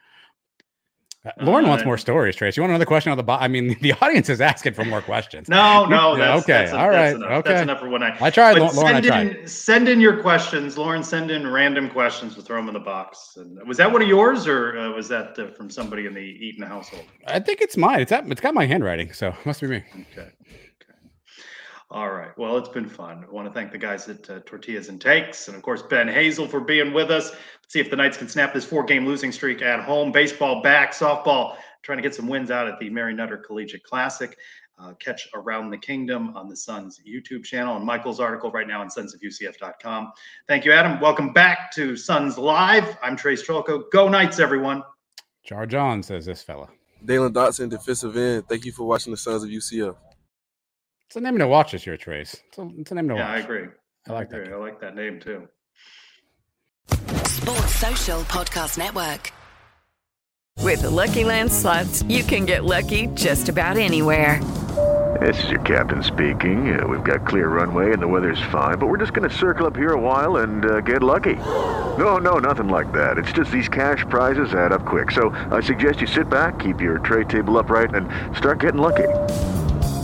Uh, 1.25 1.31
Lauren 1.41 1.67
wants 1.67 1.83
Uh, 1.83 1.87
more 1.87 1.97
stories, 1.97 2.35
Trace. 2.35 2.55
You 2.55 2.63
want 2.63 2.71
another 2.71 2.85
question 2.85 3.11
on 3.11 3.17
the 3.17 3.23
bottom? 3.23 3.43
I 3.43 3.47
mean, 3.47 3.75
the 3.81 3.93
audience 4.01 4.29
is 4.29 4.39
asking 4.39 4.73
for 4.73 4.85
more 4.85 5.01
questions. 5.01 5.49
No, 5.49 5.85
no, 5.85 6.15
that's, 6.17 6.43
okay, 6.43 6.53
that's, 6.65 6.73
all 6.73 6.91
that's 6.91 7.15
enough. 7.15 7.31
okay. 7.31 7.49
That's 7.49 7.61
enough 7.63 7.79
for 7.79 7.89
one 7.89 8.01
night. 8.01 8.21
I 8.21 8.29
tried, 8.29 8.57
But 8.57 8.75
Lauren. 8.75 8.95
I 8.95 9.01
send 9.01 9.05
tried. 9.05 9.27
in, 9.37 9.47
send 9.47 9.89
in 9.89 9.99
your 9.99 10.21
questions, 10.21 10.77
Lauren. 10.77 11.03
Send 11.03 11.31
in 11.31 11.51
random 11.51 11.89
questions. 11.89 12.35
We'll 12.35 12.45
throw 12.45 12.57
them 12.57 12.67
in 12.69 12.73
the 12.73 12.79
box. 12.79 13.33
And 13.37 13.59
was 13.67 13.77
that 13.77 13.91
one 13.91 14.01
of 14.01 14.07
yours, 14.07 14.47
or 14.47 14.77
uh, 14.77 14.91
was 14.93 15.07
that 15.09 15.37
uh, 15.37 15.47
from 15.51 15.69
somebody 15.69 16.05
in 16.05 16.13
the 16.13 16.21
Eaton 16.21 16.63
household? 16.65 17.03
I 17.25 17.39
think 17.39 17.61
it's 17.61 17.75
mine. 17.77 17.99
It's 18.01 18.11
it's 18.11 18.41
got 18.41 18.53
my 18.53 18.65
handwriting, 18.65 19.11
so 19.11 19.29
it 19.29 19.45
must 19.45 19.59
be 19.61 19.67
me. 19.67 19.83
Okay. 20.13 20.29
All 21.89 22.09
right. 22.09 22.37
Well, 22.37 22.57
it's 22.57 22.67
been 22.67 22.89
fun. 22.89 23.23
I 23.25 23.31
want 23.31 23.47
to 23.47 23.53
thank 23.53 23.71
the 23.71 23.77
guys 23.77 24.09
at 24.09 24.29
uh, 24.29 24.39
Tortillas 24.45 24.89
and 24.89 24.99
Takes, 24.99 25.47
and 25.47 25.55
of 25.55 25.63
course 25.63 25.81
Ben 25.81 26.09
Hazel 26.09 26.45
for 26.45 26.59
being 26.59 26.91
with 26.91 27.09
us. 27.09 27.31
Let's 27.31 27.73
see 27.73 27.79
if 27.79 27.89
the 27.89 27.95
Knights 27.95 28.17
can 28.17 28.27
snap 28.27 28.53
this 28.53 28.65
four-game 28.65 29.05
losing 29.05 29.31
streak 29.31 29.61
at 29.61 29.79
home. 29.81 30.11
Baseball 30.11 30.61
back, 30.61 30.91
softball 30.93 31.55
trying 31.83 31.97
to 31.97 32.01
get 32.01 32.13
some 32.13 32.27
wins 32.27 32.51
out 32.51 32.67
at 32.67 32.77
the 32.79 32.89
Mary 32.89 33.13
Nutter 33.13 33.37
Collegiate 33.37 33.83
Classic. 33.83 34.37
Uh, 34.79 34.93
catch 34.99 35.27
Around 35.33 35.71
the 35.71 35.77
Kingdom 35.77 36.35
on 36.35 36.49
the 36.49 36.55
Sons 36.55 37.01
YouTube 37.07 37.43
channel 37.43 37.77
and 37.77 37.85
Michael's 37.85 38.19
article 38.19 38.51
right 38.51 38.67
now 38.67 38.81
on 38.81 38.89
sonsofUCF.com. 38.89 40.11
Thank 40.47 40.65
you, 40.65 40.71
Adam. 40.73 40.99
Welcome 40.99 41.33
back 41.33 41.71
to 41.71 41.95
Sons 41.95 42.37
Live. 42.37 42.97
I'm 43.01 43.15
Trace 43.15 43.47
Trylko. 43.47 43.83
Go 43.91 44.07
Knights, 44.07 44.39
everyone. 44.39 44.83
Jar 45.43 45.65
John 45.65 46.03
says 46.03 46.25
this 46.25 46.43
fella. 46.43 46.67
Dalen 47.03 47.33
Dotson, 47.33 47.69
defensive 47.69 48.17
end. 48.17 48.47
Thank 48.47 48.65
you 48.65 48.71
for 48.71 48.83
watching 48.83 49.11
the 49.11 49.17
Sons 49.17 49.43
of 49.43 49.49
UCF. 49.49 49.95
It's 51.07 51.15
a 51.15 51.21
name 51.21 51.37
to 51.39 51.47
watch 51.47 51.71
this 51.71 51.85
year, 51.87 51.95
Trace. 51.97 52.35
It's 52.49 52.57
a, 52.57 52.69
it's 52.77 52.91
a 52.91 52.95
name 52.95 53.07
to 53.09 53.15
Yeah, 53.15 53.29
I 53.29 53.35
watch. 53.35 53.43
agree. 53.45 53.67
I 54.09 54.13
like 54.13 54.29
that. 54.29 54.41
agree. 54.41 54.53
I 54.53 54.57
like 54.57 54.81
that 54.81 54.95
name 54.95 55.19
too. 55.19 55.47
Sports 57.25 57.75
Social 57.75 58.21
Podcast 58.23 58.77
Network. 58.77 59.31
With 60.61 60.81
the 60.81 60.89
Lucky 60.89 61.23
Land 61.23 61.51
slots, 61.51 62.03
you 62.03 62.23
can 62.23 62.45
get 62.45 62.65
lucky 62.65 63.07
just 63.13 63.47
about 63.47 63.77
anywhere. 63.77 64.43
This 65.21 65.41
is 65.45 65.49
your 65.49 65.61
captain 65.61 66.03
speaking. 66.03 66.77
Uh, 66.79 66.85
we've 66.85 67.03
got 67.03 67.25
clear 67.25 67.47
runway 67.47 67.93
and 67.93 68.01
the 68.01 68.07
weather's 68.07 68.41
fine, 68.51 68.77
but 68.77 68.87
we're 68.87 68.97
just 68.97 69.13
going 69.13 69.27
to 69.27 69.33
circle 69.35 69.65
up 69.65 69.75
here 69.77 69.93
a 69.93 69.99
while 69.99 70.37
and 70.37 70.65
uh, 70.65 70.81
get 70.81 71.01
lucky. 71.01 71.35
No, 71.35 72.17
no, 72.17 72.37
nothing 72.37 72.67
like 72.67 72.91
that. 72.91 73.17
It's 73.17 73.31
just 73.31 73.49
these 73.49 73.69
cash 73.69 73.99
prizes 74.09 74.53
add 74.53 74.71
up 74.73 74.85
quick. 74.85 75.11
So 75.11 75.29
I 75.51 75.61
suggest 75.61 76.01
you 76.01 76.07
sit 76.07 76.29
back, 76.29 76.59
keep 76.59 76.81
your 76.81 76.99
tray 76.99 77.23
table 77.23 77.57
upright, 77.57 77.95
and 77.95 78.09
start 78.35 78.59
getting 78.59 78.81
lucky. 78.81 79.07